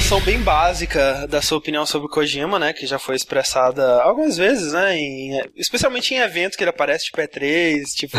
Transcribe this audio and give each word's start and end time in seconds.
noção 0.00 0.20
bem 0.22 0.40
básica 0.40 1.26
da 1.28 1.42
sua 1.42 1.58
opinião 1.58 1.84
sobre 1.84 2.06
o 2.06 2.10
Kojima, 2.10 2.58
né? 2.58 2.72
Que 2.72 2.86
já 2.86 2.98
foi 2.98 3.14
expressada 3.14 4.00
algumas 4.02 4.36
vezes, 4.36 4.72
né? 4.72 4.96
Em, 4.96 5.42
especialmente 5.54 6.14
em 6.14 6.18
eventos 6.18 6.56
que 6.56 6.64
ele 6.64 6.70
aparece, 6.70 7.04
tipo 7.04 7.20
E3, 7.20 7.84
tipo 7.94 8.16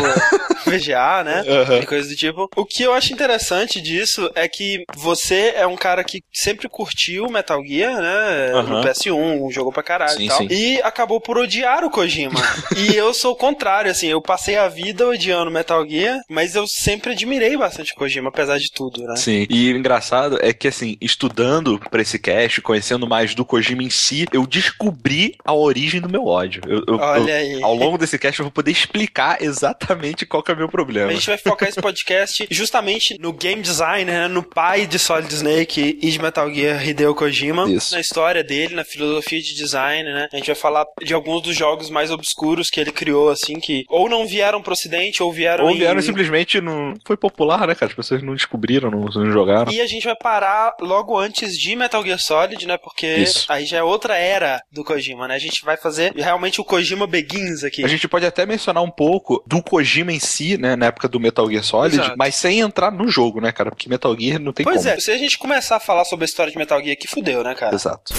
VGA, 0.66 1.24
né? 1.24 1.42
Uhum. 1.46 1.78
E 1.78 1.86
coisas 1.86 2.08
do 2.10 2.16
tipo. 2.16 2.48
O 2.56 2.64
que 2.64 2.82
eu 2.82 2.92
acho 2.92 3.12
interessante 3.12 3.80
disso 3.80 4.30
é 4.34 4.46
que 4.48 4.84
você 4.96 5.52
é 5.56 5.66
um 5.66 5.76
cara 5.76 6.02
que 6.04 6.22
sempre 6.32 6.68
curtiu 6.68 7.28
Metal 7.28 7.62
Gear, 7.64 8.00
né? 8.00 8.50
No 8.62 8.76
Uhum. 8.76 8.80
PS1, 8.82 9.50
jogou 9.52 9.72
pra 9.72 9.82
caralho 9.82 10.16
Sim, 10.16 10.24
e 10.24 10.28
tal. 10.28 10.38
sim. 10.38 10.48
E 10.50 10.82
acabou 10.82 11.20
por 11.20 11.38
odiar 11.38 11.84
o 11.84 11.90
Kojima. 11.90 12.40
e 12.76 12.94
eu 12.94 13.12
sou 13.14 13.32
o 13.32 13.36
contrário, 13.36 13.90
assim, 13.90 14.06
eu 14.08 14.20
passei 14.20 14.56
a 14.56 14.68
vida 14.68 15.06
odiando 15.06 15.50
Metal 15.50 15.86
Gear, 15.88 16.20
mas 16.28 16.54
eu 16.54 16.66
sempre 16.66 17.12
admirei 17.12 17.56
bastante 17.56 17.92
o 17.92 17.96
Kojima, 17.96 18.28
apesar 18.28 18.58
de 18.58 18.70
tudo, 18.70 19.02
né? 19.04 19.16
Sim, 19.16 19.46
e 19.50 19.72
o 19.72 19.76
engraçado 19.76 20.38
é 20.40 20.52
que, 20.52 20.68
assim, 20.68 20.96
estudando 21.00 21.78
pra 21.90 22.02
esse 22.02 22.18
cast, 22.18 22.60
conhecendo 22.60 23.06
mais 23.06 23.34
do 23.34 23.44
Kojima 23.44 23.82
em 23.82 23.90
si, 23.90 24.26
eu 24.32 24.46
descobri 24.46 25.36
a 25.44 25.52
origem 25.52 26.00
do 26.00 26.08
meu 26.08 26.26
ódio. 26.26 26.62
Eu- 26.66 26.82
eu- 26.86 26.96
Olha 26.96 27.30
eu- 27.30 27.56
aí. 27.56 27.62
Ao 27.62 27.74
longo 27.74 27.98
desse 27.98 28.18
cast, 28.18 28.40
eu 28.40 28.44
vou 28.44 28.52
poder 28.52 28.70
explicar 28.70 29.42
exatamente 29.42 30.26
qual 30.26 30.42
que 30.42 30.50
é 30.50 30.51
o 30.52 30.56
meu 30.56 30.68
problema. 30.68 31.10
A 31.10 31.14
gente 31.14 31.26
vai 31.26 31.38
focar 31.38 31.68
esse 31.68 31.80
podcast 31.80 32.46
justamente 32.50 33.18
no 33.18 33.32
game 33.32 33.62
design, 33.62 34.10
né? 34.10 34.28
no 34.28 34.42
pai 34.42 34.86
de 34.86 34.98
Solid 34.98 35.32
Snake 35.32 35.98
e 36.00 36.10
de 36.10 36.18
Metal 36.20 36.52
Gear, 36.52 36.86
Hideo 36.86 37.14
Kojima. 37.14 37.68
Isso. 37.70 37.94
Na 37.94 38.00
história 38.00 38.42
dele, 38.44 38.74
na 38.74 38.84
filosofia 38.84 39.40
de 39.40 39.54
design, 39.54 40.10
né? 40.12 40.28
A 40.32 40.36
gente 40.36 40.46
vai 40.46 40.54
falar 40.54 40.84
de 41.02 41.12
alguns 41.14 41.42
dos 41.42 41.56
jogos 41.56 41.90
mais 41.90 42.10
obscuros 42.10 42.70
que 42.70 42.80
ele 42.80 42.92
criou, 42.92 43.30
assim, 43.30 43.58
que 43.60 43.84
ou 43.88 44.08
não 44.08 44.26
vieram 44.26 44.62
pro 44.62 44.72
ocidente, 44.72 45.22
ou 45.22 45.32
vieram 45.32 45.64
Ou 45.64 45.70
em- 45.70 45.78
vieram 45.78 46.00
simplesmente 46.02 46.60
não 46.60 46.94
foi 47.06 47.16
popular, 47.16 47.66
né, 47.66 47.74
cara? 47.74 47.90
As 47.90 47.96
pessoas 47.96 48.22
não 48.22 48.34
descobriram, 48.34 48.90
não, 48.90 49.00
não 49.04 49.32
jogaram. 49.32 49.72
E 49.72 49.80
a 49.80 49.86
gente 49.86 50.04
vai 50.04 50.16
parar 50.16 50.74
logo 50.80 51.18
antes 51.18 51.58
de 51.58 51.74
Metal 51.76 52.02
Gear 52.04 52.18
Solid, 52.18 52.66
né? 52.66 52.76
Porque 52.78 53.06
Isso. 53.06 53.46
aí 53.48 53.64
já 53.64 53.78
é 53.78 53.82
outra 53.82 54.16
era 54.16 54.60
do 54.70 54.84
Kojima, 54.84 55.28
né? 55.28 55.34
A 55.34 55.38
gente 55.38 55.64
vai 55.64 55.76
fazer 55.76 56.12
realmente 56.14 56.60
o 56.60 56.64
Kojima 56.64 57.06
Begins 57.06 57.64
aqui. 57.64 57.84
A 57.84 57.88
gente 57.88 58.08
pode 58.08 58.26
até 58.26 58.44
mencionar 58.46 58.82
um 58.82 58.90
pouco 58.90 59.42
do 59.46 59.62
Kojima 59.62 60.12
em 60.12 60.20
si, 60.20 60.41
né, 60.58 60.76
na 60.76 60.86
época 60.86 61.08
do 61.08 61.18
Metal 61.20 61.48
Gear 61.50 61.64
Solid, 61.64 61.96
Exato. 61.98 62.14
mas 62.16 62.34
sem 62.34 62.60
entrar 62.60 62.90
no 62.90 63.08
jogo, 63.08 63.40
né, 63.40 63.52
cara? 63.52 63.70
Porque 63.70 63.88
Metal 63.88 64.14
Gear 64.18 64.38
não 64.38 64.52
tem 64.52 64.64
Pois 64.64 64.78
como. 64.78 64.88
é, 64.88 65.00
se 65.00 65.10
a 65.10 65.18
gente 65.18 65.38
começar 65.38 65.76
a 65.76 65.80
falar 65.80 66.04
sobre 66.04 66.24
a 66.24 66.26
história 66.26 66.52
de 66.52 66.58
Metal 66.58 66.78
Gear 66.80 66.92
aqui, 66.92 67.06
fudeu, 67.08 67.42
né, 67.42 67.54
cara? 67.54 67.74
Exato. 67.74 68.12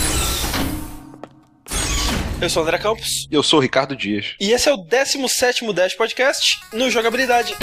Eu 2.41 2.49
sou 2.49 2.61
o 2.61 2.65
André 2.65 2.77
Campos. 2.77 3.27
Eu 3.31 3.41
sou 3.41 3.59
o 3.59 3.61
Ricardo 3.61 3.95
Dias. 3.95 4.35
E 4.39 4.51
esse 4.51 4.67
é 4.67 4.73
o 4.73 4.77
17º 4.77 5.71
Dash 5.73 5.93
Podcast 5.95 6.59
no 6.73 6.89
Jogabilidade. 6.89 7.55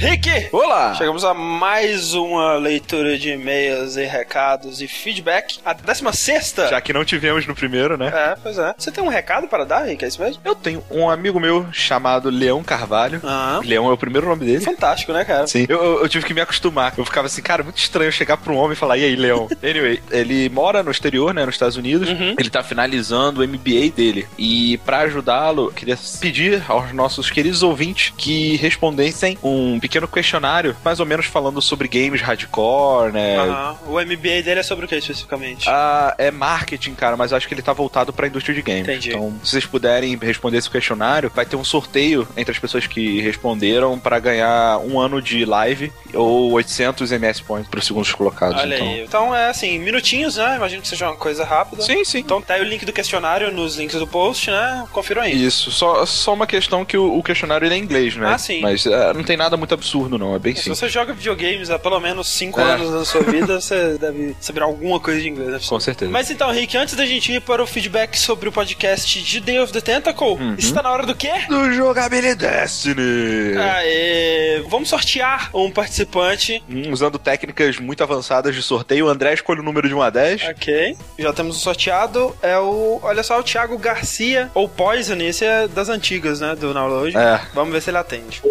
Rick! 0.00 0.48
Olá! 0.50 0.94
Chegamos 0.94 1.24
a 1.24 1.34
mais 1.34 2.14
uma 2.14 2.54
leitura 2.54 3.18
de 3.18 3.32
e-mails 3.32 3.96
e 3.96 4.04
recados 4.06 4.80
e 4.80 4.88
feedback. 4.88 5.58
A 5.62 5.74
16 5.74 6.54
Já 6.70 6.80
que 6.80 6.90
não 6.94 7.04
tivemos 7.04 7.46
no 7.46 7.54
primeiro, 7.54 7.98
né? 7.98 8.08
É, 8.08 8.34
pois 8.42 8.56
é. 8.56 8.74
Você 8.78 8.90
tem 8.90 9.04
um 9.04 9.08
recado 9.08 9.46
para 9.46 9.64
dar, 9.64 9.84
Rick? 9.84 10.02
É 10.02 10.08
isso 10.08 10.18
mesmo? 10.22 10.40
Eu 10.42 10.54
tenho 10.54 10.82
um 10.90 11.10
amigo 11.10 11.38
meu 11.38 11.66
chamado 11.70 12.30
Leão 12.30 12.62
Carvalho. 12.64 13.20
Ah, 13.22 13.60
Leão 13.62 13.90
é 13.90 13.92
o 13.92 13.96
primeiro 13.98 14.26
nome 14.26 14.46
dele. 14.46 14.60
fantástico, 14.64 15.12
né, 15.12 15.22
cara? 15.22 15.46
Sim. 15.46 15.66
Eu, 15.68 15.76
eu- 15.84 16.00
eu 16.02 16.08
tive 16.08 16.24
que 16.24 16.32
me 16.32 16.40
acostumar. 16.40 16.94
Eu 16.96 17.04
ficava 17.04 17.26
assim, 17.26 17.42
cara, 17.42 17.62
muito 17.62 17.76
estranho 17.76 18.10
chegar 18.10 18.38
pra 18.38 18.54
um 18.54 18.56
homem 18.56 18.72
e 18.72 18.76
falar, 18.76 18.96
e 18.96 19.04
aí, 19.04 19.14
Leão? 19.14 19.48
anyway, 19.62 20.00
ele 20.10 20.48
mora 20.48 20.82
no 20.82 20.90
exterior, 20.90 21.34
né, 21.34 21.44
nos 21.44 21.56
Estados 21.56 21.76
Unidos. 21.76 22.08
Uhum. 22.08 22.34
Ele 22.38 22.48
tá 22.48 22.62
finalizando 22.62 23.42
o 23.42 23.46
MBA 23.46 23.90
dele. 23.94 24.26
E 24.38 24.78
pra 24.78 25.00
ajudá-lo, 25.00 25.66
eu 25.66 25.72
queria 25.72 25.98
pedir 26.22 26.62
aos 26.68 26.90
nossos 26.94 27.30
queridos 27.30 27.62
ouvintes 27.62 28.14
que 28.16 28.56
respondessem 28.56 29.36
um 29.42 29.78
pequeno 29.78 29.89
questionário, 30.08 30.76
mais 30.84 31.00
ou 31.00 31.06
menos 31.06 31.26
falando 31.26 31.60
sobre 31.60 31.88
games 31.88 32.20
hardcore, 32.20 33.12
né? 33.12 33.38
Aham. 33.38 33.78
O 33.86 33.92
MBA 34.00 34.42
dele 34.42 34.60
é 34.60 34.62
sobre 34.62 34.84
o 34.84 34.88
que 34.88 34.94
especificamente? 34.94 35.68
Ah, 35.68 36.14
é 36.18 36.30
marketing, 36.30 36.94
cara, 36.94 37.16
mas 37.16 37.32
acho 37.32 37.48
que 37.48 37.54
ele 37.54 37.62
tá 37.62 37.72
voltado 37.72 38.12
pra 38.12 38.26
indústria 38.26 38.54
de 38.54 38.62
games. 38.62 38.82
Entendi. 38.82 39.10
Então, 39.10 39.34
se 39.42 39.50
vocês 39.50 39.66
puderem 39.66 40.16
responder 40.16 40.58
esse 40.58 40.70
questionário, 40.70 41.30
vai 41.34 41.44
ter 41.44 41.56
um 41.56 41.64
sorteio 41.64 42.26
entre 42.36 42.52
as 42.52 42.58
pessoas 42.58 42.86
que 42.86 43.20
responderam 43.20 43.98
pra 43.98 44.18
ganhar 44.18 44.78
um 44.78 44.98
ano 44.98 45.20
de 45.20 45.44
live 45.44 45.92
ou 46.14 46.52
800 46.52 47.12
MS 47.12 47.42
Points 47.42 47.68
pros 47.68 47.86
segundos 47.86 48.12
colocados. 48.12 48.60
Olha 48.60 48.76
então. 48.76 48.88
aí. 48.88 49.00
Então 49.02 49.36
é 49.36 49.50
assim, 49.50 49.78
minutinhos, 49.78 50.36
né? 50.36 50.56
Imagino 50.56 50.82
que 50.82 50.88
seja 50.88 51.08
uma 51.08 51.16
coisa 51.16 51.44
rápida. 51.44 51.82
Sim, 51.82 52.04
sim. 52.04 52.18
Então 52.18 52.40
tá 52.40 52.54
aí 52.54 52.60
o 52.60 52.64
link 52.64 52.84
do 52.84 52.92
questionário 52.92 53.52
nos 53.52 53.76
links 53.76 53.98
do 53.98 54.06
post, 54.06 54.50
né? 54.50 54.86
Confiram 54.92 55.22
aí. 55.22 55.44
Isso, 55.44 55.70
só, 55.70 56.04
só 56.06 56.34
uma 56.34 56.46
questão 56.46 56.84
que 56.84 56.96
o, 56.96 57.18
o 57.18 57.22
questionário 57.22 57.66
ele 57.66 57.74
é 57.74 57.78
em 57.78 57.82
inglês, 57.82 58.16
né? 58.16 58.32
Ah, 58.32 58.38
sim. 58.38 58.60
Mas 58.60 58.86
é, 58.86 59.12
não 59.12 59.22
tem 59.22 59.36
nada 59.36 59.56
muito 59.56 59.74
absurdo, 59.80 60.18
não. 60.18 60.34
É 60.34 60.38
bem 60.38 60.54
Se 60.54 60.62
simples. 60.64 60.78
você 60.78 60.88
joga 60.88 61.12
videogames 61.12 61.70
há 61.70 61.78
pelo 61.78 61.98
menos 62.00 62.28
5 62.28 62.60
É. 62.60 62.74
anos 62.74 62.90
da 62.92 63.04
sua 63.04 63.22
vida, 63.22 63.60
você 63.60 63.96
deve 63.98 64.36
saber 64.40 64.62
alguma 64.62 65.00
coisa 65.00 65.20
de 65.20 65.28
inglês. 65.28 65.50
né? 65.50 65.60
Com 65.66 65.80
certeza. 65.80 66.10
Mas 66.10 66.30
então, 66.30 66.50
Rick, 66.50 66.76
antes 66.76 66.94
da 66.94 67.04
gente 67.06 67.32
ir 67.32 67.40
para 67.40 67.62
o 67.62 67.66
feedback 67.66 68.16
sobre 68.18 68.48
o 68.48 68.52
podcast 68.52 69.20
de 69.22 69.40
Day 69.40 69.58
of 69.60 69.72
the 69.72 69.80
Tentacle, 69.80 70.28
Uhum. 70.28 70.54
está 70.58 70.82
na 70.82 70.90
hora 70.90 71.06
do 71.06 71.14
quê? 71.14 71.32
Do 71.48 71.72
Jogabilidade 71.72 72.60
Destiny! 72.60 73.56
Aê, 73.58 74.62
vamos 74.68 74.88
sortear 74.88 75.50
um 75.54 75.70
participante. 75.70 76.62
Hum, 76.68 76.92
usando 76.92 77.18
técnicas 77.18 77.78
muito 77.78 78.02
avançadas 78.02 78.54
de 78.54 78.62
sorteio, 78.62 79.06
o 79.06 79.08
André 79.08 79.32
escolhe 79.34 79.60
o 79.60 79.62
número 79.62 79.88
de 79.88 79.94
1 79.94 80.02
a 80.02 80.10
10. 80.10 80.42
Ok. 80.50 80.96
Já 81.18 81.32
temos 81.32 81.56
o 81.56 81.60
sorteado. 81.60 82.36
É 82.42 82.58
o. 82.58 82.98
Olha 83.02 83.22
só, 83.22 83.38
o 83.38 83.42
Thiago 83.42 83.78
Garcia, 83.78 84.50
ou 84.54 84.68
Poison, 84.68 85.16
esse 85.16 85.44
é 85.44 85.66
das 85.68 85.88
antigas, 85.88 86.40
né? 86.40 86.54
Do 86.54 86.72
download. 86.74 87.16
É. 87.16 87.40
Vamos 87.54 87.72
ver 87.72 87.80
se 87.80 87.90
ele 87.90 87.98
atende. 87.98 88.42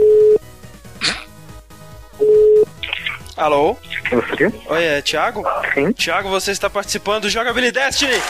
Alô? 3.40 3.78
Você? 4.12 4.52
Oi, 4.68 4.84
é 4.84 5.02
Thiago? 5.02 5.46
Sim. 5.74 5.94
Thiago, 5.94 6.30
você 6.30 6.52
está 6.52 6.70
participando 6.70 7.22
do 7.22 7.30
Jogabilidade 7.30 7.86
Destiny! 7.86 8.22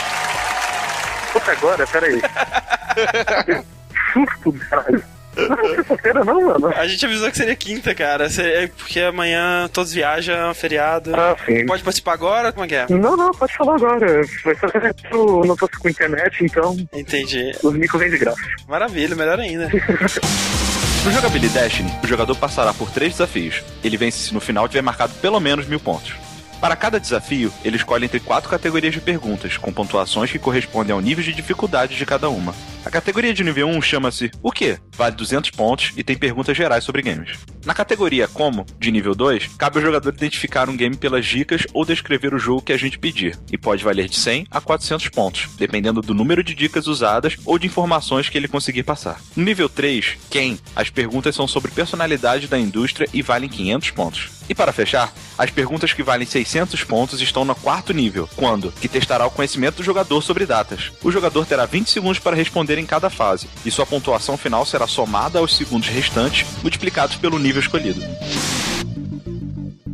Puta 1.34 1.52
agora, 1.52 1.88
peraí. 1.88 2.22
Susto, 4.14 4.54
caralho. 4.70 5.04
Não 5.36 6.22
é 6.22 6.24
não, 6.24 6.42
mano. 6.42 6.68
A 6.76 6.88
gente 6.88 7.04
avisou 7.06 7.32
que 7.32 7.38
seria 7.38 7.56
quinta, 7.56 7.96
cara. 7.96 8.28
É 8.28 8.68
Porque 8.68 9.00
amanhã 9.00 9.68
todos 9.74 9.92
viajam, 9.92 10.52
é 10.52 10.54
feriado. 10.54 11.16
Ah, 11.16 11.36
sim. 11.44 11.66
Pode 11.66 11.82
participar 11.82 12.14
agora? 12.14 12.52
Como 12.52 12.66
é 12.66 12.68
que 12.68 12.76
é? 12.76 12.86
Não, 12.90 13.18
não, 13.18 13.32
pode 13.32 13.56
falar 13.56 13.78
agora. 13.78 14.22
Vai 14.44 14.56
fazer 14.56 14.96
eu 15.12 15.42
não 15.44 15.56
tô 15.56 15.68
com 15.80 15.90
internet, 15.90 16.46
então 16.46 16.78
Entendi. 16.94 17.52
os 17.64 17.74
micos 17.74 18.00
vêm 18.00 18.12
de 18.12 18.18
graça. 18.20 18.42
Maravilha, 18.68 19.16
melhor 19.16 19.40
ainda. 19.40 19.70
No 21.06 21.14
Jogabilidade 21.14 21.64
Destiny, 21.64 21.92
o 22.04 22.08
jogador 22.08 22.36
passará 22.36 22.74
por 22.74 22.92
três 22.92 23.14
desafios. 23.14 23.64
Ele 23.82 23.96
vence 23.96 24.18
se 24.18 24.34
no 24.34 24.42
final 24.42 24.68
tiver 24.68 24.82
marcado 24.82 25.14
pelo 25.22 25.40
menos 25.40 25.66
mil 25.66 25.80
pontos. 25.80 26.16
Para 26.60 26.76
cada 26.76 27.00
desafio, 27.00 27.54
ele 27.64 27.78
escolhe 27.78 28.04
entre 28.04 28.20
quatro 28.20 28.50
categorias 28.50 28.94
de 28.94 29.00
perguntas, 29.00 29.56
com 29.56 29.72
pontuações 29.72 30.30
que 30.30 30.38
correspondem 30.38 30.92
ao 30.92 31.00
nível 31.00 31.24
de 31.24 31.32
dificuldade 31.32 31.96
de 31.96 32.06
cada 32.06 32.30
uma. 32.30 32.54
A 32.86 32.90
categoria 32.90 33.34
de 33.34 33.44
nível 33.44 33.68
1 33.68 33.82
chama-se 33.82 34.32
O 34.42 34.52
quê? 34.52 34.80
Vale 34.96 35.14
200 35.16 35.52
pontos 35.52 35.92
e 35.98 36.04
tem 36.04 36.18
perguntas 36.18 36.56
gerais 36.56 36.84
sobre 36.84 37.02
games. 37.02 37.38
Na 37.66 37.74
categoria 37.74 38.26
Como, 38.28 38.66
de 38.80 38.90
nível 38.90 39.14
2, 39.14 39.50
cabe 39.58 39.78
ao 39.78 39.84
jogador 39.84 40.14
identificar 40.14 40.70
um 40.70 40.78
game 40.78 40.96
pelas 40.96 41.26
dicas 41.26 41.68
ou 41.74 41.84
descrever 41.84 42.34
o 42.34 42.40
jogo 42.40 42.62
que 42.62 42.72
a 42.72 42.78
gente 42.78 42.98
pedir, 42.98 43.38
e 43.52 43.58
pode 43.58 43.84
valer 43.84 44.08
de 44.08 44.16
100 44.16 44.48
a 44.50 44.62
400 44.62 45.10
pontos, 45.10 45.50
dependendo 45.58 46.02
do 46.02 46.14
número 46.14 46.42
de 46.42 46.56
dicas 46.56 46.88
usadas 46.88 47.36
ou 47.46 47.60
de 47.60 47.68
informações 47.68 48.30
que 48.30 48.38
ele 48.38 48.48
conseguir 48.48 48.84
passar. 48.84 49.20
No 49.36 49.44
nível 49.44 49.68
3, 49.68 50.18
Quem, 50.30 50.58
as 50.74 50.90
perguntas 50.90 51.36
são 51.36 51.48
sobre 51.48 51.72
personalidade 51.72 52.48
da 52.48 52.58
indústria 52.58 53.10
e 53.14 53.22
valem 53.22 53.50
500 53.50 53.92
pontos. 53.92 54.40
E 54.50 54.56
para 54.56 54.74
fechar, 54.74 55.14
as 55.38 55.52
perguntas 55.52 55.94
que 55.94 56.02
valem 56.02 56.26
600 56.26 56.84
pontos 56.84 57.22
estão 57.22 57.46
no 57.46 57.54
quarto 57.54 57.94
nível, 57.94 58.28
quando, 58.36 58.72
que 58.72 58.88
testará 58.88 59.26
o 59.28 59.32
conhecimento 59.32 59.76
do 59.78 59.84
jogador 59.84 60.22
sobre 60.22 60.46
datas. 60.46 60.92
O 61.04 61.12
jogador 61.12 61.46
terá 61.46 61.66
20 61.66 61.88
segundos 61.88 62.20
para 62.20 62.36
responder 62.36 62.69
em 62.78 62.86
cada 62.86 63.10
fase, 63.10 63.48
e 63.66 63.72
sua 63.72 63.86
pontuação 63.86 64.38
final 64.38 64.66
será 64.66 64.86
somada 64.86 65.40
aos 65.40 65.56
segundos 65.56 65.90
restantes, 65.90 66.46
multiplicados 66.62 67.16
pelo 67.16 67.40
nível 67.40 67.62
escolhido. 67.62 68.02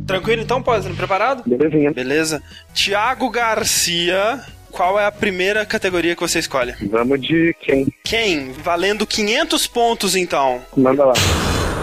Tranquilo 0.06 0.42
então, 0.42 0.62
Poison? 0.62 0.94
Preparado? 0.94 1.42
Belezinha. 1.46 1.92
Beleza. 1.92 2.42
Thiago 2.72 3.28
Garcia, 3.28 4.40
qual 4.70 5.00
é 5.00 5.06
a 5.06 5.10
primeira 5.10 5.66
categoria 5.66 6.14
que 6.14 6.20
você 6.20 6.38
escolhe? 6.38 6.74
Vamos 6.90 7.20
de 7.20 7.56
quem? 7.60 7.88
Quem? 8.04 8.52
Valendo 8.52 9.06
500 9.06 9.66
pontos 9.66 10.14
então. 10.14 10.62
Manda 10.76 11.06
lá. 11.06 11.14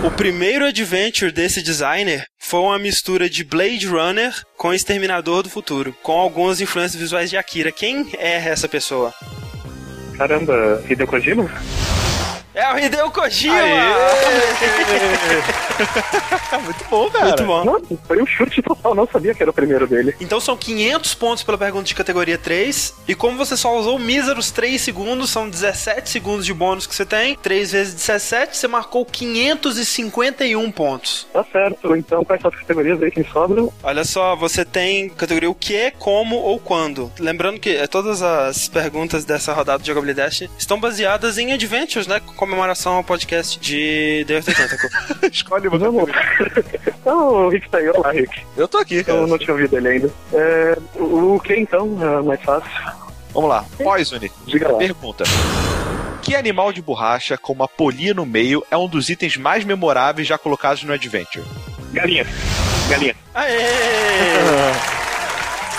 O 0.06 0.12
primeiro 0.12 0.66
adventure 0.66 1.32
desse 1.32 1.62
designer 1.62 2.26
foi 2.38 2.60
uma 2.60 2.78
mistura 2.78 3.30
de 3.30 3.44
Blade 3.44 3.88
Runner 3.88 4.34
com 4.58 4.74
Exterminador 4.74 5.44
do 5.44 5.50
Futuro, 5.50 5.96
com 6.04 6.12
algumas 6.12 6.60
influências 6.62 7.02
visuais 7.02 7.30
de 7.30 7.38
Akira. 7.38 7.72
Quem 7.72 8.10
é 8.18 8.36
essa 8.36 8.68
pessoa? 8.68 9.14
Caramba, 10.18 10.80
Hideo 10.88 11.08
Kojima? 11.08 11.50
É 12.56 12.72
o 12.72 12.78
Hideo 12.78 13.10
Kojima! 13.12 13.56
Muito 16.64 16.86
bom, 16.90 17.10
cara. 17.10 17.26
Muito 17.26 17.44
bom. 17.46 17.66
Nossa, 17.66 17.86
foi 18.08 18.22
um 18.22 18.26
chute 18.28 18.62
total, 18.62 18.94
não 18.94 19.08
sabia 19.08 19.34
que 19.34 19.42
era 19.42 19.50
o 19.50 19.54
primeiro 19.54 19.88
dele. 19.88 20.16
Então 20.22 20.40
são 20.40 20.56
500 20.56 21.16
pontos 21.16 21.44
pela 21.44 21.58
pergunta 21.58 21.86
de 21.86 21.96
categoria 21.96 22.38
3. 22.38 22.94
E 23.08 23.16
como 23.16 23.38
você 23.38 23.58
só 23.58 23.76
usou 23.78 23.98
míseros 23.98 24.52
3 24.52 24.80
segundos, 24.80 25.32
são 25.32 25.50
17 25.50 26.10
segundos 26.10 26.46
de 26.46 26.54
bônus 26.54 26.86
que 26.86 26.94
você 26.94 27.06
tem. 27.06 27.36
3 27.36 27.72
vezes 27.72 27.94
17, 27.96 28.56
você 28.56 28.68
marcou 28.68 29.04
551 29.06 30.72
pontos. 30.72 31.26
Tá 31.34 31.44
certo, 31.52 31.96
então 31.96 32.24
quais 32.24 32.42
são 32.42 32.52
as 32.52 32.60
categorias 32.60 33.02
aí 33.02 33.10
que 33.10 33.24
sobram? 33.24 33.74
Olha 33.82 34.04
só, 34.04 34.36
você 34.36 34.64
tem 34.64 35.10
categoria 35.10 35.50
o 35.50 35.56
que, 35.56 35.92
como 35.98 36.36
ou 36.36 36.60
quando. 36.60 37.12
Lembrando 37.20 37.60
que 37.60 37.88
todas 37.88 38.22
as 38.22 38.68
perguntas 38.68 39.26
dessa 39.26 39.54
rodada 39.54 39.82
de 39.82 39.88
jogabilidade 39.88 40.50
estão 40.58 40.80
baseadas 40.80 41.38
em 41.38 41.52
Adventures, 41.52 42.08
né? 42.08 42.22
Comemoração 42.44 42.96
ao 42.96 43.04
podcast 43.06 43.58
de 43.58 44.26
the 44.28 44.42
Tentacle. 44.42 44.90
Escolhe 45.32 45.70
uma. 45.70 45.78
Então, 47.00 47.46
o 47.46 47.50
Rick 47.50 47.70
tá 47.70 47.78
aí, 47.78 47.90
olá 47.90 48.12
Rick. 48.12 48.44
Eu 48.58 48.68
tô 48.68 48.78
aqui, 48.78 49.02
cara. 49.04 49.20
Eu 49.20 49.28
não 49.28 49.38
tinha 49.38 49.54
ouvido 49.54 49.78
ele 49.78 49.88
ainda. 49.88 50.12
É, 50.34 50.78
o 50.96 51.36
o 51.36 51.40
que 51.40 51.56
então? 51.56 51.98
É 52.02 52.22
mais 52.22 52.42
fácil. 52.42 52.70
Vamos 53.34 53.50
lá. 53.50 53.66
Poison. 53.78 54.20
Diga 54.46 54.72
lá. 54.72 54.78
Pergunta. 54.78 55.24
Que 56.22 56.36
animal 56.36 56.74
de 56.74 56.82
borracha 56.82 57.38
com 57.38 57.54
uma 57.54 57.68
polia 57.68 58.14
no 58.14 58.26
meio 58.26 58.66
é 58.70 58.78
um 58.78 58.88
dos 58.88 59.10
itens 59.10 59.38
mais 59.38 59.64
memoráveis 59.64 60.28
já 60.28 60.38
colocados 60.38 60.84
no 60.84 60.94
Adventure? 60.94 61.46
Galinha. 61.94 62.26
Galinha. 62.90 63.16
Aê! 63.34 63.54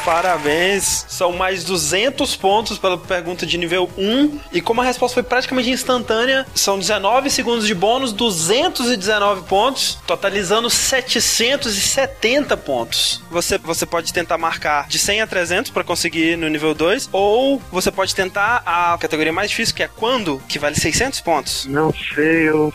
Parabéns, 0.04 1.06
são 1.08 1.32
mais 1.32 1.64
200 1.64 2.36
pontos 2.36 2.78
pela 2.78 2.98
pergunta 2.98 3.46
de 3.46 3.56
nível 3.56 3.90
1. 3.96 4.38
E 4.52 4.60
como 4.60 4.82
a 4.82 4.84
resposta 4.84 5.14
foi 5.14 5.22
praticamente 5.22 5.70
instantânea, 5.70 6.46
são 6.54 6.78
19 6.78 7.30
segundos 7.30 7.66
de 7.66 7.74
bônus, 7.74 8.12
219 8.12 9.42
pontos, 9.48 9.98
totalizando 10.06 10.68
770 10.68 12.56
pontos. 12.58 13.22
Você, 13.30 13.56
você 13.56 13.86
pode 13.86 14.12
tentar 14.12 14.36
marcar 14.36 14.86
de 14.88 14.98
100 14.98 15.22
a 15.22 15.26
300 15.26 15.70
para 15.70 15.82
conseguir 15.82 16.36
no 16.36 16.48
nível 16.48 16.74
2, 16.74 17.08
ou 17.10 17.62
você 17.72 17.90
pode 17.90 18.14
tentar 18.14 18.62
a 18.66 18.98
categoria 18.98 19.32
mais 19.32 19.50
difícil, 19.50 19.74
que 19.74 19.82
é 19.82 19.88
quando, 19.88 20.38
que 20.48 20.58
vale 20.58 20.74
600 20.74 21.20
pontos. 21.22 21.66
Não 21.66 21.92
sei, 22.14 22.50
eu. 22.50 22.72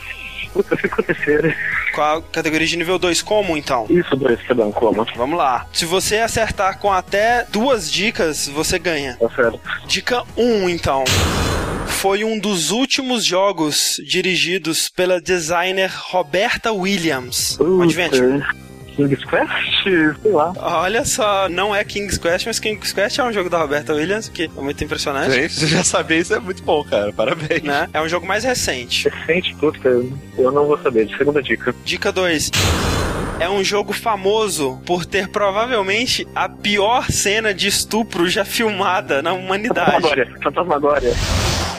Puta, 0.54 0.76
fico 0.78 1.02
terceira. 1.04 1.56
Qual 1.94 2.18
a 2.18 2.22
categoria 2.22 2.68
de 2.68 2.78
nível 2.78 2.98
2? 2.98 3.22
Como 3.22 3.58
então? 3.58 3.86
Isso, 3.90 4.16
dois, 4.16 4.42
perdão, 4.42 4.72
como? 4.72 5.06
Vamos 5.16 5.38
lá. 5.38 5.68
Se 5.74 5.86
você 5.86 6.18
acertar 6.18 6.80
com 6.80 6.92
até 6.92 7.46
duas 7.50 7.92
dicas, 7.92 8.48
você 8.48 8.80
ganha. 8.80 9.16
Tá 9.20 9.30
certo. 9.30 9.60
Dica 9.86 10.24
1, 10.38 10.70
então. 10.70 11.04
Foi 11.88 12.24
um 12.24 12.40
dos 12.40 12.72
últimos 12.72 13.26
jogos 13.26 14.00
dirigidos 14.06 14.88
pela 14.88 15.20
designer 15.20 15.92
Roberta 15.94 16.72
Williams. 16.72 17.60
Um 17.60 17.82
Adventure. 17.82 18.44
King's 19.00 19.24
Quest? 19.24 19.84
Sei 20.22 20.32
lá. 20.32 20.52
Olha 20.58 21.06
só, 21.06 21.48
não 21.48 21.74
é 21.74 21.84
King's 21.86 22.18
Quest, 22.18 22.46
mas 22.48 22.60
King's 22.60 22.92
Quest 22.92 23.18
é 23.18 23.24
um 23.24 23.32
jogo 23.32 23.50
da 23.50 23.60
Roberta 23.60 23.94
Williams, 23.94 24.28
que 24.28 24.44
é 24.44 24.62
muito 24.62 24.84
impressionante. 24.84 25.32
Gente, 25.32 25.54
você 25.54 25.68
já 25.68 25.84
sabia 25.86 26.18
isso 26.18 26.34
é 26.34 26.40
muito 26.40 26.62
bom, 26.64 26.84
cara. 26.84 27.14
Parabéns. 27.14 27.64
Né? 27.64 27.90
É 27.94 28.02
um 28.02 28.10
jogo 28.10 28.28
mais 28.28 28.44
recente. 28.44 29.08
Recente, 29.08 29.56
puta, 29.56 29.88
eu 30.38 30.52
não 30.52 30.66
vou 30.66 30.78
saber. 30.80 31.06
De 31.06 31.18
segunda 31.18 31.42
dica. 31.42 31.74
Dica 31.86 32.12
2. 32.12 32.52
É 33.40 33.50
um 33.50 33.64
jogo 33.64 33.94
famoso 33.94 34.82
por 34.86 35.06
ter 35.06 35.30
provavelmente 35.30 36.28
a 36.36 36.50
pior 36.50 37.10
cena 37.10 37.54
de 37.54 37.68
estupro 37.68 38.28
já 38.28 38.44
filmada 38.44 39.22
na 39.22 39.32
humanidade. 39.32 39.92
Fantasmagória. 39.92 40.34
Fantasmagória. 40.44 41.14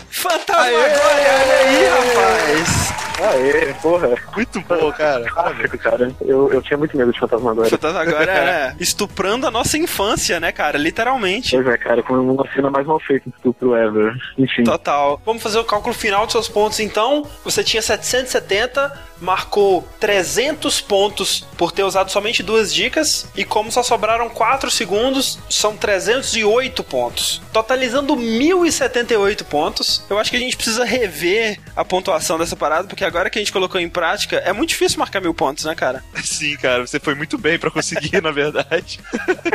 Fantasmagória, 0.08 1.00
olha 1.04 1.58
aí, 1.58 1.84
rapaz! 1.86 2.79
Aê, 3.20 3.74
porra. 3.82 4.14
Muito 4.34 4.60
bom, 4.62 4.92
cara. 4.92 5.24
Clássico, 5.30 5.78
cara. 5.78 6.12
Eu, 6.20 6.52
eu 6.52 6.62
tinha 6.62 6.78
muito 6.78 6.96
medo 6.96 7.12
de 7.12 7.18
Fantasmagória. 7.18 7.70
Fantasmagória 7.70 8.30
é 8.30 8.74
estuprando 8.80 9.46
a 9.46 9.50
nossa 9.50 9.76
infância, 9.76 10.40
né, 10.40 10.52
cara? 10.52 10.78
Literalmente. 10.78 11.54
Pois 11.54 11.66
é, 11.66 11.78
cara, 11.78 12.02
com 12.02 12.14
uma 12.14 12.48
cena 12.52 12.70
mais 12.70 12.86
mal 12.86 12.98
feita 13.00 13.28
de 13.28 13.36
estupro 13.36 13.76
ever. 13.76 14.14
Enfim. 14.38 14.64
Total. 14.64 15.20
Vamos 15.24 15.42
fazer 15.42 15.58
o 15.58 15.64
cálculo 15.64 15.94
final 15.94 16.24
dos 16.24 16.32
seus 16.32 16.48
pontos, 16.48 16.80
então. 16.80 17.26
Você 17.44 17.62
tinha 17.62 17.82
770, 17.82 18.98
marcou 19.20 19.86
300 19.98 20.80
pontos 20.80 21.46
por 21.56 21.72
ter 21.72 21.84
usado 21.84 22.10
somente 22.10 22.42
duas 22.42 22.72
dicas. 22.72 23.28
E 23.36 23.44
como 23.44 23.70
só 23.70 23.82
sobraram 23.82 24.28
4 24.28 24.70
segundos, 24.70 25.38
são 25.48 25.76
308 25.76 26.82
pontos. 26.84 27.42
Totalizando 27.52 28.16
1078 28.16 29.44
pontos. 29.44 30.04
Eu 30.08 30.18
acho 30.18 30.30
que 30.30 30.36
a 30.36 30.40
gente 30.40 30.56
precisa 30.56 30.84
rever 30.84 31.58
a 31.76 31.84
pontuação 31.84 32.38
dessa 32.38 32.56
parada, 32.56 32.88
porque 32.88 33.04
agora 33.10 33.28
que 33.28 33.38
a 33.38 33.42
gente 33.42 33.52
colocou 33.52 33.80
em 33.80 33.88
prática, 33.88 34.36
é 34.38 34.52
muito 34.52 34.70
difícil 34.70 34.98
marcar 34.98 35.20
mil 35.20 35.34
pontos, 35.34 35.64
né, 35.64 35.74
cara? 35.74 36.02
Sim, 36.24 36.56
cara. 36.56 36.86
Você 36.86 36.98
foi 36.98 37.14
muito 37.14 37.36
bem 37.36 37.58
pra 37.58 37.70
conseguir, 37.70 38.20
na 38.22 38.30
verdade. 38.30 39.00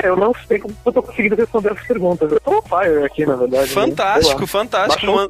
É, 0.03 0.07
eu 0.09 0.15
não 0.15 0.33
sei 0.47 0.59
como 0.59 0.75
eu 0.85 0.91
tô 0.91 1.01
conseguindo 1.01 1.35
responder 1.35 1.71
essas 1.71 1.87
perguntas. 1.87 2.31
Eu 2.31 2.39
tô 2.39 2.57
on 2.57 2.61
fire 2.61 3.03
aqui, 3.05 3.25
na 3.25 3.35
verdade. 3.35 3.67
né? 3.67 3.73
Fantástico, 3.73 4.41
lá. 4.41 4.47
fantástico. 4.47 5.05
Um 5.11 5.15
Man- 5.15 5.27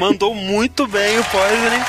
mandou 0.00 0.34
muito 0.34 0.86
bem 0.86 1.18
o 1.18 1.24
Poisoning. 1.24 1.82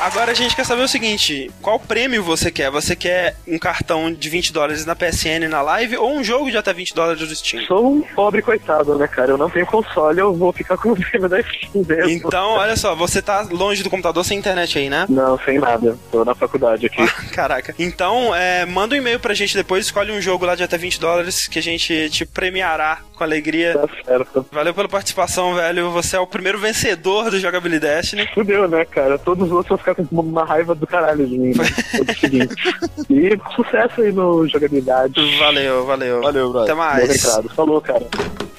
Agora 0.00 0.32
a 0.32 0.34
gente 0.34 0.56
quer 0.56 0.64
saber 0.64 0.82
o 0.82 0.88
seguinte: 0.88 1.50
qual 1.60 1.78
prêmio 1.78 2.22
você 2.22 2.50
quer? 2.50 2.70
Você 2.70 2.96
quer 2.96 3.36
um 3.46 3.58
cartão 3.58 4.10
de 4.10 4.28
20 4.30 4.50
dólares 4.50 4.86
na 4.86 4.96
PSN 4.96 5.46
na 5.48 5.60
live 5.60 5.98
ou 5.98 6.16
um 6.16 6.24
jogo 6.24 6.50
de 6.50 6.56
até 6.56 6.72
20 6.72 6.94
dólares 6.94 7.28
do 7.28 7.36
Steam? 7.36 7.62
Sou 7.66 7.92
um 7.92 8.00
pobre 8.00 8.40
coitado, 8.40 8.96
né, 8.96 9.06
cara? 9.06 9.32
Eu 9.32 9.38
não 9.38 9.50
tenho 9.50 9.66
console, 9.66 10.18
eu 10.18 10.34
vou 10.34 10.52
ficar 10.54 10.78
com 10.78 10.92
o 10.92 10.96
prêmio 10.96 11.28
da 11.28 11.42
Steam 11.42 11.84
mesmo. 11.86 12.10
Então, 12.10 12.52
olha 12.52 12.76
só, 12.76 12.94
você 12.94 13.20
tá 13.20 13.46
longe 13.50 13.82
do 13.82 13.90
computador 13.90 14.24
sem 14.24 14.38
internet 14.38 14.78
aí, 14.78 14.88
né? 14.88 15.04
Não, 15.08 15.38
sem 15.40 15.58
nada. 15.58 15.96
Tô 16.10 16.24
na 16.24 16.34
faculdade 16.34 16.86
aqui. 16.86 17.06
Caraca. 17.30 17.74
Então, 17.78 18.34
é, 18.34 18.64
manda 18.64 18.94
um 18.94 18.98
e-mail 18.98 19.20
pra 19.20 19.34
gente 19.34 19.54
depois, 19.54 19.84
escolhe 19.84 20.10
um 20.10 20.20
jogo 20.20 20.46
lá 20.46 20.54
de 20.54 20.62
até 20.62 20.78
20 20.78 20.98
dólares 20.98 21.46
que 21.46 21.58
a 21.58 21.62
gente 21.62 22.08
te 22.08 22.24
premiará 22.24 23.00
com 23.20 23.24
alegria. 23.24 23.74
Tá 23.78 23.88
certo. 24.04 24.46
Valeu 24.50 24.72
pela 24.72 24.88
participação, 24.88 25.54
velho. 25.54 25.90
Você 25.90 26.16
é 26.16 26.20
o 26.20 26.26
primeiro 26.26 26.58
vencedor 26.58 27.30
do 27.30 27.38
Jogabilidade 27.38 27.80
Destiny. 27.80 28.26
Fudeu, 28.34 28.66
né, 28.66 28.84
cara? 28.84 29.18
Todos 29.18 29.46
os 29.46 29.52
outros 29.52 29.68
vão 29.68 29.78
ficar 29.78 29.94
com 29.94 30.04
uma 30.10 30.44
raiva 30.44 30.74
do 30.74 30.86
caralho 30.86 31.26
de 31.26 31.38
mim. 31.38 31.52
Né? 31.56 31.64
E 33.10 33.38
sucesso 33.54 34.00
aí 34.00 34.12
no 34.12 34.46
jogabilidade. 34.48 35.14
Valeu, 35.38 35.84
valeu. 35.84 36.22
Valeu, 36.22 36.50
brother. 36.50 36.72
Até 36.72 36.74
mais. 36.74 37.22
Falou, 37.54 37.80
cara. 37.80 38.06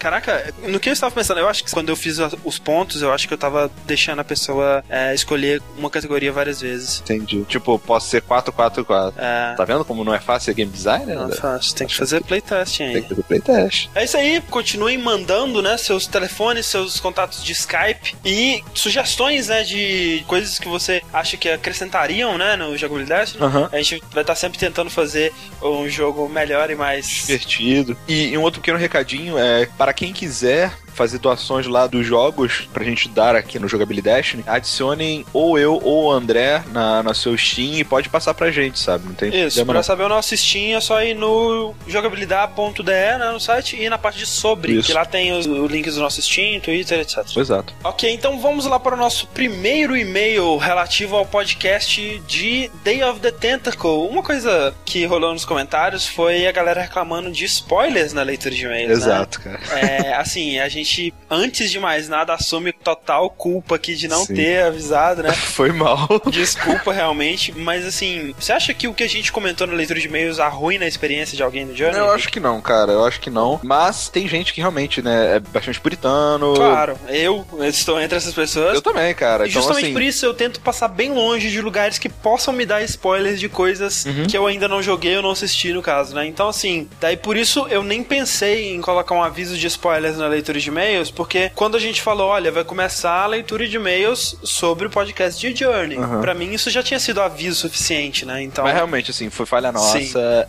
Caraca, 0.02 0.52
no 0.68 0.80
que 0.80 0.90
eu 0.90 0.94
estava 0.94 1.14
pensando? 1.14 1.40
Eu 1.40 1.48
acho 1.48 1.64
que 1.64 1.70
quando 1.70 1.90
eu 1.90 1.96
fiz 1.96 2.18
os 2.44 2.58
pontos, 2.58 3.04
eu 3.04 3.14
acho 3.14 3.28
que 3.28 3.34
eu 3.36 3.38
tava 3.38 3.70
deixando 3.86 4.20
a 4.20 4.24
pessoa 4.24 4.84
é, 4.90 5.14
escolher 5.14 5.62
uma 5.78 5.92
categoria 5.92 6.32
várias 6.32 6.60
vezes. 6.60 7.02
Entendi. 7.02 7.44
Tipo, 7.44 7.78
posso 7.78 8.10
ser 8.10 8.24
444. 8.24 9.22
É. 9.22 9.54
Tá 9.56 9.64
vendo 9.64 9.86
como 9.86 10.04
não 10.04 10.12
é 10.12 10.20
fácil 10.20 10.46
ser 10.46 10.56
game 10.56 10.72
designer? 10.72 11.16
Não 11.16 11.30
é 11.30 11.36
fácil, 11.36 11.76
tem 11.76 11.86
que 11.86 11.96
fazer 11.96 12.24
playtesting 12.24 12.86
Tem 12.86 12.96
aí. 12.96 13.02
que 13.04 13.10
fazer 13.10 13.24
playtest. 13.24 13.90
É 13.94 14.04
isso 14.04 14.18
aí, 14.18 14.42
continuem 14.52 14.98
mandando, 14.98 15.62
né, 15.62 15.78
seus 15.78 16.06
telefones, 16.06 16.68
seus 16.68 17.00
contatos 17.00 17.44
de 17.44 17.54
Skype 17.54 18.16
e 18.24 18.64
sugestões, 18.76 19.48
né, 19.48 19.64
de 19.64 20.24
coisas 20.28 20.60
que 20.60 20.68
você 20.68 21.02
acha 21.12 21.38
que 21.38 21.50
acrescentariam, 21.50 22.38
né, 22.38 22.56
no 22.56 22.78
jogabilidade. 22.78 23.38
Aham. 23.42 23.70
A 23.72 23.78
gente 23.78 24.04
vai 24.12 24.22
estar 24.22 24.36
sempre 24.36 24.60
tentando 24.60 24.90
fazer 24.92 25.34
um 25.64 25.90
jogo 25.90 26.30
melhor 26.30 26.70
e 26.70 26.76
mais 26.76 27.08
divertido. 27.08 27.98
E, 28.08 28.28
e 28.28 28.38
um 28.38 28.42
outro 28.42 28.62
pequeno 28.62 28.78
recadinho 28.78 29.38
é 29.38 29.66
para 29.66 29.94
quem 29.94 30.14
quiser 30.14 30.72
fazer 31.02 31.18
doações 31.18 31.66
lá 31.66 31.88
dos 31.88 32.06
jogos 32.06 32.70
pra 32.72 32.84
gente 32.84 33.10
dar 33.10 33.36
aqui 33.36 33.58
no 33.58 33.68
Jogabilidade, 33.68 34.44
adicionem 34.46 35.26
ou 35.34 35.58
eu 35.58 35.80
ou 35.82 36.06
o 36.06 36.12
André 36.12 36.64
na, 36.72 37.02
na 37.02 37.14
seu 37.16 37.36
Steam 37.36 37.80
e 37.80 37.84
pode 37.84 38.08
passar 38.08 38.36
pra 38.36 38.52
gente, 38.52 38.78
sabe? 38.78 39.08
Não 39.08 39.16
tem 39.16 39.30
Isso, 39.30 39.56
problema 39.56 39.66
pra 39.66 39.74
não. 39.80 39.84
saber 39.84 40.04
o 40.04 40.10
nosso 40.10 40.38
Steam 40.38 40.78
é 40.78 40.80
só 40.80 41.02
ir 41.02 41.16
no 41.16 41.74
jogabilidade.de, 41.88 42.84
né, 42.84 43.32
no 43.34 43.40
site, 43.40 43.82
e 43.82 43.90
na 43.90 43.98
parte 43.98 44.20
de 44.20 44.28
sobre, 44.28 44.74
Isso. 44.74 44.88
que 44.88 44.94
lá 44.94 45.04
tem 45.04 45.32
os, 45.34 45.48
links 45.48 45.96
do 45.96 46.02
nosso 46.02 46.22
Steam, 46.22 46.60
Twitter, 46.60 47.00
etc. 47.00 47.26
Exato. 47.36 47.74
Ok, 47.84 48.12
então 48.12 48.40
vamos 48.40 48.66
lá 48.68 48.80
para 48.80 48.94
o 48.94 48.98
nosso 48.98 49.26
primeiro 49.28 49.98
e-mail 49.98 50.58
relativo 50.58 51.16
ao 51.16 51.26
podcast 51.26 52.22
de 52.28 52.70
Day 52.84 53.04
of 53.04 53.20
the 53.22 53.32
Tentacle. 53.32 54.08
Uma 54.08 54.22
coisa 54.22 54.74
que 54.86 55.04
rolou 55.06 55.34
nos 55.34 55.46
comentários 55.46 56.06
foi 56.08 56.46
a 56.46 56.52
galera 56.52 56.82
reclamando 56.82 57.32
de 57.32 57.46
spoilers 57.46 58.14
na 58.14 58.22
leitura 58.22 58.54
de 58.54 58.66
e-mails, 58.66 58.90
né? 58.90 58.94
Exato, 58.94 59.42
cara. 59.42 59.60
É, 59.80 60.14
assim, 60.14 60.60
a 60.60 60.70
gente, 60.70 60.91
antes 61.30 61.72
de 61.72 61.80
mais 61.80 62.08
nada, 62.10 62.34
assume 62.34 62.72
total 62.74 63.30
culpa 63.30 63.76
aqui 63.76 63.96
de 63.96 64.08
não 64.08 64.26
Sim. 64.26 64.36
ter 64.36 64.64
avisado, 64.64 65.24
né? 65.24 65.32
Foi 65.52 65.72
mal. 65.72 66.08
Desculpa 66.30 66.92
realmente, 66.94 67.52
mas 67.58 67.86
assim, 67.86 68.34
você 68.40 68.52
acha 68.54 68.74
que 68.74 68.88
o 68.88 68.94
que 68.94 69.04
a 69.04 69.10
gente 69.10 69.32
comentou 69.32 69.68
na 69.68 69.74
leitura 69.74 70.00
de 70.00 70.08
e-mails 70.08 70.40
arruina 70.40 70.86
a 70.86 70.88
experiência 70.88 71.36
de 71.36 71.44
alguém 71.44 71.66
no 71.66 71.76
Journey? 71.76 71.98
Eu 72.00 72.12
acho 72.12 72.30
que 72.30 72.40
não, 72.40 72.60
cara. 72.62 72.92
Eu 72.92 73.06
acho 73.06 73.20
que 73.20 73.30
não. 73.30 73.60
Mas 73.64 74.10
tem 74.10 74.28
gente 74.28 74.54
que 74.54 74.60
realmente, 74.62 75.02
né, 75.02 75.36
é 75.38 75.40
bastante 75.40 75.80
puritano. 75.80 76.54
Claro, 76.56 76.98
eu 77.10 77.46
estou 77.62 78.00
entre 78.00 78.18
essas 78.18 78.34
pessoas. 78.34 78.76
Eu 78.76 78.82
também, 78.82 79.14
cara. 79.14 79.46
E 79.46 79.50
Então, 79.50 79.62
justamente 79.62 79.86
assim, 79.86 79.94
por 79.94 80.02
isso 80.02 80.26
eu 80.26 80.34
tento 80.34 80.60
passar 80.62 80.88
bem 80.88 81.12
longe 81.12 81.50
de 81.50 81.62
lugares 81.62 81.98
que 81.98 82.10
possam 82.10 82.54
me 82.54 82.66
dar 82.66 82.82
spoilers 82.84 83.40
de 83.40 83.48
coisas 83.50 84.06
Uhum. 84.06 84.26
que 84.26 84.38
eu 84.38 84.48
ainda 84.48 84.68
não 84.68 84.82
joguei 84.82 85.16
ou 85.18 85.22
não 85.22 85.32
assisti, 85.32 85.74
no 85.74 85.82
caso, 85.82 86.16
né? 86.16 86.26
Então, 86.26 86.48
assim, 86.50 86.90
daí 87.00 87.16
por 87.18 87.38
isso 87.38 87.68
eu 87.70 87.84
nem 87.84 88.04
pensei 88.04 88.74
em 88.74 88.82
colocar 88.82 89.14
um 89.16 89.22
aviso 89.24 89.58
de 89.58 89.68
spoilers 89.68 90.18
na 90.18 90.28
leitura 90.28 90.60
de 90.60 90.71
e-mails, 90.72 91.12
porque 91.12 91.52
quando 91.56 91.76
a 91.76 91.80
gente 91.80 92.02
falou, 92.02 92.30
olha, 92.30 92.52
vai 92.52 92.64
começar 92.64 93.24
a 93.24 93.28
leitura 93.28 93.68
de 93.68 93.76
e-mails 93.76 94.38
sobre 94.44 94.88
o 94.88 94.90
podcast 94.90 95.40
de 95.40 95.58
Journey. 95.58 95.98
Uhum. 95.98 96.22
Pra 96.22 96.34
mim, 96.34 96.52
isso 96.52 96.70
já 96.70 96.82
tinha 96.82 97.00
sido 97.00 97.22
aviso 97.22 97.62
suficiente, 97.62 98.26
né? 98.26 98.42
Então. 98.42 98.64
Mas 98.64 98.74
realmente, 98.74 99.12
assim, 99.12 99.30
foi 99.30 99.46
falha 99.46 99.72
nossa. 99.72 100.00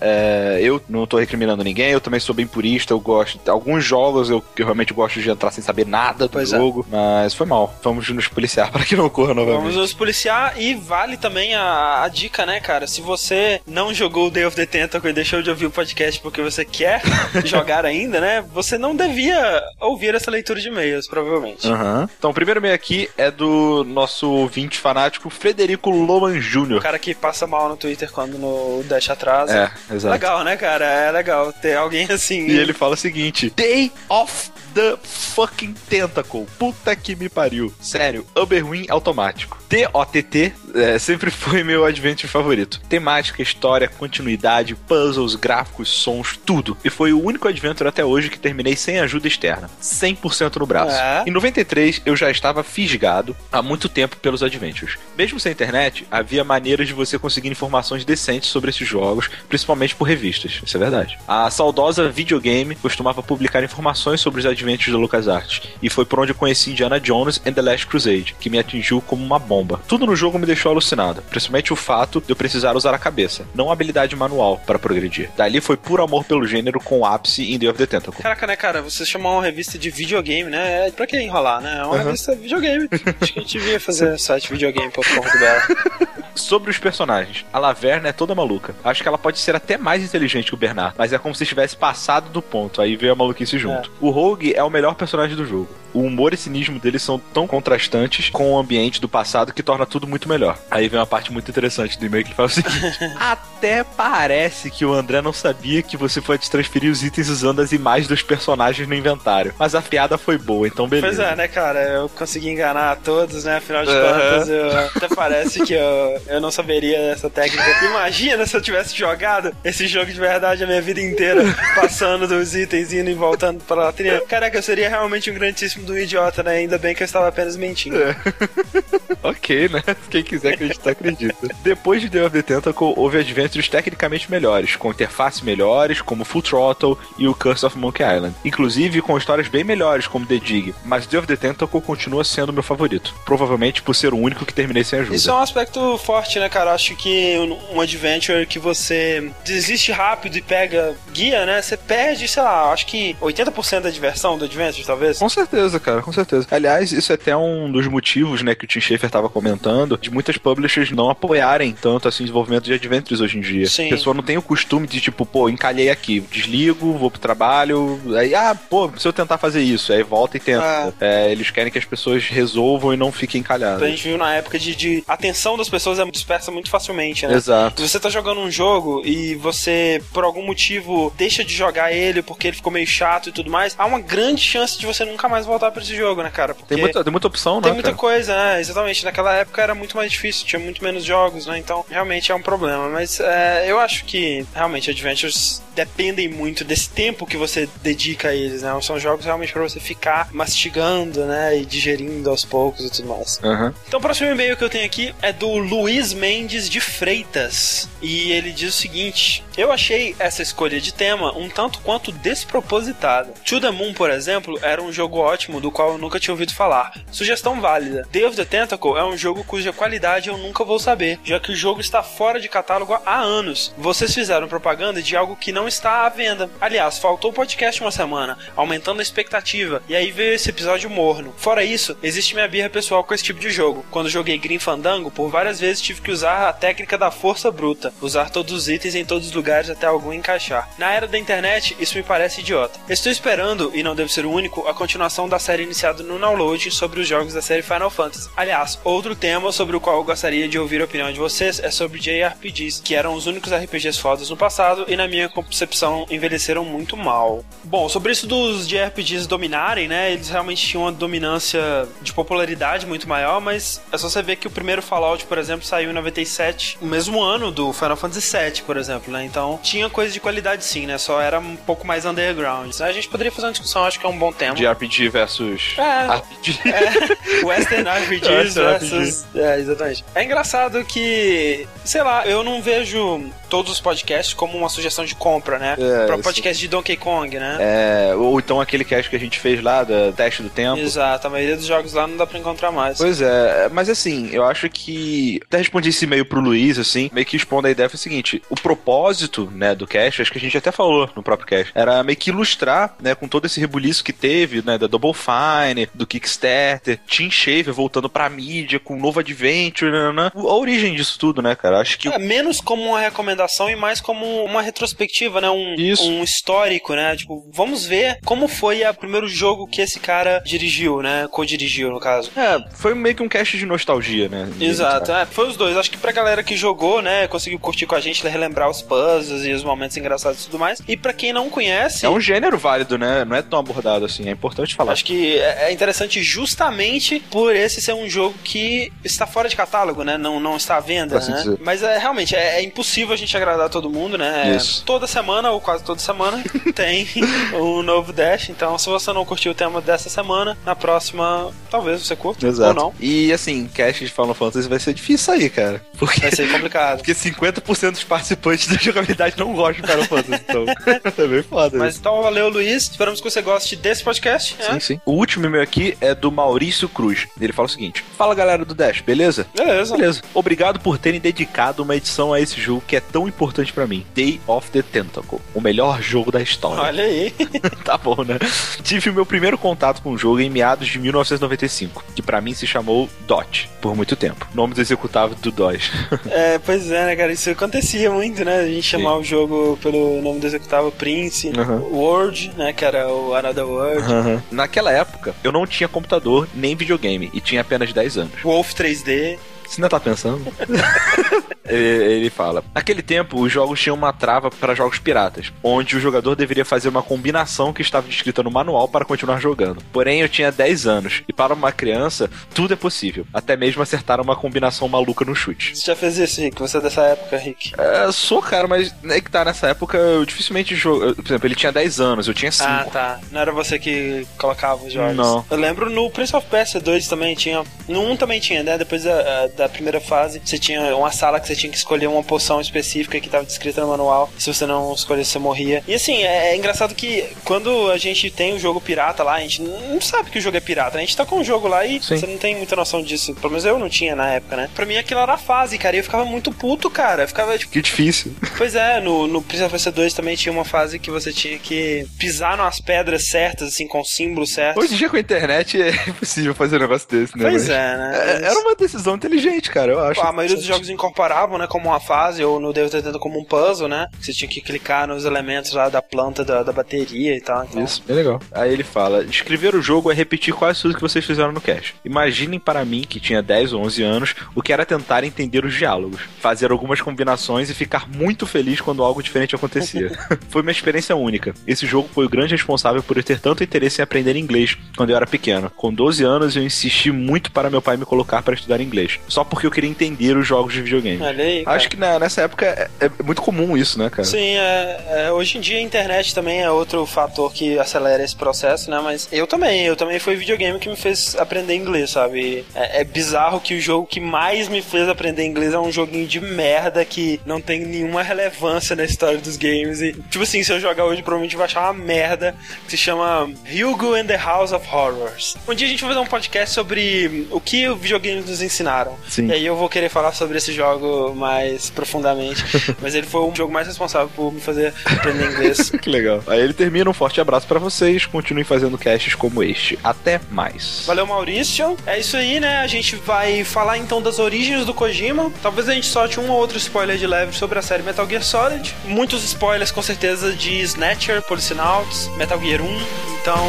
É, 0.00 0.59
eu 0.62 0.81
não 0.88 1.07
tô 1.07 1.19
recriminando 1.19 1.64
ninguém, 1.64 1.91
eu 1.91 2.00
também 2.00 2.21
sou 2.21 2.35
bem 2.35 2.47
purista, 2.47 2.93
eu 2.93 3.00
gosto. 3.00 3.38
Alguns 3.50 3.85
jogos 3.85 4.31
eu, 4.31 4.43
eu 4.57 4.64
realmente 4.64 4.93
gosto 4.95 5.21
de 5.21 5.29
entrar 5.29 5.50
sem 5.50 5.62
saber 5.62 5.87
nada 5.87 6.26
do 6.26 6.31
Pois 6.31 6.52
é. 6.52 6.57
jogo, 6.57 6.87
mas 6.88 7.35
foi 7.35 7.47
mal. 7.47 7.75
Vamos 7.83 8.09
nos 8.09 8.29
policiar 8.29 8.71
para 8.73 8.85
que 8.85 8.97
não 8.97 9.07
ocorra 9.07 9.35
novamente. 9.35 9.61
Vamos 9.61 9.76
nos 9.76 9.93
policiar 9.93 10.55
e 10.61 10.75
vale 10.75 11.17
também 11.17 11.55
a, 11.55 12.02
a 12.02 12.09
dica, 12.09 12.47
né, 12.47 12.61
cara? 12.61 12.87
Se 12.87 13.00
você 13.00 13.61
não 13.67 13.93
jogou 13.93 14.29
o 14.29 14.31
Day 14.31 14.45
of 14.45 14.57
the 14.57 14.67
Tentacle 14.67 15.11
e 15.11 15.12
deixou 15.12 15.43
de 15.43 15.50
ouvir 15.50 15.67
o 15.67 15.71
podcast 15.71 16.21
porque 16.21 16.41
você 16.41 16.64
quer 16.64 17.02
jogar 17.45 17.85
ainda, 17.85 18.21
né? 18.21 18.45
Você 18.52 18.79
não 18.79 18.95
devia 18.95 19.62
ouvir 19.81 20.12
essa 20.16 20.31
leitura 20.31 20.61
de 20.61 20.69
e-mails, 20.69 21.07
provavelmente. 21.09 21.66
Aham. 21.66 22.09
Então, 22.19 22.31
o 22.31 22.35
primeiro 22.35 22.61
e-mail 22.61 22.75
aqui 22.75 23.09
é 23.16 23.31
do 23.31 23.85
nosso 23.85 24.31
ouvinte 24.31 24.78
fanático 24.78 25.31
Frederico 25.31 25.90
Loman 25.90 26.33
O 26.33 26.40
Jr. 26.40 26.81
cara 26.81 26.99
que 26.99 27.14
passa 27.14 27.47
mal 27.47 27.69
no 27.69 27.76
Twitter 27.76 28.11
quando 28.11 28.38
no 28.38 28.83
Dash 28.85 29.11
atrasa. 29.11 29.73
É, 29.90 29.95
exato. 29.95 30.12
Legal, 30.12 30.45
né, 30.45 30.57
cara? 30.57 30.85
É 30.85 31.11
legal 31.11 31.52
ter 31.52 31.76
alguém 31.76 32.07
assim. 32.11 32.47
E 32.47 32.59
ele 32.59 32.73
fala 32.73 32.95
o 32.95 32.97
seguinte: 32.97 33.50
Day 33.57 33.92
of 34.09 34.50
the 34.73 34.99
fucking 35.02 35.75
Tentacle. 35.88 36.47
Puta 36.59 36.95
que 36.97 37.14
me 37.14 37.29
pariu. 37.29 37.73
Sério, 37.81 38.26
Uberwin 38.37 38.87
automático. 38.88 39.59
TOTT 39.69 40.52
é, 40.75 40.99
sempre 40.99 41.31
foi 41.31 41.62
meu 41.62 41.85
adventure 41.85 42.29
favorito. 42.29 42.81
Temática, 42.88 43.43
história, 43.43 43.88
continuidade, 43.88 44.75
puzzles, 44.75 45.35
gráficos, 45.35 45.88
sons, 45.88 46.38
tudo. 46.45 46.76
E 46.85 46.91
foi 46.91 47.12
o 47.12 47.23
único 47.23 47.49
adventure 47.49 47.88
até 47.88 48.05
hoje 48.05 48.31
que 48.31 48.38
terminei 48.38 48.76
sem 48.76 48.99
ajuda 49.00 49.29
externa. 49.29 49.71
100% 49.81 50.57
no 50.57 50.67
braço. 50.67 50.97
É. 50.97 51.25
Em 51.26 51.31
93, 51.31 52.02
eu 52.05 52.17
já 52.17 52.31
estava 52.31 52.62
fisgado 52.62 53.37
há 53.50 53.62
muito 53.62 53.88
tempo 53.88 54.17
pelos 54.17 54.43
adventures. 54.43 54.99
Mesmo 55.17 55.41
sem 55.41 55.52
internet, 55.52 56.07
havia 56.11 56.45
maneiras 56.45 56.87
de 56.87 56.95
você 56.95 57.19
conseguir 57.19 57.49
informações 57.49 58.05
decentes 58.05 58.50
sobre 58.50 58.71
esses 58.71 58.87
jogos, 58.87 59.31
principalmente 59.49 59.95
por 59.95 60.05
revistas. 60.05 60.61
Isso 60.64 60.76
é 60.76 60.81
verdade. 60.81 61.19
A 61.26 61.50
saudosa 61.50 62.09
videogame 62.09 62.75
costumava 62.75 63.23
publicar 63.23 63.62
informações 63.62 64.21
sobre 64.21 64.41
os 64.41 64.47
adventures 64.47 64.62
da 64.62 64.99
LucasArts, 64.99 65.62
e 65.83 65.88
foi 65.90 66.04
por 66.04 66.21
onde 66.21 66.33
eu 66.33 66.37
conheci 66.37 66.71
Indiana 66.71 67.00
Jones 67.00 67.40
and 67.47 67.52
the 67.52 67.62
Last 67.62 67.87
Crusade, 67.87 68.35
que 68.38 68.49
me 68.50 68.59
atingiu 68.59 69.00
como 69.00 69.25
uma 69.25 69.38
bomba. 69.38 69.81
Tudo 69.88 70.07
no 70.07 70.14
jogo 70.16 70.38
me 70.38 70.47
deixou 70.47 70.71
alucinado, 70.73 71.23
principalmente 71.23 71.73
o 71.73 71.76
fato 71.76 72.21
de 72.21 72.31
eu 72.31 72.37
precisar 72.37 72.76
usar 72.76 72.95
a 72.95 72.99
cabeça, 72.99 73.45
não 73.54 73.71
a 73.71 73.73
habilidade 73.73 74.14
manual 74.16 74.61
para 74.66 74.78
progredir. 74.78 75.31
Dali 75.37 75.61
foi 75.61 75.76
puro 75.76 76.02
amor 76.02 76.25
pelo 76.25 76.47
gênero 76.47 76.81
com 76.81 77.00
o 77.00 77.07
ápice 77.07 77.52
em 77.52 77.59
Day 77.59 77.69
of 77.69 77.78
the 77.78 77.87
Tentacle. 77.87 78.23
Caraca, 78.23 78.47
né, 78.47 78.57
cara? 78.57 78.83
Você 78.83 79.04
chamou 79.04 79.33
uma 79.35 79.42
revista 79.42 79.78
de 79.78 79.90
videogame, 79.90 80.50
né? 80.50 80.88
É 80.88 80.90
pra 80.90 81.07
que 81.07 81.19
enrolar, 81.21 81.61
né? 81.61 81.78
É 81.81 81.85
uma 81.85 81.97
Uhum. 81.97 82.04
revista 82.04 82.35
de 82.35 82.42
videogame. 82.42 82.88
Acho 83.21 83.33
que 83.33 83.38
a 83.38 83.42
gente 83.42 83.59
devia 83.59 83.81
fazer 83.81 84.19
site 84.19 84.50
videogame.com.br. 84.50 86.12
Sobre 86.35 86.71
os 86.71 86.78
personagens, 86.78 87.45
a 87.52 87.59
Laverna 87.59 88.09
é 88.09 88.12
toda 88.12 88.35
maluca. 88.35 88.75
Acho 88.83 89.02
que 89.02 89.09
ela 89.09 89.19
pode 89.19 89.38
ser 89.38 89.54
até 89.54 89.76
mais 89.76 90.02
inteligente 90.02 90.47
que 90.49 90.54
o 90.54 90.57
Bernard, 90.57 90.95
mas 90.97 91.12
é 91.12 91.19
como 91.19 91.35
se 91.35 91.45
tivesse 91.45 91.76
passado 91.76 92.31
do 92.31 92.40
ponto, 92.40 92.81
aí 92.81 92.97
veio 92.97 93.12
a 93.12 93.16
maluquice 93.16 93.59
junto. 93.59 93.90
O 94.00 94.09
Rogue 94.11 94.52
é 94.55 94.63
o 94.63 94.71
melhor 94.71 94.95
personagem 94.95 95.37
do 95.37 95.47
jogo. 95.47 95.69
O 95.93 96.01
humor 96.01 96.33
e 96.33 96.37
cinismo 96.37 96.79
dele 96.79 96.99
são 96.99 97.19
tão 97.19 97.47
contrastantes 97.47 98.31
com 98.31 98.53
o 98.53 98.59
ambiente 98.59 99.01
do 99.01 99.09
passado 99.09 99.53
que 99.53 99.63
torna 99.63 99.85
tudo 99.85 100.07
muito 100.07 100.29
melhor. 100.29 100.59
Aí 100.71 100.89
vem 100.89 100.99
uma 100.99 101.07
parte 101.07 101.31
muito 101.31 101.51
interessante 101.51 101.99
do 101.99 102.07
e-mail 102.07 102.25
que 102.25 102.31
ele 102.31 102.37
fala 102.37 102.49
o 102.49 102.51
seguinte: 102.51 102.99
Até 103.21 103.85
parece 103.85 104.71
que 104.71 104.85
o 104.85 104.93
André 104.93 105.21
não 105.21 105.33
sabia 105.33 105.83
que 105.83 105.97
você 105.97 106.21
pode 106.21 106.51
transferir 106.51 106.91
os 106.91 107.03
itens 107.03 107.29
usando 107.29 107.61
as 107.61 107.73
imagens 107.73 108.09
dos 108.09 108.23
personagens 108.23 108.89
no 108.89 108.95
inventário. 108.95 109.55
Mas 109.59 109.75
a 109.75 109.83
piada 109.83 110.17
foi 110.17 110.39
boa, 110.39 110.67
então 110.67 110.89
beleza. 110.89 111.23
Pois 111.23 111.33
é, 111.33 111.37
né, 111.37 111.49
cara? 111.49 111.81
Eu 111.83 112.09
consegui 112.09 112.49
enganar 112.49 112.93
a 112.93 112.97
todos, 112.97 113.45
né? 113.45 113.57
Afinal 113.57 113.85
de 113.85 113.91
Aham. 113.91 114.09
contas, 114.09 114.49
eu, 114.49 114.79
até 114.79 115.09
parece 115.15 115.63
que 115.65 115.75
eu, 115.75 116.23
eu 116.27 116.41
não 116.41 116.51
saberia 116.51 116.99
essa 117.13 117.29
técnica. 117.29 117.65
Imagina 117.85 118.47
se 118.47 118.57
eu 118.57 118.63
tivesse 118.63 118.97
jogado 118.97 119.55
esse 119.63 119.87
jogo 119.87 120.11
de 120.11 120.19
verdade 120.19 120.65
a 120.65 120.67
minha 120.67 120.81
vida 120.81 121.01
inteira, 121.01 121.43
passando 121.75 122.27
dos 122.27 122.55
itens, 122.55 122.93
indo 122.93 123.11
e 123.11 123.15
voltando 123.15 123.63
pra 123.65 123.77
latrina. 123.77 124.21
Caraca, 124.43 124.59
eu 124.59 124.63
seria 124.63 124.89
realmente 124.89 125.31
um 125.31 125.35
grandíssimo 125.35 125.87
do 125.87 125.97
idiota, 125.97 126.43
né? 126.43 126.57
Ainda 126.57 126.77
bem 126.77 126.97
que 126.97 127.03
eu 127.03 127.05
estava 127.05 127.29
apenas 127.29 127.57
mentindo. 127.57 127.97
Ok, 129.23 129.69
né? 129.69 129.83
Quem 130.11 130.23
quiser 130.23 130.55
acreditar, 130.55 130.91
acredita. 130.91 131.49
Depois 131.63 132.01
de 132.01 132.09
Day 132.09 132.23
of 132.23 132.33
the 132.33 132.43
Tentacle, 132.43 132.93
houve 132.97 133.19
adventures 133.19 133.69
tecnicamente 133.69 134.29
melhores, 134.29 134.75
com 134.75 134.91
interfaces 134.91 135.43
melhores, 135.43 136.03
como 136.03 136.25
Full 136.25 136.43
Throttle 136.43 136.99
e 137.17 137.29
o 137.29 137.35
Curse 137.35 137.67
of 137.67 137.79
Monkey 137.79 138.03
Island. 138.03 138.35
Inclusive 138.45 139.01
com 139.01 139.17
histórias 139.17 139.47
bem 139.47 139.63
melhores, 139.63 140.09
como 140.09 140.27
The 140.27 140.39
Dig. 140.39 140.75
Mas 140.85 141.07
Day 141.07 141.21
of 141.21 141.29
the 141.29 141.37
Tentacle 141.37 141.81
continua 141.81 142.25
sendo 142.25 142.53
meu 142.53 142.65
favorito. 142.65 143.15
Provavelmente 143.25 143.81
por 143.83 143.95
ser 143.95 144.13
o 144.13 144.19
único 144.19 144.45
que 144.45 144.53
terminei 144.53 144.83
sem 144.83 144.99
ajuda. 144.99 145.15
Isso 145.15 145.31
é 145.31 145.35
um 145.35 145.39
aspecto 145.39 145.97
forte, 145.99 146.41
né, 146.41 146.49
cara? 146.49 146.73
Acho 146.73 146.97
que 146.97 147.39
um 147.71 147.81
adventure 147.81 148.45
que 148.47 148.59
você 148.59 149.31
desiste 149.45 149.93
rápido 149.93 150.37
e 150.37 150.43
pega 150.43 150.97
guia, 151.13 151.47
né? 151.47 151.63
Você 151.63 151.77
perde, 151.77 152.27
sei 152.27 152.43
lá, 152.43 152.73
acho 152.73 152.87
que 152.87 153.15
80% 153.21 153.81
da 153.81 153.91
diversão 153.91 154.32
do 154.39 154.45
adventure, 154.45 154.85
talvez. 154.87 155.19
Com 155.19 155.29
certeza, 155.29 155.79
cara, 155.81 156.03
com 156.03 156.12
certeza. 156.12 156.47
Aliás, 156.51 156.93
isso 156.93 157.12
é 157.12 157.15
até 157.15 157.37
um 157.37 157.71
dos 157.71 157.87
motivos, 157.87 158.43
né, 158.43 158.55
que 158.55 158.65
o 158.65 158.69
Tim 158.69 158.81
Schafer 158.81 159.11
tava 159.11 159.29
comentando, 159.29 159.99
de 159.99 160.11
muitas 160.11 160.37
publishers 160.37 160.91
não 160.91 161.11
apoiarem 161.11 161.73
tanto 161.73 162.09
assim 162.09 162.23
o 162.23 162.27
desenvolvimento 162.27 162.65
de 162.65 162.73
adventures 162.75 163.21
hoje 163.21 163.39
em 163.39 163.41
dia. 163.41 163.67
Sim. 163.67 163.87
A 163.87 163.91
pessoa 163.91 164.15
não 164.15 164.23
tem 164.23 164.37
o 164.37 164.43
costume 164.43 164.87
de, 164.87 165.01
tipo, 165.01 165.25
pô, 165.27 165.49
encalhei 165.49 165.91
aqui, 165.91 166.21
desligo, 166.21 166.93
vou 166.99 167.11
pro 167.11 167.21
trabalho, 167.21 168.01
aí, 168.17 168.35
ah, 168.35 168.55
pô, 168.55 168.91
se 168.97 169.07
eu 169.07 169.12
tentar 169.12 169.39
fazer 169.39 169.62
isso, 169.62 169.93
aí 169.93 170.03
volta 170.03 170.37
e 170.37 170.41
tenta. 170.41 170.95
É, 171.01 171.31
eles 171.31 171.51
querem 171.51 171.73
que 171.73 171.79
as 171.79 171.85
pessoas 171.85 172.25
resolvam 172.29 172.93
e 172.93 172.97
não 172.97 173.11
fiquem 173.12 173.39
A 173.39 173.41
encalhadas. 173.41 173.89
gente 173.89 174.09
viu 174.09 174.19
na 174.19 174.35
época 174.35 174.59
de, 174.59 174.75
de 174.75 175.05
a 175.07 175.15
atenção 175.15 175.57
das 175.57 175.69
pessoas 175.69 175.99
é 175.99 176.05
dispersa 176.12 176.51
muito 176.51 176.69
facilmente, 176.71 177.27
né? 177.27 177.35
Exato. 177.35 177.81
Se 177.81 177.89
você 177.89 177.99
tá 177.99 178.09
jogando 178.09 178.41
um 178.41 178.51
jogo 178.51 179.03
e 179.05 179.35
você, 179.35 180.03
por 180.12 180.25
algum 180.25 180.45
motivo, 180.45 181.12
deixa 181.17 181.45
de 181.45 181.55
jogar 181.55 181.93
ele 181.93 182.23
porque 182.23 182.49
ele 182.49 182.57
ficou 182.57 182.73
meio 182.73 182.87
chato 182.87 183.29
e 183.29 183.33
tudo 183.33 183.51
mais, 183.51 183.75
há 183.79 183.87
uma 183.87 183.99
grande 183.99 184.22
chance 184.37 184.79
de 184.79 184.87
você 184.87 185.05
nunca 185.05 185.29
mais 185.29 185.47
voltar 185.47 185.71
pra 185.71 185.83
esse 185.83 185.95
jogo, 185.95 186.23
né, 186.23 186.31
cara? 186.31 186.55
Porque 186.55 186.75
Tem 186.75 186.83
muita, 186.83 187.02
tem 187.02 187.11
muita 187.11 187.26
opção, 187.26 187.61
tem 187.61 187.71
né? 187.71 187.75
muita 187.75 187.91
cara? 187.91 187.99
coisa, 188.00 188.35
né? 188.37 188.61
Exatamente. 188.61 189.05
Naquela 189.05 189.35
época 189.35 189.62
era 189.62 189.75
muito 189.75 189.97
mais 189.97 190.11
difícil, 190.11 190.47
tinha 190.47 190.61
muito 190.61 190.83
menos 190.83 191.05
jogos, 191.05 191.47
né? 191.47 191.59
Então, 191.59 191.85
realmente 191.88 192.31
é 192.31 192.35
um 192.35 192.43
problema. 192.43 192.88
Mas 192.88 193.21
é, 193.21 193.64
eu 193.71 193.79
acho 193.79 194.05
que, 194.05 194.47
realmente, 194.55 194.91
Adventures 194.91 195.62
dependem 195.75 196.29
muito 196.29 196.64
desse 196.64 196.88
tempo 196.88 197.26
que 197.26 197.37
você 197.37 197.69
dedica 197.83 198.29
a 198.29 198.35
eles, 198.35 198.62
né? 198.62 198.79
São 198.81 198.99
jogos 198.99 199.25
realmente 199.25 199.52
pra 199.52 199.62
você 199.62 199.81
ficar 199.81 200.29
mastigando, 200.33 201.25
né? 201.25 201.59
E 201.59 201.64
digerindo 201.64 202.29
aos 202.31 202.45
poucos 202.45 202.85
e 202.85 202.91
tudo 202.91 203.09
mais. 203.09 203.41
Aham. 203.43 203.75
Então, 203.87 203.99
o 203.99 204.02
próximo 204.02 204.31
e-mail 204.31 204.57
que 204.57 204.64
eu 204.64 204.71
tenho 204.71 204.85
aqui 204.85 205.14
é 205.23 205.33
do 205.33 205.49
Luiz 205.59 206.12
Mendes 206.12 206.69
de 206.69 206.81
Freitas. 206.81 207.88
E 208.00 208.33
ele 208.33 208.52
diz 208.52 208.75
o 208.75 208.79
seguinte: 208.79 209.45
Eu 209.57 209.71
achei 209.73 210.14
essa 210.19 210.43
escolha 210.43 210.81
de 210.81 210.93
tema 210.93 211.37
um 211.37 211.49
tanto 211.49 211.81
quanto 211.81 212.12
despropositada. 212.12 213.33
To 213.45 213.61
the 213.61 213.71
Moon, 213.71 213.93
por 213.93 214.11
exemplo, 214.11 214.59
era 214.62 214.83
um 214.83 214.93
jogo 214.93 215.19
ótimo 215.19 215.61
do 215.61 215.71
qual 215.71 215.93
eu 215.93 215.99
nunca 215.99 216.21
tinha 216.21 216.33
ouvido 216.33 216.55
falar. 216.55 216.93
Sugestão 217.11 217.61
válida: 217.61 218.07
Day 218.11 218.25
of 218.25 218.37
the 218.37 218.45
Tentacle 218.45 218.97
é 218.97 219.05
um 219.05 219.17
jogo 219.17 219.45
cuja 219.45 219.73
qualidade 219.73 220.29
eu 220.29 220.37
nunca 220.37 220.64
vou 220.64 220.79
saber, 220.79 221.19
já 221.25 221.38
que 221.38 221.52
o 221.52 221.57
jogo 221.57 221.81
está 221.81 222.02
fora 222.02 222.41
de 222.41 222.49
catálogo 222.49 222.99
há 223.05 223.19
anos. 223.19 223.75
Vocês 223.79 224.12
fizeram 224.12 224.49
propaganda 224.49 225.02
de 225.02 225.17
algo 225.17 225.37
que 225.37 225.52
não 225.52 225.62
está 225.69 226.04
à 226.04 226.09
venda. 226.09 226.50
Aliás, 226.61 226.99
faltou 226.99 227.31
o 227.31 227.35
podcast 227.35 227.81
uma 227.81 227.92
semana, 227.92 228.37
aumentando 228.57 228.99
a 228.99 229.02
expectativa, 229.02 229.83
e 229.88 229.95
aí 229.95 230.11
veio 230.11 230.35
esse 230.35 230.50
episódio 230.50 230.90
morno. 230.90 231.33
Fora 231.37 231.64
isso, 231.64 231.97
existe 232.02 232.35
minha 232.35 232.49
birra 232.49 232.69
pessoal 232.69 233.04
com 233.04 233.14
esse 233.14 233.25
tipo 233.25 233.38
de 233.38 233.50
jogo. 233.50 233.85
Quando 233.90 234.09
joguei 234.09 234.37
Green 234.37 234.59
Fandango, 234.59 235.11
por 235.11 235.31
várias 235.31 235.61
vezes 235.61 235.81
tive 235.81 236.00
que 236.00 236.11
usar 236.11 236.49
a 236.49 236.52
técnica 236.52 236.99
da 236.99 237.11
força 237.11 237.50
bruta, 237.50 237.92
usar 238.00 238.31
todos 238.31 238.52
os 238.52 238.69
itens 238.69 238.95
em 238.95 239.04
todos 239.04 239.28
os 239.28 239.33
lugares 239.33 239.71
até 239.71 239.87
algum 239.87 240.12
encaixar. 240.12 240.69
Na 240.76 240.92
era 240.92 241.07
da 241.07 241.19
internet, 241.19 241.76
isso 241.78 241.97
me 241.97 242.02
parece 242.02 242.40
idiota. 242.40 242.81
Estou 242.88 243.12
esperando, 243.12 243.71
e 243.75 243.83
não 243.83 243.95
devo 243.95 244.09
ser 244.09 244.26
o 244.26 244.31
único, 244.31 244.66
a 244.66 244.75
continuação 244.75 245.28
da 245.28 245.38
série 245.38 245.62
iniciada 245.62 246.02
no 246.02 246.19
Download 246.33 246.71
sobre 246.71 247.00
os 247.00 247.09
jogos 247.09 247.35
da 247.35 247.42
série 247.42 247.62
Final 247.62 247.90
Fantasy. 247.90 248.31
Aliás, 248.37 248.78
outro 248.83 249.14
tema 249.14 249.52
sobre 249.52 249.76
o 249.76 249.81
qual 249.81 249.99
eu 249.99 250.04
gostaria 250.04 250.49
de 250.49 250.59
ouvir 250.59 250.81
a 250.81 250.85
opinião 250.85 251.12
de 251.12 251.19
vocês 251.19 251.61
é 251.61 251.71
sobre 251.71 252.00
JRPGs, 252.00 252.81
que 252.83 252.95
eram 252.95 253.14
os 253.14 253.26
únicos 253.26 253.52
RPGs 253.52 254.00
fodas 254.00 254.31
no 254.31 254.37
passado 254.37 254.87
e 254.88 254.97
na 254.97 255.07
minha 255.07 255.28
concepção 255.53 256.07
envelheceram 256.11 256.65
muito 256.65 256.97
mal. 256.97 257.45
Bom, 257.63 257.89
sobre 257.89 258.11
isso 258.13 258.27
dos 258.27 258.67
JRPGs 258.67 259.29
dominarem, 259.29 259.87
né, 259.87 260.13
eles 260.13 260.31
realmente 260.31 260.67
tinham 260.67 260.85
uma 260.85 260.93
dominância 260.93 261.61
de 262.01 262.13
popularidade 262.13 262.87
muito 262.87 263.07
maior, 263.07 263.41
mas 263.41 263.81
é 263.93 263.99
só 263.99 264.09
você 264.09 264.23
ver 264.23 264.37
que 264.37 264.47
o 264.47 264.51
primeiro 264.51 264.81
Fallout, 264.81 265.27
por 265.27 265.37
exemplo, 265.37 265.65
saiu 265.65 265.91
em 265.91 265.93
97, 265.93 266.79
o 266.81 266.87
mesmo 266.87 267.23
ano 267.23 267.51
do 267.51 267.73
Final 267.73 267.97
Fantasy 267.97 268.37
VII, 268.37 268.63
por 268.63 268.77
exemplo, 268.79 269.13
né, 269.13 269.25
então 269.25 269.61
tinha 269.63 269.89
coisa 269.91 270.13
de 270.13 270.21
qualidade 270.21 270.65
sim, 270.65 270.87
né, 270.87 270.97
só 270.97 271.21
era 271.21 271.39
um 271.39 271.55
pouco 271.57 271.87
mais 271.87 272.07
underground. 272.07 272.73
A 272.81 272.93
gente 272.93 273.09
poderia 273.09 273.31
fazer 273.31 273.49
uma 273.49 273.53
discussão, 273.53 273.85
acho 273.85 274.01
que 274.01 274.07
é 274.07 274.09
um 274.09 274.19
bom 274.19 274.33
tema. 274.33 274.55
De 274.55 274.67
RPG 274.67 275.11
versus 275.11 275.75
É. 275.77 276.17
RPG. 276.17 276.63
É, 276.73 277.45
Western 277.45 277.89
RPGs 277.89 278.55
versus. 278.55 279.25
É, 279.35 279.59
exatamente. 279.59 280.05
É 280.15 280.25
engraçado 280.25 280.83
que, 280.85 281.67
sei 281.85 282.03
lá, 282.03 282.27
eu 282.27 282.43
não 282.43 282.63
vejo 282.63 283.31
todos 283.53 283.71
os 283.71 283.81
podcasts 283.83 284.33
como 284.33 284.57
uma 284.57 284.71
sugestão 284.71 285.05
de 285.05 285.15
compra, 285.15 285.59
né? 285.59 285.77
É, 285.79 286.07
Para 286.07 286.15
isso. 286.15 286.25
podcast 286.25 286.59
de 286.59 286.69
Donkey 286.69 286.97
Kong, 286.97 287.39
né? 287.39 287.59
É, 287.61 288.15
ou 288.15 288.39
então 288.39 288.59
aquele 288.59 288.83
cast 288.83 289.11
que 289.11 289.17
a 289.17 289.19
gente 289.19 289.39
fez 289.39 289.63
lá, 289.63 289.85
do 289.85 290.11
teste 290.15 290.43
do 290.43 290.49
tempo. 290.49 290.79
Exato, 290.79 291.27
a 291.27 291.31
maioria 291.31 291.55
dos 291.55 291.67
jogos 291.67 291.93
lá 291.93 292.07
não 292.07 292.17
dá 292.17 292.27
pra 292.27 292.39
encontrar 292.39 292.73
mais. 292.73 292.97
Pois 292.97 293.21
é, 293.21 293.69
mas 293.71 293.91
assim, 293.91 294.31
eu 294.33 294.43
acho 294.43 294.71
que. 294.71 295.39
Até 295.45 295.59
respondi 295.59 295.91
esse 295.91 296.07
e-mail 296.07 296.25
pro 296.25 296.41
Luiz, 296.41 296.79
assim, 296.79 297.11
meio 297.13 297.27
que 297.27 297.37
expondo 297.37 297.69
a 297.69 297.71
ideia 297.71 297.91
foi 297.91 297.97
o 297.97 298.01
seguinte: 298.01 298.43
o 298.49 298.55
propósito, 298.55 299.53
né, 299.55 299.75
do 299.75 299.87
cast, 299.87 300.23
acho 300.23 300.33
que 300.33 300.39
a 300.39 300.41
gente 300.41 300.57
até 300.57 300.73
falou 300.73 301.11
no 301.15 301.23
próprio 301.23 301.47
cast, 301.47 301.73
era 301.75 302.03
meio 302.03 302.17
que 302.17 302.31
ilustrar, 302.31 302.97
né, 303.03 303.15
com 303.15 303.29
todo 303.29 303.45
esse 303.45 303.61
rebuliço 303.61 304.03
que 304.03 304.15
teve, 304.15 304.63
né, 304.65 304.79
da 304.79 304.87
Double 304.87 305.13
Fine, 305.13 305.91
do 305.93 306.07
Kickstarter, 306.07 306.99
Team 307.07 307.31
Shaver 307.31 307.75
voltando 307.75 308.09
pra 308.09 308.31
mídia 308.31 308.81
com 308.81 308.95
um 308.95 308.99
novo 308.99 309.21
Adventure, 309.21 309.93
né, 309.93 310.11
né, 310.11 310.33
a 310.35 310.55
origem 310.55 310.95
disso 310.95 311.19
tudo, 311.19 311.43
né, 311.43 311.55
cara? 311.55 311.81
Acho 311.81 311.99
que. 311.99 312.09
É, 312.09 312.19
menos 312.19 312.59
como 312.59 312.83
uma 312.83 313.01
recomendação 313.01 313.42
e 313.71 313.77
mais 313.77 314.01
como 314.01 314.45
uma 314.45 314.63
retrospectiva, 314.63 315.41
né? 315.41 315.51
Um, 315.51 315.75
Isso. 315.75 316.09
um 316.09 316.23
histórico, 316.23 316.95
né? 316.95 317.17
Tipo, 317.17 317.49
vamos 317.53 317.87
ver 317.87 318.19
como 318.25 318.49
foi 318.49 318.85
o 318.85 318.95
primeiro 318.95 319.29
jogo 319.29 319.67
que 319.67 319.81
esse 319.81 319.99
cara 319.99 320.43
dirigiu, 320.45 321.01
né? 321.01 321.29
Co-dirigiu, 321.31 321.91
no 321.91 322.01
caso. 322.01 322.31
É, 322.37 322.63
foi 322.75 322.95
meio 322.95 323.15
que 323.15 323.23
um 323.23 323.29
cast 323.29 323.57
de 323.57 323.67
nostalgia, 323.67 324.29
né? 324.29 324.49
Exato, 324.61 325.13
é, 325.13 325.27
foi 325.27 325.49
os 325.49 325.57
dois. 325.57 325.77
Acho 325.77 325.91
que 325.91 325.97
pra 325.97 326.13
galera 326.13 326.43
que 326.43 326.57
jogou, 326.57 327.01
né, 327.01 327.27
conseguiu 327.29 327.59
curtir 327.59 327.87
com 327.87 327.95
a 327.95 328.01
gente, 328.01 328.27
relembrar 328.27 328.69
os 328.69 328.83
puzzles 328.83 329.45
e 329.45 329.53
os 329.53 329.63
momentos 329.65 329.97
engraçados 329.97 330.43
e 330.43 330.45
tudo 330.47 330.59
mais. 330.59 330.81
E 330.87 330.97
pra 330.97 331.13
quem 331.13 331.33
não 331.33 331.49
conhece, 331.51 332.05
É 332.05 332.09
um 332.09 332.21
gênero 332.21 332.59
válido, 332.59 332.99
né? 332.99 333.25
Não 333.25 333.37
é 333.37 333.43
tão 333.43 333.59
abordado 333.59 334.05
assim, 334.05 334.29
é 334.29 334.33
importante 334.33 334.75
falar. 334.75 334.93
acho 334.93 335.05
que 335.05 335.39
é 335.39 335.63
é 335.63 335.73
interessante 335.73 336.23
justamente 336.23 337.21
por 337.31 337.55
esse 337.55 337.81
ser 337.81 337.95
um 337.95 338.09
jogo 338.09 338.35
que 338.43 338.93
está 339.05 339.27
fora 339.27 339.49
de 339.49 339.57
catálogo, 339.57 340.03
né? 340.03 340.19
Não, 340.19 340.41
não 340.41 340.57
está 340.57 340.77
à 340.77 340.81
venda, 340.81 341.19
né? 341.21 341.37
dizer. 341.37 341.59
Mas 341.61 341.83
é 341.83 341.99
realmente 341.99 342.35
é, 342.35 342.57
é 342.59 342.63
impossível 342.63 343.15
a 343.15 343.17
gente 343.17 343.32
agradar 343.37 343.69
todo 343.69 343.91
mundo, 343.91 344.17
né? 344.19 344.55
Isso. 344.57 344.83
Toda 344.85 345.07
semana, 345.07 345.51
ou 345.51 345.61
quase 345.61 345.85
toda 345.85 346.01
semana, 346.01 346.43
tem 346.75 347.07
um 347.55 347.83
novo 347.83 348.12
Dash. 348.12 348.49
Então, 348.51 348.79
se 348.79 348.89
você 348.89 349.12
não 349.12 349.25
curtiu 349.25 349.53
o 349.53 349.55
tema 349.55 349.81
dessa 349.81 350.09
semana, 350.09 350.57
na 350.65 350.75
próxima, 350.75 351.51
talvez 351.71 352.07
você 352.07 352.17
curta 352.17 352.47
ou 352.47 352.75
não. 352.75 352.95
E 353.01 353.33
assim, 353.33 353.67
cast 353.67 354.05
de 354.05 354.11
Final 354.11 354.35
Fantasy 354.35 354.69
vai 354.69 354.79
ser 354.79 354.95
difícil 354.95 355.25
sair, 355.25 355.51
cara. 355.51 355.83
Porque 355.99 356.21
Vai 356.21 356.31
ser 356.31 356.51
complicado. 356.51 356.99
Porque 356.99 357.15
50% 357.15 357.91
dos 357.93 358.05
participantes 358.05 358.69
da 358.69 358.77
jogabilidade 358.77 359.37
não 359.39 359.53
gostam 359.53 359.83
de 359.83 359.91
Final 359.91 360.05
Fantasy, 360.05 360.45
então 360.49 360.65
é 361.25 361.29
bem 361.29 361.43
foda. 361.43 361.79
Mas 361.79 361.91
isso. 361.91 362.01
então, 362.01 362.23
valeu, 362.23 362.49
Luiz. 362.49 362.91
Esperamos 362.91 363.21
que 363.21 363.31
você 363.31 363.43
goste 363.43 363.77
desse 363.77 364.03
podcast. 364.03 364.57
Sim, 364.61 364.73
né? 364.73 364.81
sim. 364.81 365.01
O 365.05 365.12
último 365.12 365.47
e-mail 365.47 365.62
aqui 365.62 365.97
é 366.01 366.15
do 366.15 366.31
Maurício 366.31 366.89
Cruz. 366.89 367.27
Ele 367.41 367.53
fala 367.53 367.67
o 367.67 367.71
seguinte: 367.71 368.05
Fala 368.17 368.35
galera 368.35 368.65
do 368.65 368.75
Dash, 368.75 369.01
beleza? 369.01 369.47
Beleza. 369.55 369.97
Beleza. 369.97 370.23
Obrigado 370.35 370.81
por 370.81 370.99
terem 370.99 371.21
dedicado 371.21 371.83
uma 371.83 371.97
edição 371.97 372.33
a 372.33 372.41
esse 372.41 372.61
jogo 372.61 372.83
que 372.87 372.97
é 372.97 373.01
tão 373.01 373.22
importante 373.29 373.73
pra 373.73 373.87
mim. 373.87 374.05
Day 374.14 374.41
of 374.47 374.71
the 374.71 374.83
Tentacle. 374.83 375.38
O 375.55 375.61
melhor 375.61 376.00
jogo 376.02 376.31
da 376.31 376.41
história. 376.41 376.83
Olha 376.83 377.05
aí. 377.05 377.31
tá 377.85 377.97
bom, 377.99 378.23
né? 378.25 378.38
Tive 378.83 379.11
o 379.11 379.14
meu 379.14 379.26
primeiro 379.26 379.57
contato 379.59 380.02
com 380.02 380.11
o 380.12 380.19
jogo 380.19 380.41
em 380.41 380.50
meados 380.50 380.88
de 380.88 380.99
1995, 380.99 382.05
que 382.14 382.23
pra 382.23 382.41
mim 382.41 382.55
se 382.55 382.67
chamou 382.67 383.09
DOT, 383.26 383.69
por 383.81 383.95
muito 383.97 384.17
tempo. 384.17 384.47
Nome 384.55 384.75
do 384.75 384.81
executável 384.81 385.37
do 385.41 385.50
DOS. 385.50 385.91
É, 386.31 386.59
pois 386.59 386.91
é, 386.91 387.07
né, 387.07 387.17
cara? 387.17 387.33
Isso 387.33 387.50
acontecia 387.50 388.11
muito, 388.11 388.45
né? 388.45 388.61
A 388.61 388.67
gente 388.67 388.83
chamar 388.83 389.17
o 389.19 389.25
jogo 389.25 389.79
pelo 389.83 390.21
nome 390.23 390.41
do 390.41 390.47
executável 390.47 390.91
Prince, 390.93 391.49
Uhum. 391.49 391.81
World, 391.95 392.52
né? 392.57 392.73
Que 392.73 392.85
era 392.85 393.09
o 393.09 393.35
Another 393.35 393.67
World. 393.67 394.43
Naquela 394.50 394.93
época, 394.93 395.35
eu 395.45 395.52
não 395.52 395.67
tinha 395.67 395.88
computador 395.88 396.49
nem 396.55 396.75
videogame 396.75 397.31
e 397.35 397.41
tinha 397.41 397.61
apenas 397.61 397.93
10 397.93 398.19
anos. 398.19 398.43
Wolf 398.43 398.73
3D. 398.75 399.38
Você 399.73 399.81
ainda 399.81 399.88
tá 399.88 399.99
pensando? 399.99 400.52
ele, 401.67 402.12
ele 402.12 402.31
fala: 402.31 402.62
Naquele 402.75 403.00
tempo, 403.00 403.41
os 403.41 403.50
jogos 403.50 403.81
tinham 403.81 403.97
uma 403.97 404.12
trava 404.12 404.50
para 404.50 404.75
jogos 404.75 404.99
piratas, 404.99 405.50
onde 405.62 405.97
o 405.97 406.00
jogador 406.00 406.37
deveria 406.37 406.64
fazer 406.64 406.91
uma 406.91 407.02
combinação 407.02 407.73
que 407.73 407.81
estava 407.81 408.07
descrita 408.07 408.43
no 408.43 408.50
manual 408.50 408.87
para 408.87 409.07
continuar 409.07 409.41
jogando. 409.41 409.83
Porém, 409.91 410.21
eu 410.21 410.29
tinha 410.29 410.52
10 410.52 410.87
anos, 410.87 411.23
e 411.26 411.33
para 411.33 411.55
uma 411.55 411.73
criança, 411.73 412.31
tudo 412.55 412.75
é 412.75 412.76
possível, 412.76 413.26
até 413.33 413.57
mesmo 413.57 413.83
acertar 413.83 414.21
uma 414.21 414.37
combinação 414.37 414.87
maluca 414.88 415.25
no 415.25 415.35
chute. 415.35 415.75
Você 415.75 415.87
já 415.87 415.97
fez 415.97 416.19
isso, 416.19 416.43
Rick? 416.43 416.61
Você 416.61 416.76
é 416.76 416.81
dessa 416.81 417.02
época, 417.02 417.38
Rick? 417.38 417.73
É, 417.79 418.12
sou, 418.12 418.43
cara, 418.43 418.69
mas 418.69 418.95
é 419.09 419.21
que 419.23 419.31
tá 419.31 419.43
nessa 419.43 419.69
época, 419.69 419.97
eu 419.97 420.26
dificilmente 420.26 420.76
jogo. 420.76 421.14
Por 421.14 421.26
exemplo, 421.26 421.47
ele 421.47 421.55
tinha 421.55 421.73
10 421.73 421.99
anos, 421.99 422.29
eu 422.29 422.35
tinha 422.35 422.53
5. 422.53 422.68
Ah, 422.68 422.87
tá. 422.92 423.20
Não 423.31 423.40
era 423.40 423.53
você 423.53 423.79
que 423.79 424.27
colocava 424.37 424.85
os 424.85 424.92
jogos. 424.92 425.16
Não. 425.16 425.42
Eu 425.51 425.57
lembro 425.57 425.88
no 425.88 426.11
Prince 426.11 426.37
of 426.37 426.47
Persia 426.49 426.79
2 426.79 427.09
também 427.09 427.35
tinha. 427.35 427.64
No 427.88 428.03
1 428.11 428.16
também 428.16 428.38
tinha, 428.38 428.62
né? 428.62 428.77
Depois 428.77 429.05
da, 429.05 429.47
da 429.49 429.62
primeira 429.68 430.01
fase, 430.01 430.40
você 430.44 430.59
tinha 430.59 430.94
uma 430.96 431.11
sala 431.12 431.40
que 431.40 431.46
você 431.46 431.57
tinha 431.57 431.70
que 431.70 431.77
escolher 431.79 432.07
uma 432.07 432.22
poção 432.22 432.61
específica 432.61 433.18
que 433.20 433.27
estava 433.27 433.44
descrita 433.44 433.81
no 433.81 433.88
manual. 433.88 434.31
Se 434.38 434.53
você 434.53 434.66
não 434.66 434.92
escolhesse, 434.94 435.31
você 435.31 435.38
morria. 435.38 435.83
E 435.87 435.94
assim, 435.94 436.22
é, 436.22 436.53
é 436.53 436.57
engraçado 436.57 436.94
que 436.94 437.25
quando 437.44 437.90
a 437.90 437.98
gente 437.98 438.31
tem 438.31 438.55
o 438.55 438.59
jogo 438.59 438.81
pirata 438.81 439.22
lá, 439.22 439.35
a 439.35 439.40
gente 439.40 439.62
não 439.62 440.01
sabe 440.01 440.31
que 440.31 440.38
o 440.38 440.42
jogo 440.42 440.57
é 440.57 440.61
pirata, 440.61 440.96
né? 440.96 441.03
A 441.03 441.07
gente 441.07 441.16
tá 441.16 441.25
com 441.27 441.40
o 441.40 441.44
jogo 441.44 441.68
lá 441.68 441.85
e 441.87 442.03
Sim. 442.03 442.16
você 442.16 442.27
não 442.27 442.38
tem 442.38 442.57
muita 442.57 442.77
noção 442.77 443.03
disso. 443.03 443.35
Pelo 443.35 443.51
menos 443.51 443.64
eu 443.64 443.79
não 443.79 443.88
tinha 443.88 444.14
na 444.16 444.29
época, 444.29 444.57
né? 444.57 444.70
Pra 444.75 444.87
mim 444.87 444.96
aquilo 444.96 445.20
era 445.20 445.35
a 445.35 445.38
fase, 445.38 445.79
cara. 445.79 445.96
E 445.96 445.98
eu 446.01 446.05
ficava 446.05 446.25
muito 446.25 446.53
puto, 446.53 446.90
cara. 446.90 447.25
Eu 447.25 447.29
ficava 447.29 447.57
tipo. 447.59 447.72
Que 447.72 447.83
difícil. 447.83 448.35
Pois 448.57 448.75
é, 448.75 449.01
no, 449.01 449.27
no 449.27 449.42
Prince 449.42 449.62
of 449.64 449.70
Persia 449.70 449.92
2 449.92 450.14
também 450.14 450.37
tinha 450.37 450.53
uma 450.53 450.64
fase 450.64 450.98
que 450.98 451.11
você 451.11 451.33
tinha 451.33 451.59
que 451.59 452.07
pisar 452.18 452.57
nas 452.57 452.81
pedras 452.81 453.25
certas, 453.25 453.68
assim, 453.68 453.87
com 453.87 454.03
símbolos 454.05 454.51
certos. 454.53 454.83
Hoje 454.83 454.94
em 454.94 454.96
dia 454.98 455.09
com 455.09 455.16
a 455.16 455.20
internet 455.20 455.81
é 455.81 455.90
impossível 456.09 456.55
fazer 456.55 456.77
um 456.77 456.81
negócio 456.81 457.09
desse, 457.09 457.37
né? 457.37 457.51
Pois 457.51 457.62
Mas- 457.62 457.68
é, 457.70 457.96
né? 457.96 458.12
É, 458.42 458.46
Era 458.46 458.59
uma 458.61 458.75
decisão 458.75 459.14
inteligente, 459.16 459.52
cara, 459.61 459.93
eu 459.93 460.01
acho. 460.01 460.21
A 460.21 460.33
maioria 460.33 460.57
dos 460.57 460.65
jogos 460.65 460.88
incorporavam, 460.88 461.59
né, 461.59 461.67
como 461.67 461.88
uma 461.88 462.01
fase, 462.01 462.45
ou 462.45 462.61
no 462.61 462.73
Deus 462.73 462.93
Tentando 462.93 463.19
como 463.19 463.41
um 463.41 463.45
puzzle, 463.45 463.88
né? 463.88 464.07
Você 464.21 464.33
tinha 464.33 464.49
que 464.49 464.61
clicar 464.61 465.09
nos 465.09 465.25
elementos 465.25 465.73
lá 465.73 465.88
da 465.88 466.03
planta 466.03 466.45
da, 466.45 466.62
da 466.62 466.73
bateria 466.73 467.35
e 467.35 467.41
tal. 467.41 467.65
Então, 467.65 467.83
Isso, 467.83 468.03
é 468.07 468.12
legal. 468.12 468.38
Aí 468.53 468.71
ele 468.71 468.85
fala: 468.85 469.25
escrever 469.25 469.75
o 469.75 469.81
jogo 469.81 470.12
é 470.12 470.15
repetir 470.15 470.53
quase 470.53 470.83
tudo 470.83 470.95
que 470.95 471.01
vocês 471.01 471.25
fizeram 471.25 471.53
no 471.53 471.61
cast. 471.61 471.95
Imaginem 472.05 472.61
para 472.61 472.85
mim, 472.85 473.03
que 473.09 473.19
tinha 473.19 473.43
10 473.43 473.73
ou 473.73 473.83
11 473.83 474.03
anos, 474.03 474.35
o 474.55 474.61
que 474.61 474.75
era 474.75 474.85
tentar 474.85 475.25
entender 475.25 475.65
os 475.65 475.75
diálogos, 475.75 476.21
fazer 476.38 476.71
algumas 476.71 477.01
combinações 477.01 477.71
e 477.71 477.75
ficar 477.75 478.07
muito 478.09 478.47
feliz 478.47 478.81
quando 478.81 479.03
algo 479.03 479.23
diferente 479.23 479.55
acontecia. 479.55 480.12
foi 480.51 480.61
uma 480.61 480.71
experiência 480.71 481.17
única. 481.17 481.55
Esse 481.67 481.87
jogo 481.87 482.11
foi 482.12 482.27
o 482.27 482.29
grande 482.29 482.53
responsável 482.53 483.03
por 483.03 483.17
eu 483.17 483.25
ter 483.25 483.41
tanto 483.41 483.65
interesse 483.65 484.03
em 484.03 484.05
aprender 484.05 484.37
inglês 484.37 484.77
quando 484.97 485.11
eu 485.11 485.17
era 485.17 485.27
pequeno. 485.27 485.71
Com 485.71 485.93
12 485.93 486.23
anos, 486.25 486.57
eu 486.57 486.62
insisti 486.62 487.11
muito 487.11 487.51
para 487.51 487.71
meu 487.71 487.81
pai 487.81 487.97
me 487.97 488.05
colocar 488.05 488.43
para 488.43 488.55
estudar 488.55 488.81
inglês, 488.81 489.19
só 489.33 489.42
porque 489.45 489.66
eu 489.66 489.71
queria 489.71 489.88
entender 489.88 490.37
os 490.37 490.47
jogos 490.47 490.75
de 490.75 490.83
videogame. 490.83 491.23
Olha 491.23 491.42
aí. 491.45 491.62
Acho 491.64 491.88
que 491.88 491.97
na- 491.97 492.18
nessa 492.18 492.42
época 492.42 492.66
é, 492.66 493.07
é 493.07 493.11
muito 493.25 493.40
comum 493.40 493.75
isso, 493.77 493.99
né, 493.99 494.11
cara? 494.11 494.25
Sim, 494.25 494.57
é, 494.57 495.01
é, 495.27 495.33
hoje 495.33 495.57
em 495.57 495.61
dia 495.62 495.79
a 495.79 495.81
internet 495.81 496.35
também 496.35 496.61
é 496.61 496.71
outro 496.71 497.07
fator 497.07 497.51
que 497.51 497.79
acelera 497.79 498.23
esse 498.23 498.37
processo, 498.37 498.90
né? 498.90 499.01
Mas 499.03 499.29
eu 499.33 499.47
também, 499.47 499.87
eu 499.87 499.97
também 499.97 500.18
foi 500.18 500.37
videogame 500.37 500.79
que 500.79 500.88
me 500.88 500.97
fez 500.97 501.35
aprender 501.37 501.75
inglês, 501.75 502.11
sabe? 502.11 502.64
É, 502.75 503.01
é 503.01 503.05
bizarro 503.05 503.59
que 503.59 503.75
o 503.75 503.81
jogo 503.81 504.07
que 504.07 504.21
mais 504.21 504.68
me 504.68 504.83
fez 504.83 505.09
aprender 505.09 505.45
inglês 505.47 505.73
é 505.73 505.79
um 505.79 505.90
joguinho 505.90 506.27
de 506.27 506.38
merda 506.40 507.03
que 507.05 507.40
não 507.47 507.59
tem 507.61 507.81
nenhuma 507.81 508.23
relevância 508.23 508.95
na 508.95 509.05
história 509.05 509.38
dos 509.38 509.57
games. 509.57 510.03
E, 510.03 510.12
tipo 510.31 510.42
assim, 510.45 510.62
se 510.62 510.71
eu 510.73 510.79
jogar 510.79 511.05
hoje, 511.07 511.23
provavelmente 511.23 511.57
vai 511.57 511.64
achar 511.64 511.85
uma 511.90 511.95
merda 512.05 512.55
que 512.85 512.90
se 512.90 512.97
chama 512.99 513.51
Hugo 513.73 514.14
and 514.14 514.27
the 514.27 514.37
House 514.37 514.73
of 514.73 514.87
Horrors. 514.95 515.57
Um 515.66 515.75
dia 515.75 515.87
a 515.87 515.90
gente 515.90 516.01
vai 516.05 516.11
fazer 516.12 516.21
um 516.21 516.29
podcast 516.29 516.75
sobre 516.75 517.47
o 517.51 517.61
que 517.61 517.88
os 517.88 517.99
videogames 517.99 518.45
nos 518.47 518.61
ensinaram. 518.61 519.16
Sim. 519.29 519.47
E 519.47 519.53
aí 519.53 519.67
eu 519.67 519.77
vou 519.77 519.89
querer 519.89 520.09
falar 520.09 520.33
sobre 520.33 520.59
esse 520.59 520.73
jogo 520.73 521.35
mais 521.35 521.91
profundamente. 521.91 522.65
mas 523.01 523.15
ele 523.15 523.27
foi 523.27 523.41
o 523.41 523.55
jogo 523.55 523.73
mais 523.73 523.87
responsável 523.87 524.31
por 524.35 524.53
me 524.53 524.61
fazer 524.61 524.93
aprender 525.05 525.51
inglês. 525.51 525.91
Que 526.03 526.11
legal. 526.11 526.43
Aí 526.49 526.61
ele 526.61 526.73
termina 526.73 527.09
um 527.09 527.13
forte 527.13 527.41
abraço 527.41 527.67
pra 527.67 527.79
vocês. 527.79 528.27
Continuem 528.27 528.65
fazendo 528.65 528.99
casts 528.99 529.35
como 529.35 529.63
este. 529.63 529.97
Até 530.03 530.41
mais. 530.51 531.05
Valeu, 531.07 531.27
Maurício. 531.27 531.97
É 532.05 532.19
isso 532.19 532.37
aí, 532.37 532.59
né? 532.59 532.79
A 532.79 532.87
gente 532.87 533.15
vai 533.17 533.63
falar 533.63 533.99
então 533.99 534.21
das 534.21 534.39
origens 534.39 534.85
do 534.85 534.93
Kojima. 534.93 535.53
Talvez 535.63 535.89
a 535.89 535.95
gente 535.95 536.07
solte 536.07 536.41
um 536.41 536.51
ou 536.51 536.59
outro 536.59 536.77
spoiler 536.77 537.17
de 537.17 537.27
leve 537.27 537.57
sobre 537.57 537.79
a 537.79 537.83
série 537.83 538.03
Metal 538.03 538.29
Gear 538.29 538.43
Solid. 538.43 538.95
Muitos 539.05 539.45
spoilers, 539.45 539.93
com 539.93 540.03
certeza, 540.03 540.53
de 540.53 540.81
Snatcher, 540.81 541.43
Policenauts, 541.43 542.29
Metal 542.37 542.61
Gear 542.61 542.83
1. 542.83 543.01
Então, 543.41 543.69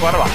bora 0.00 0.18
lá. 0.18 0.28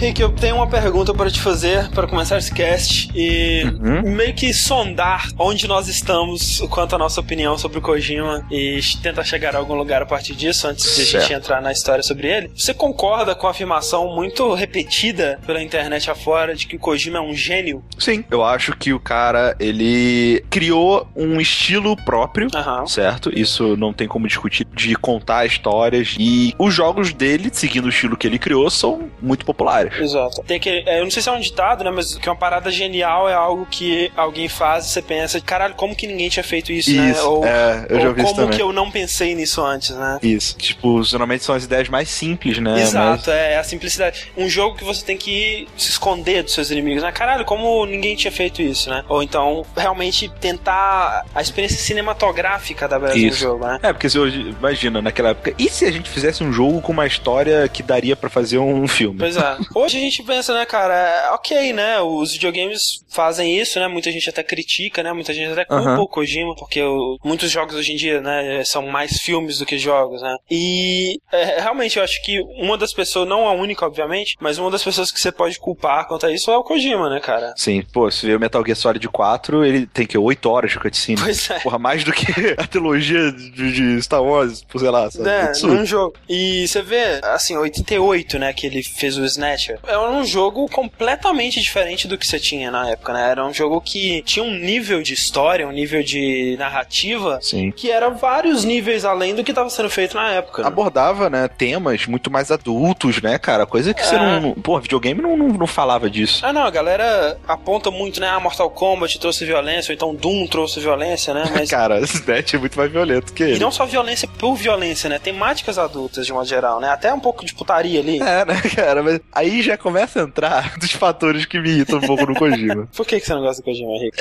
Rick, 0.00 0.18
eu 0.22 0.30
tenho 0.32 0.56
uma 0.56 0.66
pergunta 0.66 1.12
para 1.12 1.30
te 1.30 1.38
fazer 1.42 1.90
para 1.90 2.06
começar 2.06 2.38
esse 2.38 2.50
cast 2.54 3.10
e 3.14 3.64
Uhum. 3.64 4.00
meio 4.14 4.32
que 4.32 4.52
sondar 4.54 5.28
onde 5.38 5.68
nós 5.68 5.88
estamos 5.88 6.60
quanto 6.70 6.94
à 6.94 6.98
nossa 6.98 7.20
opinião 7.20 7.58
sobre 7.58 7.78
o 7.78 7.82
Kojima 7.82 8.46
e 8.50 8.80
tentar 9.02 9.24
chegar 9.24 9.54
a 9.54 9.58
algum 9.58 9.74
lugar 9.74 10.00
a 10.00 10.06
partir 10.06 10.34
disso 10.34 10.66
antes 10.66 10.84
de 10.96 11.02
a 11.02 11.04
gente 11.04 11.10
Certo. 11.26 11.32
entrar 11.32 11.60
na 11.60 11.70
história 11.70 12.02
sobre 12.02 12.28
ele. 12.28 12.50
Você 12.56 12.72
concorda 12.72 13.34
com 13.34 13.46
a 13.46 13.50
afirmação 13.50 14.14
muito 14.14 14.54
repetida 14.54 15.38
pela 15.46 15.62
internet 15.62 16.10
afora 16.10 16.56
de 16.56 16.66
que 16.66 16.76
o 16.76 16.78
Kojima 16.78 17.18
é 17.18 17.20
um 17.20 17.34
gênio? 17.34 17.84
Sim, 17.98 18.24
eu 18.30 18.42
acho 18.42 18.74
que 18.78 18.94
o 18.94 18.98
cara, 19.00 19.54
ele 19.60 20.42
criou 20.48 21.06
um 21.14 21.38
estilo 21.38 21.94
próprio, 21.94 22.48
Aham. 22.54 22.86
certo? 22.86 23.30
Isso 23.38 23.76
não 23.76 23.92
tem 23.92 24.08
como 24.08 24.26
discutir, 24.26 24.66
de 24.74 24.94
contar 24.96 25.44
histórias. 25.44 26.16
E 26.18 26.54
os 26.58 26.72
jogos 26.72 27.12
dele, 27.12 27.50
seguindo 27.52 27.84
o 27.84 27.90
estilo 27.90 28.16
que 28.16 28.26
ele 28.26 28.38
criou, 28.38 28.70
são 28.70 29.10
muito 29.20 29.44
populares. 29.44 29.89
Exato. 29.98 30.42
Tem 30.42 30.56
aquele, 30.56 30.88
é, 30.88 31.00
eu 31.00 31.04
não 31.04 31.10
sei 31.10 31.22
se 31.22 31.28
é 31.28 31.32
um 31.32 31.40
ditado, 31.40 31.84
né? 31.84 31.90
Mas 31.90 32.14
que 32.16 32.28
uma 32.28 32.36
parada 32.36 32.70
genial 32.70 33.28
é 33.28 33.34
algo 33.34 33.66
que 33.70 34.10
alguém 34.16 34.48
faz 34.48 34.86
e 34.86 34.88
você 34.90 35.02
pensa, 35.02 35.40
caralho, 35.40 35.74
como 35.74 35.94
que 35.94 36.06
ninguém 36.06 36.28
tinha 36.28 36.44
feito 36.44 36.72
isso, 36.72 36.94
né? 36.94 37.10
Isso, 37.10 37.28
Ou, 37.28 37.44
é, 37.44 37.86
eu 37.88 37.96
já 37.96 38.02
ou 38.02 38.08
ouvi 38.08 38.22
como 38.22 38.34
também. 38.34 38.56
que 38.56 38.62
eu 38.62 38.72
não 38.72 38.90
pensei 38.90 39.34
nisso 39.34 39.62
antes, 39.62 39.90
né? 39.90 40.18
Isso. 40.22 40.56
Tipo, 40.56 41.02
geralmente 41.02 41.44
são 41.44 41.54
as 41.54 41.64
ideias 41.64 41.88
mais 41.88 42.08
simples, 42.08 42.58
né? 42.58 42.80
Exato, 42.80 43.30
é 43.30 43.56
a 43.58 43.64
simplicidade. 43.64 44.30
Um 44.36 44.48
jogo 44.48 44.76
que 44.76 44.84
você 44.84 45.04
tem 45.04 45.16
que 45.16 45.66
se 45.76 45.90
esconder 45.90 46.42
dos 46.42 46.54
seus 46.54 46.70
inimigos, 46.70 47.02
né? 47.02 47.10
Caralho, 47.12 47.44
como 47.44 47.84
ninguém 47.86 48.14
tinha 48.14 48.32
feito 48.32 48.62
isso, 48.62 48.88
né? 48.88 49.04
Ou 49.08 49.22
então, 49.22 49.64
realmente 49.76 50.28
tentar 50.40 51.24
a 51.34 51.40
experiência 51.40 51.78
cinematográfica 51.78 52.86
da 52.88 52.98
do 52.98 53.16
Isso. 53.16 53.38
jogo, 53.38 53.66
né? 53.66 53.78
É, 53.82 53.92
porque 53.92 54.08
se 54.08 54.18
hoje, 54.18 54.54
imagina, 54.58 55.00
naquela 55.00 55.30
época, 55.30 55.54
e 55.58 55.68
se 55.68 55.84
a 55.84 55.90
gente 55.90 56.08
fizesse 56.08 56.42
um 56.44 56.52
jogo 56.52 56.80
com 56.80 56.92
uma 56.92 57.06
história 57.06 57.66
que 57.68 57.82
daria 57.82 58.14
pra 58.14 58.28
fazer 58.28 58.58
um 58.58 58.86
filme? 58.86 59.18
Pois 59.18 59.36
é. 59.36 59.56
Hoje 59.80 59.96
a 59.98 60.00
gente 60.00 60.22
pensa, 60.22 60.52
né, 60.54 60.64
cara, 60.66 60.94
é, 60.94 61.30
ok, 61.30 61.72
né? 61.72 62.00
Os 62.00 62.32
videogames 62.32 63.04
fazem 63.08 63.58
isso, 63.58 63.78
né? 63.80 63.88
Muita 63.88 64.10
gente 64.12 64.28
até 64.28 64.42
critica, 64.42 65.02
né? 65.02 65.12
Muita 65.12 65.32
gente 65.34 65.50
até 65.52 65.64
culpa 65.64 65.82
Aham. 65.82 66.00
o 66.00 66.08
Kojima, 66.08 66.54
porque 66.56 66.82
o- 66.82 67.18
muitos 67.24 67.50
jogos 67.50 67.74
hoje 67.74 67.92
em 67.92 67.96
dia, 67.96 68.20
né, 68.20 68.62
são 68.64 68.86
mais 68.86 69.18
filmes 69.20 69.58
do 69.58 69.66
que 69.66 69.78
jogos, 69.78 70.22
né? 70.22 70.36
E 70.50 71.18
é, 71.32 71.60
realmente 71.60 71.98
eu 71.98 72.04
acho 72.04 72.22
que 72.22 72.40
uma 72.58 72.76
das 72.76 72.92
pessoas, 72.92 73.28
não 73.28 73.48
a 73.48 73.52
única, 73.52 73.84
obviamente, 73.86 74.36
mas 74.40 74.58
uma 74.58 74.70
das 74.70 74.82
pessoas 74.84 75.10
que 75.10 75.20
você 75.20 75.32
pode 75.32 75.58
culpar 75.58 76.06
quanto 76.06 76.26
a 76.26 76.32
isso 76.32 76.50
é 76.50 76.56
o 76.56 76.62
Kojima, 76.64 77.08
né, 77.10 77.20
cara? 77.20 77.54
Sim, 77.56 77.82
pô, 77.92 78.10
se 78.10 78.26
vê 78.26 78.34
o 78.36 78.40
Metal 78.40 78.62
Gear 78.64 78.76
Solid 78.76 79.08
4, 79.08 79.64
ele 79.64 79.86
tem 79.86 80.06
que 80.06 80.16
8 80.18 80.48
horas 80.50 80.70
de 80.72 80.78
cutscene. 80.78 81.20
Pois 81.20 81.50
é. 81.50 81.58
Porra, 81.60 81.78
mais 81.78 82.04
do 82.04 82.12
que 82.12 82.30
a 82.56 82.66
trilogia 82.66 83.32
de, 83.32 83.72
de 83.96 84.02
Star 84.02 84.22
Wars, 84.22 84.62
por 84.64 84.80
sei 84.80 84.90
lá, 84.90 85.10
sabe? 85.10 85.28
É, 85.28 85.52
num 85.66 85.84
jogo. 85.84 86.14
E 86.28 86.66
você 86.68 86.82
vê, 86.82 87.20
assim, 87.24 87.56
88, 87.56 88.38
né, 88.38 88.52
que 88.52 88.66
ele 88.66 88.82
fez 88.82 89.16
o 89.16 89.24
Snatcher. 89.70 89.90
Era 89.90 90.10
um 90.10 90.24
jogo 90.24 90.68
completamente 90.68 91.60
diferente 91.60 92.06
do 92.08 92.16
que 92.18 92.26
você 92.26 92.38
tinha 92.38 92.70
na 92.70 92.88
época, 92.90 93.12
né? 93.12 93.30
Era 93.30 93.44
um 93.44 93.52
jogo 93.52 93.80
que 93.80 94.22
tinha 94.22 94.44
um 94.44 94.52
nível 94.54 95.02
de 95.02 95.14
história, 95.14 95.66
um 95.66 95.72
nível 95.72 96.02
de 96.02 96.56
narrativa 96.58 97.38
Sim. 97.42 97.70
que 97.70 97.90
era 97.90 98.10
vários 98.10 98.64
níveis 98.64 99.04
além 99.04 99.34
do 99.34 99.42
que 99.44 99.50
estava 99.50 99.68
sendo 99.70 99.90
feito 99.90 100.14
na 100.16 100.30
época. 100.30 100.62
né? 100.62 100.68
Abordava, 100.68 101.28
né, 101.30 101.48
temas 101.48 102.06
muito 102.06 102.30
mais 102.30 102.50
adultos, 102.50 103.20
né, 103.20 103.38
cara? 103.38 103.66
Coisa 103.66 103.92
que 103.94 104.04
você 104.04 104.14
É. 104.16 104.18
não. 104.40 104.52
Pô, 104.54 104.78
videogame 104.80 105.20
não, 105.20 105.36
não, 105.36 105.48
não 105.48 105.66
falava 105.66 106.08
disso. 106.10 106.44
Ah, 106.44 106.52
não, 106.52 106.62
a 106.64 106.70
galera 106.70 107.38
aponta 107.46 107.90
muito, 107.90 108.20
né? 108.20 108.28
Ah, 108.28 108.40
Mortal 108.40 108.70
Kombat 108.70 109.18
trouxe 109.18 109.44
violência, 109.44 109.92
ou 109.92 109.94
então 109.94 110.14
Doom 110.14 110.46
trouxe 110.46 110.80
violência, 110.80 111.32
né? 111.34 111.44
Mas. 111.54 111.68
Cara, 111.70 112.00
Snatch 112.00 112.54
é 112.54 112.58
muito 112.58 112.76
mais 112.78 112.90
violento 112.90 113.32
que 113.32 113.42
ele. 113.42 113.56
E 113.56 113.58
não 113.58 113.70
só 113.70 113.84
violência 113.86 114.28
por 114.38 114.54
violência, 114.54 115.08
né? 115.08 115.18
Temáticas 115.18 115.78
adultas, 115.78 116.26
de 116.26 116.32
modo 116.32 116.46
geral, 116.48 116.80
né? 116.80 116.88
Até 116.90 117.12
um 117.12 117.20
pouco 117.20 117.44
de 117.44 117.54
putaria 117.54 118.00
ali. 118.00 118.18
É, 118.20 118.44
né, 118.44 118.60
cara? 118.74 119.02
Mas 119.02 119.20
aí 119.32 119.59
já 119.62 119.76
começa 119.76 120.20
a 120.20 120.24
entrar 120.24 120.76
dos 120.78 120.92
fatores 120.92 121.44
que 121.46 121.58
me 121.60 121.70
irritam 121.70 121.98
um 121.98 122.02
pouco 122.02 122.26
no 122.26 122.34
Kojima. 122.34 122.88
Por 122.96 123.06
que, 123.06 123.20
que 123.20 123.26
você 123.26 123.34
não 123.34 123.42
gosta 123.42 123.62
do 123.62 123.64
Kojima, 123.64 123.92
Rick? 123.98 124.16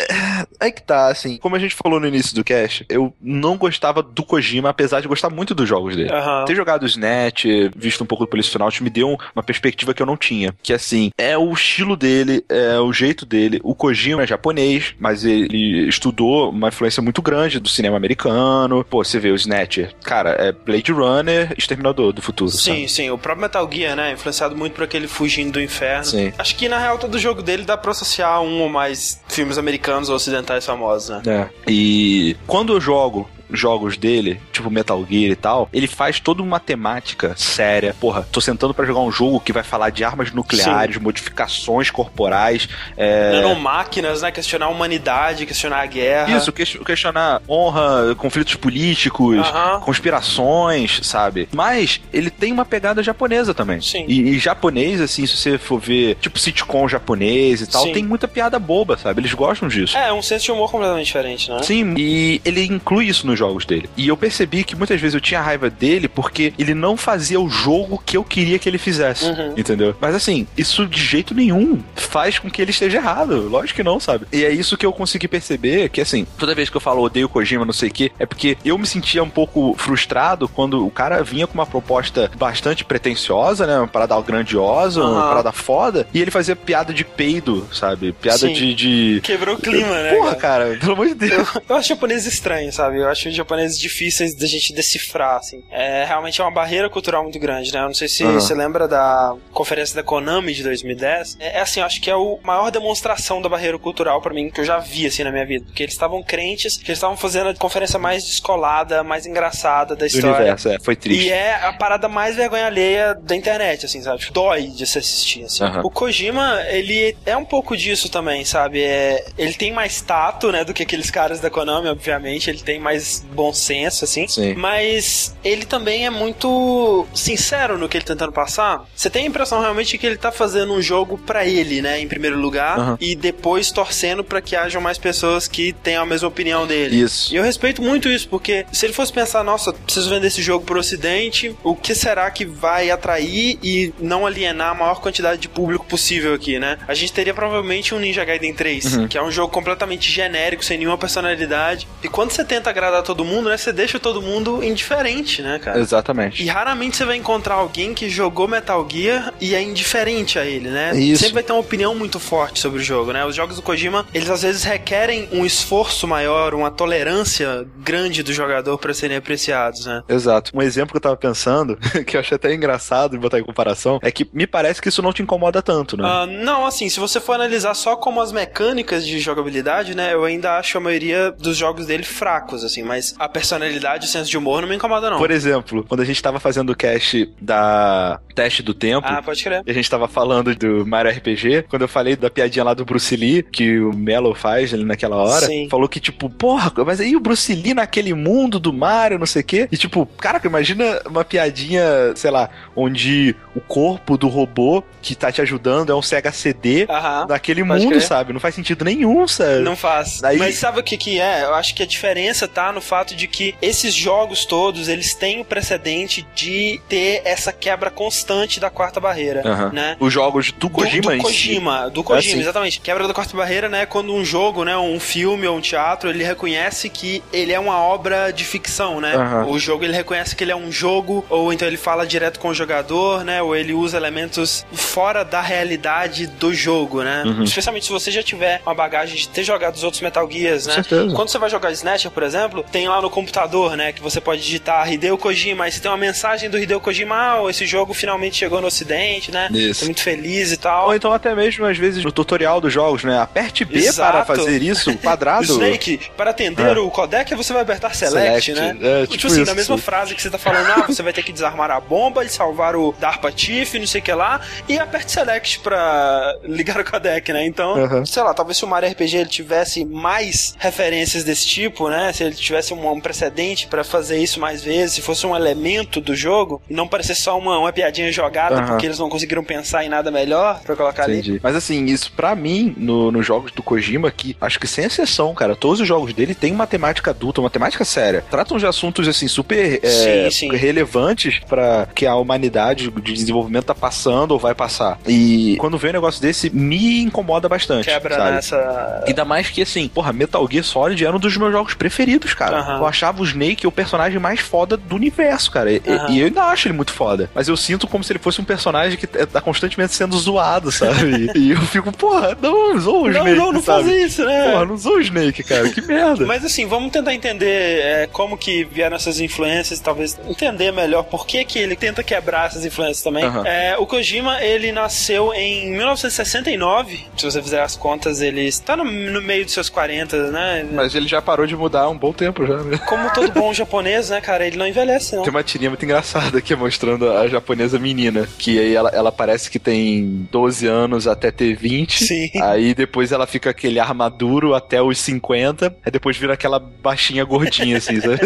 Aí 0.60 0.71
que 0.71 0.82
tá, 0.82 1.08
assim, 1.08 1.38
como 1.38 1.56
a 1.56 1.60
gente 1.60 1.75
falou 1.75 1.99
no 1.99 2.08
início 2.08 2.36
do 2.36 2.43
cast, 2.43 2.86
eu 2.89 3.13
não 3.21 3.58
gostava 3.58 4.02
do 4.02 4.23
Kojima, 4.23 4.69
apesar 4.69 5.02
de 5.02 5.08
gostar 5.08 5.30
muito 5.30 5.54
dos 5.56 5.67
jogos 5.67 5.95
dele. 5.95 6.12
Aham. 6.12 6.45
Ter 6.45 6.56
jogado 6.56 6.86
Snatch, 6.86 7.45
visto 7.75 8.04
um 8.04 8.08
pouco 8.08 8.25
do 8.25 8.30
Police 8.30 8.49
Final, 8.49 8.69
me 8.82 8.89
deu 8.89 9.10
um- 9.10 9.17
uma 9.36 9.43
perspectiva 9.43 9.93
que 9.93 10.02
eu 10.02 10.06
não 10.06 10.15
tinha. 10.17 10.54
Que 10.62 10.73
assim, 10.73 11.10
é 11.17 11.38
o 11.38 11.52
estilo 11.54 11.95
dele, 11.95 12.43
é 12.49 12.80
o 12.80 12.91
jeito 12.93 13.25
dele. 13.25 13.60
O 13.63 13.73
Kojima 13.75 14.23
é 14.23 14.28
japonês, 14.28 14.93
mas 14.99 15.25
ele 15.25 15.88
estudou 15.88 16.49
uma 16.52 16.67
influência 16.69 17.02
muito 17.02 17.21
grande 17.21 17.60
do 17.60 17.67
cinema 17.69 17.97
americano. 17.97 18.84
Pô, 18.89 19.04
você 19.04 19.19
vê 19.19 19.32
o 19.32 19.36
Snatch, 19.36 19.80
cara, 20.04 20.32
é 20.32 20.52
Blade 20.52 20.91
Runner, 20.91 21.54
Exterminador 21.58 22.13
do 22.13 22.21
Futuro. 22.21 22.49
Sim, 22.52 22.58
sabe? 22.73 22.89
sim. 22.89 23.10
O 23.10 23.17
próprio 23.17 23.41
Metal 23.43 23.69
Gear, 23.71 23.95
né? 23.95 24.12
Influenciado 24.13 24.56
muito 24.56 24.73
por 24.73 24.84
aquele 24.84 25.08
Fugindo 25.30 25.52
do 25.54 25.62
Inferno. 25.62 26.06
Sim. 26.06 26.34
Acho 26.39 26.56
que, 26.56 26.68
na 26.68 26.80
real, 26.80 26.98
todo 26.98 27.20
jogo 27.20 27.44
dele 27.44 27.63
dá 27.63 27.78
pra 27.78 27.92
associar 27.92 28.42
um 28.42 28.62
ou 28.62 28.70
mais 28.70 29.22
filmes 29.28 29.60
americanos 29.60 30.10
ou 30.10 30.15
ocidentais 30.15 30.65
famosos, 30.65 31.10
né? 31.10 31.22
É. 31.28 31.50
E 31.68 32.36
quando 32.48 32.74
eu 32.74 32.82
jogo 32.82 33.30
jogos 33.52 33.98
dele, 33.98 34.40
tipo 34.52 34.70
Metal 34.70 35.04
Gear 35.10 35.32
e 35.32 35.36
tal, 35.36 35.70
ele 35.74 35.88
faz 35.88 36.20
toda 36.20 36.42
uma 36.44 36.60
temática 36.60 37.34
séria. 37.38 37.96
Porra, 38.00 38.28
tô 38.32 38.40
sentando 38.42 38.74
pra 38.74 38.86
jogar 38.86 39.02
um 39.02 39.12
jogo 39.12 39.40
que 39.40 39.52
vai 39.54 39.64
falar 39.64 39.90
de 39.90 40.04
armas 40.04 40.32
nucleares, 40.32 40.98
modificações 40.98 41.90
corporais. 41.90 42.68
É... 42.98 43.34
Nanomáquinas, 43.42 44.22
né? 44.22 44.32
Questionar 44.32 44.66
a 44.68 44.70
humanidade, 44.70 45.46
questionar 45.46 45.82
a 45.82 45.86
guerra. 45.86 46.38
Isso, 46.38 46.52
ques- 46.52 46.78
questionar 46.86 47.42
honra, 47.50 48.16
conflitos 48.16 48.56
políticos, 48.56 49.38
Aham. 49.40 49.80
conspirações, 49.82 51.00
sabe? 51.04 51.48
Mas 51.52 52.02
ele 52.14 52.30
tem 52.30 52.52
uma 52.52 52.66
pegada 52.66 53.02
japonesa 53.02 53.54
também. 53.54 53.82
Sim. 53.82 54.06
E, 54.08 54.22
e 54.32 54.40
japonês, 54.40 55.02
assim, 55.02 55.26
se 55.26 55.36
você 55.38 55.58
for 55.58 55.80
ver, 55.80 56.16
tipo 56.16 56.38
sitcom 56.40 56.88
japonês 56.88 57.62
e 57.62 57.68
tal, 57.68 57.84
Sim. 57.84 57.94
tem 57.94 58.04
muita 58.04 58.28
piada 58.28 58.60
boba, 58.60 58.98
sabe? 58.98 59.22
Eles 59.22 59.34
gostam 59.34 59.68
disso. 59.68 59.98
É, 59.98 60.12
um 60.14 60.22
senso 60.22 60.46
de 60.46 60.52
humor 60.52 60.70
completamente 60.72 61.06
diferente, 61.06 61.50
né? 61.50 61.62
Sim, 61.64 61.94
e 61.98 62.42
ele 62.46 62.64
inclui 62.66 63.08
isso 63.08 63.26
nos 63.26 63.38
jogos 63.39 63.65
dele. 63.65 63.89
E 63.97 64.08
eu 64.08 64.17
percebi 64.17 64.63
que 64.63 64.75
muitas 64.75 64.99
vezes 64.99 65.15
eu 65.15 65.21
tinha 65.21 65.41
raiva 65.41 65.69
dele 65.69 66.08
porque 66.08 66.54
ele 66.60 66.73
não 66.73 66.97
fazia 66.97 67.39
o 67.39 67.49
jogo 67.49 68.02
que 68.06 68.17
eu 68.17 68.23
queria 68.23 68.60
que 68.60 68.69
ele 68.69 68.78
fizesse. 68.78 69.25
Uhum. 69.25 69.54
Entendeu? 69.58 69.95
Mas 69.99 70.13
assim, 70.13 70.45
isso 70.58 70.86
de 70.86 71.02
jeito 71.02 71.34
nenhum 71.34 71.80
faz 71.95 72.38
com 72.38 72.49
que 72.49 72.62
ele 72.62 72.71
esteja 72.71 72.97
errado. 72.97 73.47
Lógico 73.49 73.78
que 73.78 73.84
não, 73.84 73.99
sabe? 73.99 74.25
E 74.32 74.43
é 74.43 74.52
isso 74.52 74.78
que 74.78 74.86
eu 74.86 74.91
consegui 74.91 75.28
perceber, 75.28 75.89
que 75.89 76.02
assim, 76.02 76.28
toda 76.38 76.54
vez 76.54 76.69
que 76.69 76.78
eu 76.78 76.82
falo 76.82 77.02
odeio 77.02 77.30
Kojima, 77.30 77.65
não 77.65 77.73
sei 77.73 77.89
o 77.89 77.93
quê, 77.93 78.12
é 78.19 78.25
porque 78.25 78.58
eu 78.65 78.78
me 78.78 78.86
sentia 78.86 79.23
um 79.23 79.30
pouco 79.30 79.75
frustrado 79.78 80.47
quando 80.49 80.86
o 80.86 80.91
cara 80.91 81.23
vinha 81.23 81.47
com 81.47 81.54
uma 81.54 81.65
proposta 81.65 82.30
bastante 82.36 82.84
pretensiosa, 82.84 83.65
né? 83.65 83.78
Uma 83.78 83.88
parada 83.88 84.19
grandiosa, 84.21 85.02
uma 85.02 85.19
Aham. 85.19 85.30
parada 85.30 85.52
foda, 85.52 86.08
e 86.13 86.21
ele 86.21 86.32
fazia 86.32 86.56
piada 86.56 86.93
de 86.93 87.06
peido, 87.06 87.67
sabe? 87.71 88.12
Piada 88.12 88.49
de, 88.49 88.73
de... 88.73 89.21
Quebrou 89.23 89.56
o 89.56 89.60
clima, 89.60 90.02
né? 90.02 90.13
Porra, 90.15 90.36
cara? 90.36 90.49
cara, 90.49 90.78
pelo 90.78 90.93
amor 90.93 91.08
de 91.08 91.15
Deus. 91.15 91.47
Eu 91.69 91.75
acho 91.75 91.89
japoneses 91.89 92.34
estranhos, 92.34 92.75
sabe? 92.75 92.99
Eu 92.99 93.08
acho 93.08 93.29
os 93.30 93.36
japoneses 93.36 93.78
difíceis 93.78 94.36
da 94.36 94.46
gente 94.48 94.74
decifrar, 94.74 95.38
assim. 95.38 95.63
É 95.72 96.06
realmente 96.06 96.39
é 96.42 96.44
uma 96.44 96.52
barreira 96.52 96.89
cultural 96.89 97.24
muito 97.24 97.39
grande, 97.39 97.72
né? 97.74 97.80
Eu 97.80 97.86
não 97.88 97.94
sei 97.94 98.08
se 98.08 98.24
Aham. 98.24 98.34
você 98.34 98.54
lembra 98.54 98.88
da 98.88 99.36
conferência 99.52 99.96
da 99.96 100.04
Konami 100.04 100.54
de 100.54 100.63
2010. 100.63 101.38
É, 101.39 101.58
é 101.58 101.62
assim, 101.62 101.80
eu 101.80 101.86
acho 101.86 102.02
que 102.02 102.10
é 102.10 102.13
a 102.13 102.18
maior 102.44 102.70
demonstração 102.72 103.42
da 103.42 103.50
barreira 103.50 103.78
cultural 103.78 104.22
pra 104.22 104.34
mim 104.34 104.50
que 104.50 104.62
eu 104.62 104.65
já 104.65 104.80
vi, 104.80 105.06
assim, 105.06 105.24
na 105.24 105.32
minha 105.32 105.46
vida. 105.46 105.65
Porque 105.65 105.84
eles 105.84 105.94
estavam 105.94 106.22
crentes 106.24 106.78
que 106.78 106.89
eles 106.89 106.98
estavam 106.98 107.18
fazendo 107.18 107.50
a 107.50 107.56
conferência 107.56 108.00
mais 108.00 108.24
descolada, 108.24 109.04
mais 109.04 109.26
engraçada 109.26 109.96
da 109.96 110.00
do 110.02 110.06
história. 110.08 110.36
universo, 110.36 110.70
é, 110.70 110.78
foi 110.80 110.96
triste. 110.96 111.26
E 111.28 111.32
é 111.32 111.56
a 111.56 111.74
parada 111.74 112.08
mais 112.08 112.36
vergonha 112.36 112.65
alheia 112.65 113.13
da 113.13 113.36
internet, 113.36 113.86
assim, 113.86 114.02
sabe? 114.02 114.20
Tipo, 114.20 114.34
Dói 114.34 114.68
de 114.68 114.86
se 114.86 114.98
assistir, 114.98 115.44
assim. 115.44 115.63
Aham. 115.63 115.82
O 115.84 115.89
Kojima, 115.89 116.62
ele 116.70 117.15
é 117.26 117.36
um 117.36 117.46
pouco 117.46 117.76
disso 117.76 118.10
também, 118.10 118.46
sabe? 118.46 118.82
É, 118.82 119.26
ele 119.38 119.54
tem 119.54 119.72
mais 119.72 120.02
tato, 120.02 120.52
né, 120.52 120.63
do 120.63 120.74
que 120.74 120.84
aqueles 120.84 121.10
caras 121.12 121.39
da 121.39 121.50
Konami, 121.50 121.88
obviamente. 121.88 122.50
Ele 122.50 122.60
tem 122.60 122.80
mais 122.80 123.19
mais 123.20 123.34
bom 123.34 123.54
senso, 123.54 124.04
assim. 124.06 124.28
Sim. 124.28 124.54
Mas 124.56 125.36
ele 125.44 125.66
também 125.66 126.06
é 126.06 126.10
muito 126.10 127.06
sincero 127.14 127.78
no 127.78 127.88
que 127.90 127.98
ele 127.98 128.06
tá 128.06 128.14
tentando 128.14 128.32
passar. 128.32 128.86
Você 128.96 129.10
tem 129.10 129.24
a 129.24 129.28
impressão 129.28 129.62
realmente 129.62 129.98
que 129.98 130.06
ele 130.06 130.18
tá 130.18 130.32
fazendo 130.32 130.74
um 130.74 130.82
jogo 130.82 131.18
pra 131.18 131.46
ele, 131.46 131.82
né, 131.82 132.00
em 132.00 132.08
primeiro 132.08 132.38
lugar, 132.38 132.80
Aham. 132.80 132.98
e 133.00 133.16
depois 133.16 133.72
torcendo 133.72 134.24
pra 134.24 134.42
que 134.42 134.56
hajam 134.56 134.82
mais 134.82 134.98
pessoas 134.98 135.48
que 135.48 135.74
tenham 135.74 136.04
a 136.04 136.06
mesma 136.06 136.28
opinião 136.28 136.66
dele. 136.68 137.02
Isso. 137.02 137.34
E 137.34 137.38
eu 137.38 137.44
respeito 137.44 137.82
muito 137.82 138.10
isso, 138.10 138.28
porque 138.28 138.66
se 138.72 138.86
ele 138.86 138.94
fosse 138.94 139.12
pensar, 139.14 139.44
nossa, 139.44 139.74
preciso 139.74 140.10
vender 140.10 140.28
esse 140.28 140.42
jogo 140.42 140.66
pro 140.66 140.80
ocidente, 140.80 141.56
o 141.64 141.76
que 141.76 141.94
será 141.96 142.30
que 142.32 142.46
vai 142.46 142.90
atrair 142.92 143.58
e 143.64 143.94
não 144.00 144.26
alienar 144.26 144.72
a 144.72 144.74
maior 144.74 145.00
quantidade 145.02 145.42
de 145.42 145.50
público 145.50 145.86
possível 145.86 146.34
aqui, 146.34 146.60
né? 146.60 146.78
A 146.88 146.94
gente 146.94 147.14
teria 147.14 147.34
provavelmente 147.34 147.94
um 147.94 148.00
Ninja 148.00 148.24
Gaiden 148.26 148.54
3, 148.54 148.80
Uhum. 148.96 149.08
que 149.08 149.18
é 149.18 149.24
um 149.24 149.32
jogo 149.32 149.52
completamente 149.52 150.12
genérico, 150.12 150.64
sem 150.64 150.78
nenhuma 150.78 150.98
personalidade. 150.98 151.88
E 152.04 152.08
quando 152.08 152.32
você 152.32 152.44
tenta 152.44 152.70
agradar 152.70 153.04
todo 153.10 153.26
mundo, 153.26 153.50
né, 153.50 153.58
você 153.58 153.74
deixa 153.74 154.00
todo 154.00 154.22
mundo 154.22 154.63
indiferente, 154.63 155.41
né, 155.41 155.58
cara? 155.58 155.80
Exatamente. 155.80 156.43
E 156.43 156.48
raramente 156.48 156.95
você 156.95 157.06
vai 157.06 157.15
encontrar 157.15 157.56
alguém 157.56 157.91
que 157.91 158.08
jogou 158.08 158.48
Metal 158.48 158.88
Gear 158.88 159.34
e 159.41 159.56
é 159.56 159.62
indiferente 159.62 160.38
a 160.38 160.45
ele, 160.45 160.69
né? 160.69 160.95
Isso. 160.95 161.22
Sempre 161.24 161.34
vai 161.34 161.43
ter 161.43 161.52
uma 161.52 161.60
opinião 161.60 161.95
muito 161.95 162.19
forte 162.19 162.60
sobre 162.60 162.80
o 162.80 162.84
jogo, 162.84 163.12
né? 163.12 163.26
Os 163.26 163.36
jogos 163.36 163.56
do 163.56 163.63
Kojima, 163.63 164.06
eles 164.13 164.30
às 164.30 164.43
vezes 164.43 164.63
requerem 164.63 165.28
um 165.32 165.43
esforço 165.43 166.08
maior, 166.08 166.54
uma 166.54 166.69
tolerância 166.69 167.67
grande 167.78 168.22
do 168.22 168.32
jogador 168.32 168.78
para 168.78 168.93
serem 168.93 169.17
apreciados, 169.17 169.88
né? 169.88 170.04
Exato. 170.08 170.52
Um 170.54 170.62
exemplo 170.62 170.91
que 170.91 170.98
eu 170.98 171.02
tava 171.02 171.17
pensando, 171.17 171.76
que 172.06 172.15
eu 172.15 172.19
achei 172.19 172.36
até 172.36 172.54
engraçado 172.54 173.15
em 173.15 173.19
botar 173.19 173.39
em 173.39 173.43
comparação, 173.43 174.00
é 174.04 174.12
que 174.12 174.30
me 174.32 174.45
parece 174.45 174.80
que 174.80 174.89
isso 174.89 175.02
não 175.02 175.12
te 175.12 175.24
incomoda 175.24 175.63
tanto, 175.63 175.98
né? 175.98 176.04
Ah, 176.06 176.28
não, 176.28 176.63
assim, 176.63 176.88
se 176.89 177.00
você 177.00 177.19
for 177.19 177.34
analisar 177.34 177.74
só 177.74 177.95
como 177.95 178.22
as 178.22 178.32
mecânicas 178.32 179.04
de 179.04 179.19
jogabilidade, 179.19 179.95
né, 179.95 180.13
eu 180.13 180.24
ainda 180.24 180.60
acho 180.60 180.78
a 180.78 180.82
maioria 180.82 181.32
dos 181.32 181.58
jogos 181.58 181.88
dele 181.88 182.04
fracos, 182.04 182.63
assim, 182.63 182.84
mas 182.89 183.15
a 183.19 183.30
personalidade, 183.30 184.06
o 184.06 184.10
senso 184.10 184.30
de 184.30 184.38
humor 184.38 184.62
não 184.62 184.67
me 184.67 184.75
incomoda, 184.75 185.10
não. 185.10 185.17
Por 185.19 185.32
exemplo, 185.32 185.86
quando 185.88 186.02
a 186.02 186.06
gente 186.06 186.21
tava 186.21 186.39
fazendo 186.39 186.71
o 186.71 186.75
cast 186.75 187.32
da 187.39 188.19
Teste 188.36 188.63
do 188.63 188.73
Tempo, 188.73 189.08
Ah, 189.08 189.21
pode 189.21 189.43
crer. 189.43 189.62
e 189.65 189.71
a 189.71 189.73
gente 189.73 189.89
tava 189.89 190.08
falando 190.08 190.54
do 190.56 190.86
Mario 190.86 191.12
RPG, 191.12 191.65
quando 191.69 191.84
eu 191.84 191.88
falei 191.88 192.15
da 192.15 192.30
piadinha 192.30 192.63
lá 192.65 192.73
do 192.73 192.84
Bruce 192.84 193.15
Lee, 193.15 193.43
que 193.43 193.80
o 193.80 193.93
Melo 193.93 194.34
faz 194.34 194.73
ali 194.73 194.84
naquela 194.84 195.15
hora, 195.17 195.45
Sim. 195.45 195.67
falou 195.69 195.88
que, 195.88 195.99
tipo, 195.99 196.30
porra, 196.30 196.71
mas 196.86 196.99
aí 196.99 197.15
o 197.15 197.19
Bruce 197.19 197.54
Lee 197.54 197.73
naquele 197.73 198.13
mundo 198.13 198.60
do 198.60 198.73
Mario, 198.73 199.19
não 199.19 199.25
sei 199.25 199.41
o 199.41 199.45
quê. 199.45 199.67
E, 199.71 199.78
tipo, 199.78 200.06
caraca, 200.17 200.47
imagina 200.47 201.02
uma 201.06 201.23
piadinha, 201.23 201.84
sei 202.15 202.32
lá, 202.32 202.49
onde 202.75 203.36
o 203.56 203.62
corpo 203.62 204.17
do 204.17 204.28
robô 204.28 204.84
que 205.02 205.15
tá 205.15 205.32
te 205.32 205.41
ajudando 205.41 205.91
é 205.91 205.95
um 205.95 206.02
Sega 206.02 206.32
CD 206.32 206.86
Aham. 206.89 207.25
pode 207.65 207.84
mundo, 207.84 207.89
crer. 207.91 208.02
sabe? 208.02 208.34
Não 208.34 208.39
faz 208.39 208.56
sentido 208.56 208.84
nenhum, 208.86 209.28
sabe? 209.28 209.60
Não 209.60 209.75
faz. 209.75 210.19
Daí- 210.21 210.38
Mas 210.38 210.56
sabe 210.58 210.80
o 210.80 210.84
que 210.84 210.97
que 210.97 211.19
é? 211.19 211.43
Eu 211.43 211.54
acho 211.54 211.75
que 211.75 211.84
a 211.84 211.86
diferença 211.86 212.47
tá 212.47 212.71
no 212.71 212.79
fato 212.82 213.15
de 213.15 213.28
que 213.28 213.56
esses 213.62 213.94
jogos 213.94 214.46
todos, 214.46 214.88
eles 214.88 215.13
têm 215.13 215.42
o 215.42 215.46
precedente 215.46 216.26
de 216.36 216.80
ter 216.88 217.22
essa 217.26 217.52
quebra 217.52 217.89
constante 217.89 218.60
da 218.60 218.70
quarta 218.70 219.00
barreira, 219.00 219.42
Aham. 219.46 219.72
né? 219.74 219.98
Os 220.00 220.13
jogos 220.13 220.52
do 220.52 220.70
Kojima 220.70 221.02
do, 221.02 221.10
do 221.10 221.15
si. 221.18 221.22
Kojima, 221.24 221.89
do 221.89 222.04
Kojima, 222.04 222.36
sim. 222.36 222.39
exatamente. 222.42 222.80
Quebra 222.82 223.08
da 223.08 223.13
quarta 223.13 223.36
barreira, 223.36 223.70
né? 223.70 223.86
Quando 223.86 224.13
um 224.13 224.24
jogo, 224.24 224.63
né, 224.63 224.78
um 224.78 225.00
filme 225.00 225.48
ou 225.48 225.58
um 225.58 225.62
teatro, 225.62 226.10
ele 226.10 226.24
reconhece 226.24 226.89
que 226.89 227.24
ele 227.32 227.52
é 227.52 227.60
uma 227.60 227.78
obra 227.80 228.32
de 228.32 228.44
ficção, 228.44 229.00
né? 229.02 229.15
Aham. 229.15 229.46
O 229.48 229.60
jogo 229.60 229.84
ele 229.84 229.94
reconhece 229.94 230.36
que 230.36 230.44
ele 230.44 230.52
é 230.52 230.56
um 230.56 230.72
jogo, 230.72 231.26
ou 231.30 231.52
então 231.52 231.68
ele 231.68 231.78
fala 231.78 232.06
direto 232.06 232.39
com 232.39 232.50
o 232.50 232.54
jogador, 232.54 233.24
né? 233.24 233.42
Ou 233.42 233.56
ele 233.56 233.74
usa 233.74 233.98
elementos 233.98 234.65
fora 234.72 235.24
da 235.24 235.42
realidade 235.42 236.28
do 236.28 236.54
jogo, 236.54 237.04
né? 237.04 237.24
Uhum. 237.26 237.44
Especialmente 237.44 237.86
se 237.86 237.92
você 237.92 238.12
já 238.12 238.24
tiver 238.24 238.62
uma 238.65 238.74
bagagem 238.74 239.15
de 239.15 239.28
ter 239.30 239.44
jogado 239.44 239.76
os 239.76 239.84
outros 239.84 240.02
Metal 240.02 240.30
Gears, 240.30 240.68
né? 240.68 240.84
Quando 241.15 241.30
você 241.30 241.38
vai 241.38 241.50
jogar 241.50 241.72
Snatcher, 241.72 242.12
por 242.12 242.24
exemplo, 242.24 242.65
tem 242.70 242.88
lá 242.88 243.02
no 243.02 243.10
computador, 243.10 243.76
né, 243.76 243.92
que 243.92 244.02
você 244.02 244.20
pode 244.22 244.42
digitar 244.42 244.92
Hideo 244.92 245.18
Kojima, 245.18 245.66
aí 245.66 245.72
você 245.72 245.80
tem 245.80 245.90
uma 245.92 245.98
mensagem 245.98 246.50
do 246.50 246.58
Hideo 246.58 246.80
Kojima, 246.80 247.16
ah, 247.16 247.50
esse 247.50 247.66
jogo 247.66 247.94
finalmente 247.94 248.38
chegou 248.38 248.62
no 248.62 248.68
ocidente, 248.68 249.32
né? 249.32 249.50
Isso. 249.52 249.82
Tô 249.82 249.86
muito 249.86 250.02
feliz 250.02 250.52
e 250.52 250.58
tal. 250.58 250.88
Ou 250.88 250.96
então 250.96 251.12
até 251.12 251.34
mesmo, 251.36 251.66
às 251.66 251.78
vezes, 251.78 252.04
no 252.04 252.12
tutorial 252.12 252.62
dos 252.62 252.72
jogos, 252.74 253.04
né? 253.04 253.20
Aperte 253.20 253.66
B 253.66 253.80
Exato. 253.80 254.12
para 254.12 254.26
fazer 254.26 254.62
isso, 254.62 254.96
quadrado. 255.00 255.44
Snake, 255.46 256.00
para 256.16 256.30
atender 256.32 256.78
Ah. 256.78 256.82
o 256.82 256.90
codec, 256.92 257.34
você 257.36 257.54
vai 257.54 257.62
apertar 257.64 257.94
select, 257.96 258.46
Select, 258.46 258.54
né? 258.54 258.78
é, 258.82 259.02
tipo, 259.02 259.14
tipo 259.18 259.28
assim, 259.28 259.42
isso, 259.42 259.52
na 259.52 259.56
mesma 259.56 259.78
frase 259.78 260.16
que 260.16 260.22
você 260.22 260.30
tá 260.30 260.38
falando, 260.38 260.68
ah, 260.72 260.86
você 260.88 261.02
vai 261.04 261.14
ter 261.14 261.24
que 261.24 261.32
desarmar 261.32 261.72
a 261.72 261.80
bomba 261.80 262.24
e 262.24 262.30
salvar 262.30 262.76
o 262.76 262.94
DARPA 263.00 263.32
Chief, 263.36 263.74
não 263.76 263.88
sei 263.88 264.02
o 264.02 264.04
que 264.04 264.12
lá, 264.14 264.42
e 264.68 264.78
aperte 264.78 265.12
select 265.12 265.60
pra 265.60 266.36
ligar 266.44 266.80
o 266.80 266.84
codec, 266.86 267.32
né? 267.34 267.46
Então, 267.46 267.76
Aham. 267.76 268.06
sei 268.06 268.22
lá, 268.24 268.34
talvez 268.34 268.58
se 268.58 268.66
o 268.66 268.68
Mario 268.68 268.90
RPG 268.90 269.18
ele 269.18 269.30
tivesse 269.30 269.86
mais 269.86 270.54
referências 270.60 271.24
desse 271.24 271.46
tipo, 271.48 271.90
né? 271.90 272.12
Se 272.14 272.24
ele 272.24 272.36
tivesse 272.36 272.59
um, 272.74 272.91
um 272.91 273.00
precedente 273.00 273.67
pra 273.67 273.84
fazer 273.84 274.17
isso 274.22 274.39
mais 274.39 274.63
vezes, 274.63 274.95
se 274.95 275.02
fosse 275.02 275.26
um 275.26 275.36
elemento 275.36 276.00
do 276.02 276.15
jogo, 276.15 276.62
e 276.69 276.74
não 276.74 276.88
parecer 276.88 277.15
só 277.15 277.38
uma, 277.38 277.58
uma 277.60 277.72
piadinha 277.72 278.12
jogada 278.12 278.56
Aham. 278.56 278.67
porque 278.67 278.86
eles 278.86 279.00
não 279.00 279.10
conseguiram 279.10 279.43
pensar 279.43 279.84
em 279.84 279.89
nada 279.89 280.12
melhor 280.12 280.60
pra 280.62 280.76
colocar 280.76 281.04
ali. 281.04 281.19
Entendi. 281.19 281.39
Mas 281.41 281.56
assim, 281.56 281.86
isso 281.86 282.12
pra 282.12 282.36
mim, 282.36 282.74
no- 282.78 283.12
nos 283.12 283.26
jogos 283.26 283.52
do 283.52 283.63
Kojima, 283.63 284.12
que 284.12 284.36
acho 284.39 284.60
que 284.60 284.67
sem 284.67 284.86
exceção, 284.86 285.34
cara, 285.34 285.56
todos 285.56 285.80
os 285.82 285.88
jogos 285.88 286.13
dele 286.13 286.36
têm 286.36 286.52
uma 286.52 286.67
temática 286.67 287.12
adulta, 287.12 287.41
uma 287.41 287.50
temática 287.50 287.84
séria. 287.86 288.24
Tratam 288.30 288.58
de 288.58 288.65
assuntos, 288.65 289.08
assim, 289.08 289.28
super 289.28 289.80
é, 289.84 290.30
Sim, 290.30 290.32
sim. 290.32 290.56
relevantes 290.56 291.39
pra 291.48 291.88
que 291.93 292.06
a 292.06 292.15
humanidade 292.15 292.89
de 292.89 293.13
desenvolvimento 293.13 293.65
tá 293.65 293.76
passando 293.76 294.32
ou 294.32 294.39
vai 294.39 294.54
passar. 294.56 295.00
E 295.08 295.56
quando 295.60 295.78
vem 295.78 295.89
um 295.91 295.93
negócio 295.93 296.22
desse, 296.22 296.50
me 296.50 297.02
incomoda 297.02 297.48
bastante. 297.50 297.86
Quebra 297.86 298.15
sabe? 298.15 298.32
nessa. 298.32 299.04
Ainda 299.08 299.26
mais 299.26 299.50
que, 299.50 299.62
assim, 299.62 299.88
porra, 299.88 300.12
Metal 300.13 300.48
Gear 300.50 300.63
Solid 300.63 301.04
era 301.06 301.15
um 301.15 301.19
dos 301.19 301.36
meus 301.38 301.52
jogos 301.52 301.74
preferidos, 301.74 302.34
cara. 302.34 302.49
Aham. 302.58 302.78
Eu 302.80 302.86
achava 302.86 303.22
o 303.22 303.26
Snake 303.26 303.66
o 303.68 303.72
personagem 303.72 304.20
mais 304.20 304.40
foda 304.40 304.76
do 304.78 304.96
universo, 304.96 305.52
cara. 305.52 305.72
E, 305.72 305.82
Aham. 305.88 306.10
e 306.12 306.20
eu 306.20 306.26
ainda 306.28 306.44
acho 306.44 306.68
ele 306.68 306.76
muito 306.76 306.92
foda. 306.92 307.30
Mas 307.34 307.48
eu 307.48 307.56
sinto 307.58 307.88
como 307.88 308.04
se 308.04 308.12
ele 308.12 308.20
fosse 308.20 308.42
um 308.42 308.44
personagem 308.46 308.98
que 308.98 309.08
tá 309.08 309.42
constantemente 309.42 309.94
sendo 309.94 310.18
zoado, 310.18 310.72
sabe? 310.72 311.32
e 311.36 311.52
eu 311.52 311.62
fico, 311.62 311.92
porra, 311.92 312.38
não 312.42 312.80
zoa 312.80 312.94
o 313.00 313.10
Não, 313.10 313.20
Snake, 313.22 313.38
não, 313.38 313.52
não 313.52 313.62
sabe? 313.62 313.84
faz 313.90 314.04
isso, 314.04 314.26
né? 314.26 314.52
Porra, 314.52 314.66
não 314.66 314.78
zoa 314.78 314.98
o 314.98 315.02
Snake, 315.02 315.44
cara. 315.44 315.70
Que 315.70 315.82
merda. 315.82 316.26
Mas 316.26 316.44
assim, 316.46 316.66
vamos 316.66 316.92
tentar 316.92 317.14
entender 317.14 317.80
é, 317.82 318.08
como 318.12 318.38
que 318.38 318.64
vieram 318.64 318.96
essas 318.96 319.20
influências, 319.20 319.80
talvez 319.80 320.18
entender 320.28 320.72
melhor 320.72 321.04
por 321.04 321.26
que, 321.26 321.44
que 321.46 321.60
ele 321.60 321.76
tenta 321.76 322.04
quebrar 322.04 322.48
essas 322.48 322.66
influências 322.66 323.02
também. 323.02 323.24
Aham. 323.26 323.44
É, 323.46 323.78
o 323.78 323.86
Kojima, 323.86 324.42
ele 324.42 324.72
nasceu 324.72 325.34
em 325.34 325.72
1969, 325.72 327.06
se 327.18 327.26
você 327.26 327.42
fizer 327.42 327.62
as 327.62 327.76
contas, 327.76 328.22
ele 328.22 328.42
está 328.48 328.76
no, 328.76 328.84
no 328.84 329.22
meio 329.22 329.46
dos 329.46 329.54
seus 329.54 329.70
40, 329.70 330.32
né? 330.32 330.66
Mas 330.72 330.96
ele 330.96 331.08
já 331.08 331.22
parou 331.22 331.46
de 331.46 331.56
mudar 331.56 331.82
há 331.82 331.90
um 331.90 331.98
bom 331.98 332.12
tempo 332.14 332.38
já, 332.45 332.58
né? 332.63 332.78
Como 332.88 333.12
todo 333.13 333.32
bom 333.32 333.54
japonês, 333.54 334.10
né, 334.10 334.21
cara? 334.21 334.45
Ele 334.45 334.58
não 334.58 334.67
envelhece, 334.67 335.15
não. 335.15 335.23
Tem 335.23 335.32
uma 335.32 335.43
tirinha 335.43 335.69
muito 335.69 335.84
engraçada 335.84 336.38
aqui 336.38 336.56
mostrando 336.56 337.10
a 337.12 337.28
japonesa 337.28 337.80
menina. 337.80 338.28
Que 338.38 338.60
aí 338.60 338.75
ela, 338.75 338.89
ela 338.89 339.12
parece 339.12 339.49
que 339.49 339.60
tem 339.60 340.28
12 340.32 340.67
anos 340.67 341.08
até 341.08 341.32
ter 341.32 341.56
20. 341.56 342.04
Sim. 342.04 342.30
Aí 342.41 342.73
depois 342.73 343.12
ela 343.12 343.28
fica 343.28 343.49
aquele 343.49 343.80
armaduro 343.80 344.54
até 344.54 344.82
os 344.82 344.97
50. 344.99 345.75
Aí 345.86 345.91
depois 345.91 346.17
vira 346.17 346.34
aquela 346.34 346.60
baixinha 346.60 347.23
gordinha, 347.23 347.78
assim, 347.78 347.99
sabe? 348.02 348.19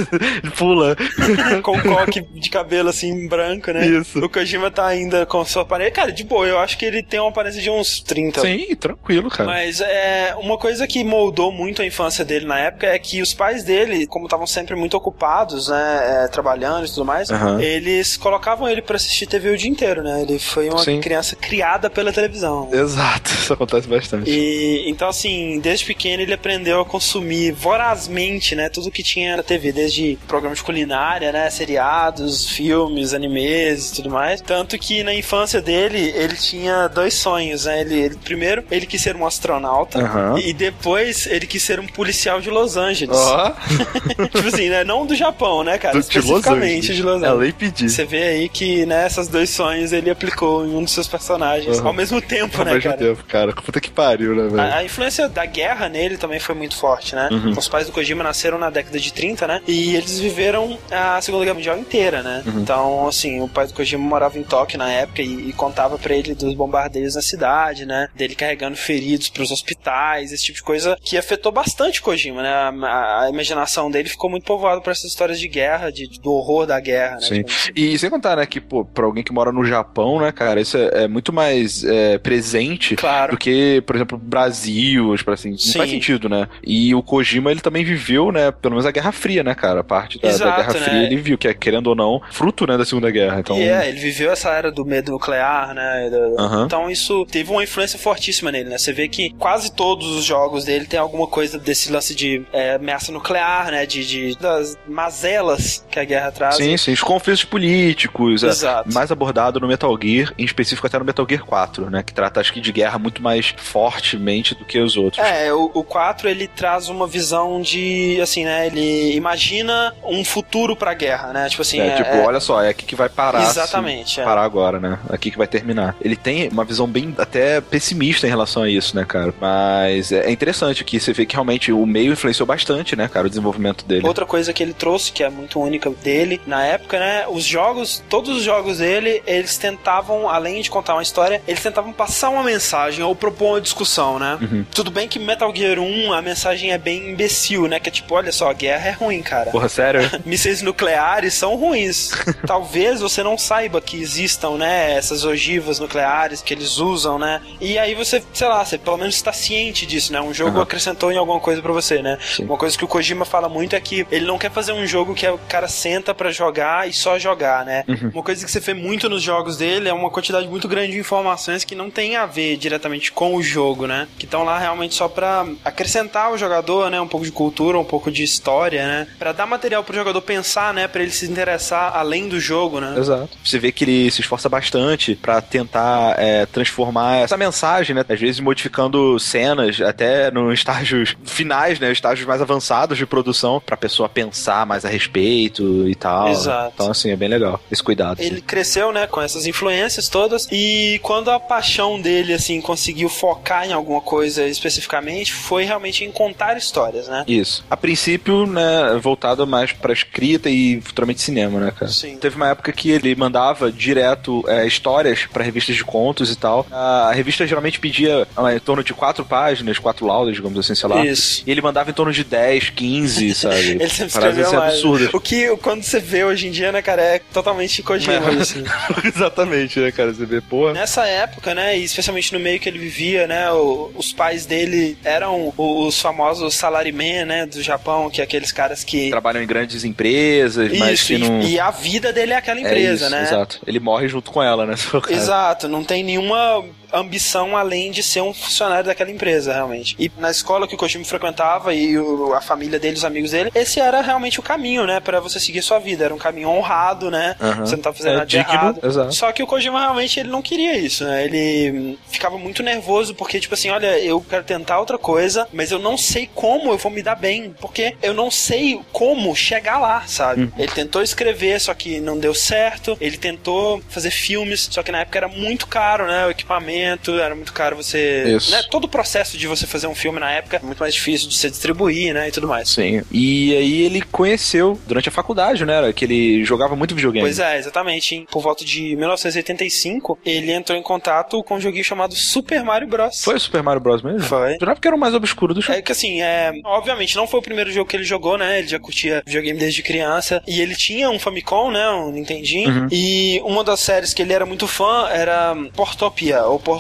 Pula. 0.58 0.96
com 1.62 1.78
um 1.78 1.82
coque 1.82 2.22
de 2.22 2.50
cabelo 2.50 2.90
assim 2.90 3.28
branco, 3.28 3.72
né? 3.72 3.86
Isso. 3.86 4.20
O 4.20 4.30
Kojima 4.30 4.72
tá 4.72 4.86
ainda 4.86 5.26
com 5.26 5.44
sua 5.46 5.64
aparência. 5.64 5.92
Cara, 5.94 6.12
de 6.12 6.24
boa, 6.24 6.46
eu 6.46 6.60
acho 6.60 6.78
que 6.78 6.86
ele 6.86 7.04
tem 7.04 7.20
uma 7.20 7.30
aparência 7.30 7.62
de 7.62 7.70
uns 7.70 8.02
30. 8.02 8.42
Sim, 8.42 8.76
tranquilo, 8.76 9.30
cara. 9.30 9.50
Mas 9.50 9.82
é 9.82 10.36
uma 10.38 10.58
coisa 10.58 10.88
que 10.88 11.04
moldou 11.04 11.52
muito 11.52 11.82
a 11.82 11.86
infância 11.86 12.24
dele 12.26 12.46
na 12.46 12.60
época 12.60 12.88
é 12.88 12.98
que 13.00 13.22
os 13.22 13.34
pais 13.34 13.64
dele, 13.64 14.03
como 14.08 14.26
estavam 14.26 14.46
sempre 14.48 14.76
muito 14.76 14.96
ocupados, 14.96 15.68
né, 15.70 16.24
é, 16.26 16.28
trabalhando 16.28 16.86
e 16.86 16.90
tudo 16.90 17.06
mais, 17.06 17.30
Aham. 17.30 17.62
eles 17.62 18.18
colocavam 18.18 18.68
ele 18.68 18.82
pra 18.82 18.96
assistir 18.96 19.26
TV 19.28 19.50
o 19.50 19.58
dia 19.58 19.70
inteiro, 19.70 20.04
né? 20.04 20.22
Ele 20.22 20.40
foi 20.40 20.70
uma 20.70 20.80
Sim. 20.84 21.00
criança 21.02 21.36
criada 21.36 21.90
pela 21.90 22.12
televisão. 22.12 22.70
Exato, 22.72 23.32
isso 23.34 23.54
acontece 23.54 23.88
bastante. 23.88 24.30
E 24.30 24.84
então 24.90 25.08
assim, 25.10 25.60
desde 25.60 25.86
pequeno 25.86 26.22
ele 26.24 26.34
aprendeu 26.34 26.80
a 26.82 26.86
consumir 26.86 27.52
vorazmente, 27.52 28.56
né, 28.56 28.70
tudo 28.70 28.92
que 28.92 29.04
tinha 29.04 29.38
na 29.38 29.44
TV, 29.44 29.72
desde 29.72 30.18
programas 30.28 30.58
de 30.60 30.64
culinária, 30.64 31.32
né, 31.32 31.50
seriados, 31.50 32.50
filmes, 32.50 33.14
animes 33.14 33.92
e 33.92 33.96
tudo 33.96 34.10
mais. 34.10 34.42
Tanto 34.42 34.78
que 34.78 35.04
na 35.04 35.14
infância 35.14 35.62
dele, 35.62 36.12
ele 36.16 36.36
tinha 36.36 36.88
dois 36.88 37.14
sonhos, 37.16 37.66
né? 37.66 37.82
Ele, 37.82 38.00
ele- 38.00 38.16
primeiro, 38.18 38.64
ele 38.72 38.86
quis 38.86 39.02
ser 39.02 39.16
um 39.16 39.26
astronauta 39.26 40.00
Aham. 40.00 40.40
e 40.40 40.54
depois 40.54 41.26
ele 41.28 41.46
quis 41.46 41.62
ser 41.64 41.80
um 41.80 41.88
policial 41.88 42.40
de 42.42 42.50
Los 42.50 42.78
Angeles. 42.78 43.18
Ó, 43.18 43.54
tipo 44.34 44.48
assim, 44.48 44.70
né, 44.70 44.84
não 44.84 45.06
do 45.06 45.16
Japão, 45.16 45.64
né, 45.64 45.78
cara, 45.78 45.94
do- 45.94 46.00
especificamente 46.00 46.94
de 46.94 47.02
Los 47.04 47.22
É 47.22 47.26
Angeles. 47.28 47.40
lei 47.40 47.52
pedir. 47.54 47.90
Você 47.90 48.06
vê 48.06 48.24
aí 48.24 48.50
que, 48.50 48.86
né, 48.86 49.08
esses 49.08 49.28
dois 49.28 49.50
sonhos 49.50 49.92
ele 49.94 50.10
aplicou 50.10 50.66
em 50.66 50.76
um 50.76 50.84
dos 50.84 50.94
seus 50.94 51.08
personagens 51.08 51.78
Aham. 51.80 51.88
ao 51.88 51.94
mesmo 51.94 52.22
tempo, 52.22 52.60
Ao 52.60 52.66
né, 52.66 52.74
mesmo 52.74 52.90
cara? 52.92 52.98
tempo, 52.98 53.24
cara. 53.26 53.54
Puta 53.54 53.80
que 53.80 53.90
pariu, 53.90 54.36
né, 54.36 54.44
velho? 54.44 54.62
A, 54.62 54.76
a 54.78 54.84
influência 54.84 55.28
da 55.30 55.46
guerra 55.46 55.88
nele 55.90 56.18
também 56.18 56.40
foi 56.40 56.56
muito 56.56 56.76
forte, 56.76 57.16
né? 57.16 57.30
Uhum. 57.32 57.52
Os 57.58 57.68
pais 57.68 57.86
do 57.88 57.92
Kojima 57.94 58.24
nasceram 58.24 58.58
na 58.58 58.70
década 58.70 59.00
de 59.00 59.14
30, 59.14 59.48
né? 59.48 59.62
E 59.68 59.96
eles 59.96 60.20
viveram 60.20 60.78
a 60.92 61.22
Segunda 61.22 61.44
Guerra 61.46 61.56
Mundial 61.56 61.78
inteira, 61.78 62.22
né? 62.24 62.44
Uhum. 62.46 62.60
Então, 62.62 63.08
assim, 63.08 63.42
o 63.42 63.48
pai 63.48 63.68
do 63.68 63.74
Kojima 63.74 64.04
morava 64.04 64.38
em 64.38 64.44
Tóquio 64.44 64.78
na 64.78 64.90
época 64.92 65.22
e, 65.22 65.50
e 65.50 65.54
contava 65.54 65.98
pra 65.98 66.14
ele 66.16 66.34
dos 66.36 66.54
bombardeios 66.54 67.16
na 67.16 67.22
cidade, 67.22 67.86
né? 67.86 68.10
Dele 68.16 68.36
carregando 68.36 68.76
feridos 68.76 69.30
pros 69.30 69.52
hospitais, 69.52 70.32
esse 70.32 70.44
tipo 70.46 70.58
de 70.58 70.64
coisa 70.64 70.98
que 71.02 71.18
afetou 71.18 71.52
bastante 71.52 72.00
o 72.00 72.04
Kojima, 72.04 72.42
né? 72.42 72.50
A, 72.50 72.70
a- 72.70 73.24
a 73.26 73.30
imaginação 73.74 73.90
dele 73.92 74.10
ficou 74.10 74.30
muito 74.30 74.46
povoada 74.46 74.82
por 74.82 74.92
essas 74.92 75.06
histórias 75.06 75.40
de 75.40 75.48
guerra, 75.48 75.92
de, 75.92 76.08
do 76.20 76.32
horror 76.32 76.66
da 76.66 76.80
guerra, 76.80 77.16
né? 77.16 77.22
Sim. 77.22 77.44
Tipo, 77.44 77.80
E 77.80 77.98
sem 77.98 78.10
contar, 78.10 78.38
né, 78.38 78.46
que, 78.46 78.62
pô, 78.62 78.86
pra 78.86 79.06
alguém 79.06 79.24
que 79.24 79.34
mora 79.34 79.52
no 79.52 79.66
Japão, 79.66 80.20
né, 80.20 80.32
cara, 80.32 80.62
isso 80.62 80.78
é, 80.78 81.04
é 81.04 81.08
muito 81.08 81.34
mais 81.34 81.84
é, 81.84 82.18
presente 82.18 82.96
Claro. 82.96 83.32
do 83.32 83.38
que, 83.38 83.82
por 83.86 83.96
exemplo, 83.96 84.18
Brasil, 84.18 85.16
tipo 85.18 85.32
assim, 85.32 85.52
não 85.52 85.58
Sim. 85.58 85.78
faz 85.78 85.90
sentido, 85.90 86.30
né? 86.30 86.48
E 86.64 86.94
o 86.94 87.02
Kojima, 87.02 87.52
ele 87.52 87.62
também 87.62 87.84
viveu, 87.84 88.32
né, 88.32 88.52
pelo 88.52 88.74
menos 88.76 88.86
a 88.86 88.92
Guerra 88.92 89.12
Fria, 89.12 89.44
né, 89.44 89.56
cara? 89.56 89.82
A 89.82 89.84
parte 89.84 90.20
da, 90.20 90.28
da 90.28 90.34
Exato, 90.34 90.56
Guerra 90.58 90.74
né? 90.74 90.80
Fria, 90.86 91.04
ele 91.04 91.16
viu, 91.18 91.38
que 91.38 91.48
é, 91.48 91.54
querendo 91.54 91.88
ou 91.88 91.96
não, 91.96 92.22
fruto, 92.32 92.68
né, 92.68 92.78
da 92.78 92.86
Segunda 92.86 93.10
Guerra. 93.10 93.40
Então, 93.40 93.58
E 93.58 93.64
é, 93.64 93.90
ele 93.90 94.00
viveu 94.00 94.32
essa 94.32 94.50
era 94.52 94.72
do 94.72 94.86
medo 94.86 95.12
nuclear, 95.12 95.74
né? 95.74 96.10
do- 96.10 96.40
Aham. 96.40 96.66
Então 96.66 96.90
isso 96.90 97.26
teve 97.26 97.52
uma 97.52 97.64
influência 97.64 97.98
fortíssima 97.98 98.52
nele, 98.52 98.70
né? 98.70 98.78
Você 98.78 98.92
vê 98.94 99.08
que 99.08 99.32
quase 99.38 99.72
todos 99.74 100.08
os 100.16 100.24
jogos 100.24 100.66
dele 100.66 100.86
tem 100.86 101.00
alguma 101.00 101.28
coisa 101.28 101.58
desse 101.58 101.92
lance 101.92 102.14
de 102.16 102.44
é, 102.52 102.76
ameaça 102.76 103.12
nuclear, 103.12 103.63
né? 103.72 103.86
De, 103.86 104.06
de- 104.06 104.38
das 104.40 104.78
mazelas 104.88 105.86
que 105.90 106.00
a 106.00 106.04
guerra 106.04 106.32
traz. 106.32 106.56
Sim, 106.56 106.76
sim, 106.78 106.92
os 106.94 107.02
conflitos 107.02 107.44
políticos, 107.44 108.44
é, 108.44 108.48
Exato. 108.48 108.94
mais 108.94 109.12
abordado 109.12 109.60
no 109.60 109.68
Metal 109.68 109.96
Gear, 110.02 110.34
em 110.38 110.44
específico 110.46 110.88
até 110.88 110.98
no 111.00 111.06
Metal 111.06 111.26
Gear 111.30 111.44
4, 111.46 111.90
né, 111.90 112.04
que 112.04 112.14
trata, 112.14 112.40
acho 112.40 112.52
que, 112.54 112.62
de 112.62 112.72
guerra 112.72 112.98
muito 112.98 113.22
mais 113.22 113.54
fortemente 113.58 114.56
do 114.56 114.66
que 114.66 114.80
os 114.80 114.96
outros. 114.98 115.24
É, 115.26 115.54
o, 115.54 115.70
o 115.74 115.84
4 115.84 116.30
ele 116.30 116.48
traz 116.48 116.90
uma 116.90 117.08
visão 117.08 117.62
de, 117.62 118.20
assim, 118.22 118.44
né? 118.46 118.68
Ele 118.68 119.16
imagina 119.16 119.94
um 120.04 120.24
futuro 120.24 120.76
pra 120.76 120.94
guerra, 120.94 121.34
né? 121.34 121.50
Tipo 121.50 121.62
assim, 121.62 121.80
É, 121.80 121.88
é, 121.88 121.96
tipo, 121.96 122.10
é- 122.10 122.26
olha 122.26 122.40
só, 122.40 122.62
é 122.62 122.70
aqui 122.70 122.86
que 122.86 122.96
vai 122.96 123.10
parar. 123.10 123.42
Exatamente, 123.44 124.16
se 124.16 124.22
é. 124.22 124.24
Parar 124.24 124.44
agora, 124.44 124.80
né? 124.80 125.00
Aqui 125.10 125.30
que 125.32 125.38
vai 125.38 125.48
terminar. 125.48 125.96
Ele 126.02 126.16
tem 126.16 126.50
uma 126.50 126.64
visão 126.64 126.88
bem 126.88 127.14
até 127.18 127.62
pessimista 127.62 128.26
em 128.26 128.30
relação 128.30 128.64
a 128.64 128.70
isso, 128.70 128.96
né, 128.96 129.06
cara? 129.06 129.34
Mas 129.40 130.12
é 130.12 130.32
interessante 130.32 130.84
que 130.84 131.00
você 131.00 131.14
vê 131.14 131.26
que 131.26 131.36
realmente 131.36 131.72
o 131.72 131.86
meio 131.86 132.14
influenciou 132.14 132.46
bastante, 132.48 132.96
né, 132.96 133.08
cara, 133.08 133.26
o 133.28 133.30
desenvolvimento 133.30 133.53
dele. 133.86 134.06
Outra 134.06 134.26
coisa 134.26 134.54
que 134.54 134.62
ele 134.62 134.74
trouxe, 134.74 135.12
que 135.12 135.24
é 135.24 135.30
muito 135.30 135.60
única 135.60 135.90
dele, 135.90 136.42
na 136.46 136.66
época, 136.66 137.00
né? 137.00 137.26
Os 137.30 137.44
jogos, 137.44 138.04
todos 138.10 138.38
os 138.38 138.44
jogos 138.44 138.78
dele, 138.78 139.22
eles 139.26 139.58
tentavam, 139.58 140.30
além 140.30 140.62
de 140.62 140.70
contar 140.70 140.94
uma 140.94 141.04
história, 141.04 141.42
eles 141.48 141.62
tentavam 141.62 141.94
passar 141.94 142.30
uma 142.30 142.44
mensagem 142.44 143.04
ou 143.04 143.16
propor 143.16 143.54
uma 143.54 143.62
discussão, 143.62 144.20
né? 144.20 144.38
Uhum. 144.42 144.66
Tudo 144.74 144.92
bem 144.92 145.08
que 145.08 145.20
Metal 145.20 145.54
Gear 145.56 145.80
1, 145.80 146.14
a 146.14 146.22
mensagem 146.22 146.72
é 146.72 146.78
bem 146.78 147.12
imbecil, 147.12 147.68
né? 147.68 147.80
Que 147.80 147.90
é 147.90 147.92
tipo, 147.92 148.16
olha 148.16 148.32
só, 148.32 148.50
a 148.50 148.54
guerra 148.54 148.90
é 148.90 148.92
ruim, 148.92 149.22
cara. 149.22 149.52
Porra, 149.52 149.70
sério? 149.70 150.02
Mísseis 150.26 150.62
nucleares 150.62 151.34
são 151.34 151.56
ruins. 151.56 152.12
Talvez 152.46 153.02
você 153.02 153.24
não 153.24 153.38
saiba 153.38 153.82
que 153.82 154.02
existam, 154.02 154.52
né, 154.58 154.94
essas 154.94 155.26
ogivas 155.26 155.80
nucleares 155.80 156.42
que 156.42 156.54
eles 156.54 156.78
usam, 156.78 157.18
né? 157.20 157.42
E 157.60 157.78
aí 157.78 157.96
você, 157.96 158.24
sei 158.34 158.48
lá, 158.48 158.64
você 158.64 158.78
pelo 158.78 158.98
menos 158.98 159.16
está 159.16 159.32
ciente 159.34 159.86
disso, 159.86 160.12
né? 160.12 160.22
Um 160.22 160.34
jogo 160.34 160.52
Aham. 160.52 160.64
acrescentou 160.64 161.12
em 161.12 161.18
alguma 161.18 161.40
coisa 161.40 161.62
pra 161.62 161.72
você, 161.72 162.02
né? 162.02 162.18
Sim. 162.22 162.46
Uma 162.46 162.58
coisa 162.58 162.78
que 162.78 162.86
o 162.86 162.88
Kojima 162.88 163.26
fala 163.26 163.43
muito 163.50 163.76
é 163.76 163.80
que 163.80 164.06
ele 164.12 164.26
não 164.26 164.38
quer 164.38 164.52
fazer 164.52 164.72
um 164.72 164.86
jogo 164.86 165.14
que 165.14 165.28
o 165.28 165.38
cara 165.50 165.68
senta 165.68 166.14
pra 166.14 166.32
jogar 166.32 166.88
e 166.88 166.94
só 166.94 167.18
jogar, 167.18 167.66
né? 167.66 167.84
Uhum. 167.88 168.12
Uma 168.14 168.24
coisa 168.24 168.44
que 168.44 168.52
você 168.52 168.60
vê 168.60 168.74
muito 168.74 169.10
nos 169.10 169.22
jogos 169.22 169.58
dele 169.58 169.90
é 169.90 169.94
uma 169.94 170.10
quantidade 170.10 170.48
muito 170.48 170.68
grande 170.68 170.94
de 170.94 171.00
informações 171.00 171.64
que 171.64 171.76
não 171.76 171.90
tem 171.90 172.16
a 172.16 172.26
ver 172.26 172.58
diretamente 172.58 173.12
com 173.12 173.36
o 173.36 173.44
jogo, 173.44 173.88
né? 173.88 174.08
Que 174.18 174.26
estão 174.26 174.44
lá 174.44 174.58
realmente 174.58 174.96
só 174.96 175.08
pra 175.08 175.46
acrescentar 175.64 176.32
o 176.32 176.38
jogador, 176.38 176.90
né? 176.90 177.00
Um 177.00 177.08
pouco 177.08 177.26
de 177.26 177.32
cultura, 177.32 177.78
um 177.78 177.84
pouco 177.86 178.12
de 178.12 178.24
história, 178.24 178.86
né? 178.86 179.08
Pra 179.20 179.32
dar 179.32 179.46
material 179.46 179.84
pro 179.84 179.96
jogador 179.96 180.22
pensar, 180.22 180.74
né? 180.74 180.88
Pra 180.88 181.02
ele 181.02 181.12
se 181.12 181.26
interessar 181.26 181.96
além 181.96 182.28
do 182.28 182.40
jogo, 182.40 182.80
né? 182.80 182.96
Exato. 182.98 183.30
Você 183.44 183.60
vê 183.60 183.72
que 183.72 183.84
ele 183.84 184.12
se 184.12 184.22
esforça 184.22 184.50
bastante 184.50 185.16
pra 185.16 185.42
tentar 185.42 186.16
é, 186.18 186.46
transformar 186.46 187.18
essa 187.18 187.38
mensagem, 187.38 187.96
né? 187.96 188.06
Às 188.08 188.20
vezes 188.20 188.40
modificando 188.40 189.20
cenas 189.20 189.82
até 189.82 190.32
nos 190.32 190.54
estágios 190.54 191.16
finais, 191.26 191.80
né? 191.80 191.92
Estágios 191.92 192.28
mais 192.28 192.42
avançados 192.42 192.98
de 192.98 193.06
produção 193.06 193.33
pra 193.60 193.76
pessoa 193.76 194.08
pensar 194.08 194.66
mais 194.66 194.86
a 194.86 194.90
respeito 194.90 195.88
e 195.88 195.96
tal. 195.96 196.30
Exato. 196.30 196.72
Então, 196.76 196.92
assim, 196.92 197.12
é 197.12 197.16
bem 197.16 197.30
legal 197.30 197.60
esse 197.72 197.84
cuidado. 197.84 198.20
Ele 198.20 198.36
assim. 198.36 198.42
cresceu, 198.42 198.92
né, 198.92 199.08
com 199.08 199.22
essas 199.22 199.46
influências 199.46 200.08
todas 200.08 200.48
e 200.52 201.00
quando 201.02 201.30
a 201.32 201.40
paixão 201.40 202.00
dele, 202.00 202.34
assim, 202.34 202.62
conseguiu 202.62 203.10
focar 203.10 203.68
em 203.68 203.74
alguma 203.74 204.02
coisa 204.02 204.46
especificamente, 204.48 205.34
foi 205.34 205.64
realmente 205.64 206.04
em 206.04 206.12
contar 206.12 206.58
histórias, 206.58 207.08
né? 207.08 207.24
Isso. 207.28 207.66
A 207.70 207.78
princípio, 207.78 208.46
né, 208.46 209.00
voltado 209.02 209.46
mais 209.48 209.72
pra 209.72 209.94
escrita 209.94 210.50
e 210.50 210.82
futuramente 210.82 211.22
cinema, 211.22 211.60
né, 211.60 211.72
cara? 211.72 211.92
Sim. 211.92 212.18
Teve 212.18 212.36
uma 212.36 212.50
época 212.50 212.72
que 212.72 212.90
ele 212.90 213.16
mandava 213.16 213.72
direto 213.72 214.44
é, 214.48 214.66
histórias 214.66 215.26
pra 215.32 215.44
revistas 215.44 215.76
de 215.76 215.84
contos 215.84 216.32
e 216.32 216.36
tal. 216.36 216.66
A 216.72 217.12
revista 217.14 217.46
geralmente 217.46 217.80
pedia 217.80 218.28
ah, 218.36 218.54
em 218.54 218.60
torno 218.60 218.84
de 218.84 218.94
quatro 218.94 219.26
páginas, 219.26 219.80
quatro 219.80 220.06
laudas, 220.06 220.36
digamos 220.36 220.60
assim, 220.60 220.76
sei 220.76 220.90
lá. 220.90 221.06
Isso. 221.06 221.44
E 221.46 221.52
ele 221.52 221.62
mandava 221.62 221.90
em 221.90 221.94
torno 221.94 222.12
de 222.12 222.24
10, 222.24 222.70
15, 222.70 223.23
sabe? 223.36 223.56
Ele 223.72 223.90
sempre 223.90 224.14
Paradas 224.14 224.38
escreveu 224.38 224.46
assim 224.48 224.56
mais. 224.58 224.74
absurdas. 224.74 225.10
O 225.14 225.20
que, 225.20 225.56
quando 225.58 225.84
você 225.84 226.00
vê 226.00 226.24
hoje 226.24 226.48
em 226.48 226.52
dia, 226.52 226.72
né, 226.72 226.82
cara, 226.82 227.02
é 227.02 227.20
totalmente 227.32 227.82
Kojima, 227.84 228.14
É. 228.14 228.42
assim. 228.42 228.64
Exatamente, 229.06 229.80
né, 229.80 229.92
cara? 229.92 230.14
Você 230.14 230.26
vê, 230.26 230.42
porra. 230.42 230.74
Nessa 230.74 231.06
época, 231.08 231.54
né, 231.54 231.78
e 231.78 231.84
especialmente 231.84 232.34
no 232.34 232.40
meio 232.40 232.60
que 232.60 232.68
ele 232.68 232.80
vivia, 232.80 233.28
né, 233.28 233.52
o- 233.52 233.92
os 233.96 234.12
pais 234.12 234.46
dele 234.46 234.98
eram 235.04 235.54
os 235.58 236.00
famosos 236.00 236.56
salarymen, 236.56 237.26
né, 237.26 237.46
do 237.46 237.62
Japão, 237.62 238.10
que 238.10 238.22
é 238.22 238.24
aqueles 238.24 238.52
caras 238.52 238.84
que... 238.84 239.10
Trabalham 239.10 239.44
em 239.44 239.48
grandes 239.48 239.84
empresas, 239.84 240.72
mas 240.78 241.00
Isso, 241.00 241.08
que 241.08 241.14
e, 241.16 241.18
não. 241.20 241.42
e 241.42 241.60
a 241.60 241.70
vida 241.72 242.12
dele 242.12 242.34
é 242.34 242.38
aquela 242.38 242.60
É 242.60 242.64
empresa, 242.64 243.06
isso, 243.06 243.10
né? 243.16 243.24
Exato. 243.24 243.60
Ele 243.68 243.80
morre 243.80 244.08
junto 244.08 244.32
com 244.32 244.42
ela, 244.42 244.66
né? 244.66 244.74
Exato, 245.10 245.68
não 245.68 245.84
tem 245.84 246.04
nenhuma 246.04 246.64
ambição 246.94 247.58
além 247.58 247.92
de 247.92 248.02
ser 248.04 248.22
um 248.22 248.34
funcionário 248.34 248.86
daquela 248.86 249.12
empresa, 249.12 249.54
realmente. 249.54 249.96
E 250.00 250.12
na 250.18 250.30
escola 250.32 250.68
que 250.68 250.76
o 250.76 250.78
Kojima 250.78 251.04
frequentava 251.06 251.74
e 251.74 251.98
o- 251.98 252.34
a 252.34 252.42
família 252.42 252.80
dele, 252.80 252.96
os 252.96 253.06
amigos 253.06 253.32
dele, 253.32 253.52
esse 253.56 253.80
era 253.80 254.02
realmente 254.02 254.40
o 254.40 254.44
caminho, 254.44 254.86
né, 254.86 255.00
Pra 255.00 255.20
você 255.20 255.40
seguir 255.40 255.62
sua 255.62 255.80
vida. 255.80 256.06
Era 256.06 256.14
um 256.14 256.18
caminho 256.18 256.50
honrado, 256.50 257.10
né? 257.12 257.36
Aham. 257.42 257.66
Você 257.66 257.76
não 257.76 257.84
tava 257.84 257.96
fazendo 257.96 258.14
É 258.14 258.16
nada 258.18 258.26
de 258.26 258.38
digno, 258.38 258.54
errado. 258.54 258.80
exato. 258.84 259.14
Só 259.14 259.32
que 259.32 259.44
o 259.44 259.48
Kojima 259.48 259.80
realmente 259.80 260.20
ele 260.20 260.30
não 260.30 260.42
queria 260.42 260.78
isso, 260.78 261.04
né? 261.04 261.26
Ele 261.26 261.72
hum, 261.72 261.98
ficava 262.10 262.38
muito 262.38 262.64
nervoso 262.64 263.14
porque 263.16 263.40
tipo 263.40 263.54
assim, 263.54 263.70
olha, 263.70 264.00
eu 264.00 264.22
quero 264.22 264.44
tentar 264.44 264.80
outra 264.80 264.98
coisa, 264.98 265.48
mas 265.52 265.72
eu 265.72 265.80
não 265.80 265.98
sei 265.98 266.30
como 266.34 266.72
eu 266.72 266.78
vou 266.78 266.92
me 266.92 267.02
dar 267.02 267.16
bem, 267.16 267.54
porque 267.60 267.96
eu 268.02 268.14
não 268.14 268.30
sei 268.32 268.80
como 268.92 269.36
chegar 269.36 269.80
lá, 269.80 270.04
sabe? 270.08 270.44
Uhum. 270.44 270.52
Ele 270.58 270.72
tentou 270.72 271.02
escrever, 271.02 271.60
só 271.60 271.74
que 271.74 272.00
não 272.00 272.18
deu 272.18 272.34
certo. 272.34 272.98
Ele 273.02 273.18
tentou 273.18 273.82
fazer 273.90 274.12
filmes, 274.12 274.68
só 274.72 274.82
que 274.84 274.92
na 274.92 275.00
época 275.02 275.20
era 275.20 275.28
muito 275.28 275.68
caro, 275.68 276.08
né? 276.08 276.26
O 276.26 276.30
equipamento, 276.32 276.83
era 277.20 277.36
muito 277.36 277.54
caro 277.54 277.76
você. 277.76 278.36
Isso. 278.38 278.52
Né? 278.52 278.64
Todo 278.70 278.86
o 278.86 278.88
processo 278.88 279.38
de 279.38 279.48
você 279.48 279.66
fazer 279.68 279.88
um 279.88 279.96
filme 279.96 280.20
na 280.20 280.32
época 280.32 280.60
muito 280.64 280.80
mais 280.80 280.94
difícil 280.94 281.28
de 281.30 281.36
você 281.36 281.50
distribuir, 281.50 282.14
né? 282.14 282.28
E 282.28 282.32
tudo 282.32 282.48
mais. 282.48 282.70
Sim. 282.70 283.02
E 283.12 283.56
aí 283.56 283.82
ele 283.84 284.02
conheceu 284.02 284.80
durante 284.88 285.10
a 285.10 285.12
faculdade, 285.12 285.66
né? 285.66 285.92
Que 285.94 286.06
ele 286.06 286.44
jogava 286.46 286.76
muito 286.76 286.96
videogame. 286.96 287.26
Pois 287.26 287.40
é, 287.40 287.58
exatamente. 287.58 288.16
Em- 288.16 288.26
Por 288.26 288.42
volta 288.42 288.64
de 288.66 288.96
1985, 288.96 290.18
ele 290.26 290.52
entrou 290.52 290.78
em 290.78 290.82
contato 290.82 291.44
com 291.44 291.56
um 291.56 291.62
joguinho 291.62 291.84
chamado 291.84 292.16
Super 292.16 292.64
Mario 292.64 292.88
Bros. 292.88 293.22
Foi 293.24 293.36
o 293.36 293.40
Super 293.40 293.64
Mario 293.64 293.82
Bros 293.82 294.02
mesmo? 294.02 294.22
Foi. 294.22 294.58
Jurava 294.60 294.80
que 294.80 294.88
era 294.88 294.96
o 294.96 295.00
mais 295.00 295.14
obscuro 295.14 295.54
do 295.54 295.62
jogo. 295.62 295.78
É 295.78 295.82
que 295.82 295.92
assim, 295.92 296.22
é, 296.22 296.52
obviamente 296.66 297.16
não 297.16 297.28
foi 297.28 297.40
o 297.40 297.44
primeiro 297.44 297.72
jogo 297.72 297.90
que 297.90 297.96
ele 297.96 298.04
jogou, 298.04 298.38
né? 298.38 298.60
Ele 298.60 298.68
já 298.68 298.80
curtia 298.80 299.22
videogame 299.26 299.60
desde 299.60 299.82
criança. 299.84 300.42
E 300.48 300.62
ele 300.62 300.76
tinha 300.76 301.10
um 301.10 301.20
Famicom, 301.20 301.72
né? 301.72 301.90
Um 301.90 302.12
Nintendinho. 302.12 302.70
Uhum. 302.70 302.88
E 302.92 303.42
uma 303.44 303.64
das 303.64 303.80
séries 303.80 304.14
que 304.14 304.22
ele 304.22 304.34
era 304.34 304.46
muito 304.46 304.68
fã 304.68 305.08
era 305.10 305.56
Portopia, 305.76 306.44
ou 306.44 306.60
Portopia, 306.60 306.73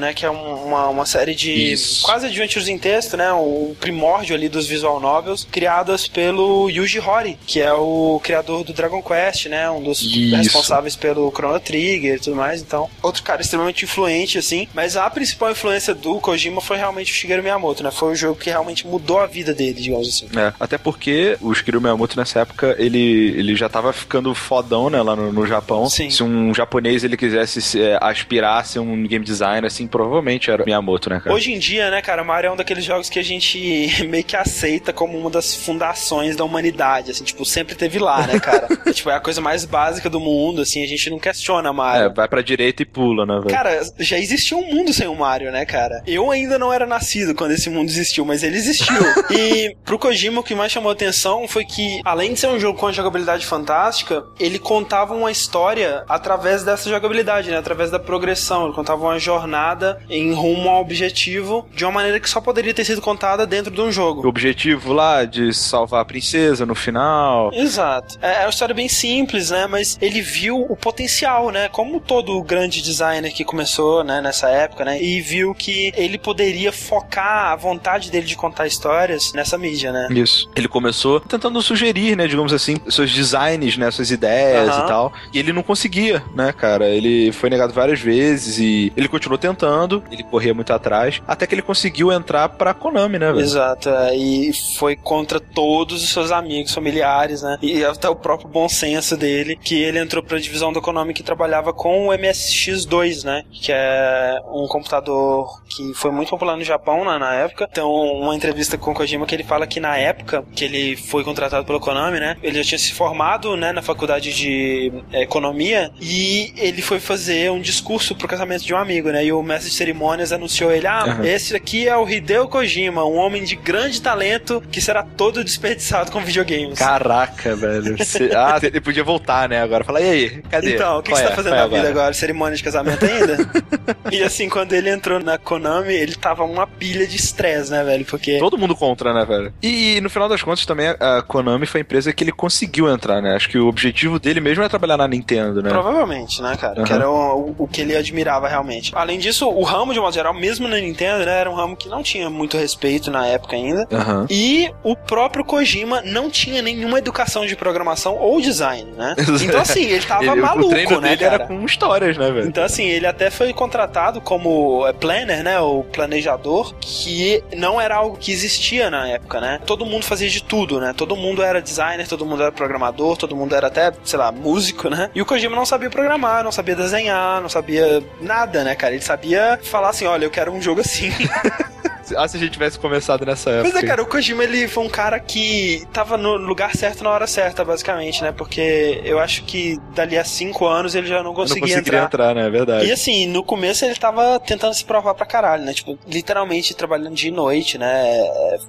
né? 0.00 0.12
Que 0.14 0.26
é 0.26 0.30
um- 0.30 0.64
uma, 0.66 0.88
uma 0.88 1.06
série 1.06 1.34
de 1.34 1.50
Isso. 1.72 2.02
quase 2.04 2.26
adventures 2.26 2.68
em 2.68 2.78
texto, 2.78 3.16
né? 3.16 3.32
O 3.32 3.74
primórdio 3.80 4.34
ali 4.34 4.48
dos 4.48 4.66
visual 4.66 5.00
novels, 5.00 5.46
criadas 5.50 6.06
pelo 6.08 6.68
Yuji 6.70 7.00
Horii, 7.00 7.38
que 7.46 7.60
é 7.60 7.72
o 7.72 8.20
criador 8.22 8.64
do 8.64 8.72
Dragon 8.72 9.02
Quest, 9.02 9.46
né? 9.46 9.70
Um 9.70 9.82
dos 9.82 10.00
Isso. 10.02 10.36
responsáveis 10.36 10.96
pelo 10.96 11.30
Chrono 11.30 11.60
Trigger 11.60 12.16
e 12.16 12.20
tudo 12.20 12.36
mais. 12.36 12.60
Então, 12.60 12.88
outro 13.02 13.22
cara 13.22 13.40
extremamente 13.40 13.84
influente, 13.84 14.38
assim. 14.38 14.66
Mas 14.74 14.96
a 14.96 15.08
principal 15.10 15.50
influência 15.50 15.94
do 15.94 16.18
Kojima 16.20 16.60
foi 16.60 16.76
realmente 16.76 17.12
o 17.12 17.14
Shigeru 17.14 17.42
Miyamoto, 17.42 17.82
né? 17.82 17.90
Foi 17.90 18.12
o 18.12 18.16
jogo 18.16 18.38
que 18.38 18.50
realmente 18.50 18.86
mudou 18.86 19.18
a 19.18 19.26
vida 19.26 19.54
dele, 19.54 19.80
digamos 19.80 20.08
assim. 20.08 20.28
É, 20.38 20.52
até 20.58 20.76
porque 20.78 21.36
o 21.40 21.54
Shigeru 21.54 21.80
Miyamoto 21.80 22.16
nessa 22.16 22.40
época, 22.40 22.74
ele, 22.78 23.34
ele 23.36 23.54
já 23.56 23.68
tava 23.68 23.92
ficando 23.92 24.34
fodão, 24.34 24.90
né, 24.90 25.02
lá 25.02 25.14
no, 25.16 25.32
no 25.32 25.46
Japão. 25.46 25.88
Sim. 25.88 26.10
Se 26.10 26.22
um 26.22 26.54
japonês 26.54 27.04
ele 27.04 27.16
quisesse 27.16 27.60
se, 27.62 27.80
é, 27.80 27.98
aspirar 28.00 28.60
a 28.60 28.64
ser 28.64 28.78
um 28.78 29.06
game 29.06 29.24
designer, 29.30 29.66
assim, 29.66 29.86
provavelmente 29.86 30.50
era 30.50 30.62
o 30.62 30.66
Miyamoto, 30.66 31.08
né, 31.08 31.20
cara? 31.20 31.34
Hoje 31.34 31.52
em 31.52 31.58
dia, 31.58 31.90
né, 31.90 32.02
cara, 32.02 32.24
Mario 32.24 32.48
é 32.48 32.52
um 32.52 32.56
daqueles 32.56 32.84
jogos 32.84 33.08
que 33.08 33.18
a 33.18 33.22
gente 33.22 34.04
meio 34.08 34.24
que 34.24 34.36
aceita 34.36 34.92
como 34.92 35.16
uma 35.16 35.30
das 35.30 35.54
fundações 35.54 36.36
da 36.36 36.44
humanidade, 36.44 37.10
assim, 37.12 37.24
tipo, 37.24 37.44
sempre 37.44 37.74
teve 37.74 37.98
lá, 37.98 38.26
né, 38.26 38.38
cara? 38.38 38.68
É, 38.90 38.92
tipo, 38.92 39.10
é 39.10 39.14
a 39.14 39.20
coisa 39.20 39.40
mais 39.40 39.64
básica 39.64 40.08
do 40.08 40.18
mundo, 40.18 40.62
assim, 40.62 40.82
a 40.82 40.86
gente 40.86 41.10
não 41.10 41.18
questiona 41.18 41.72
Mario. 41.72 42.06
É, 42.06 42.08
vai 42.08 42.26
pra 42.26 42.42
direita 42.42 42.82
e 42.82 42.86
pula, 42.86 43.24
né, 43.24 43.34
velho? 43.34 43.48
Cara, 43.48 43.80
já 43.98 44.18
existiu 44.18 44.58
um 44.58 44.74
mundo 44.74 44.92
sem 44.92 45.06
o 45.06 45.14
Mario, 45.14 45.52
né, 45.52 45.64
cara? 45.64 46.02
Eu 46.06 46.30
ainda 46.30 46.58
não 46.58 46.72
era 46.72 46.86
nascido 46.86 47.34
quando 47.34 47.52
esse 47.52 47.68
mundo 47.70 47.88
existiu, 47.88 48.24
mas 48.24 48.42
ele 48.42 48.56
existiu. 48.56 48.96
e 49.30 49.76
pro 49.84 49.98
Kojima, 49.98 50.40
o 50.40 50.42
que 50.42 50.54
mais 50.54 50.72
chamou 50.72 50.90
atenção 50.90 51.46
foi 51.46 51.64
que, 51.64 52.00
além 52.04 52.32
de 52.32 52.40
ser 52.40 52.48
um 52.48 52.58
jogo 52.58 52.78
com 52.78 52.86
uma 52.86 52.92
jogabilidade 52.92 53.46
fantástica, 53.46 54.24
ele 54.38 54.58
contava 54.58 55.14
uma 55.14 55.30
história 55.30 56.04
através 56.08 56.64
dessa 56.64 56.88
jogabilidade, 56.88 57.50
né? 57.50 57.58
Através 57.58 57.90
da 57.90 57.98
progressão. 57.98 58.64
Ele 58.64 58.74
contava 58.74 59.02
uma 59.02 59.09
jornada 59.18 60.00
em 60.08 60.32
rumo 60.32 60.68
ao 60.68 60.80
objetivo 60.80 61.66
de 61.74 61.84
uma 61.84 61.92
maneira 61.92 62.20
que 62.20 62.28
só 62.28 62.40
poderia 62.40 62.74
ter 62.74 62.84
sido 62.84 63.00
contada 63.00 63.46
dentro 63.46 63.72
de 63.72 63.80
um 63.80 63.90
jogo. 63.90 64.24
O 64.24 64.28
objetivo 64.28 64.92
lá 64.92 65.24
de 65.24 65.52
salvar 65.52 66.02
a 66.02 66.04
princesa 66.04 66.64
no 66.66 66.74
final. 66.74 67.50
Exato. 67.52 68.18
É, 68.22 68.36
é 68.36 68.40
uma 68.40 68.50
história 68.50 68.74
bem 68.74 68.88
simples, 68.88 69.50
né? 69.50 69.66
Mas 69.66 69.98
ele 70.00 70.20
viu 70.20 70.60
o 70.68 70.76
potencial, 70.76 71.50
né? 71.50 71.68
Como 71.68 72.00
todo 72.00 72.42
grande 72.42 72.82
designer 72.82 73.32
que 73.32 73.44
começou, 73.44 74.02
né, 74.04 74.20
nessa 74.20 74.48
época, 74.48 74.84
né? 74.84 75.02
E 75.02 75.20
viu 75.20 75.54
que 75.54 75.92
ele 75.96 76.18
poderia 76.18 76.72
focar 76.72 77.52
a 77.52 77.56
vontade 77.56 78.10
dele 78.10 78.26
de 78.26 78.36
contar 78.36 78.66
histórias 78.66 79.32
nessa 79.32 79.58
mídia, 79.58 79.92
né? 79.92 80.08
Isso. 80.10 80.50
Ele 80.54 80.68
começou 80.68 81.20
tentando 81.20 81.60
sugerir, 81.62 82.16
né, 82.16 82.26
digamos 82.26 82.52
assim, 82.52 82.76
seus 82.88 83.12
designs, 83.12 83.76
né, 83.76 83.90
suas 83.90 84.10
ideias 84.10 84.68
Aham. 84.68 84.84
e 84.84 84.88
tal. 84.88 85.12
E 85.32 85.38
ele 85.38 85.52
não 85.52 85.62
conseguia, 85.62 86.22
né, 86.34 86.52
cara? 86.52 86.88
Ele 86.88 87.32
foi 87.32 87.50
negado 87.50 87.72
várias 87.72 88.00
vezes 88.00 88.58
e 88.58 88.92
ele 89.00 89.08
continuou 89.08 89.38
tentando, 89.38 90.02
ele 90.10 90.22
corria 90.22 90.52
muito 90.52 90.72
atrás, 90.72 91.22
até 91.26 91.46
que 91.46 91.54
ele 91.54 91.62
conseguiu 91.62 92.12
entrar 92.12 92.48
pra 92.50 92.74
Konami, 92.74 93.18
né, 93.18 93.32
velho? 93.32 93.40
Exato, 93.40 93.88
é, 93.88 94.16
e 94.16 94.52
foi 94.78 94.94
contra 94.94 95.40
todos 95.40 96.02
os 96.02 96.10
seus 96.10 96.30
amigos, 96.30 96.74
familiares, 96.74 97.42
né? 97.42 97.58
E 97.62 97.84
até 97.84 98.08
o 98.08 98.16
próprio 98.16 98.48
bom 98.48 98.68
senso 98.68 99.16
dele, 99.16 99.56
que 99.56 99.80
ele 99.80 99.98
entrou 99.98 100.22
pra 100.22 100.38
divisão 100.38 100.72
da 100.72 100.80
Konami 100.80 101.14
que 101.14 101.22
trabalhava 101.22 101.72
com 101.72 102.08
o 102.08 102.10
MSX2, 102.10 103.24
né? 103.24 103.42
Que 103.50 103.72
é 103.72 104.38
um 104.52 104.66
computador 104.66 105.62
que 105.68 105.94
foi 105.94 106.10
muito 106.10 106.30
popular 106.30 106.56
no 106.56 106.64
Japão 106.64 107.04
né, 107.04 107.18
na 107.18 107.34
época. 107.34 107.68
Então, 107.70 107.90
uma 107.90 108.34
entrevista 108.34 108.76
com 108.76 108.90
o 108.90 108.94
Kojima 108.94 109.26
que 109.26 109.34
ele 109.34 109.44
fala 109.44 109.66
que 109.66 109.80
na 109.80 109.96
época 109.96 110.44
que 110.54 110.64
ele 110.64 110.96
foi 110.96 111.24
contratado 111.24 111.64
pela 111.64 111.80
Konami, 111.80 112.20
né? 112.20 112.36
Ele 112.42 112.62
já 112.62 112.68
tinha 112.68 112.78
se 112.78 112.92
formado, 112.92 113.56
né, 113.56 113.72
na 113.72 113.82
faculdade 113.82 114.34
de 114.34 114.92
é, 115.12 115.22
economia 115.22 115.90
e 116.00 116.52
ele 116.56 116.82
foi 116.82 117.00
fazer 117.00 117.50
um 117.50 117.60
discurso 117.60 118.14
pro 118.14 118.28
casamento 118.28 118.64
de 118.64 118.74
um 118.74 118.76
amigo, 118.76 118.89
né? 119.12 119.24
E 119.24 119.32
o 119.32 119.42
mestre 119.42 119.70
de 119.70 119.76
cerimônias 119.76 120.32
anunciou 120.32 120.72
ele: 120.72 120.86
"Ah, 120.86 121.02
Aham. 121.04 121.24
esse 121.24 121.54
aqui 121.54 121.86
é 121.88 121.96
o 121.96 122.08
Hideo 122.08 122.48
Kojima, 122.48 123.04
um 123.04 123.16
homem 123.16 123.44
de 123.44 123.56
grande 123.56 124.00
talento 124.00 124.62
que 124.70 124.80
será 124.80 125.02
todo 125.02 125.44
desperdiçado 125.44 126.10
com 126.10 126.20
videogames." 126.20 126.78
Caraca, 126.78 127.54
velho. 127.56 128.02
Cê- 128.04 128.30
Ah, 128.40 128.58
ele 128.62 128.80
podia 128.80 129.04
voltar, 129.04 129.48
né, 129.48 129.60
agora. 129.60 129.84
Fala, 129.84 130.00
e 130.00 130.08
aí, 130.10 130.42
cadê? 130.50 130.74
Então, 130.74 130.98
o 130.98 131.02
que, 131.02 131.10
que 131.10 131.10
Qual 131.12 131.18
você 131.18 131.24
é? 131.26 131.28
tá 131.30 131.36
fazendo 131.36 131.52
Qual 131.52 131.60
é 131.66 131.68
na 131.68 131.76
vida 131.76 131.88
agora? 131.90 132.14
Cerimônia 132.14 132.56
de 132.56 132.62
casamento 132.62 133.04
ainda? 133.04 133.36
e 134.10 134.22
assim, 134.22 134.48
quando 134.48 134.72
ele 134.72 134.88
entrou 134.88 135.20
na 135.20 135.36
Konami, 135.36 135.92
ele 135.92 136.14
tava 136.14 136.44
uma 136.44 136.66
pilha 136.66 137.06
de 137.06 137.16
estresse, 137.16 137.70
né, 137.70 137.84
velho? 137.84 138.04
Porque. 138.04 138.38
Todo 138.38 138.56
mundo 138.56 138.74
contra, 138.74 139.12
né, 139.12 139.24
velho? 139.24 139.52
E 139.62 140.00
no 140.00 140.08
final 140.08 140.28
das 140.28 140.42
contas 140.42 140.64
também 140.64 140.88
a 140.88 141.22
Konami 141.22 141.66
foi 141.66 141.80
a 141.80 141.82
empresa 141.82 142.12
que 142.12 142.24
ele 142.24 142.32
conseguiu 142.32 142.88
entrar, 142.88 143.20
né? 143.20 143.34
Acho 143.36 143.48
que 143.48 143.58
o 143.58 143.66
objetivo 143.68 144.18
dele 144.18 144.40
mesmo 144.40 144.62
é 144.64 144.68
trabalhar 144.68 144.96
na 144.96 145.06
Nintendo, 145.08 145.62
né? 145.62 145.68
Provavelmente, 145.68 146.40
né, 146.40 146.56
cara? 146.58 146.82
Que 146.84 146.92
Aham. 146.92 146.94
era 146.94 147.10
o, 147.10 147.54
o 147.58 147.68
que 147.68 147.80
ele 147.82 147.96
admirava 147.96 148.48
realmente. 148.48 148.79
Além 148.94 149.18
disso, 149.18 149.48
o 149.48 149.62
ramo, 149.62 149.92
de 149.92 150.00
modo 150.00 150.12
geral, 150.14 150.32
mesmo 150.34 150.66
na 150.68 150.76
Nintendo, 150.78 151.24
né, 151.24 151.38
era 151.40 151.50
um 151.50 151.54
ramo 151.54 151.76
que 151.76 151.88
não 151.88 152.02
tinha 152.02 152.28
muito 152.30 152.56
respeito 152.56 153.10
na 153.10 153.26
época 153.26 153.56
ainda. 153.56 153.86
Aham. 153.92 154.26
E 154.30 154.70
o 154.82 154.94
próprio 154.96 155.44
Kojima 155.44 156.02
não 156.02 156.30
tinha 156.30 156.62
nenhuma 156.62 156.98
educação 156.98 157.46
de 157.46 157.56
programação 157.56 158.16
ou 158.16 158.40
design, 158.40 158.90
né? 158.96 159.14
Então, 159.50 159.60
assim, 159.60 159.82
ele 159.84 160.04
tava 160.04 160.24
Ele- 160.24 160.34
maluco, 160.40 160.66
o 160.66 160.70
treino 160.70 161.00
né, 161.00 161.16
cara? 161.16 161.34
era 161.34 161.46
com 161.46 161.64
histórias, 161.64 162.16
né, 162.16 162.30
velho? 162.30 162.46
Então, 162.46 162.62
assim, 162.62 162.84
ele 162.84 163.06
até 163.06 163.30
foi 163.30 163.52
contratado 163.52 164.20
como 164.20 164.86
é, 164.86 164.92
planner, 164.92 165.42
né? 165.42 165.58
O 165.60 165.82
planejador, 165.84 166.74
que 166.80 167.42
não 167.56 167.80
era 167.80 167.96
algo 167.96 168.16
que 168.16 168.30
existia 168.32 168.90
na 168.90 169.08
época, 169.08 169.40
né? 169.40 169.60
Todo 169.66 169.84
mundo 169.86 170.04
fazia 170.04 170.28
de 170.28 170.42
tudo, 170.42 170.78
né? 170.80 170.92
Todo 170.96 171.16
mundo 171.16 171.42
era 171.42 171.60
designer, 171.60 172.06
todo 172.06 172.24
mundo 172.26 172.42
era 172.42 172.52
programador, 172.52 173.16
todo 173.16 173.34
mundo 173.34 173.54
era 173.54 173.66
até, 173.68 173.92
sei 174.04 174.18
lá, 174.18 174.30
músico, 174.30 174.88
né? 174.88 175.10
E 175.14 175.20
o 175.22 175.26
Kojima 175.26 175.56
não 175.56 175.66
sabia 175.66 175.90
programar, 175.90 176.44
não 176.44 176.52
sabia 176.52 176.76
desenhar, 176.76 177.40
não 177.40 177.48
sabia 177.48 178.02
nada, 178.20 178.62
né, 178.64 178.69
cara? 178.74 178.94
Ele 178.94 179.02
sabia 179.02 179.58
falar 179.62 179.90
assim: 179.90 180.06
olha, 180.06 180.24
eu 180.24 180.30
quero 180.30 180.52
um 180.52 180.60
jogo 180.60 180.80
assim. 180.80 181.10
Ah, 182.16 182.26
se 182.28 182.36
a 182.36 182.40
gente 182.40 182.52
tivesse 182.52 182.78
começado 182.78 183.24
nessa 183.24 183.50
época. 183.50 183.72
Mas 183.74 183.82
é, 183.82 183.86
cara, 183.86 184.02
o 184.02 184.06
Kojima 184.06 184.44
ele 184.44 184.68
foi 184.68 184.84
um 184.84 184.88
cara 184.88 185.18
que 185.18 185.82
tava 185.92 186.16
no 186.16 186.36
lugar 186.36 186.74
certo 186.76 187.02
na 187.04 187.10
hora 187.10 187.26
certa, 187.26 187.64
basicamente, 187.64 188.22
né? 188.22 188.32
Porque 188.32 189.00
eu 189.04 189.18
acho 189.18 189.44
que 189.44 189.78
dali 189.94 190.16
a 190.18 190.24
cinco 190.24 190.66
anos 190.66 190.94
ele 190.94 191.06
já 191.06 191.16
não 191.16 191.20
Eu 191.20 191.24
não 191.26 191.34
conseguia 191.34 191.76
entrar. 191.78 192.04
entrar, 192.04 192.34
né? 192.34 192.46
É 192.46 192.50
verdade. 192.50 192.86
E 192.86 192.92
assim, 192.92 193.26
no 193.26 193.42
começo 193.42 193.84
ele 193.84 193.94
tava 193.94 194.38
tentando 194.40 194.74
se 194.74 194.84
provar 194.84 195.14
pra 195.14 195.26
caralho, 195.26 195.64
né? 195.64 195.72
Tipo, 195.72 195.98
literalmente 196.06 196.74
trabalhando 196.74 197.14
de 197.14 197.30
noite, 197.30 197.78
né? 197.78 198.04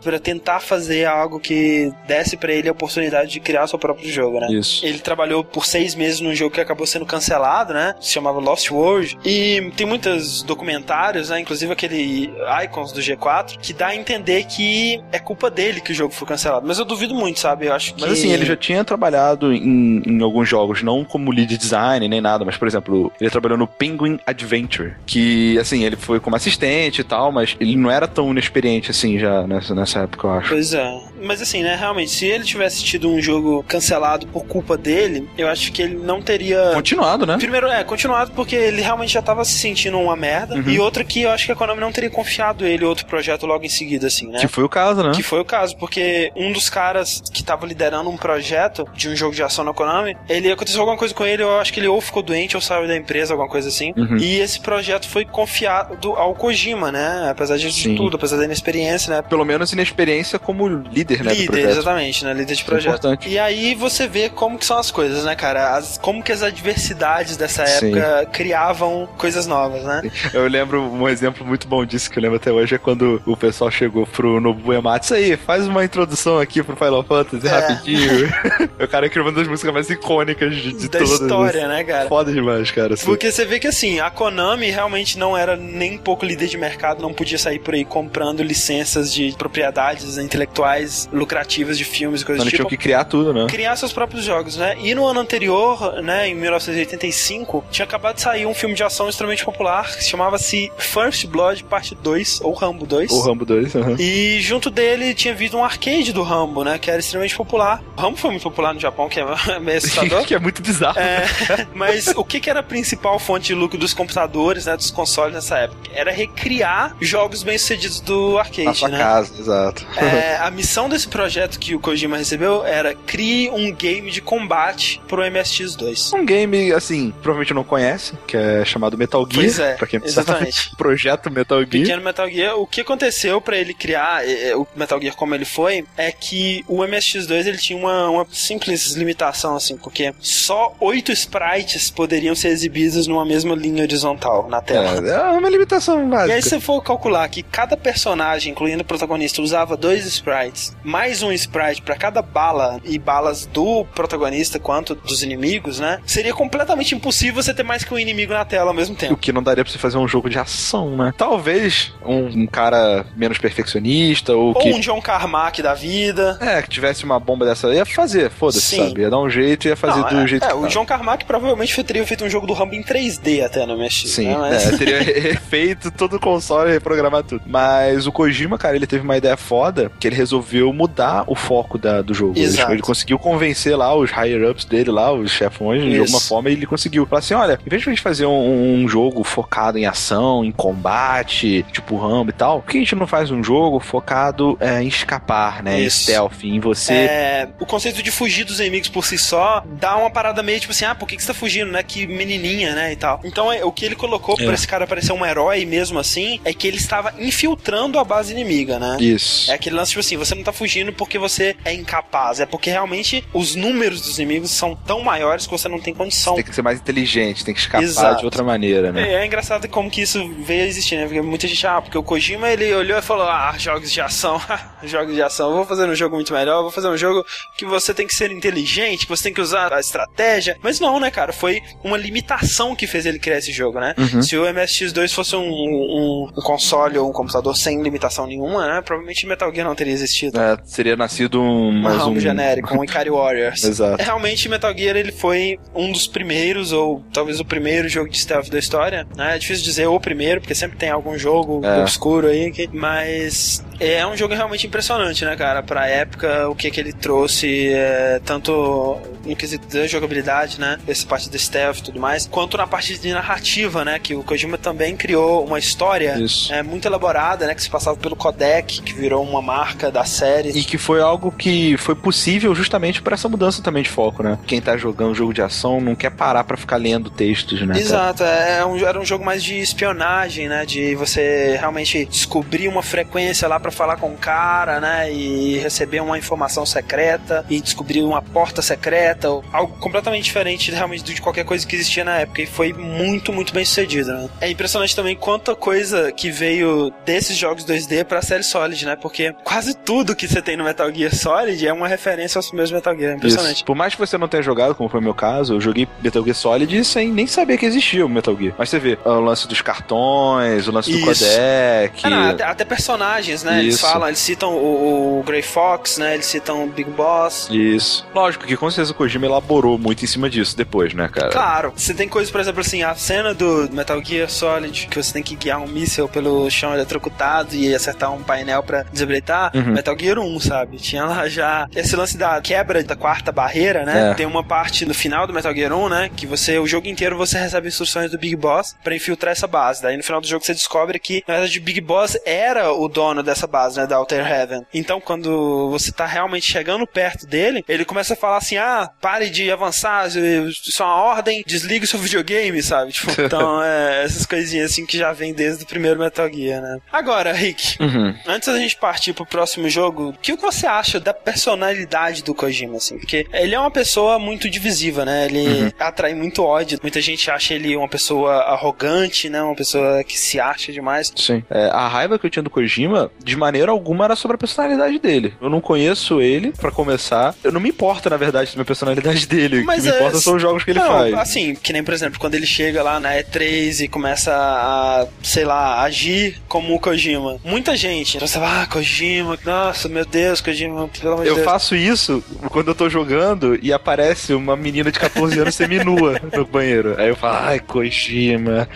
Pra 0.04 0.20
tentar 0.20 0.60
fazer 0.60 1.06
algo 1.06 1.40
que 1.40 1.92
desse 2.08 2.38
pra 2.38 2.52
ele 2.52 2.70
a 2.70 2.72
oportunidade 2.72 3.32
de 3.32 3.40
criar 3.40 3.68
seu 3.68 3.80
próprio 3.80 4.10
jogo, 4.10 4.40
né? 4.40 4.48
Isso. 4.52 4.86
Ele 4.86 5.00
trabalhou 5.00 5.44
por 5.44 5.66
seis 5.66 5.96
meses 5.96 6.20
num 6.20 6.34
jogo 6.36 6.54
que 6.54 6.62
acabou 6.62 6.86
sendo 6.86 7.06
cancelado, 7.06 7.74
né? 7.74 7.96
Se 8.00 8.12
chamava 8.12 8.40
Lost 8.40 8.70
World. 8.72 9.18
E 9.26 9.72
tem 9.76 9.86
muitos 9.86 10.44
documentários, 10.44 11.30
né? 11.30 11.40
Inclusive 11.40 11.72
aquele 11.74 12.32
Icons 12.64 12.92
do 12.92 13.02
G4, 13.02 13.31
que 13.62 13.74
dá 13.74 13.88
a 13.88 13.96
entender 13.96 14.44
que 14.46 15.02
é 15.12 15.20
culpa 15.20 15.50
dele 15.50 15.82
que 15.82 15.92
o 15.92 15.96
jogo 15.96 16.14
foi 16.14 16.28
cancelado. 16.28 16.68
Mas 16.68 16.78
eu 16.78 16.86
duvido 16.86 17.16
muito, 17.16 17.40
sabe? 17.40 17.68
Eu 17.68 17.74
acho 17.74 17.94
que. 17.94 18.02
Mas 18.02 18.12
assim, 18.12 18.32
ele 18.32 18.46
já 18.46 18.56
tinha 18.56 18.84
trabalhado 18.84 19.54
em, 19.54 20.02
em 20.06 20.22
alguns 20.22 20.48
jogos, 20.48 20.84
não 20.84 21.04
como 21.04 21.32
lead 21.32 21.58
design 21.58 22.08
nem 22.08 22.22
nada, 22.22 22.44
mas 22.44 22.58
por 22.58 22.68
exemplo, 22.68 23.12
ele 23.20 23.30
trabalhou 23.30 23.58
no 23.58 23.68
Penguin 23.68 24.20
Adventure, 24.26 24.94
que 25.06 25.58
assim, 25.60 25.84
ele 25.84 25.96
foi 25.96 26.20
como 26.20 26.36
assistente 26.36 27.02
e 27.02 27.04
tal, 27.04 27.32
mas 27.32 27.56
ele 27.60 27.76
não 27.76 27.90
era 27.90 28.08
tão 28.08 28.32
inexperiente 28.32 28.92
assim 28.92 29.18
já 29.18 29.48
nessa, 29.48 29.74
nessa 29.74 30.00
época, 30.02 30.28
eu 30.28 30.32
acho. 30.34 30.50
Pois 30.50 30.74
é. 30.74 31.02
Mas 31.22 31.42
assim, 31.42 31.64
né, 31.64 31.76
realmente, 31.76 32.12
se 32.12 32.26
ele 32.26 32.44
tivesse 32.44 32.84
tido 32.84 33.10
um 33.10 33.22
jogo 33.22 33.64
cancelado 33.68 34.28
por 34.28 34.46
culpa 34.46 34.78
dele, 34.78 35.28
eu 35.38 35.48
acho 35.48 35.72
que 35.72 35.82
ele 35.82 35.96
não 35.96 36.22
teria. 36.22 36.72
Continuado, 36.74 37.26
né? 37.26 37.38
Primeiro, 37.38 37.68
é, 37.68 37.84
continuado 37.84 38.32
porque 38.32 38.56
ele 38.56 38.82
realmente 38.82 39.14
já 39.14 39.22
tava 39.22 39.46
se 39.46 39.54
sentindo 39.54 39.98
uma 39.98 40.16
merda. 40.16 40.56
Uhum. 40.56 40.70
E 40.70 40.80
outra 40.80 41.04
que 41.04 41.22
eu 41.22 41.32
acho 41.32 41.46
que 41.46 41.52
a 41.52 41.56
Konami 41.56 41.80
não 41.80 41.92
teria 41.92 42.10
confiado 42.10 42.66
ele 42.66 42.84
outro 42.84 43.06
projeto 43.06 43.21
logo 43.46 43.66
em 43.66 43.70
seguida, 43.70 44.08
assim, 44.08 44.28
né? 44.28 44.40
Que 44.40 44.48
foi 44.48 44.64
o 44.64 44.70
caso, 44.70 45.04
né? 45.04 45.12
Que 45.14 45.24
foi 45.24 45.40
o 45.40 45.46
caso, 45.46 45.76
porque 45.78 46.32
um 46.36 46.52
dos 46.52 46.70
caras 46.70 47.22
que 47.32 47.44
tava 47.44 47.66
liderando 47.66 48.10
um 48.10 48.18
projeto 48.18 48.88
de 48.94 49.10
um 49.10 49.16
jogo 49.16 49.34
de 49.34 49.44
ação 49.44 49.64
na 49.64 49.74
Konami, 49.74 50.16
ele 50.30 50.52
aconteceu 50.52 50.82
alguma 50.82 50.98
coisa 50.98 51.14
com 51.14 51.26
ele, 51.26 51.44
eu 51.44 51.60
acho 51.60 51.74
que 51.74 51.80
ele 51.80 51.88
ou 51.88 52.00
ficou 52.02 52.22
doente 52.22 52.56
ou 52.56 52.62
saiu 52.62 52.88
da 52.88 52.96
empresa, 52.96 53.34
alguma 53.34 53.50
coisa 53.50 53.70
assim. 53.70 53.94
Uhum. 53.98 54.18
E 54.18 54.40
esse 54.40 54.60
projeto 54.60 55.08
foi 55.08 55.26
confiado 55.26 56.14
ao 56.14 56.34
Kojima, 56.36 56.92
né? 56.92 57.30
Apesar 57.30 57.58
de 57.58 57.72
Sim. 57.72 57.96
tudo, 57.96 58.16
apesar 58.16 58.38
da 58.38 58.46
inexperiência, 58.46 59.16
né? 59.16 59.22
Pelo 59.22 59.46
menos 59.46 59.72
inexperiência 59.74 60.40
como 60.40 60.68
líder, 60.68 61.24
né? 61.24 61.34
Líder, 61.34 61.48
projeto. 61.48 61.70
exatamente, 61.70 62.26
né? 62.26 62.34
Líder 62.34 62.56
de 62.56 62.62
é 62.62 62.66
projeto. 62.66 62.90
importante. 62.90 63.30
E 63.30 63.40
aí 63.40 63.76
você 63.76 64.08
vê 64.08 64.30
como 64.30 64.58
que 64.58 64.66
são 64.66 64.78
as 64.78 64.92
coisas, 64.92 65.24
né, 65.24 65.36
cara? 65.36 65.76
As, 65.76 65.98
como 65.98 66.24
que 66.24 66.32
as 66.32 66.44
adversidades 66.44 67.38
dessa 67.38 67.66
Sim. 67.66 67.88
época 67.88 68.30
criavam 68.32 69.08
coisas 69.18 69.48
novas, 69.48 69.84
né? 69.84 70.02
Eu 70.34 70.48
lembro 70.48 70.82
um 70.82 71.08
exemplo 71.08 71.46
muito 71.46 71.68
bom 71.68 71.86
disso 71.86 72.10
que 72.10 72.18
eu 72.18 72.24
lembro 72.24 72.38
até 72.38 72.52
hoje 72.52 72.76
é 72.76 72.78
quando 72.78 73.11
o 73.26 73.36
pessoal 73.36 73.72
chegou 73.72 74.06
pro 74.06 74.40
Nobu 74.40 74.72
Ematsu 74.74 75.14
aí, 75.16 75.36
faz 75.38 75.68
uma 75.68 75.84
introdução 75.84 76.40
aqui 76.40 76.62
pro 76.64 76.76
Final 76.76 77.04
Fantasy 77.04 77.48
É. 77.48 77.50
rapidinho. 77.50 78.30
o 78.80 78.88
cara 78.88 79.10
criou 79.10 79.26
uma 79.28 79.32
das 79.34 79.48
músicas 79.48 79.74
mais 79.74 79.90
icônicas 79.90 80.56
de, 80.56 80.74
de 80.74 80.90
da 80.90 81.00
todas. 81.00 81.22
história, 81.22 81.68
né, 81.68 81.84
cara? 81.84 82.08
Foda 82.08 82.32
demais, 82.32 82.70
cara. 82.72 82.94
assim. 82.94 83.06
Porque 83.06 83.32
você 83.32 83.46
vê 83.46 83.60
que 83.60 83.68
assim, 83.68 84.00
a 84.00 84.10
Konami 84.10 84.70
realmente 84.70 85.18
não 85.18 85.38
era 85.38 85.56
nem 85.56 85.96
um 85.96 85.98
pouco 85.98 86.26
líder 86.26 86.48
de 86.48 86.58
mercado, 86.58 87.02
não 87.02 87.14
podia 87.14 87.38
sair 87.38 87.60
por 87.60 87.74
aí 87.74 87.84
comprando 87.86 88.42
licenças 88.44 89.14
de 89.14 89.34
propriedades 89.38 90.18
intelectuais 90.18 91.10
lucrativas 91.12 91.78
de 91.78 91.84
filmes 91.86 92.22
e 92.22 92.26
coisas 92.26 92.42
Então 92.42 92.46
do 92.52 92.56
tinham 92.56 92.68
tipo. 92.68 92.70
que 92.70 92.78
criar 92.78 93.06
tudo, 93.06 93.34
né? 93.34 93.48
Criar 93.50 93.76
seus 93.76 93.92
próprios 93.94 94.24
jogos, 94.24 94.58
né? 94.58 94.76
E 94.82 94.94
no 94.96 95.06
ano 95.06 95.20
anterior, 95.20 96.02
né, 96.02 96.28
em 96.28 96.36
1985, 96.36 97.64
tinha 97.72 97.86
acabado 97.86 98.16
de 98.16 98.22
sair 98.22 98.46
um 98.46 98.54
filme 98.54 98.76
de 98.76 98.84
ação 98.84 99.10
extremamente 99.10 99.44
popular 99.46 99.86
que 99.96 100.04
se 100.04 100.10
chamava-se 100.10 100.72
First 100.78 101.26
Blood 101.28 101.64
Parte 101.66 101.96
2, 101.96 102.42
ou 102.44 102.54
Rambo 102.54 102.86
2. 102.92 103.12
O 103.12 103.22
Rambo 103.22 103.46
2, 103.46 103.76
aham. 103.76 103.96
E 103.98 104.40
junto 104.42 104.70
dele 104.70 105.14
tinha 105.14 105.34
vindo 105.34 105.58
um 105.58 105.64
arcade 105.64 106.12
do 106.12 106.22
Rambo, 106.22 106.64
né? 106.64 106.78
Que 106.78 106.90
era 106.92 107.00
extremamente 107.00 107.36
popular. 107.36 107.82
O 107.98 108.02
Rambo 108.02 108.18
foi 108.18 108.32
muito 108.32 108.44
popular 108.44 108.74
no 108.74 108.80
Japão, 108.80 109.08
que 109.08 109.20
é 109.20 109.26
meio 109.60 109.78
assustador. 109.78 110.24
que 110.28 110.36
é 110.36 110.40
muito 110.40 110.62
bizarro. 110.62 111.00
É, 111.00 111.26
mas 111.74 112.08
o 112.10 112.24
que, 112.24 112.40
que 112.40 112.50
era 112.50 112.60
a 112.60 112.64
principal 112.64 113.18
fonte 113.18 113.48
de 113.48 113.56
lucro 113.56 113.78
dos 113.78 113.94
computadores, 113.94 114.66
né, 114.66 114.76
dos 114.76 114.92
consoles 114.92 115.34
nessa 115.34 115.58
época? 115.58 115.80
Era 115.94 116.12
recriar 116.12 116.96
jogos 117.00 117.44
bem-sucedidos 117.44 118.02
do 118.02 118.34
Na 118.34 118.40
arcade, 118.40 118.78
sua 118.78 118.90
né? 118.90 118.98
casa, 118.98 119.34
exato. 119.40 119.86
É, 119.98 120.38
a 120.38 120.52
missão 120.52 120.90
desse 120.90 121.08
projeto 121.08 121.58
que 121.60 121.76
o 121.76 121.80
Kojima 121.80 122.18
recebeu 122.18 122.66
era 122.66 122.94
crie 122.94 123.50
um 123.50 123.72
game 123.72 124.12
de 124.12 124.22
combate 124.22 125.02
pro 125.08 125.22
MSX2. 125.22 126.14
Um 126.18 126.26
game, 126.26 126.72
assim, 126.72 127.14
provavelmente 127.22 127.54
não 127.54 127.64
conhece, 127.64 128.14
que 128.28 128.36
é 128.36 128.66
chamado 128.66 128.98
Metal 128.98 129.22
Gear. 129.30 129.46
Pois 129.46 129.60
é, 129.60 129.74
pra 129.76 129.88
quem 129.88 130.02
exatamente. 130.04 130.64
sabe. 130.66 130.76
Projeto 130.76 131.32
Metal 131.32 131.60
Gear. 131.60 131.70
Pequeno 131.70 132.04
Metal 132.04 132.30
Gear, 132.30 132.58
o 132.58 132.68
que 132.68 132.81
que 132.84 132.92
aconteceu 132.92 133.40
pra 133.42 133.58
ele 133.58 133.74
criar 133.74 134.28
é, 134.28 134.56
o 134.56 134.66
Metal 134.76 135.00
Gear 135.02 135.16
como 135.16 135.34
ele 135.36 135.46
foi 135.46 135.86
é 135.98 136.12
que 136.12 136.64
o 136.68 136.78
MSX2 136.80 137.46
ele 137.48 137.58
tinha 137.58 137.78
uma, 137.78 138.10
uma 138.10 138.28
simples 138.32 138.94
limitação, 138.94 139.56
assim, 139.56 139.78
porque 139.78 140.14
só 140.20 140.74
oito 140.80 141.12
sprites 141.12 141.90
poderiam 141.90 142.36
ser 142.36 142.50
exibidos 142.50 143.08
numa 143.08 143.26
mesma 143.26 143.56
linha 143.56 143.84
horizontal 143.84 144.48
na 144.50 144.62
tela. 144.62 145.08
É, 145.08 145.12
é 145.12 145.38
uma 145.38 145.50
limitação 145.50 146.10
básica. 146.10 146.34
E 146.34 146.36
aí, 146.36 146.42
se 146.42 146.50
você 146.50 146.60
for 146.60 146.82
calcular 146.82 147.28
que 147.30 147.44
cada 147.44 147.76
personagem, 147.78 148.52
incluindo 148.52 148.82
o 148.82 148.86
protagonista, 148.86 149.42
usava 149.42 149.78
dois 149.78 150.06
sprites, 150.06 150.76
mais 150.84 151.22
um 151.24 151.32
sprite 151.32 151.82
para 151.82 151.96
cada 151.96 152.22
bala 152.22 152.80
e 152.84 152.98
balas 152.98 153.46
do 153.46 153.86
protagonista 153.96 154.60
quanto 154.60 154.96
dos 154.96 155.24
inimigos, 155.24 155.80
né? 155.80 156.00
Seria 156.06 156.34
completamente 156.34 156.96
impossível 156.96 157.42
você 157.42 157.54
ter 157.54 157.64
mais 157.64 157.84
que 157.84 157.94
um 157.94 158.00
inimigo 158.00 158.34
na 158.34 158.46
tela 158.46 158.70
ao 158.72 158.74
mesmo 158.74 158.96
O 158.96 158.98
tempo. 158.98 159.18
que 159.18 159.32
não 159.32 159.44
daria 159.44 159.64
pra 159.64 159.72
você 159.72 159.80
fazer 159.80 159.98
um 159.98 160.08
jogo 160.08 160.30
de 160.30 160.38
ação, 160.40 160.96
né? 160.96 161.14
Talvez 161.18 161.94
um, 162.06 162.42
um 162.44 162.48
cara 162.48 162.71
menos 163.16 163.38
perfeccionista 163.38 164.34
ou, 164.36 164.48
Ou 164.50 164.56
que. 164.56 164.72
um 164.74 164.80
John 164.80 165.02
Carmack 165.02 165.62
da 165.62 165.74
vida. 165.74 166.38
É, 166.42 166.62
que 166.62 166.70
tivesse 166.70 167.04
uma 167.04 167.20
bomba 167.20 167.46
dessa, 167.46 167.68
ia 167.74 167.86
fazer, 167.86 168.30
foda-se, 168.30 168.76
sabe? 168.78 169.02
Ia 169.02 169.10
dar 169.10 169.20
um 169.20 169.30
jeito 169.30 169.66
e 169.66 169.70
ia 169.70 169.76
fazer 169.76 170.00
Não, 170.02 170.10
do 170.10 170.20
é, 170.22 170.28
jeito 170.28 170.44
é, 170.44 170.48
que 170.48 170.54
o 170.54 170.58
tava. 170.58 170.68
John 170.70 170.86
Carmack 170.86 171.26
provavelmente 171.26 171.84
teria 171.84 172.06
feito 172.06 172.24
um 172.26 172.30
jogo 172.30 172.46
do 172.48 172.54
Rambo 172.54 172.74
em 172.76 172.84
3D 172.84 173.44
até 173.46 173.66
no 173.66 173.78
MSX. 173.78 174.10
Sim, 174.12 174.28
né? 174.28 174.38
Mas- 174.38 174.74
é, 174.74 174.78
teria 174.78 175.00
refeito 175.02 175.92
todo 175.92 176.16
o 176.16 176.20
console 176.20 176.72
reprogramar 176.72 177.24
tudo. 177.24 177.44
Mas 177.46 178.08
o 178.08 178.12
Kojima, 178.12 178.58
cara, 178.58 178.76
ele 178.76 178.88
teve 178.88 179.04
uma 179.04 179.18
ideia 179.18 179.38
foda 179.38 179.92
que 180.00 180.08
ele 180.08 180.16
resolveu 180.16 180.72
mudar 180.74 181.24
o 181.28 181.36
foco 181.36 181.78
da- 181.78 182.02
do 182.02 182.14
jogo. 182.14 182.34
Ele, 182.36 182.46
Exato. 182.46 182.72
ele 182.72 182.82
conseguiu 182.82 183.18
convencer 183.20 183.76
lá 183.78 183.94
os 183.96 184.12
higher-ups 184.12 184.66
dele 184.66 184.92
lá, 184.92 185.12
os 185.12 185.32
chefões, 185.32 185.82
de 185.84 185.90
Isso. 185.92 186.02
alguma 186.02 186.20
forma, 186.20 186.50
e 186.50 186.54
ele 186.54 186.66
conseguiu 186.66 187.06
falar 187.06 187.20
assim: 187.20 187.34
olha, 187.34 187.60
em 187.66 187.70
vez 187.70 187.82
de 187.82 187.90
a 187.90 187.92
gente 187.92 188.02
fazer 188.02 188.26
um, 188.26 188.84
um 188.84 188.88
jogo 188.88 189.24
focado 189.24 189.78
em 189.78 189.86
ação, 189.86 190.44
em 190.44 190.52
combate, 190.52 191.66
tipo 191.72 191.98
Rambo 191.98 192.30
e 192.30 192.34
tal, 192.34 192.61
por 192.62 192.72
que 192.72 192.78
a 192.78 192.82
gente 192.82 192.96
não 192.96 193.08
faz 193.08 193.32
um 193.32 193.44
jogo 193.44 193.80
focado 193.80 194.58
é, 194.60 194.82
em 194.82 194.88
escapar, 194.88 195.64
né? 195.64 195.80
Isso. 195.80 196.02
Em 196.02 196.04
stealth, 196.14 196.44
em 196.44 196.60
você. 196.60 196.94
É, 196.94 197.50
o 197.60 197.66
conceito 197.66 198.02
de 198.02 198.12
fugir 198.12 198.44
dos 198.44 198.60
inimigos 198.60 198.90
por 198.90 199.06
si 199.06 199.18
só 199.18 199.64
dá 199.66 199.98
uma 199.98 200.10
parada 200.10 200.42
meio 200.44 200.60
tipo 200.60 200.72
assim, 200.72 200.86
ah, 200.86 200.96
por 200.96 201.08
que, 201.08 201.16
que 201.16 201.22
você 201.22 201.28
tá 201.28 201.34
fugindo, 201.34 201.72
né? 201.72 201.84
Que 201.84 202.06
menininha, 202.08 202.74
né? 202.76 202.92
E 202.94 202.96
tal. 202.96 203.20
Então 203.24 203.52
é, 203.52 203.64
o 203.66 203.72
que 203.72 203.86
ele 203.86 203.96
colocou 203.96 204.36
É. 204.40 204.46
pra 204.46 204.54
esse 204.54 204.68
cara 204.68 204.86
parecer 204.88 205.12
um 205.14 205.26
herói 205.26 205.66
mesmo 205.66 206.00
assim 206.00 206.40
é 206.46 206.54
que 206.54 206.68
ele 206.68 206.78
estava 206.78 207.14
infiltrando 207.20 207.98
a 208.00 208.04
base 208.04 208.32
inimiga, 208.32 208.80
né? 208.80 208.98
Isso. 209.00 209.50
É 209.52 209.56
aquele 209.56 209.76
lance, 209.76 209.92
tipo 209.92 210.00
assim, 210.02 210.18
você 210.18 210.36
não 210.36 210.44
tá 210.44 210.52
fugindo 210.52 210.94
porque 210.94 211.18
você 211.18 211.56
é 211.66 211.74
incapaz, 211.74 212.40
é 212.40 212.46
porque 212.46 212.70
realmente 212.70 213.24
os 213.34 213.56
números 213.56 214.02
dos 214.02 214.20
inimigos 214.20 214.52
são 214.52 214.76
tão 214.76 215.02
maiores 215.02 215.46
que 215.46 215.52
você 215.52 215.68
não 215.68 215.80
tem 215.80 215.94
condição. 215.94 216.36
Tem 216.36 216.44
que 216.44 216.54
ser 216.54 216.62
mais 216.62 216.80
inteligente, 216.80 217.44
tem 217.44 217.54
que 217.54 217.60
escapar 217.60 217.84
Exato. 217.84 218.20
de 218.20 218.26
outra 218.26 218.44
maneira, 218.44 218.92
né? 218.92 219.14
É, 219.14 219.14
é 219.22 219.26
engraçado 219.26 219.68
como 219.68 219.90
que 219.90 220.02
isso 220.02 220.28
veio 220.40 220.64
a 220.64 220.68
existir, 220.68 220.96
né? 220.98 221.06
Porque 221.06 221.22
muita 221.22 221.48
gente, 221.48 221.66
ah, 221.66 221.82
porque 221.82 221.98
o 221.98 222.04
Kojima 222.04 222.50
ele 222.52 222.74
olhou 222.74 222.98
e 222.98 223.02
falou: 223.02 223.28
ah, 223.28 223.54
jogos 223.58 223.92
de 223.92 224.02
ação, 224.02 224.40
jogos 224.84 225.14
de 225.16 225.22
ação, 225.22 225.54
vou 225.54 225.66
fazer 225.66 225.88
um 225.88 225.96
jogo 225.96 226.16
muito 226.16 226.34
melhor, 226.34 226.62
vou 226.62 226.72
fazer 226.72 226.88
um 226.88 226.98
jogo 226.98 227.24
que 227.58 227.66
você 227.66 227.94
tem 227.94 228.06
que 228.08 228.14
ser 228.16 228.32
inteligente, 228.32 229.06
que 229.06 229.10
você 229.10 229.24
tem 229.24 229.34
que 229.34 229.42
usar 229.42 229.74
a 229.74 229.80
estratégia. 229.80 230.58
Mas 230.62 230.80
não, 230.80 231.00
né, 231.00 231.10
cara? 231.12 231.32
Foi 231.34 231.62
uma 231.84 231.98
limitação 231.98 232.76
que 232.76 232.88
fez 232.88 233.06
ele 233.06 233.20
criar 233.20 233.38
esse 233.38 233.52
jogo, 233.52 233.80
né? 233.80 233.94
Uhum. 233.98 234.22
Se 234.22 234.38
o 234.38 234.44
MSX2 234.46 235.14
fosse 235.14 235.36
um, 235.36 235.42
um- 235.42 236.30
um 236.38 236.42
console 236.42 236.98
ou 236.98 237.10
um 237.10 237.14
computador 237.14 237.56
sem 237.56 237.82
limitação 237.82 238.28
nenhuma, 238.28 238.68
né? 238.68 238.82
Provavelmente 238.82 239.26
Metal 239.26 239.54
Gear 239.54 239.68
não 239.68 239.76
teria 239.76 239.94
existido. 239.94 240.40
É, 240.40 240.58
seria 240.66 240.96
nascido 240.96 241.42
um. 241.42 241.72
Mais 241.82 242.02
um 242.06 242.20
genérico, 242.20 242.76
um 242.78 242.84
Ikari 242.84 243.10
Warriors. 243.10 243.64
Exato. 243.64 244.02
Realmente, 244.04 244.48
Metal 244.50 244.76
Gear 244.76 244.96
ele 244.96 245.12
foi 245.12 245.58
um 245.76 245.92
dos 245.92 246.08
primeiros, 246.08 246.72
ou 246.72 247.04
talvez 247.14 247.40
o 247.40 247.46
primeiro 247.46 247.88
jogo 247.90 248.10
de 248.10 248.18
stealth 248.20 248.50
da 248.50 248.60
história. 248.60 249.08
Né? 249.16 249.36
É 249.36 249.38
difícil 249.38 249.64
dizer 249.64 249.88
o 249.88 250.00
primeiro, 250.00 250.42
porque 250.42 250.56
sempre 250.56 250.78
tem 250.78 250.90
algum 250.90 251.18
jogo 251.18 251.62
É. 251.64 251.80
obscuro 251.82 252.28
aí. 252.28 252.41
Que- 252.50 252.70
mas 252.74 253.64
é 253.82 254.06
um 254.06 254.16
jogo 254.16 254.34
realmente 254.34 254.68
impressionante, 254.68 255.26
né, 255.26 255.36
cara? 255.36 255.64
Pra 255.64 255.88
época, 255.88 256.48
o 256.50 256.56
que, 256.56 256.70
que 256.70 256.80
ele 256.80 256.94
trouxe, 256.94 257.70
é, 257.70 258.22
tanto 258.24 258.98
no 259.26 259.36
quesito 259.36 259.68
da 259.68 259.88
jogabilidade, 259.88 260.60
né? 260.60 260.78
Essa 260.88 261.06
parte 261.08 261.30
do 261.30 261.38
stealth 261.38 261.80
e 261.80 261.84
tudo 261.84 262.00
mais, 262.00 262.28
quanto 262.28 262.58
na 262.58 262.68
parte 262.68 262.98
de 262.98 263.12
narrativa, 263.12 263.84
né? 263.84 263.98
Que 263.98 264.14
o 264.14 264.24
Kojima 264.24 264.58
também 264.58 264.96
criou 264.96 265.46
uma 265.46 265.58
história 265.58 266.18
Isso. 266.20 266.54
é, 266.54 266.62
muito 266.62 266.88
elaborada, 266.88 267.48
né? 267.48 267.56
Que 267.56 267.62
se 267.62 267.70
passava 267.70 267.98
pelo 267.98 268.16
codec, 268.16 268.82
que 268.82 268.94
virou 268.94 269.24
uma 269.24 269.42
marca 269.42 269.90
da 269.92 270.06
série. 270.06 270.50
E 270.50 270.64
que 270.64 270.78
foi 270.78 271.02
algo 271.02 271.32
que 271.32 271.76
foi 271.78 271.96
possível 271.96 272.54
justamente 272.54 273.02
por 273.02 273.14
essa 273.14 273.28
mudança 273.28 273.64
também 273.64 273.82
de 273.82 273.90
foco, 273.90 274.22
né? 274.22 274.38
Quem 274.46 274.62
tá 274.62 274.78
jogando 274.78 275.16
jogo 275.16 275.34
de 275.34 275.42
ação 275.42 275.82
não 275.82 275.96
quer 275.96 276.12
parar 276.12 276.44
pra 276.44 276.58
ficar 276.58 276.78
lendo 276.78 277.10
textos, 277.10 277.62
né? 277.66 277.80
Exato, 277.80 278.24
é 278.24 278.64
um, 278.66 278.78
era 278.78 279.00
um 279.00 279.06
jogo 279.06 279.26
mais 279.26 279.44
de 279.44 279.60
espionagem, 279.60 280.48
né? 280.48 280.66
De 280.66 280.94
você 280.96 281.58
realmente 281.60 282.06
descobrir 282.06 282.68
uma 282.68 282.84
frequência 282.84 283.48
lá 283.48 283.60
pra 283.72 283.78
falar 283.78 283.98
com 283.98 284.14
o 284.14 284.18
cara, 284.18 284.80
né? 284.80 285.12
E 285.12 285.58
receber 285.58 286.02
uma 286.02 286.18
informação 286.18 286.66
secreta 286.66 287.46
e 287.50 287.60
descobrir 287.60 288.02
uma 288.04 288.22
porta 288.22 288.62
secreta, 288.62 289.30
ou 289.30 289.44
algo 289.52 289.78
completamente 289.80 290.24
diferente 290.24 290.72
realmente 290.72 291.04
de 291.04 291.22
qualquer 291.22 291.46
coisa 291.46 291.66
que 291.66 291.76
existia 291.76 292.04
na 292.04 292.18
época. 292.20 292.42
E 292.42 292.46
foi 292.46 292.74
muito, 292.74 293.34
muito 293.34 293.54
bem 293.54 293.66
sucedido, 293.66 294.14
né? 294.14 294.30
É 294.40 294.50
impressionante 294.50 294.96
também 294.96 295.16
quanta 295.16 295.56
coisa 295.56 296.12
que 296.12 296.30
veio 296.30 296.94
desses 297.06 297.36
jogos 297.36 297.66
2D 297.66 298.04
pra 298.04 298.22
série 298.22 298.44
Solid, 298.44 298.86
né? 298.86 298.96
Porque 298.96 299.34
quase 299.44 299.76
tudo 299.76 300.16
que 300.16 300.28
você 300.28 300.42
tem 300.42 300.58
no 300.58 300.64
Metal 300.64 300.92
Gear 300.94 301.14
Solid 301.16 301.66
é 301.66 301.74
uma 301.74 301.88
referência 301.88 302.38
aos 302.38 302.48
primeiros 302.48 302.72
Metal 302.72 302.96
Gear. 302.96 303.12
É 303.12 303.16
impressionante. 303.16 303.56
Isso. 303.58 303.66
Por 303.66 303.76
mais 303.76 303.94
que 303.94 304.00
você 304.00 304.18
não 304.18 304.28
tenha 304.28 304.44
jogado, 304.44 304.76
como 304.76 304.90
foi 304.90 305.00
o 305.00 305.04
meu 305.04 305.14
caso, 305.14 305.56
eu 305.56 305.62
joguei 305.62 305.88
Metal 306.02 306.24
Gear 306.24 306.36
Solid 306.36 306.86
sem 306.86 307.12
nem 307.12 307.28
saber 307.28 307.58
que 307.58 307.66
existia 307.66 308.06
o 308.06 308.10
Metal 308.10 308.36
Gear. 308.38 308.54
Mas 308.58 308.70
você 308.70 308.80
vê 308.80 308.98
o 309.04 309.20
lance 309.20 309.48
dos 309.48 309.62
cartões, 309.62 310.68
o 310.68 310.72
lance 310.72 310.92
do 310.92 310.98
Isso. 310.98 311.06
codec. 311.06 312.00
Ah, 312.04 312.10
não, 312.10 312.30
até, 312.30 312.44
até 312.44 312.66
personagens, 312.66 313.44
né? 313.44 313.61
Eles 313.62 313.80
falam, 313.82 314.08
eles 314.08 314.20
citam 314.20 314.54
o, 314.56 315.20
o 315.20 315.24
Grey 315.24 315.42
Fox, 315.42 315.98
né? 315.98 316.14
Eles 316.16 316.26
citam 316.26 316.64
o 316.64 316.68
Big 316.68 316.90
Boss. 316.90 317.48
Isso. 317.52 318.06
Lógico 318.14 318.46
que 318.46 318.56
com 318.58 318.70
certeza 318.70 318.92
o 318.92 318.96
Kojima 318.96 319.26
elaborou 319.26 319.78
muito 319.78 320.04
em 320.04 320.08
cima 320.08 320.30
disso 320.30 320.56
depois, 320.56 320.94
né, 320.94 321.08
cara? 321.08 321.30
Claro, 321.30 321.74
você 321.76 321.94
tem 321.94 322.08
coisas, 322.08 322.32
por 322.32 322.42
exemplo, 322.42 322.62
assim, 322.62 322.84
a 322.84 322.94
cena 322.96 323.34
do 323.34 323.70
Metal 323.72 324.04
Gear 324.04 324.30
Solid, 324.30 324.88
que 324.88 325.02
você 325.02 325.14
tem 325.14 325.24
que 325.24 325.36
guiar 325.36 325.60
um 325.60 325.68
míssel 325.68 326.08
pelo 326.08 326.50
chão 326.50 326.74
eletrocutado 326.74 327.56
e 327.56 327.74
acertar 327.74 328.12
um 328.14 328.24
painel 328.24 328.64
pra 328.64 328.84
desabilitar, 328.92 329.52
Uhum. 329.56 329.74
Metal 329.74 329.96
Gear 329.98 330.20
1, 330.20 330.40
sabe? 330.40 330.78
Tinha 330.78 331.06
lá 331.06 331.28
já 331.28 331.68
esse 331.76 331.96
lance 331.96 332.18
da 332.18 332.40
quebra 332.42 332.84
da 332.84 332.96
quarta 332.96 333.32
barreira, 333.32 333.86
né? 333.86 334.12
É. 334.12 334.14
Tem 334.14 334.26
uma 334.26 334.44
parte 334.44 334.86
no 334.86 334.94
final 334.94 335.26
do 335.28 335.34
Metal 335.34 335.54
Gear 335.54 335.74
1, 335.74 335.90
né? 335.90 336.10
Que 336.16 336.26
você, 336.26 336.58
o 336.60 336.68
jogo 336.68 336.88
inteiro, 336.88 337.18
você 337.18 337.38
recebe 337.40 337.68
instruções 337.68 338.10
do 338.12 338.18
Big 338.18 338.36
Boss 338.36 338.76
pra 338.84 338.96
infiltrar 338.96 339.32
essa 339.32 339.48
base. 339.48 339.82
Daí 339.82 339.98
no 339.98 340.04
final 340.04 340.22
do 340.22 340.28
jogo 340.28 340.44
você 340.46 340.54
descobre 340.54 341.00
que, 341.00 341.24
na 341.28 341.36
verdade, 341.36 341.60
o 341.60 341.62
Big 341.62 341.82
Boss 341.82 342.18
era 342.26 342.72
o 342.74 342.88
dono 342.88 343.22
dessa 343.24 343.48
base, 343.52 343.80
né? 343.80 343.86
Da 343.86 344.00
Outer 344.00 344.26
Heaven. 344.26 344.66
Então, 344.74 345.00
quando 345.00 345.70
você 345.70 345.92
tá 345.92 346.06
realmente 346.06 346.50
chegando 346.52 346.88
perto 346.88 347.28
dele, 347.28 347.64
ele 347.68 347.86
começa 347.86 348.14
a 348.14 348.18
falar 348.18 348.38
assim: 348.38 348.58
ah, 348.58 348.90
pare 349.00 349.30
de 349.30 349.52
avançar, 349.52 350.08
isso 350.08 350.82
é 350.82 350.86
uma 350.86 350.96
ordem, 350.96 351.44
desligue 351.46 351.86
o 351.86 351.88
seu 351.88 352.00
videogame, 352.00 352.64
sabe? 352.64 352.92
Tipo, 352.92 353.12
então, 353.22 353.62
é, 353.62 354.04
essas 354.04 354.26
coisinhas 354.26 354.72
assim 354.72 354.86
que 354.86 354.98
já 354.98 355.12
vem 355.12 355.34
desde 355.34 355.64
o 355.64 355.68
primeiro 355.68 356.00
Metal 356.00 356.32
Gear, 356.32 356.62
né? 356.62 356.80
Agora, 356.92 357.34
Rick, 357.34 357.82
Uhum. 357.82 358.16
Antes 358.28 358.48
da 358.48 358.60
gente 358.60 358.78
partir 358.78 359.14
pro 359.14 359.26
próximo 359.26 359.68
jogo, 359.70 360.10
o 360.10 360.14
que 360.14 360.36
você 360.36 360.68
acha 360.68 361.00
da 361.00 361.14
personalidade 361.14 362.24
do 362.24 362.34
Kojima, 362.34 362.78
assim? 362.78 362.98
Porque 362.98 363.26
ele 363.34 363.56
é 363.56 363.60
uma 363.60 363.72
pessoa 363.72 364.20
muito 364.20 364.50
divisiva, 364.50 365.04
né? 365.04 365.26
Ele 365.26 365.74
atrai 365.80 366.14
muito 366.14 366.44
ódio. 366.44 366.80
Muita 366.82 367.02
gente 367.02 367.30
acha 367.30 367.54
ele 367.54 367.76
uma 367.76 367.88
pessoa 367.88 368.34
arrogante, 368.44 369.30
né? 369.30 369.42
Uma 369.42 369.56
pessoa 369.56 370.04
que 370.04 370.18
se 370.18 370.40
acha 370.40 370.72
demais. 370.72 371.12
Sim. 371.16 371.44
É, 371.50 371.66
a 371.72 371.88
raiva 371.88 372.20
que 372.20 372.26
eu 372.26 372.30
tinha 372.30 372.44
do 372.44 372.50
Kojima, 372.50 373.12
de 373.32 373.38
maneira 373.38 373.72
alguma, 373.72 374.04
era 374.06 374.16
sobre 374.16 374.36
a 374.36 374.38
personalidade 374.38 375.00
dele. 375.00 375.34
Eu 375.42 375.50
não 375.50 375.62
conheço 375.62 376.20
ele, 376.22 376.52
pra 376.52 376.70
começar. 376.70 377.34
Eu 377.44 377.52
não 377.52 377.62
me 377.62 377.70
importa, 377.70 378.10
na 378.10 378.18
verdade, 378.18 378.50
sobre 378.50 378.64
a 378.64 378.66
personalidade 378.66 379.26
dele. 379.28 379.64
Mas 379.64 379.80
o 379.80 379.84
que 379.84 379.88
me 379.90 379.94
é- 379.96 380.00
importa 380.00 380.20
são 380.20 380.36
os 380.36 380.42
jogos 380.42 380.64
que 380.64 380.72
ele 380.72 380.80
Não, 380.80 380.88
faz. 380.88 381.14
assim, 381.14 381.56
que 381.56 381.72
nem, 381.72 381.84
por 381.84 381.94
exemplo, 381.94 382.20
quando 382.20 382.36
ele 382.36 382.46
chega 382.46 382.84
lá 382.84 383.00
na 383.00 383.14
E3 383.16 383.86
e 383.86 383.88
começa 383.88 384.34
a, 384.34 385.08
sei 385.24 385.46
lá, 385.46 385.82
agir 385.82 386.42
como 386.48 386.76
o 386.76 386.80
Kojima. 386.80 387.38
Muita 387.44 387.76
gente, 387.78 388.20
você 388.20 388.34
fala, 388.40 388.64
ah, 388.64 388.68
Kojima, 388.68 389.38
nossa, 389.46 389.88
meu 389.88 390.06
Deus, 390.06 390.42
Kojima, 390.42 390.88
pelo 390.90 391.14
amor 391.14 391.24
de 391.24 391.30
Eu 391.30 391.36
Deus. 391.36 391.46
faço 391.46 391.76
isso 391.76 392.24
quando 392.50 392.68
eu 392.70 392.76
tô 392.76 392.90
jogando 392.90 393.58
e 393.62 393.72
aparece 393.72 394.34
uma 394.34 394.56
menina 394.58 394.92
de 394.92 395.00
14 395.00 395.40
anos 395.40 395.56
seminua 395.56 396.20
no 396.36 396.46
banheiro. 396.46 396.96
Aí 396.98 397.08
eu 397.08 397.16
falo, 397.16 397.38
ai, 397.48 397.60
Kojima. 397.60 398.68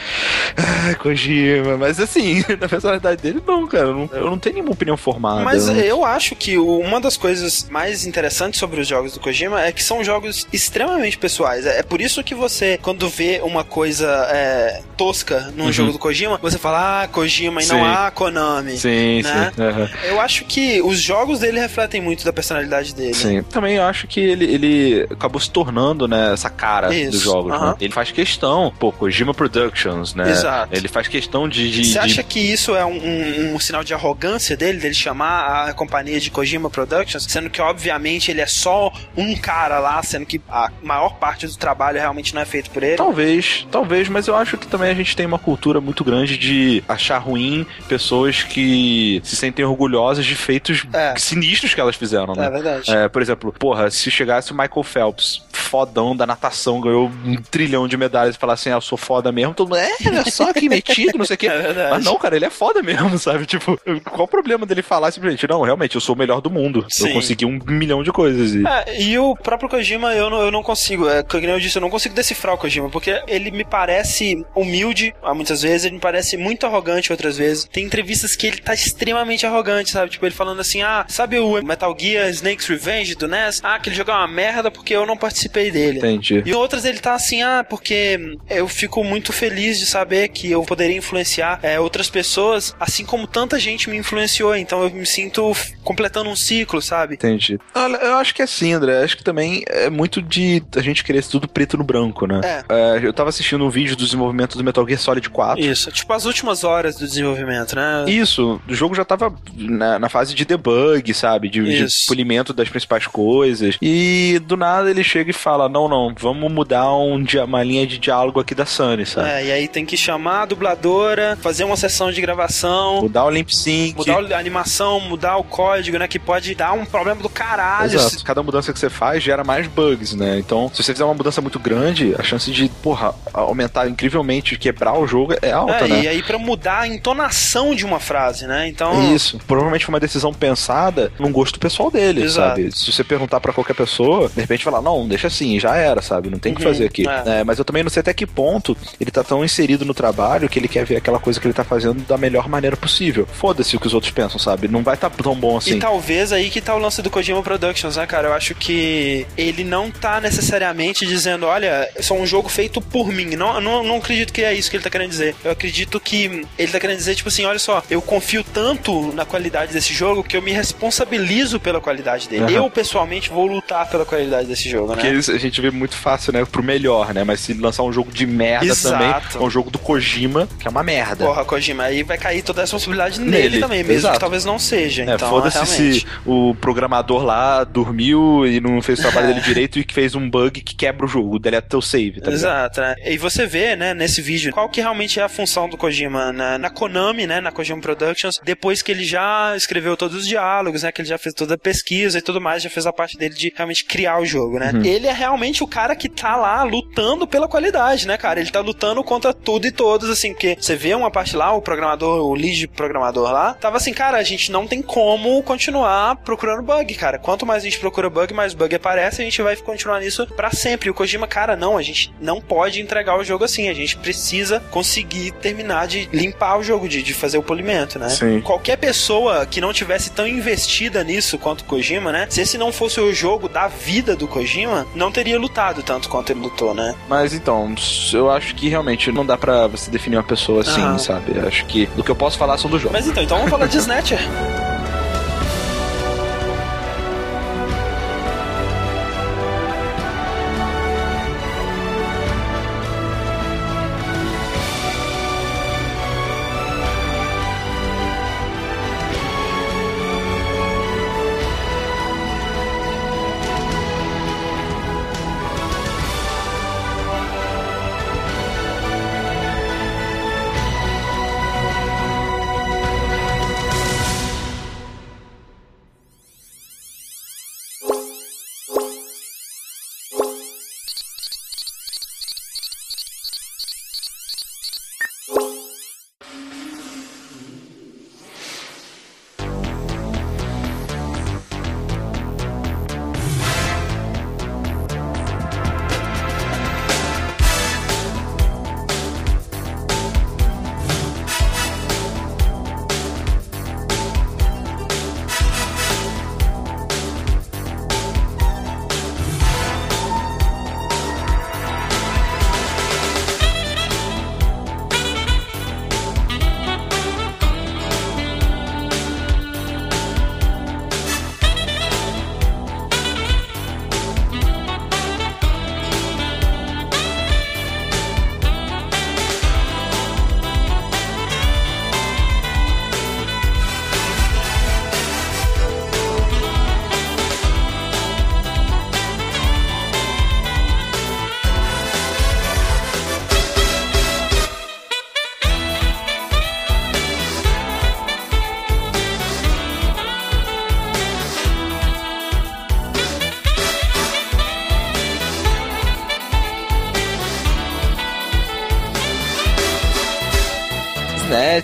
Ai, 0.57 0.95
Kojima. 0.95 1.77
Mas 1.77 1.99
assim, 1.99 2.43
na 2.59 2.67
personalidade 2.69 3.21
dele, 3.21 3.41
não, 3.45 3.67
cara. 3.67 3.85
Eu 3.87 3.93
não, 3.93 4.09
eu 4.13 4.25
não 4.29 4.37
tem 4.45 4.53
nenhuma 4.53 4.73
opinião 4.73 4.95
formada. 4.95 5.43
Mas 5.43 5.67
eu 5.67 6.05
acho 6.05 6.35
que 6.35 6.57
uma 6.57 7.01
das 7.01 7.17
coisas 7.17 7.67
mais 7.69 8.05
interessantes 8.05 8.59
sobre 8.59 8.79
os 8.79 8.87
jogos 8.87 9.13
do 9.13 9.19
Kojima 9.19 9.61
é 9.61 9.71
que 9.71 9.83
são 9.83 10.03
jogos 10.03 10.47
extremamente 10.53 11.17
pessoais. 11.17 11.65
É 11.65 11.81
por 11.81 11.99
isso 11.99 12.23
que 12.23 12.35
você, 12.35 12.77
quando 12.81 13.09
vê 13.09 13.41
uma 13.43 13.63
coisa 13.63 14.07
é, 14.31 14.81
tosca 14.95 15.51
num 15.55 15.65
uhum. 15.65 15.71
jogo 15.71 15.91
do 15.93 15.99
Kojima, 15.99 16.37
você 16.41 16.59
fala, 16.59 17.03
ah, 17.03 17.07
Kojima 17.07 17.61
e 17.61 17.65
sim. 17.65 17.73
não 17.73 17.83
há 17.83 18.11
Konami. 18.11 18.77
Sim, 18.77 19.23
né? 19.23 19.51
sim. 19.55 19.61
Uhum. 19.61 19.89
Eu 20.09 20.21
acho 20.21 20.45
que 20.45 20.81
os 20.81 20.99
jogos 20.99 21.39
dele 21.39 21.59
refletem 21.59 21.99
muito 21.99 22.23
da 22.23 22.31
personalidade 22.31 22.93
dele. 22.93 23.15
Sim. 23.15 23.41
Também 23.43 23.77
eu 23.77 23.83
acho 23.83 24.07
que 24.07 24.19
ele, 24.19 24.45
ele 24.45 25.07
acabou 25.09 25.41
se 25.41 25.49
tornando, 25.49 26.07
né, 26.07 26.33
essa 26.33 26.49
cara 26.49 26.93
isso. 26.93 27.11
dos 27.11 27.21
jogos. 27.21 27.51
Uhum. 27.51 27.69
Né? 27.69 27.75
Ele 27.81 27.93
faz 27.93 28.11
questão, 28.11 28.71
pô, 28.77 28.91
Kojima 28.91 29.33
Productions, 29.33 30.13
né? 30.13 30.29
Exato. 30.29 30.75
Ele 30.75 30.87
faz 30.87 31.07
questão 31.07 31.49
de. 31.49 31.71
de 31.71 31.85
você 31.85 31.97
acha 31.97 32.21
de... 32.21 32.29
que 32.29 32.39
isso 32.39 32.75
é 32.75 32.85
um, 32.85 32.97
um, 32.97 33.55
um, 33.55 33.59
sinal 33.59 33.83
de 33.83 33.93
arrogância 33.93 34.34
dele, 34.55 34.79
dele 34.79 34.93
chamar 34.93 35.69
a 35.69 35.73
companhia 35.73 36.19
de 36.19 36.29
Kojima 36.29 36.69
Productions, 36.69 37.25
sendo 37.27 37.49
que, 37.49 37.61
obviamente, 37.61 38.31
ele 38.31 38.41
é 38.41 38.47
só 38.47 38.91
um 39.15 39.35
cara 39.35 39.79
lá, 39.79 40.01
sendo 40.03 40.25
que 40.25 40.41
a 40.49 40.71
maior 40.81 41.15
parte 41.15 41.47
do 41.47 41.55
trabalho 41.57 41.99
realmente 41.99 42.33
não 42.33 42.41
é 42.41 42.45
feito 42.45 42.69
por 42.69 42.83
ele? 42.83 42.97
Talvez, 42.97 43.67
talvez, 43.71 44.09
mas 44.09 44.27
eu 44.27 44.35
acho 44.35 44.57
que 44.57 44.67
também 44.67 44.89
a 44.89 44.93
gente 44.93 45.15
tem 45.15 45.25
uma 45.25 45.39
cultura 45.39 45.79
muito 45.79 46.03
grande 46.03 46.37
de 46.37 46.83
achar 46.87 47.17
ruim 47.17 47.65
pessoas 47.87 48.43
que 48.43 49.21
se 49.23 49.35
sentem 49.35 49.65
orgulhosas 49.65 50.25
de 50.25 50.35
feitos 50.35 50.85
é. 50.93 51.13
sinistros 51.17 51.73
que 51.73 51.81
elas 51.81 51.95
fizeram, 51.95 52.33
né? 52.35 52.45
É 52.45 52.49
verdade. 52.49 52.91
É, 52.91 53.07
por 53.07 53.21
exemplo, 53.21 53.53
porra, 53.53 53.89
se 53.89 54.09
chegasse 54.11 54.51
o 54.51 54.55
Michael 54.55 54.83
Phelps, 54.83 55.43
fodão 55.51 56.15
da 56.15 56.25
natação, 56.25 56.79
ganhou 56.79 57.11
um 57.25 57.35
trilhão 57.35 57.87
de 57.87 57.97
medalhas 57.97 58.35
e 58.35 58.39
falasse 58.39 58.69
assim, 58.69 58.73
ah, 58.73 58.77
eu 58.77 58.81
sou 58.81 58.97
foda 58.97 59.31
mesmo, 59.31 59.53
todo 59.53 59.69
mundo, 59.69 59.79
é, 59.79 59.91
olha 60.05 60.31
só 60.31 60.53
que 60.53 60.69
metido, 60.69 61.17
não 61.17 61.25
sei 61.25 61.35
o 61.35 61.37
quê. 61.37 61.49
É 61.65 61.89
Mas 61.89 62.05
não, 62.05 62.17
cara, 62.17 62.35
ele 62.35 62.45
é 62.45 62.49
foda 62.49 62.81
mesmo, 62.81 63.17
sabe? 63.17 63.45
Tipo, 63.45 63.79
qual 64.11 64.24
o 64.25 64.27
problema 64.27 64.65
dele 64.65 64.81
falar 64.81 65.11
simplesmente, 65.11 65.47
não, 65.47 65.61
realmente, 65.61 65.95
eu 65.95 66.01
sou 66.01 66.15
o 66.15 66.17
melhor 66.17 66.41
do 66.41 66.49
mundo. 66.49 66.85
Sim. 66.89 67.07
Eu 67.07 67.13
consegui 67.13 67.45
um 67.45 67.59
milhão 67.65 68.03
de 68.03 68.11
coisas. 68.11 68.53
E... 68.53 68.63
É, 68.67 69.01
e 69.01 69.17
o 69.17 69.35
próprio 69.35 69.69
Kojima, 69.69 70.13
eu 70.13 70.29
não, 70.29 70.41
eu 70.41 70.51
não 70.51 70.63
consigo, 70.63 71.07
é, 71.07 71.23
como 71.23 71.45
eu 71.45 71.59
disse, 71.59 71.77
eu 71.77 71.81
não 71.81 71.89
consigo 71.89 72.15
decifrar 72.15 72.55
o 72.55 72.57
Kojima, 72.57 72.89
porque 72.89 73.21
ele 73.27 73.51
me 73.51 73.63
parece 73.63 74.45
humilde, 74.55 75.13
muitas 75.33 75.61
vezes, 75.61 75.85
ele 75.85 75.95
me 75.95 76.01
parece 76.01 76.37
muito 76.37 76.65
arrogante 76.65 77.11
outras 77.11 77.37
vezes. 77.37 77.65
Tem 77.65 77.85
entrevistas 77.85 78.35
que 78.35 78.47
ele 78.47 78.57
tá 78.57 78.73
extremamente 78.73 79.45
arrogante, 79.45 79.91
sabe? 79.91 80.11
Tipo, 80.11 80.25
ele 80.25 80.35
falando 80.35 80.59
assim, 80.59 80.81
ah, 80.81 81.05
sabe 81.07 81.39
o 81.39 81.61
Metal 81.63 81.95
Gear 81.97 82.29
Snake's 82.29 82.67
Revenge 82.67 83.15
do 83.15 83.27
NES? 83.27 83.61
Ah, 83.63 83.75
aquele 83.75 83.95
jogo 83.95 84.11
é 84.11 84.13
uma 84.13 84.27
merda 84.27 84.71
porque 84.71 84.95
eu 84.95 85.05
não 85.05 85.17
participei 85.17 85.71
dele. 85.71 85.99
Entendi. 85.99 86.43
E 86.45 86.53
outras 86.53 86.85
ele 86.85 86.99
tá 86.99 87.13
assim, 87.13 87.41
ah, 87.41 87.65
porque 87.67 88.37
eu 88.49 88.67
fico 88.67 89.03
muito 89.03 89.31
feliz 89.31 89.79
de 89.79 89.85
saber 89.85 90.29
que 90.29 90.51
eu 90.51 90.63
poderia 90.63 90.97
influenciar 90.97 91.59
é, 91.61 91.79
outras 91.79 92.09
pessoas, 92.09 92.75
assim 92.79 93.05
como 93.05 93.27
tanta 93.27 93.59
gente 93.59 93.89
me 93.89 93.97
influenciou. 93.97 94.14
Então 94.55 94.83
eu 94.83 94.89
me 94.89 95.05
sinto 95.05 95.53
completando 95.83 96.29
um 96.29 96.35
ciclo, 96.35 96.81
sabe? 96.81 97.15
Entendi. 97.15 97.59
Olha, 97.73 97.97
eu 97.97 98.15
acho 98.15 98.33
que 98.33 98.41
é 98.41 98.45
assim, 98.45 98.73
André. 98.73 99.03
Acho 99.03 99.17
que 99.17 99.23
também 99.23 99.63
é 99.67 99.89
muito 99.89 100.21
de 100.21 100.63
a 100.75 100.81
gente 100.81 101.03
querer 101.03 101.23
tudo 101.23 101.47
preto 101.47 101.77
no 101.77 101.83
branco, 101.83 102.25
né? 102.25 102.41
É. 102.43 102.63
é. 102.69 103.05
eu 103.05 103.13
tava 103.13 103.29
assistindo 103.29 103.63
um 103.63 103.69
vídeo 103.69 103.95
do 103.95 104.03
desenvolvimento 104.03 104.57
do 104.57 104.63
Metal 104.63 104.85
Gear 104.87 104.99
Solid 104.99 105.29
4. 105.29 105.63
Isso, 105.63 105.91
tipo 105.91 106.11
as 106.13 106.25
últimas 106.25 106.63
horas 106.63 106.97
do 106.97 107.05
desenvolvimento, 107.05 107.75
né? 107.75 108.05
Isso, 108.07 108.61
o 108.67 108.73
jogo 108.73 108.95
já 108.95 109.05
tava 109.05 109.33
na, 109.55 109.99
na 109.99 110.09
fase 110.09 110.33
de 110.33 110.45
debug, 110.45 111.13
sabe? 111.13 111.49
De, 111.49 111.63
de, 111.63 112.07
polimento 112.07 112.53
das 112.53 112.69
principais 112.69 113.07
coisas. 113.07 113.77
E 113.81 114.41
do 114.45 114.57
nada 114.57 114.89
ele 114.89 115.03
chega 115.03 115.29
e 115.29 115.33
fala: 115.33 115.69
Não, 115.69 115.87
não, 115.87 116.13
vamos 116.17 116.51
mudar 116.51 116.91
um, 116.95 117.23
uma 117.45 117.63
linha 117.63 117.85
de 117.85 117.97
diálogo 117.97 118.39
aqui 118.39 118.55
da 118.55 118.65
Sunny, 118.65 119.05
sabe? 119.05 119.29
É, 119.29 119.45
e 119.45 119.51
aí 119.51 119.67
tem 119.67 119.85
que 119.85 119.97
chamar 119.97 120.43
a 120.43 120.45
dubladora, 120.45 121.37
fazer 121.41 121.63
uma 121.63 121.75
sessão 121.75 122.11
de 122.11 122.21
gravação, 122.21 123.01
mudar 123.01 123.25
o 123.25 123.29
lip 123.29 123.55
sync, 123.55 123.95
mudar 124.11 124.35
a 124.35 124.39
animação, 124.39 124.99
mudar 124.99 125.37
o 125.37 125.43
código, 125.43 125.97
né? 125.97 126.07
Que 126.07 126.19
pode 126.19 126.53
dar 126.55 126.73
um 126.73 126.85
problema 126.85 127.21
do 127.21 127.29
caralho. 127.29 127.93
Exato. 127.93 128.23
Cada 128.23 128.43
mudança 128.43 128.71
que 128.73 128.79
você 128.79 128.89
faz 128.89 129.23
gera 129.23 129.43
mais 129.43 129.67
bugs, 129.67 130.13
né? 130.13 130.37
Então, 130.39 130.69
se 130.73 130.83
você 130.83 130.93
fizer 130.93 131.05
uma 131.05 131.13
mudança 131.13 131.41
muito 131.41 131.59
grande, 131.59 132.15
a 132.17 132.23
chance 132.23 132.51
de, 132.51 132.69
porra, 132.81 133.13
aumentar 133.33 133.87
incrivelmente, 133.87 134.57
quebrar 134.57 134.97
o 134.97 135.07
jogo 135.07 135.33
é 135.41 135.51
alta, 135.51 135.85
é, 135.85 135.87
né? 135.87 136.01
E 136.03 136.07
aí 136.07 136.23
pra 136.23 136.37
mudar 136.37 136.81
a 136.81 136.87
entonação 136.87 137.75
de 137.75 137.85
uma 137.85 137.99
frase, 137.99 138.47
né? 138.47 138.67
Então. 138.67 139.13
Isso. 139.13 139.39
Provavelmente 139.47 139.85
foi 139.85 139.93
uma 139.93 139.99
decisão 139.99 140.33
pensada 140.33 141.11
num 141.19 141.31
gosto 141.31 141.59
pessoal 141.59 141.89
dele, 141.91 142.23
Exato. 142.23 142.49
sabe? 142.49 142.75
Se 142.75 142.91
você 142.91 143.03
perguntar 143.03 143.39
para 143.39 143.53
qualquer 143.53 143.75
pessoa, 143.75 144.29
de 144.29 144.41
repente 144.41 144.63
falar, 144.63 144.81
não, 144.81 145.07
deixa 145.07 145.27
assim, 145.27 145.59
já 145.59 145.75
era, 145.75 146.01
sabe? 146.01 146.29
Não 146.29 146.39
tem 146.39 146.51
o 146.51 146.55
uhum, 146.55 146.57
que 146.57 146.63
fazer 146.63 146.85
aqui. 146.85 147.07
É. 147.07 147.39
É, 147.39 147.43
mas 147.43 147.57
eu 147.59 147.65
também 147.65 147.83
não 147.83 147.89
sei 147.89 148.01
até 148.01 148.13
que 148.13 148.25
ponto 148.25 148.75
ele 148.99 149.11
tá 149.11 149.23
tão 149.23 149.43
inserido 149.43 149.85
no 149.85 149.93
trabalho 149.93 150.49
que 150.49 150.59
ele 150.59 150.67
quer 150.67 150.85
ver 150.85 150.97
aquela 150.97 151.19
coisa 151.19 151.39
que 151.39 151.47
ele 151.47 151.53
tá 151.53 151.63
fazendo 151.63 152.05
da 152.07 152.17
melhor 152.17 152.47
maneira 152.47 152.77
possível. 152.77 153.27
Foda-se 153.31 153.75
o 153.75 153.79
que 153.79 153.87
os 153.87 153.93
outros 153.95 154.13
pensam, 154.13 154.39
sabe? 154.39 154.67
Não 154.67 154.83
vai 154.83 154.95
estar 154.95 155.09
tá 155.09 155.23
tão 155.23 155.35
bom 155.35 155.57
assim. 155.57 155.77
E 155.77 155.79
talvez 155.79 156.31
aí 156.31 156.49
que 156.49 156.61
tá 156.61 156.75
o 156.75 156.79
lance 156.79 157.01
do 157.01 157.09
Kojima 157.09 157.41
Productions, 157.41 157.95
né, 157.95 158.05
cara? 158.05 158.27
Eu 158.27 158.33
acho 158.33 158.53
que 158.53 159.25
ele 159.37 159.63
não 159.63 159.89
tá 159.89 160.21
necessariamente 160.21 161.05
dizendo, 161.05 161.45
olha, 161.45 161.89
é 161.95 162.01
só 162.01 162.13
um 162.15 162.25
jogo 162.25 162.49
feito 162.49 162.81
por 162.81 163.07
mim. 163.07 163.35
Não, 163.35 163.59
não, 163.59 163.83
não 163.83 163.97
acredito 163.97 164.31
que 164.31 164.43
é 164.43 164.53
isso 164.53 164.69
que 164.69 164.77
ele 164.77 164.83
tá 164.83 164.89
querendo 164.89 165.09
dizer. 165.09 165.35
Eu 165.43 165.51
acredito 165.51 165.99
que 165.99 166.45
ele 166.57 166.71
tá 166.71 166.79
querendo 166.79 166.97
dizer, 166.97 167.15
tipo 167.15 167.29
assim, 167.29 167.45
olha 167.45 167.59
só, 167.59 167.83
eu 167.89 168.01
confio 168.01 168.43
tanto 168.43 169.13
na 169.13 169.25
qualidade 169.25 169.73
desse 169.73 169.93
jogo 169.93 170.23
que 170.23 170.37
eu 170.37 170.41
me 170.41 170.51
responsabilizo 170.51 171.59
pela 171.59 171.81
qualidade 171.81 172.27
dele. 172.27 172.43
Uhum. 172.43 172.65
Eu, 172.65 172.69
pessoalmente, 172.69 173.29
vou 173.29 173.45
lutar 173.45 173.89
pela 173.89 174.05
qualidade 174.05 174.47
desse 174.47 174.69
jogo, 174.69 174.87
Porque 174.87 175.07
né? 175.09 175.19
Porque 175.21 175.31
a 175.31 175.37
gente 175.37 175.61
vê 175.61 175.71
muito 175.71 175.95
fácil, 175.95 176.33
né, 176.33 176.45
pro 176.45 176.63
melhor, 176.63 177.13
né? 177.13 177.23
Mas 177.23 177.39
se 177.41 177.53
lançar 177.53 177.83
um 177.83 177.91
jogo 177.91 178.11
de 178.11 178.25
merda 178.25 178.65
Exato. 178.65 178.97
também, 179.31 179.45
um 179.47 179.49
jogo 179.49 179.69
do 179.69 179.79
Kojima, 179.79 180.47
que 180.59 180.67
é 180.67 180.71
uma 180.71 180.83
merda. 180.83 181.25
Porra, 181.25 181.45
Kojima, 181.45 181.83
aí 181.83 182.03
vai 182.03 182.17
cair 182.17 182.41
toda 182.41 182.61
a 182.61 182.63
responsabilidade 182.63 183.19
nele, 183.19 183.43
nele 183.43 183.59
também, 183.59 183.83
mesmo 183.85 183.99
Exato. 183.99 184.13
que 184.15 184.19
talvez 184.19 184.45
não 184.45 184.59
seja. 184.59 185.03
É, 185.03 185.15
então, 185.15 185.29
foda-se 185.29 185.65
se 185.65 186.05
o 186.25 186.55
programador 186.55 187.23
lá 187.23 187.63
dormiu 187.63 188.45
e 188.45 188.59
não 188.59 188.81
fez 188.81 188.99
o 188.99 189.01
trabalho 189.03 189.27
dele 189.27 189.41
direito 189.45 189.79
e 189.79 189.83
que 189.83 189.93
fez 189.93 190.15
um 190.15 190.29
bug 190.29 190.61
que 190.61 190.75
quebra 190.75 191.05
o 191.05 191.07
jogo, 191.07 191.39
deleta 191.39 191.67
teu 191.69 191.81
save, 191.81 192.21
tá 192.21 192.31
Exato, 192.31 192.81
né? 192.81 192.95
E 193.05 193.17
você 193.17 193.45
vê, 193.45 193.75
né, 193.75 193.93
nesse 193.93 194.21
vídeo, 194.21 194.51
qual 194.51 194.69
que 194.69 194.81
realmente 194.81 195.19
é 195.19 195.23
a 195.23 195.29
função 195.29 195.69
do 195.69 195.77
Kojima 195.77 196.31
na, 196.31 196.57
na 196.57 196.69
Konami, 196.69 197.27
né, 197.27 197.41
na 197.41 197.51
Kojima 197.51 197.81
Productions, 197.81 198.39
depois 198.43 198.81
que 198.81 198.91
ele 198.91 199.03
já 199.03 199.55
escreveu 199.55 199.95
todos 199.95 200.17
os 200.17 200.27
diálogos, 200.27 200.83
né, 200.83 200.91
que 200.91 201.01
ele 201.01 201.09
já 201.09 201.17
fez 201.17 201.33
toda 201.33 201.55
a 201.55 201.57
pesquisa 201.57 202.17
e 202.17 202.21
tudo 202.21 202.41
mais, 202.41 202.63
já 202.63 202.69
fez 202.69 202.85
a 202.85 202.93
parte 202.93 203.17
dele 203.17 203.35
de 203.35 203.53
realmente 203.55 203.85
criar 203.85 204.19
o 204.19 204.25
jogo, 204.25 204.59
né? 204.59 204.71
Uhum. 204.73 204.83
Ele 204.83 205.07
é 205.07 205.13
realmente 205.13 205.63
o 205.63 205.67
cara 205.67 205.95
que 205.95 206.09
tá 206.09 206.35
lá 206.35 206.63
lutando 206.63 207.27
pela 207.27 207.47
qualidade, 207.47 208.07
né, 208.07 208.17
cara? 208.17 208.39
Ele 208.39 208.49
tá 208.49 208.59
lutando 208.59 209.03
contra 209.03 209.33
tudo 209.33 209.67
e 209.67 209.71
todos, 209.71 210.09
assim, 210.09 210.33
porque 210.33 210.57
você 210.59 210.75
vê 210.75 210.93
uma 210.93 211.11
parte 211.11 211.35
lá, 211.35 211.53
o 211.53 211.61
programador, 211.61 212.25
o 212.25 212.33
lead 212.33 212.67
programador 212.69 213.31
lá, 213.31 213.53
tava 213.65 213.77
assim, 213.77 213.93
cara, 213.93 214.19
a 214.19 214.23
gente 214.23 214.51
não 214.51 214.67
tem 214.67 214.79
como 214.79 215.41
continuar 215.41 216.17
procurando 216.17 216.61
bug, 216.61 216.93
cara. 216.93 217.17
Quanto 217.17 217.47
mais 217.47 217.63
a 217.63 217.65
gente 217.65 217.79
procura 217.79 218.11
bug, 218.11 218.31
mais 218.31 218.53
bug 218.53 218.75
aparece, 218.75 219.23
a 219.23 219.25
gente 219.25 219.41
vai 219.41 219.55
continuar 219.55 219.99
nisso 219.99 220.27
para 220.35 220.51
sempre. 220.51 220.87
E 220.87 220.91
o 220.91 220.93
Kojima, 220.93 221.25
cara, 221.25 221.55
não, 221.55 221.75
a 221.75 221.81
gente 221.81 222.13
não 222.21 222.39
pode 222.39 222.79
entregar 222.79 223.17
o 223.17 223.23
jogo 223.23 223.43
assim, 223.43 223.67
a 223.67 223.73
gente 223.73 223.97
precisa 223.97 224.59
conseguir 224.69 225.31
terminar 225.31 225.87
de 225.87 226.07
limpar 226.13 226.59
o 226.59 226.63
jogo, 226.63 226.87
de, 226.87 227.01
de 227.01 227.11
fazer 227.11 227.39
o 227.39 227.43
polimento, 227.43 227.97
né? 227.97 228.09
Sim. 228.09 228.39
Qualquer 228.41 228.77
pessoa 228.77 229.47
que 229.47 229.59
não 229.59 229.73
tivesse 229.73 230.11
tão 230.11 230.27
investida 230.27 231.03
nisso 231.03 231.39
quanto 231.39 231.61
o 231.61 231.65
Kojima, 231.65 232.11
né? 232.11 232.27
Se 232.29 232.41
esse 232.41 232.59
não 232.59 232.71
fosse 232.71 232.99
o 232.99 233.11
jogo 233.11 233.49
da 233.49 233.67
vida 233.67 234.15
do 234.15 234.27
Kojima, 234.27 234.85
não 234.93 235.11
teria 235.11 235.39
lutado 235.39 235.81
tanto 235.81 236.07
quanto 236.07 236.31
ele 236.31 236.41
lutou, 236.41 236.75
né? 236.75 236.93
Mas 237.09 237.33
então, 237.33 237.73
eu 238.13 238.29
acho 238.29 238.53
que 238.53 238.69
realmente 238.69 239.11
não 239.11 239.25
dá 239.25 239.35
para 239.35 239.65
você 239.65 239.89
definir 239.89 240.17
uma 240.17 240.23
pessoa 240.23 240.61
assim, 240.61 240.83
uhum. 240.83 240.99
sabe? 240.99 241.35
Eu 241.35 241.47
acho 241.47 241.65
que 241.65 241.87
do 241.87 242.03
que 242.03 242.11
eu 242.11 242.15
posso 242.15 242.37
falar 242.37 242.59
são 242.59 242.69
do 242.69 242.77
jogo. 242.77 242.93
Mas 242.93 243.07
então, 243.07 243.23
então 243.23 243.37
vamos 243.37 243.54
falar 243.55 243.69
de 243.69 243.79
Snatcher. 243.79 244.64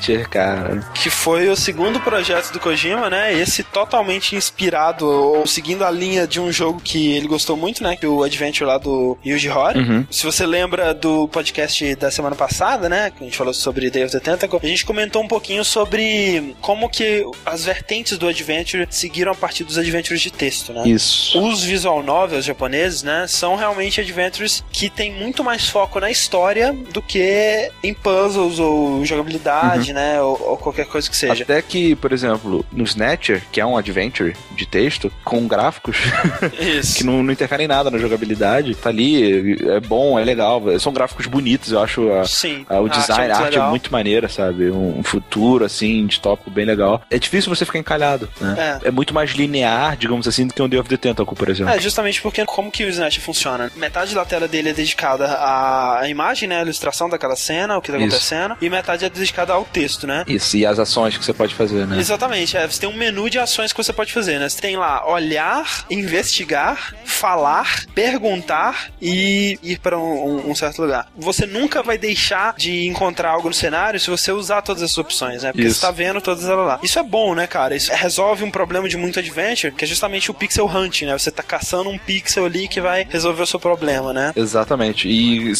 Snatcher, 0.01 0.27
cara. 0.27 0.79
Que 0.93 1.09
foi 1.09 1.47
o 1.49 1.55
segundo 1.55 1.99
projeto 1.99 2.51
do 2.51 2.59
Kojima, 2.59 3.09
né? 3.09 3.33
Esse 3.33 3.63
totalmente 3.63 4.35
inspirado 4.35 5.05
ou 5.05 5.45
seguindo 5.45 5.85
a 5.85 5.91
linha 5.91 6.27
de 6.27 6.39
um 6.39 6.51
jogo 6.51 6.81
que 6.81 7.13
ele 7.13 7.27
gostou 7.27 7.55
muito, 7.55 7.83
né? 7.83 7.95
Que 7.95 8.05
é 8.05 8.09
o 8.09 8.23
Adventure 8.23 8.67
lá 8.67 8.77
do 8.77 9.17
Yuji 9.25 9.49
Horii. 9.49 9.81
Uhum. 9.81 10.07
Se 10.09 10.25
você 10.25 10.45
lembra 10.45 10.93
do 10.93 11.27
podcast 11.27 11.95
da 11.95 12.09
semana 12.09 12.35
passada, 12.35 12.89
né? 12.89 13.11
Que 13.11 13.23
a 13.23 13.25
gente 13.25 13.37
falou 13.37 13.53
sobre 13.53 13.89
Day 13.89 14.03
of 14.03 14.11
the 14.11 14.19
Tentacle, 14.19 14.59
a 14.61 14.67
gente 14.67 14.85
comentou 14.85 15.21
um 15.21 15.27
pouquinho 15.27 15.63
sobre 15.63 16.55
como 16.59 16.89
que 16.89 17.23
as 17.45 17.63
vertentes 17.63 18.17
do 18.17 18.27
Adventure 18.27 18.87
seguiram 18.89 19.31
a 19.31 19.35
partir 19.35 19.63
dos 19.63 19.77
Adventures 19.77 20.21
de 20.21 20.31
texto, 20.31 20.73
né? 20.73 20.87
Isso. 20.87 21.39
Os 21.39 21.63
visual 21.63 22.01
novels 22.01 22.45
japoneses, 22.45 23.03
né, 23.03 23.25
são 23.27 23.55
realmente 23.55 24.01
adventures 24.01 24.63
que 24.71 24.89
tem 24.89 25.11
muito 25.11 25.43
mais 25.43 25.69
foco 25.69 25.99
na 25.99 26.09
história 26.09 26.73
do 26.91 27.01
que 27.01 27.71
em 27.83 27.93
puzzles 27.93 28.59
ou 28.59 29.05
jogabilidade, 29.05 29.90
né, 29.93 30.21
ou, 30.21 30.39
ou 30.51 30.57
qualquer 30.57 30.85
coisa 30.85 31.09
que 31.09 31.15
seja. 31.15 31.43
Até 31.43 31.61
que, 31.61 31.95
por 31.95 32.11
exemplo, 32.11 32.65
no 32.71 32.83
Snatcher, 32.83 33.43
que 33.51 33.59
é 33.61 33.65
um 33.65 33.77
adventure 33.77 34.35
de 34.55 34.65
texto, 34.65 35.11
com 35.23 35.47
gráficos 35.47 35.97
Isso. 36.59 36.97
que 36.97 37.03
não, 37.03 37.23
não 37.23 37.31
interferem 37.31 37.67
nada 37.67 37.89
na 37.89 37.97
jogabilidade, 37.97 38.75
tá 38.75 38.89
ali, 38.89 39.57
é 39.69 39.79
bom, 39.79 40.19
é 40.19 40.23
legal. 40.23 40.61
São 40.79 40.93
gráficos 40.93 41.27
bonitos, 41.27 41.71
eu 41.71 41.79
acho 41.79 42.11
a, 42.11 42.25
Sim. 42.25 42.65
a- 42.69 42.79
o 42.79 42.85
A 42.85 42.89
arte 42.89 42.97
é 42.97 42.99
design, 43.01 43.27
muito 43.27 43.41
a 43.41 43.45
arte 43.45 43.57
é 43.57 43.61
muito 43.69 43.91
maneira, 43.91 44.29
sabe? 44.29 44.69
Um, 44.71 44.99
um 44.99 45.03
futuro, 45.03 45.65
assim, 45.65 46.05
distópico 46.05 46.49
bem 46.49 46.65
legal. 46.65 47.01
É 47.09 47.17
difícil 47.17 47.53
você 47.53 47.65
ficar 47.65 47.79
encalhado, 47.79 48.29
né? 48.39 48.79
É. 48.85 48.91
muito 48.91 49.13
mais 49.13 49.31
linear, 49.31 49.95
digamos 49.97 50.27
assim, 50.27 50.47
do 50.47 50.53
que 50.53 50.61
um 50.61 50.69
Day 50.69 50.79
of 50.79 50.89
the 50.89 50.97
Tentacle, 50.97 51.35
por 51.35 51.49
exemplo. 51.49 51.73
É, 51.73 51.79
justamente 51.79 52.21
porque 52.21 52.45
como 52.45 52.71
que 52.71 52.83
o 52.83 52.89
Snatch 52.89 53.19
funciona? 53.19 53.71
Metade 53.75 54.13
da 54.13 54.25
tela 54.25 54.47
dele 54.47 54.69
é 54.69 54.73
dedicada 54.73 55.25
à 55.39 56.01
imagem, 56.07 56.47
né, 56.47 56.59
a 56.59 56.61
ilustração 56.61 57.09
daquela 57.09 57.35
cena, 57.35 57.77
o 57.77 57.81
que 57.81 57.91
tá 57.91 57.97
Isso. 57.97 58.07
acontecendo, 58.07 58.57
e 58.61 58.69
metade 58.69 59.05
é 59.05 59.09
dedicada 59.09 59.53
ao 59.53 59.63
texto, 59.65 59.80
né? 60.07 60.23
Isso, 60.27 60.57
e 60.57 60.65
as 60.65 60.79
ações 60.79 61.17
que 61.17 61.23
você 61.25 61.33
pode 61.33 61.53
fazer, 61.55 61.85
né? 61.87 61.99
Exatamente, 61.99 62.55
é, 62.57 62.67
você 62.67 62.79
tem 62.81 62.89
um 62.89 62.95
menu 62.95 63.29
de 63.29 63.39
ações 63.39 63.71
que 63.73 63.83
você 63.83 63.93
pode 63.93 64.11
fazer, 64.13 64.39
né? 64.39 64.47
Você 64.49 64.59
tem 64.61 64.75
lá 64.77 65.09
olhar, 65.09 65.85
investigar, 65.89 66.93
falar, 67.05 67.85
perguntar 67.95 68.89
e 69.01 69.57
ir 69.63 69.79
para 69.79 69.97
um, 69.97 70.49
um- 70.49 70.55
certo 70.55 70.81
lugar. 70.81 71.07
Você 71.17 71.45
nunca 71.45 71.81
vai 71.81 71.97
deixar 71.97 72.53
de 72.57 72.85
encontrar 72.85 73.31
algo 73.31 73.47
no 73.47 73.53
cenário 73.53 73.99
se 73.99 74.09
você 74.09 74.31
usar 74.31 74.61
todas 74.61 74.83
essas 74.83 74.97
opções, 74.97 75.43
né? 75.43 75.51
Porque 75.51 75.65
Isso. 75.67 75.75
você 75.79 75.81
tá 75.85 75.91
vendo 75.91 76.21
todas 76.21 76.45
elas 76.45 76.67
lá. 76.67 76.79
Isso 76.83 76.99
é 76.99 77.03
bom, 77.03 77.33
né, 77.33 77.47
cara? 77.47 77.75
Isso 77.75 77.91
resolve 77.93 78.43
um 78.43 78.51
problema 78.51 78.87
de 78.87 78.97
muito 78.97 79.17
adventure, 79.19 79.73
que 79.73 79.83
é 79.83 79.87
justamente 79.87 80.29
o 80.29 80.33
pixel 80.33 80.65
hunt, 80.67 81.01
né? 81.03 81.17
Você 81.17 81.31
tá 81.31 81.41
caçando 81.41 81.89
um 81.89 81.97
pixel 81.97 82.45
ali 82.45 82.67
que 82.67 82.79
vai 82.81 83.07
resolver 83.09 83.41
o 83.43 83.47
seu 83.47 83.59
problema, 83.59 84.13
né? 84.13 84.31
Exatamente. 84.35 85.07
E 85.09 85.51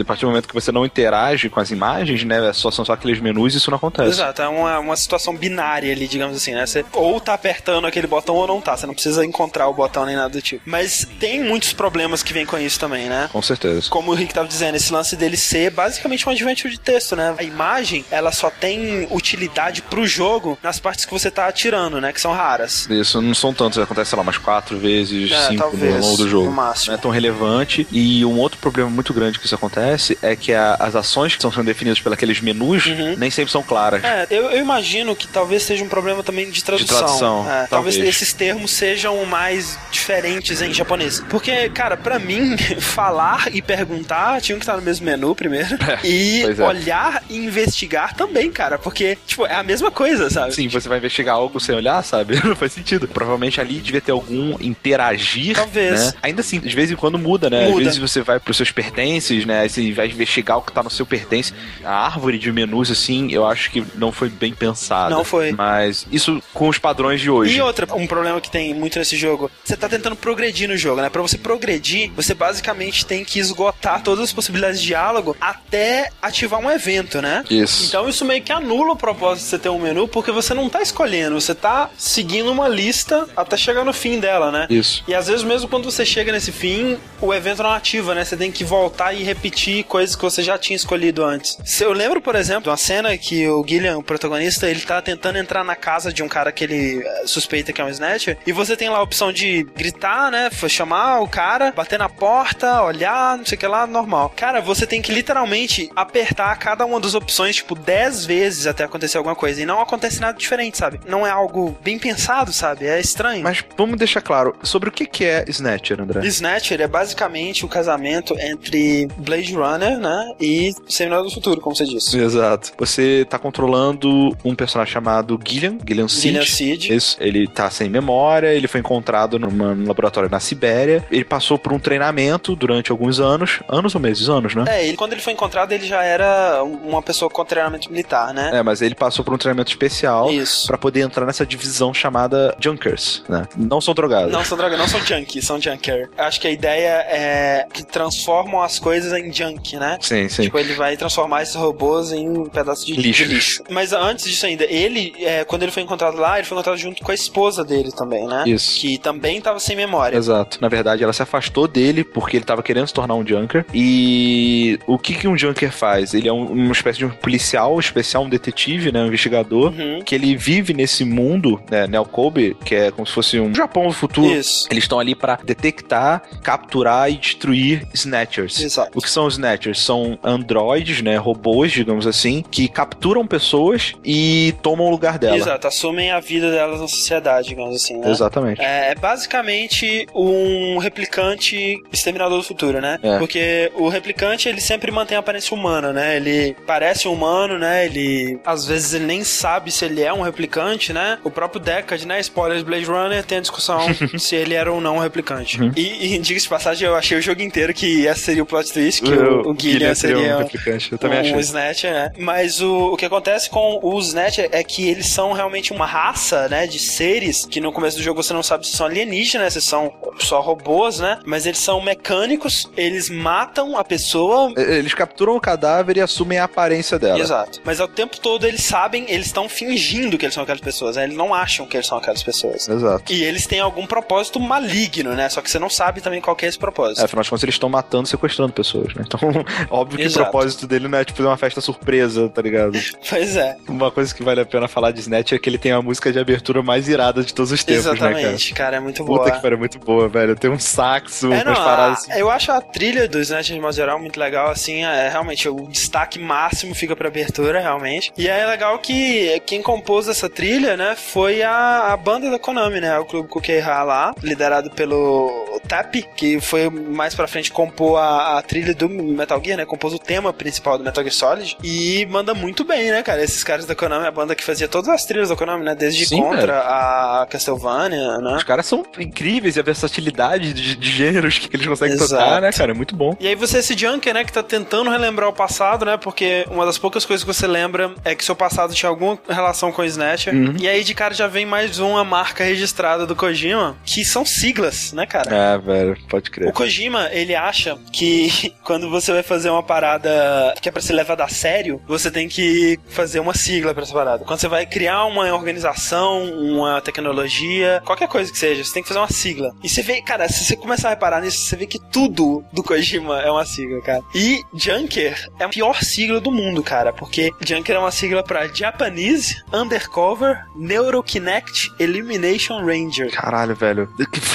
a 0.00 0.04
partir 0.04 0.22
do 0.22 0.28
momento 0.28 0.48
que 0.48 0.54
você 0.54 0.72
não 0.72 0.86
interage 0.86 1.48
com 1.50 1.60
as 1.60 1.70
imagens, 1.70 2.24
né? 2.24 2.52
Só 2.52 2.70
são 2.70 2.84
só 2.84 2.92
aqueles 2.94 3.20
menus, 3.20 3.54
isso 3.54 3.65
não 3.70 3.76
acontece. 3.76 4.08
Exato, 4.10 4.42
é 4.42 4.48
uma, 4.48 4.78
uma 4.78 4.96
situação 4.96 5.34
binária 5.36 5.92
ali, 5.92 6.06
digamos 6.08 6.36
assim, 6.36 6.54
né? 6.54 6.64
Você 6.66 6.84
ou 6.92 7.20
tá 7.20 7.34
apertando 7.34 7.86
aquele 7.86 8.06
botão 8.06 8.34
ou 8.34 8.46
não 8.46 8.60
tá. 8.60 8.76
Você 8.76 8.86
não 8.86 8.94
precisa 8.94 9.24
encontrar 9.24 9.68
o 9.68 9.74
botão 9.74 10.04
nem 10.06 10.16
nada 10.16 10.28
do 10.30 10.42
tipo. 10.42 10.62
Mas 10.66 11.06
tem 11.20 11.42
muitos 11.42 11.72
problemas 11.72 12.22
que 12.22 12.32
vêm 12.32 12.46
com 12.46 12.58
isso 12.58 12.78
também, 12.78 13.06
né? 13.08 13.28
Com 13.32 13.42
certeza. 13.42 13.88
Como 13.90 14.10
o 14.10 14.14
Rick 14.14 14.32
tava 14.34 14.48
dizendo, 14.48 14.76
esse 14.76 14.92
lance 14.92 15.16
dele 15.16 15.36
ser 15.36 15.70
basicamente 15.70 16.28
um 16.28 16.32
adventure 16.32 16.72
de 16.72 16.78
texto, 16.80 17.14
né? 17.16 17.34
A 17.38 17.42
imagem, 17.42 18.04
ela 18.10 18.32
só 18.32 18.50
tem 18.50 19.06
utilidade 19.10 19.82
pro 19.82 20.06
jogo 20.06 20.58
nas 20.62 20.78
partes 20.78 21.04
que 21.04 21.12
você 21.12 21.30
tá 21.30 21.46
atirando, 21.46 22.00
né? 22.00 22.12
Que 22.12 22.20
são 22.20 22.32
raras. 22.32 22.86
Isso 22.90 23.20
não 23.20 23.34
são 23.34 23.52
tantos, 23.52 23.78
acontece, 23.78 24.10
sei 24.10 24.16
lá, 24.16 24.22
umas 24.22 24.38
quatro 24.38 24.78
vezes, 24.78 25.30
É, 25.32 25.48
cinco 25.48 25.62
talvez, 25.62 25.94
no 25.96 26.00
longo 26.00 26.16
do 26.16 26.28
jogo. 26.28 26.46
no 26.46 26.52
máximo. 26.52 26.88
Não 26.92 26.98
é 26.98 27.00
tão 27.02 27.10
relevante. 27.10 27.86
E 27.90 28.24
um 28.24 28.38
outro 28.38 28.58
problema 28.58 28.88
muito 28.90 29.12
grande 29.12 29.38
que 29.38 29.46
isso 29.46 29.54
acontece 29.54 30.18
é 30.22 30.34
que 30.36 30.52
a- 30.52 30.76
as 30.78 30.94
ações 30.94 31.32
que 31.32 31.38
estão 31.38 31.50
sendo 31.52 31.64
definidas 31.66 32.00
pelos 32.00 32.40
menus 32.40 32.86
Uhum. 32.86 33.14
nem 33.16 33.30
sempre 33.30 33.50
são 33.52 33.55
claras. 33.62 34.02
É, 34.04 34.26
eu, 34.30 34.50
eu 34.50 34.58
imagino 34.60 35.14
que 35.14 35.26
talvez 35.28 35.62
seja 35.62 35.84
um 35.84 35.88
problema 35.88 36.22
também 36.22 36.50
de 36.50 36.62
tradução. 36.62 36.98
tradução, 36.98 37.50
É, 37.50 37.66
talvez. 37.66 37.96
esses 37.96 38.32
termos 38.32 38.70
sejam 38.70 39.24
mais 39.26 39.78
diferentes 39.90 40.60
em 40.62 40.72
japonês. 40.72 41.22
Porque, 41.28 41.68
cara, 41.70 41.96
pra 41.96 42.18
mim, 42.18 42.56
falar 42.80 43.48
e 43.54 43.62
perguntar 43.62 44.40
tinham 44.40 44.58
que 44.58 44.64
estar 44.64 44.76
no 44.76 44.82
mesmo 44.82 45.06
menu 45.06 45.34
primeiro. 45.34 45.68
e 46.04 46.40
pois 46.44 46.60
é. 46.60 46.66
olhar 46.66 47.22
e 47.28 47.36
investigar 47.38 48.14
também, 48.14 48.50
cara. 48.50 48.78
Porque, 48.78 49.16
tipo, 49.26 49.46
é 49.46 49.54
a 49.54 49.62
mesma 49.62 49.90
coisa, 49.90 50.28
sabe? 50.30 50.54
Sim, 50.54 50.68
você 50.68 50.88
vai 50.88 50.98
investigar 50.98 51.34
algo 51.34 51.58
sem 51.60 51.74
olhar, 51.74 52.02
sabe? 52.02 52.40
Não 52.44 52.56
faz 52.56 52.72
sentido. 52.72 53.08
Provavelmente 53.08 53.60
ali 53.60 53.80
devia 53.80 54.00
ter 54.00 54.12
algum 54.12 54.56
interagir. 54.60 55.56
Talvez. 55.56 56.06
Né? 56.06 56.12
Ainda 56.22 56.40
assim, 56.40 56.60
de 56.60 56.74
vez 56.74 56.90
em 56.90 56.96
quando 56.96 57.18
muda, 57.18 57.48
né? 57.48 57.68
Muda. 57.68 57.78
Às 57.78 57.96
vezes 57.96 57.98
você 57.98 58.20
vai 58.22 58.38
pros 58.40 58.56
seus 58.56 58.70
pertences, 58.70 59.44
né? 59.44 59.66
Você 59.68 59.92
vai 59.92 60.08
investigar 60.08 60.58
o 60.58 60.62
que 60.62 60.72
tá 60.72 60.82
no 60.82 60.90
seu 60.90 61.06
pertence. 61.06 61.52
A 61.84 62.06
árvore 62.06 62.38
de 62.38 62.50
menus, 62.52 62.90
assim, 62.90 63.30
eu 63.32 63.45
acho 63.46 63.70
que 63.70 63.84
não 63.94 64.12
foi 64.12 64.28
bem 64.28 64.52
pensada. 64.52 65.14
Não 65.14 65.24
foi. 65.24 65.52
Mas 65.52 66.06
isso 66.10 66.42
com 66.52 66.68
os 66.68 66.78
padrões 66.78 67.20
de 67.20 67.30
hoje. 67.30 67.56
E 67.56 67.60
outra, 67.60 67.86
um 67.94 68.06
problema 68.06 68.40
que 68.40 68.50
tem 68.50 68.74
muito 68.74 68.98
nesse 68.98 69.16
jogo, 69.16 69.50
você 69.64 69.76
tá 69.76 69.88
tentando 69.88 70.16
progredir 70.16 70.68
no 70.68 70.76
jogo, 70.76 71.00
né? 71.00 71.08
Pra 71.08 71.22
você 71.22 71.38
progredir, 71.38 72.10
você 72.14 72.34
basicamente 72.34 73.04
tem 73.04 73.24
que 73.24 73.38
esgotar 73.38 74.02
todas 74.02 74.24
as 74.24 74.32
possibilidades 74.32 74.80
de 74.80 74.86
diálogo 74.86 75.36
até 75.40 76.10
ativar 76.22 76.60
um 76.60 76.70
evento, 76.70 77.20
né? 77.20 77.44
Isso. 77.50 77.86
Então 77.86 78.08
isso 78.08 78.24
meio 78.24 78.42
que 78.42 78.52
anula 78.52 78.92
o 78.92 78.96
propósito 78.96 79.44
de 79.44 79.50
você 79.50 79.58
ter 79.58 79.68
um 79.68 79.78
menu, 79.78 80.08
porque 80.08 80.32
você 80.32 80.54
não 80.54 80.68
tá 80.68 80.80
escolhendo, 80.80 81.40
você 81.40 81.54
tá 81.54 81.90
seguindo 81.96 82.50
uma 82.50 82.68
lista 82.68 83.28
até 83.36 83.56
chegar 83.56 83.84
no 83.84 83.92
fim 83.92 84.18
dela, 84.20 84.50
né? 84.50 84.66
Isso. 84.70 85.04
E 85.06 85.14
às 85.14 85.26
vezes 85.26 85.44
mesmo 85.44 85.68
quando 85.68 85.90
você 85.90 86.04
chega 86.04 86.32
nesse 86.32 86.52
fim, 86.52 86.98
o 87.20 87.32
evento 87.32 87.62
não 87.62 87.72
ativa, 87.72 88.14
né? 88.14 88.24
Você 88.24 88.36
tem 88.36 88.50
que 88.50 88.64
voltar 88.64 89.12
e 89.12 89.22
repetir 89.22 89.84
coisas 89.84 90.16
que 90.16 90.22
você 90.22 90.42
já 90.42 90.58
tinha 90.58 90.76
escolhido 90.76 91.24
antes. 91.24 91.58
Eu 91.80 91.92
lembro, 91.92 92.20
por 92.20 92.34
exemplo, 92.34 92.64
de 92.64 92.68
uma 92.70 92.76
cena 92.76 93.16
que 93.16 93.35
o 93.48 93.64
Gillian, 93.66 93.98
o 93.98 94.02
protagonista, 94.02 94.68
ele 94.68 94.80
tá 94.80 95.02
tentando 95.02 95.36
entrar 95.36 95.64
na 95.64 95.74
casa 95.74 96.12
de 96.12 96.22
um 96.22 96.28
cara 96.28 96.52
que 96.52 96.62
ele 96.62 97.02
eh, 97.04 97.22
suspeita 97.26 97.72
que 97.72 97.80
é 97.80 97.84
um 97.84 97.88
snatcher, 97.88 98.38
e 98.46 98.52
você 98.52 98.76
tem 98.76 98.88
lá 98.88 98.98
a 98.98 99.02
opção 99.02 99.32
de 99.32 99.64
gritar, 99.76 100.30
né? 100.30 100.48
Chamar 100.68 101.20
o 101.20 101.28
cara, 101.28 101.72
bater 101.72 101.98
na 101.98 102.08
porta, 102.08 102.82
olhar, 102.82 103.38
não 103.38 103.44
sei 103.46 103.56
o 103.56 103.58
que 103.58 103.66
lá, 103.66 103.86
normal. 103.86 104.32
Cara, 104.36 104.60
você 104.60 104.86
tem 104.86 105.00
que 105.00 105.12
literalmente 105.12 105.90
apertar 105.94 106.54
cada 106.56 106.84
uma 106.84 107.00
das 107.00 107.14
opções, 107.14 107.56
tipo, 107.56 107.74
10 107.74 108.26
vezes 108.26 108.66
até 108.66 108.84
acontecer 108.84 109.18
alguma 109.18 109.34
coisa. 109.34 109.62
E 109.62 109.66
não 109.66 109.80
acontece 109.80 110.20
nada 110.20 110.36
diferente, 110.36 110.76
sabe? 110.76 111.00
Não 111.06 111.26
é 111.26 111.30
algo 111.30 111.76
bem 111.82 111.98
pensado, 111.98 112.52
sabe? 112.52 112.86
É 112.86 113.00
estranho. 113.00 113.42
Mas 113.42 113.64
vamos 113.76 113.96
deixar 113.96 114.20
claro 114.20 114.54
sobre 114.62 114.88
o 114.88 114.92
que 114.92 115.06
que 115.06 115.24
é 115.24 115.44
Snatcher, 115.48 116.00
André. 116.00 116.26
Snatcher 116.26 116.80
é 116.80 116.88
basicamente 116.88 117.64
o 117.64 117.68
casamento 117.68 118.36
entre 118.38 119.06
Blade 119.16 119.54
Runner, 119.54 119.98
né? 119.98 120.34
E 120.40 120.74
Seminal 120.88 121.22
do 121.22 121.30
Futuro, 121.30 121.60
como 121.60 121.74
você 121.74 121.84
disse. 121.84 122.18
Exato. 122.18 122.72
Você 122.78 123.25
tá 123.26 123.38
controlando 123.38 124.36
um 124.44 124.54
personagem 124.54 124.92
chamado 124.92 125.38
Gillian, 125.46 125.78
Gillian 125.86 126.08
Seed. 126.08 126.22
Gillian 126.22 126.44
Seed. 126.46 126.84
Isso. 126.90 127.16
Ele 127.20 127.46
tá 127.46 127.68
sem 127.70 127.88
memória, 127.88 128.48
ele 128.54 128.68
foi 128.68 128.80
encontrado 128.80 129.38
numa- 129.38 129.74
num 129.74 129.86
laboratório 129.86 130.30
na 130.30 130.40
Sibéria. 130.40 131.04
Ele 131.10 131.24
passou 131.24 131.58
por 131.58 131.72
um 131.72 131.78
treinamento 131.78 132.54
durante 132.56 132.90
alguns 132.90 133.20
anos. 133.20 133.60
Anos 133.68 133.94
ou 133.94 134.00
meses? 134.00 134.28
Anos, 134.28 134.54
né? 134.54 134.64
É, 134.68 134.86
ele, 134.86 134.96
quando 134.96 135.12
ele 135.12 135.20
foi 135.20 135.32
encontrado, 135.32 135.72
ele 135.72 135.86
já 135.86 136.02
era 136.02 136.62
uma 136.62 137.02
pessoa 137.02 137.30
com 137.30 137.44
treinamento 137.44 137.90
militar, 137.90 138.32
né? 138.32 138.50
É, 138.54 138.62
mas 138.62 138.80
ele 138.82 138.94
passou 138.94 139.24
por 139.24 139.34
um 139.34 139.38
treinamento 139.38 139.70
especial 139.70 140.30
Isso. 140.32 140.66
pra 140.66 140.78
poder 140.78 141.00
entrar 141.00 141.26
nessa 141.26 141.44
divisão 141.44 141.92
chamada 141.92 142.54
Junkers, 142.60 143.22
né? 143.28 143.46
Não 143.56 143.80
são 143.80 143.94
drogados. 143.94 144.32
Não 144.32 144.44
são 144.44 144.56
drogas, 144.56 144.78
não 144.78 144.88
são 144.88 145.04
junkies, 145.04 145.44
são 145.44 145.60
junker. 145.60 146.08
Acho 146.16 146.40
que 146.40 146.46
a 146.48 146.50
ideia 146.50 147.04
é 147.08 147.66
que 147.72 147.84
transformam 147.84 148.62
as 148.62 148.78
coisas 148.78 149.12
em 149.12 149.32
junk, 149.32 149.76
né? 149.76 149.98
Sim, 150.00 150.28
sim. 150.28 150.42
Tipo, 150.42 150.58
ele 150.58 150.74
vai 150.74 150.96
transformar 150.96 151.42
esses 151.42 151.54
robôs 151.54 152.12
em 152.12 152.44
pedaços 152.46 152.84
de 152.84 152.92
Lixo. 152.94 153.15
De 153.16 153.24
lixo. 153.24 153.62
Mas 153.70 153.92
antes 153.92 154.24
disso 154.26 154.46
ainda, 154.46 154.64
ele, 154.64 155.14
é, 155.18 155.44
quando 155.44 155.62
ele 155.62 155.72
foi 155.72 155.82
encontrado 155.82 156.16
lá, 156.16 156.38
ele 156.38 156.46
foi 156.46 156.56
encontrado 156.56 156.76
junto 156.78 157.02
com 157.02 157.10
a 157.10 157.14
esposa 157.14 157.64
dele 157.64 157.90
também, 157.92 158.26
né? 158.26 158.44
Isso. 158.46 158.80
Que 158.80 158.98
também 158.98 159.40
tava 159.40 159.58
sem 159.60 159.76
memória. 159.76 160.16
Exato. 160.16 160.58
Na 160.60 160.68
verdade, 160.68 161.02
ela 161.02 161.12
se 161.12 161.22
afastou 161.22 161.66
dele 161.68 162.04
porque 162.04 162.36
ele 162.36 162.44
tava 162.44 162.62
querendo 162.62 162.86
se 162.86 162.94
tornar 162.94 163.14
um 163.14 163.26
junker. 163.26 163.64
E 163.74 164.78
o 164.86 164.98
que, 164.98 165.14
que 165.14 165.28
um 165.28 165.36
junker 165.36 165.70
faz? 165.70 166.14
Ele 166.14 166.28
é 166.28 166.32
um- 166.32 166.46
uma 166.52 166.72
espécie 166.72 166.98
de 166.98 167.04
um 167.06 167.10
policial 167.10 167.78
especial, 167.78 168.24
um 168.24 168.28
detetive, 168.28 168.92
né? 168.92 169.02
Um 169.02 169.06
investigador. 169.06 169.72
Uhum. 169.72 170.02
Que 170.04 170.14
ele 170.14 170.36
vive 170.36 170.72
nesse 170.72 171.04
mundo, 171.04 171.60
né? 171.70 171.86
Neo 171.86 172.04
Kobe, 172.04 172.56
que 172.64 172.74
é 172.74 172.90
como 172.90 173.06
se 173.06 173.12
fosse 173.12 173.38
um 173.40 173.54
Japão 173.54 173.86
do 173.88 173.92
futuro. 173.92 174.32
Isso. 174.32 174.66
Eles 174.70 174.84
estão 174.84 174.98
ali 175.00 175.14
pra 175.14 175.38
detectar, 175.44 176.22
capturar 176.42 177.10
e 177.10 177.16
destruir 177.16 177.86
Snatchers. 177.94 178.60
Exato. 178.60 178.90
O 178.98 179.02
que 179.02 179.10
são 179.10 179.26
os 179.26 179.34
Snatchers? 179.34 179.80
São 179.80 180.18
androides, 180.22 181.02
né? 181.02 181.16
Robôs, 181.16 181.72
digamos 181.72 182.06
assim, 182.06 182.44
que 182.50 182.68
capturam 182.96 183.26
pessoas 183.26 183.94
e 184.04 184.54
tomam 184.62 184.86
o 184.86 184.90
lugar 184.90 185.18
dela. 185.18 185.36
Exato, 185.36 185.66
assumem 185.66 186.10
a 186.10 186.20
vida 186.20 186.50
delas 186.50 186.80
na 186.80 186.88
sociedade, 186.88 187.48
digamos 187.48 187.76
assim, 187.76 187.98
né? 187.98 188.10
Exatamente. 188.10 188.60
É, 188.60 188.90
é 188.90 188.94
basicamente 188.94 190.06
um 190.14 190.78
replicante 190.78 191.82
exterminador 191.92 192.38
do 192.38 192.44
futuro, 192.44 192.80
né? 192.80 192.98
É. 193.02 193.18
Porque 193.18 193.70
o 193.74 193.88
replicante, 193.88 194.48
ele 194.48 194.60
sempre 194.60 194.90
mantém 194.90 195.16
a 195.16 195.20
aparência 195.20 195.54
humana, 195.54 195.92
né? 195.92 196.16
Ele 196.16 196.56
parece 196.66 197.06
um 197.06 197.12
humano, 197.12 197.58
né? 197.58 197.84
Ele, 197.84 198.38
às 198.44 198.66
vezes, 198.66 198.94
ele 198.94 199.04
nem 199.04 199.22
sabe 199.22 199.70
se 199.70 199.84
ele 199.84 200.02
é 200.02 200.12
um 200.12 200.22
replicante, 200.22 200.92
né? 200.92 201.18
O 201.22 201.30
próprio 201.30 201.60
Deckard, 201.60 202.06
né? 202.06 202.20
Spoiler 202.20 202.58
de 202.58 202.64
Blade 202.64 202.84
Runner, 202.84 203.24
tem 203.24 203.38
a 203.38 203.40
discussão 203.40 203.80
se 204.18 204.34
ele 204.34 204.54
era 204.54 204.72
ou 204.72 204.80
não 204.80 204.96
um 204.96 205.00
replicante. 205.00 205.60
Uhum. 205.60 205.72
E, 205.76 206.14
e 206.14 206.18
diga-se 206.18 206.44
de 206.44 206.48
passagem, 206.48 206.88
eu 206.88 206.96
achei 206.96 207.18
o 207.18 207.22
jogo 207.22 207.42
inteiro 207.42 207.74
que 207.74 208.06
esse 208.06 208.20
seria 208.20 208.42
o 208.42 208.46
plot 208.46 208.72
twist, 208.72 209.02
que 209.02 209.12
o, 209.12 209.50
o 209.50 209.54
Guilherme 209.54 209.94
seria 209.94 210.36
um 210.36 210.38
replicante. 210.38 210.92
Eu 210.92 210.98
também 210.98 211.18
um 211.18 211.22
achei. 211.22 211.40
Snatcher, 211.40 211.92
né? 211.92 212.12
Mas 212.18 212.46
Mas 212.46 212.60
o, 212.86 212.94
o 212.94 212.96
que 212.96 213.04
acontece 213.04 213.50
com 213.50 213.80
os 213.82 214.08
Snatcher 214.08 214.48
é 214.52 214.62
que 214.62 214.88
eles 214.88 215.06
são 215.06 215.32
realmente 215.32 215.72
uma 215.72 215.86
raça, 215.86 216.48
né, 216.48 216.66
de 216.66 216.78
seres 216.78 217.46
que 217.46 217.60
no 217.60 217.72
começo 217.72 217.96
do 217.96 218.02
jogo 218.02 218.22
você 218.22 218.32
não 218.32 218.42
sabe 218.42 218.66
se 218.66 218.76
são 218.76 218.86
alienígenas, 218.86 219.54
se 219.54 219.60
são 219.60 219.92
só 220.18 220.40
robôs, 220.40 220.98
né? 220.98 221.18
Mas 221.24 221.46
eles 221.46 221.58
são 221.58 221.80
mecânicos, 221.80 222.70
eles 222.76 223.10
matam 223.10 223.76
a 223.76 223.84
pessoa. 223.84 224.52
Eles 224.56 224.94
capturam 224.94 225.36
o 225.36 225.40
cadáver 225.40 225.96
e 225.96 226.00
assumem 226.00 226.38
a 226.38 226.44
aparência 226.44 226.98
dela. 226.98 227.18
Exato. 227.18 227.60
Mas 227.64 227.80
ao 227.80 227.88
tempo 227.88 228.18
todo 228.18 228.46
eles 228.46 228.62
sabem, 228.62 229.04
eles 229.08 229.26
estão 229.26 229.48
fingindo 229.48 230.16
que 230.16 230.24
eles 230.24 230.34
são 230.34 230.42
aquelas 230.42 230.60
pessoas, 230.60 230.96
né? 230.96 231.04
Eles 231.04 231.16
não 231.16 231.34
acham 231.34 231.66
que 231.66 231.76
eles 231.76 231.86
são 231.86 231.98
aquelas 231.98 232.22
pessoas. 232.22 232.68
Exato. 232.68 233.12
E 233.12 233.24
eles 233.24 233.46
têm 233.46 233.60
algum 233.60 233.86
propósito 233.86 234.40
maligno, 234.40 235.14
né? 235.14 235.28
Só 235.28 235.40
que 235.40 235.50
você 235.50 235.58
não 235.58 235.70
sabe 235.70 236.00
também 236.00 236.20
qual 236.20 236.36
é 236.40 236.46
esse 236.46 236.58
propósito. 236.58 237.00
É, 237.00 237.04
afinal 237.04 237.22
de 237.22 237.30
contas, 237.30 237.42
eles 237.42 237.54
estão 237.54 237.68
matando, 237.68 238.08
sequestrando 238.08 238.52
pessoas, 238.52 238.94
né? 238.94 239.04
Então, 239.06 239.20
óbvio 239.70 239.98
que 239.98 240.04
Exato. 240.04 240.20
o 240.20 240.30
propósito 240.30 240.66
dele 240.66 240.88
não 240.88 240.98
é 240.98 241.04
tipo 241.04 241.16
fazer 241.16 241.28
uma 241.28 241.36
festa 241.36 241.60
surpresa, 241.60 242.28
tá 242.28 242.42
ligado? 242.42 242.75
Pois 243.08 243.36
é. 243.36 243.56
Uma 243.68 243.90
coisa 243.90 244.14
que 244.14 244.22
vale 244.22 244.40
a 244.40 244.44
pena 244.46 244.68
falar 244.68 244.90
de 244.90 245.00
Snatch 245.00 245.32
é 245.32 245.38
que 245.38 245.48
ele 245.48 245.58
tem 245.58 245.72
a 245.72 245.80
música 245.82 246.12
de 246.12 246.18
abertura 246.18 246.62
mais 246.62 246.88
irada 246.88 247.22
de 247.22 247.32
todos 247.34 247.52
os 247.52 247.62
tempos, 247.64 247.84
né, 247.84 247.96
cara? 247.96 248.10
Exatamente, 248.12 248.54
cara? 248.54 248.76
é 248.76 248.80
muito 248.80 249.04
boa. 249.04 249.20
Puta 249.20 249.32
que 249.32 249.42
pariu, 249.42 249.56
é 249.56 249.58
muito 249.58 249.78
boa, 249.78 250.08
velho. 250.08 250.36
Tem 250.36 250.50
um 250.50 250.58
saxo, 250.58 251.32
É, 251.32 251.44
não, 251.44 251.52
umas 251.52 251.58
paradas 251.58 251.98
assim. 252.00 252.12
eu 252.20 252.30
acho 252.30 252.52
a 252.52 252.60
trilha 252.60 253.08
do 253.08 253.20
Snatch 253.20 253.48
de 253.48 253.60
modo 253.60 253.74
geral 253.74 253.98
muito 253.98 254.18
legal, 254.18 254.50
assim, 254.50 254.84
é 254.84 255.08
realmente 255.08 255.48
o 255.48 255.66
destaque 255.68 256.18
máximo 256.18 256.74
fica 256.74 256.94
pra 256.96 257.08
abertura, 257.08 257.60
realmente. 257.60 258.12
E 258.16 258.28
é 258.28 258.44
legal 258.46 258.78
que 258.78 259.40
quem 259.46 259.62
compôs 259.62 260.08
essa 260.08 260.28
trilha, 260.28 260.76
né, 260.76 260.94
foi 260.96 261.42
a, 261.42 261.92
a 261.92 261.96
banda 261.96 262.30
da 262.30 262.38
Konami, 262.38 262.80
né, 262.80 262.98
o 262.98 263.04
Clube 263.04 263.28
Kukeha 263.28 263.82
lá, 263.82 264.14
liderado 264.22 264.70
pelo 264.70 265.60
Tap, 265.68 265.94
que 266.16 266.40
foi 266.40 266.68
mais 266.70 267.14
pra 267.14 267.26
frente 267.26 267.50
compor 267.50 267.98
a, 267.98 268.38
a 268.38 268.42
trilha 268.42 268.74
do 268.74 268.88
Metal 268.88 269.40
Gear, 269.42 269.56
né, 269.58 269.64
compôs 269.64 269.94
o 269.94 269.98
tema 269.98 270.32
principal 270.32 270.76
do 270.78 270.84
Metal 270.84 271.02
Gear 271.02 271.14
Solid 271.14 271.56
e 271.62 272.06
manda 272.10 272.34
muito 272.34 272.64
bem, 272.66 272.90
né, 272.90 273.02
cara, 273.02 273.22
esses 273.22 273.42
caras 273.42 273.64
da 273.64 273.74
Konami, 273.74 274.06
a 274.06 274.10
banda 274.10 274.34
que 274.34 274.44
fazia 274.44 274.68
todas 274.68 274.88
as 274.88 275.04
trilhas 275.04 275.28
da 275.28 275.36
Konami, 275.36 275.64
né, 275.64 275.74
desde 275.74 276.06
Sim, 276.06 276.20
Contra 276.20 276.60
a 276.60 277.26
Castlevania, 277.30 278.18
né. 278.18 278.36
Os 278.36 278.44
caras 278.44 278.66
são 278.66 278.84
incríveis 278.98 279.56
e 279.56 279.60
a 279.60 279.62
versatilidade 279.62 280.52
de, 280.52 280.76
de 280.76 280.90
gêneros 280.90 281.38
que 281.38 281.54
eles 281.54 281.66
conseguem 281.66 281.94
Exato. 281.94 282.22
tocar, 282.22 282.40
né, 282.40 282.52
cara? 282.52 282.72
É 282.72 282.74
muito 282.74 282.94
bom. 282.96 283.16
E 283.20 283.28
aí 283.28 283.34
você 283.34 283.58
é 283.58 283.60
esse 283.60 283.76
junker, 283.76 284.12
né, 284.12 284.24
que 284.24 284.32
tá 284.32 284.42
tentando 284.42 284.90
relembrar 284.90 285.28
o 285.28 285.32
passado, 285.32 285.84
né, 285.84 285.96
porque 285.96 286.44
uma 286.50 286.66
das 286.66 286.78
poucas 286.78 287.04
coisas 287.04 287.24
que 287.24 287.32
você 287.32 287.46
lembra 287.46 287.94
é 288.04 288.14
que 288.14 288.24
seu 288.24 288.34
passado 288.36 288.74
tinha 288.74 288.90
alguma 288.90 289.18
relação 289.28 289.70
com 289.72 289.82
o 289.82 289.84
Snatcher. 289.84 290.34
Uhum. 290.34 290.56
E 290.58 290.68
aí 290.68 290.82
de 290.84 290.94
cara 290.94 291.14
já 291.14 291.26
vem 291.26 291.46
mais 291.46 291.78
uma 291.78 292.04
marca 292.04 292.44
registrada 292.44 293.06
do 293.06 293.14
Kojima, 293.14 293.76
que 293.84 294.04
são 294.04 294.24
siglas, 294.24 294.92
né, 294.92 295.06
cara? 295.06 295.34
É, 295.34 295.58
velho, 295.58 295.96
pode 296.08 296.30
crer. 296.30 296.48
O 296.48 296.52
Kojima, 296.52 297.08
ele 297.12 297.34
acha 297.34 297.78
que 297.92 298.52
quando 298.64 298.90
você 298.90 299.12
vai 299.12 299.22
fazer 299.22 299.50
uma 299.50 299.62
parada 299.62 300.54
que 300.60 300.68
é 300.68 300.72
pra 300.72 300.82
ser 300.82 300.94
levada 300.94 301.24
a 301.24 301.28
sério, 301.28 301.80
você 301.86 302.10
tem 302.10 302.28
que 302.28 302.55
fazer 302.88 303.20
uma 303.20 303.34
sigla 303.34 303.72
pra 303.74 303.82
essa 303.82 303.92
parada. 303.92 304.24
Quando 304.24 304.40
você 304.40 304.48
vai 304.48 304.66
criar 304.66 305.04
uma 305.04 305.32
organização, 305.32 306.24
uma 306.24 306.80
tecnologia, 306.80 307.82
qualquer 307.84 308.08
coisa 308.08 308.30
que 308.30 308.38
seja, 308.38 308.64
você 308.64 308.72
tem 308.72 308.82
que 308.82 308.88
fazer 308.88 309.00
uma 309.00 309.10
sigla. 309.10 309.54
E 309.62 309.68
você 309.68 309.82
vê, 309.82 310.00
cara, 310.02 310.28
se 310.28 310.44
você 310.44 310.56
começar 310.56 310.88
a 310.88 310.90
reparar 310.90 311.20
nisso, 311.20 311.38
você 311.38 311.56
vê 311.56 311.66
que 311.66 311.78
tudo 311.90 312.44
do 312.52 312.62
Kojima 312.62 313.20
é 313.20 313.30
uma 313.30 313.44
sigla, 313.44 313.80
cara. 313.82 314.02
E 314.14 314.42
Junker 314.54 315.28
é 315.38 315.44
a 315.44 315.48
pior 315.48 315.82
sigla 315.82 316.20
do 316.20 316.30
mundo, 316.30 316.62
cara, 316.62 316.92
porque 316.92 317.30
Junker 317.44 317.76
é 317.76 317.78
uma 317.78 317.90
sigla 317.90 318.22
pra 318.22 318.48
Japanese 318.48 319.36
Undercover 319.52 320.44
Neurokinect 320.56 321.72
Elimination 321.78 322.64
Ranger. 322.64 323.10
Caralho, 323.10 323.54
velho. 323.54 323.88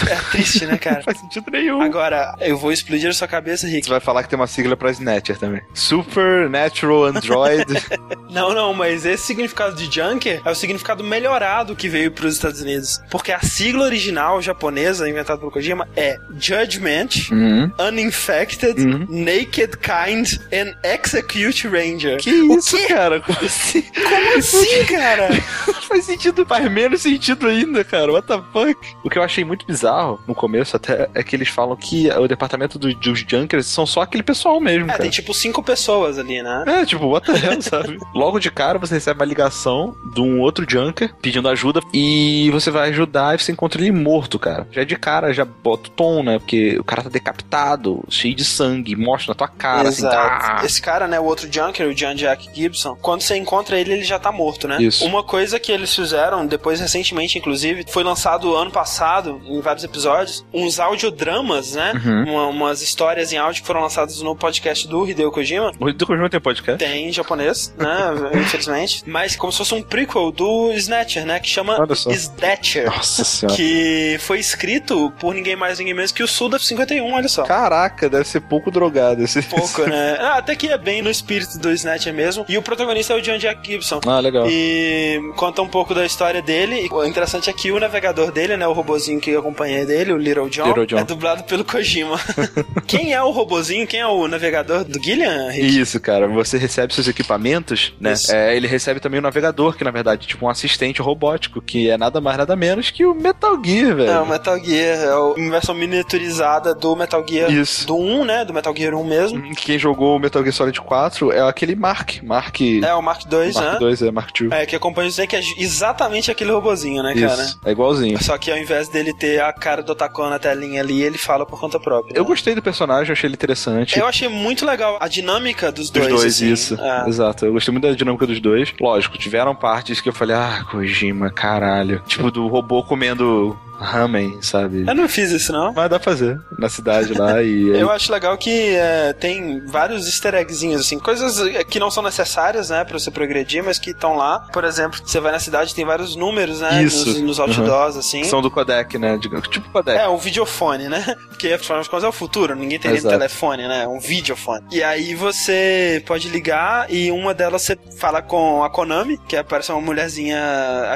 É 0.10 0.16
triste, 0.32 0.66
né, 0.66 0.78
cara? 0.78 0.98
Não 0.98 1.04
faz 1.04 1.20
sentido 1.20 1.46
nenhum. 1.52 1.82
Agora, 1.82 2.36
eu 2.40 2.58
vou 2.58 2.72
explodir 2.72 3.10
a 3.10 3.14
sua 3.14 3.28
cabeça, 3.28 3.68
Rick. 3.68 3.86
Você 3.86 3.92
vai 3.92 4.00
falar 4.00 4.24
que 4.24 4.30
tem 4.30 4.38
uma 4.40 4.48
sigla 4.48 4.76
pra 4.76 4.92
Snatcher 4.92 5.38
também. 5.38 5.62
Supernatural 5.74 7.06
Android. 7.06 7.66
Não, 8.30 8.54
não, 8.54 8.74
mas 8.74 9.06
esse 9.06 9.24
significado 9.24 9.76
de 9.76 9.86
Junker 9.94 10.42
é 10.44 10.50
o 10.52 10.56
significado 10.56 11.04
melhorado 11.04 11.76
que 11.76 11.88
veio 11.90 12.12
para 12.12 12.26
os 12.26 12.34
Estados 12.36 12.62
Unidos. 12.62 13.00
Porque 13.10 13.32
a 13.32 13.40
sigla 13.42 13.84
original 13.86 14.42
japonesa, 14.42 15.10
inventada 15.10 15.40
por 15.40 15.52
Kojima, 15.52 15.88
é 15.96 16.18
Judgment, 16.40 17.10
uhum. 17.32 17.72
Uninfected, 17.88 18.80
Uhum. 18.82 19.06
Naked 19.10 19.78
Kind 19.78 20.40
and 20.54 20.74
Execute 20.84 21.68
Ranger. 21.68 22.18
Que 22.18 22.30
isso, 22.32 22.78
cara? 22.88 23.20
Como 23.22 23.38
assim? 23.46 23.82
Como 23.82 24.38
assim, 24.38 24.86
cara? 24.86 25.30
Faz 25.92 26.06
sentido, 26.06 26.46
faz 26.46 26.72
menos 26.72 27.02
sentido 27.02 27.48
ainda, 27.48 27.84
cara. 27.84 28.14
What 28.14 28.26
the 28.26 28.40
fuck? 28.54 28.80
O 29.04 29.10
que 29.10 29.18
eu 29.18 29.24
achei 29.24 29.44
muito 29.44 29.66
bizarro, 29.66 30.22
no 30.26 30.34
começo 30.34 30.76
até, 30.78 31.10
é 31.14 31.22
que 31.22 31.36
eles 31.36 31.50
falam 31.50 31.76
que 31.76 32.10
o 32.12 32.28
departamento 32.30 32.80
do- 32.80 32.94
dos 32.96 33.20
Junkers 33.28 33.66
são 33.66 33.86
só 33.86 34.02
aquele 34.02 34.24
pessoal 34.24 34.60
mesmo, 34.62 34.86
É, 34.86 34.88
cara. 34.88 35.02
tem 35.02 35.12
tipo 35.12 35.34
cinco 35.34 35.62
pessoas 35.62 36.18
ali, 36.18 36.42
né? 36.42 36.64
É, 36.66 36.86
tipo, 36.86 37.06
what 37.08 37.26
the 37.30 37.34
hell, 37.46 37.62
sabe? 37.62 38.00
Logo 38.14 38.40
de 38.40 38.52
cara 38.52 38.78
você 38.80 38.96
recebe 38.96 39.20
uma 39.20 39.26
ligação 39.26 39.96
de 40.14 40.22
um 40.22 40.40
outro 40.42 40.66
Junker 40.70 41.14
pedindo 41.22 41.48
ajuda 41.50 41.82
e 41.94 42.50
você 42.52 42.70
vai 42.72 42.90
ajudar 42.90 43.36
e 43.36 43.40
você 43.42 43.52
encontra 43.52 43.82
ele 43.82 43.92
morto, 43.92 44.38
cara. 44.40 44.68
Já 44.72 44.84
de 44.84 44.96
cara, 44.96 45.34
já 45.34 45.46
bota 45.46 45.88
o 45.88 45.92
tom, 45.92 46.24
né? 46.24 46.40
Porque 46.40 46.78
o 46.80 46.84
cara 46.84 47.04
tá 47.04 47.10
decapitado, 47.10 48.04
cheio 48.10 48.36
de 48.36 48.44
sangue, 48.44 48.96
mostra 48.96 49.32
na 49.32 49.36
tua 49.36 49.48
cara, 49.48 49.90
assim, 49.90 50.06
Exato. 50.06 50.46
tá. 50.58 50.66
Esse 50.66 50.82
cara, 50.82 51.08
né, 51.08 51.20
o 51.20 51.24
outro 51.26 51.52
Junker, 51.52 51.88
o 51.88 51.94
John 51.96 52.14
Jack 52.16 52.50
Gibson, 52.54 52.96
quando 53.02 53.22
você 53.22 53.36
encontra 53.38 53.80
ele, 53.80 53.94
ele 53.94 54.04
já 54.04 54.20
tá 54.20 54.32
morto, 54.32 54.68
né? 54.68 54.82
Isso. 54.82 55.06
Uma 55.06 55.24
coisa 55.24 55.60
que 55.60 55.72
eles 55.72 55.94
fizeram, 55.96 56.46
depois 56.46 56.80
recentemente, 56.80 57.38
inclusive, 57.38 57.86
foi 57.88 58.04
lançado 58.04 58.56
ano 58.56 58.72
passado, 58.72 59.42
em 59.46 59.60
vários 59.62 59.84
episódios, 59.84 60.46
uns 60.54 60.80
audiodramas, 60.80 61.74
né? 61.74 61.94
Uhum. 62.04 62.24
Uma- 62.32 62.48
umas 62.48 62.82
histórias 62.82 63.32
em 63.34 63.38
áudio 63.38 63.62
que 63.62 63.68
foram 63.68 63.82
lançadas 63.82 64.22
no 64.22 64.36
podcast 64.36 64.88
do 64.88 65.08
Hideo 65.08 65.32
Kojima. 65.32 65.72
O 65.80 65.92
do 65.92 66.06
Kojima 66.06 66.30
tem 66.30 66.40
podcast? 66.40 66.78
Tem 66.84 67.10
em 67.10 67.12
japonês, 67.12 67.74
né? 67.78 67.91
Infelizmente. 68.34 69.04
Mas 69.06 69.36
como 69.36 69.52
se 69.52 69.58
fosse 69.58 69.74
um 69.74 69.82
prequel 69.82 70.32
do 70.32 70.72
Snatcher, 70.74 71.26
né? 71.26 71.40
Que 71.40 71.50
chama. 71.50 71.78
Snatcher. 72.10 72.86
Nossa 72.86 73.24
senhora. 73.24 73.56
Que 73.56 74.18
foi 74.20 74.40
escrito 74.40 75.12
por 75.20 75.34
ninguém 75.34 75.56
mais, 75.56 75.80
ninguém 75.80 75.94
menos 75.94 76.12
que 76.12 76.24
o 76.24 76.28
Suda 76.28 76.58
51, 76.60 77.14
olha 77.14 77.28
só. 77.28 77.44
Caraca, 77.44 78.10
deve 78.10 78.28
ser 78.28 78.42
pouco 78.42 78.72
drogado 78.72 79.24
esse. 79.24 79.42
Pouco, 79.44 79.82
né? 79.84 80.18
Ah, 80.22 80.38
até 80.38 80.56
que 80.56 80.68
é 80.68 80.78
bem 80.78 81.02
no 81.02 81.10
espírito 81.10 81.58
do 81.58 81.72
Snatcher 81.72 82.14
mesmo. 82.14 82.46
E 82.48 82.58
o 82.58 82.62
protagonista 82.62 83.14
é 83.14 83.16
o 83.16 83.22
John 83.22 83.38
Jack 83.38 83.66
Gibson. 83.66 84.00
Ah, 84.06 84.20
legal. 84.20 84.46
E 84.48 85.20
conta 85.36 85.62
um 85.62 85.68
pouco 85.68 85.94
da 85.94 86.06
história 86.06 86.42
dele. 86.42 86.88
O 86.92 87.04
interessante 87.04 87.50
é 87.50 87.54
que 87.54 87.72
o 87.72 87.80
navegador 87.80 88.32
dele, 88.32 88.56
né? 88.56 88.68
O 88.68 88.74
robozinho 88.74 89.20
que 89.20 89.36
acompanha 89.36 89.86
dele, 89.86 90.14
o 90.14 90.18
Little 90.18 90.50
John, 90.50 90.68
Little 90.68 90.86
John. 90.86 90.98
é 91.00 91.04
dublado 91.04 91.44
pelo 91.44 91.64
Kojima. 91.64 92.20
quem 92.88 93.14
é 93.14 93.22
o 93.22 93.32
robozinho? 93.32 93.88
Quem 93.88 94.00
é 94.00 94.08
o 94.08 94.28
navegador 94.28 94.84
do 94.84 95.02
Gillian? 95.02 95.56
Isso, 95.56 96.00
cara. 96.00 96.28
Você 96.28 96.58
recebe 96.58 96.94
seus 96.94 97.08
equipamentos, 97.08 97.71
né? 98.00 98.14
É, 98.30 98.56
ele 98.56 98.68
recebe 98.68 99.00
também 99.00 99.20
o 99.20 99.24
navegador, 99.24 99.76
que 99.76 99.84
na 99.84 99.92
verdade 99.92 100.26
é 100.26 100.28
tipo 100.28 100.46
um 100.46 100.50
assistente 100.50 101.02
robótico, 101.02 101.62
que 101.62 101.90
é 101.90 101.98
nada 101.98 102.20
mais 102.22 102.38
nada 102.38 102.56
menos 102.56 102.90
que 102.90 103.06
o 103.06 103.14
Metal 103.14 103.60
Gear, 103.64 103.96
velho. 103.96 104.10
É, 104.10 104.20
o 104.20 104.26
Metal 104.28 104.58
Gear, 104.64 104.98
é 104.98 105.08
a 105.08 105.50
versão 105.50 105.76
miniaturizada 105.76 106.74
do 106.74 106.96
Metal 106.96 107.24
Gear 107.28 107.52
Isso. 107.52 107.86
do 107.88 107.96
1, 107.96 108.26
né? 108.26 108.46
Do 108.46 108.54
Metal 108.54 108.76
Gear 108.76 108.96
1 108.96 109.04
mesmo. 109.04 109.56
Quem 109.56 109.78
jogou 109.78 110.16
o 110.16 110.20
Metal 110.20 110.42
Gear 110.42 110.54
Solid 110.54 110.80
4 110.82 111.32
é 111.32 111.42
aquele 111.42 111.76
Mark. 111.76 112.22
Mark. 112.24 112.62
É, 112.62 112.94
o 112.94 113.02
Mark 113.02 113.22
II, 113.32 113.54
Mark 113.54 113.74
né? 113.74 113.80
2, 113.80 114.02
é 114.02 114.12
Mark 114.12 114.40
II. 114.40 114.50
É, 114.52 114.66
que 114.66 114.76
acompanha 114.76 115.10
o 115.10 115.28
que 115.28 115.36
é 115.36 115.42
exatamente 115.58 116.32
aquele 116.32 116.52
robozinho, 116.52 117.04
né, 117.04 117.14
cara? 117.14 117.44
Isso, 117.44 117.60
é 117.66 117.72
igualzinho. 117.72 118.22
Só 118.24 118.38
que 118.38 118.52
ao 118.52 118.58
invés 118.58 118.90
dele 118.90 119.14
ter 119.14 119.42
a 119.42 119.52
cara 119.54 119.82
do 119.84 119.92
Otacon 119.92 120.30
na 120.30 120.40
telinha 120.40 120.82
ali, 120.82 121.02
ele 121.02 121.18
fala 121.18 121.46
por 121.46 121.60
conta 121.60 121.80
própria. 121.80 122.16
Eu 122.16 122.24
né? 122.24 122.28
gostei 122.28 122.56
do 122.56 122.62
personagem, 122.62 123.12
achei 123.12 123.28
ele 123.28 123.36
interessante. 123.36 123.98
Eu 123.98 124.08
achei 124.08 124.28
muito 124.28 124.66
legal 124.66 124.98
a 125.00 125.08
dinâmica 125.08 125.72
dos 125.72 125.90
Dos 125.90 126.08
dois. 126.08 126.22
dois, 126.22 126.36
assim. 126.36 126.52
isso. 126.52 126.80
É. 126.80 127.10
Exato. 127.10 127.46
Eu 127.46 127.54
gostei 127.62 127.72
muito 127.72 127.88
da 127.88 127.94
dinâmica 127.94 128.26
dos 128.26 128.40
dois. 128.40 128.74
Lógico, 128.80 129.18
tiveram 129.18 129.56
partes 129.56 130.02
que 130.02 130.10
eu 130.10 130.14
falei, 130.14 130.36
ah, 130.36 130.66
Kojima, 130.70 131.30
caralho. 131.30 132.02
Tipo, 132.08 132.32
do 132.32 132.48
robô 132.48 132.84
comendo 132.84 133.58
ramen, 133.82 134.42
sabe? 134.42 134.86
Eu 134.88 134.96
não 134.96 135.10
fiz 135.10 135.32
isso, 135.32 135.52
não. 135.52 135.74
Mas 135.74 135.90
dá 135.90 136.00
pra 136.00 136.12
fazer 136.12 136.40
na 136.58 136.70
cidade 136.70 137.14
lá 137.14 137.42
e. 137.42 137.70
Eu 137.82 137.90
acho 137.90 138.12
legal 138.12 138.38
que 138.38 138.76
é, 138.76 139.14
tem 139.14 139.66
vários 139.66 140.06
easter 140.06 140.36
eggzinhos, 140.36 140.82
assim, 140.82 141.00
coisas 141.00 141.40
é, 141.40 141.64
que 141.64 141.80
não 141.80 141.90
são 141.90 142.04
necessárias, 142.04 142.70
né, 142.70 142.84
pra 142.84 142.98
você 142.98 143.10
progredir, 143.10 143.64
mas 143.64 143.80
que 143.80 143.92
estão 143.92 144.16
lá. 144.16 144.48
Por 144.54 144.64
exemplo, 144.64 145.00
você 145.04 145.20
vai 145.20 145.32
na 145.32 145.40
cidade 145.40 145.74
tem 145.74 145.86
vários 145.86 146.16
números, 146.16 146.62
né, 146.62 146.84
Isso. 146.84 147.08
nos, 147.08 147.22
nos 147.22 147.40
outdoors, 147.40 147.98
assim. 147.98 148.24
São 148.24 148.42
do 148.42 148.52
codec, 148.52 148.98
né? 148.98 149.18
Tipo 149.18 149.70
codec. 149.72 149.98
É, 150.00 150.08
um 150.08 150.18
videofone, 150.18 150.88
né? 150.88 151.16
Porque 151.30 151.54
afinal 151.54 151.82
de 151.82 151.90
contas 151.90 152.04
é 152.04 152.08
o 152.08 152.12
futuro, 152.12 152.56
ninguém 152.56 152.80
tem 152.80 152.92
nem 152.92 153.02
telefone, 153.02 153.68
né? 153.68 153.84
É 153.84 153.88
um 153.88 154.00
videofone. 154.00 154.66
E 154.72 154.84
aí 154.84 155.16
você 155.16 156.04
pode 156.06 156.30
ligar 156.30 156.92
e 156.92 157.12
uma 157.12 157.34
delas 157.34 157.64
você 157.64 157.78
fala 157.98 158.22
com 158.22 158.64
a 158.64 158.70
Konami, 158.70 159.18
que 159.28 159.36
aparece 159.36 159.72
uma 159.72 159.82
mulherzinha 159.82 160.38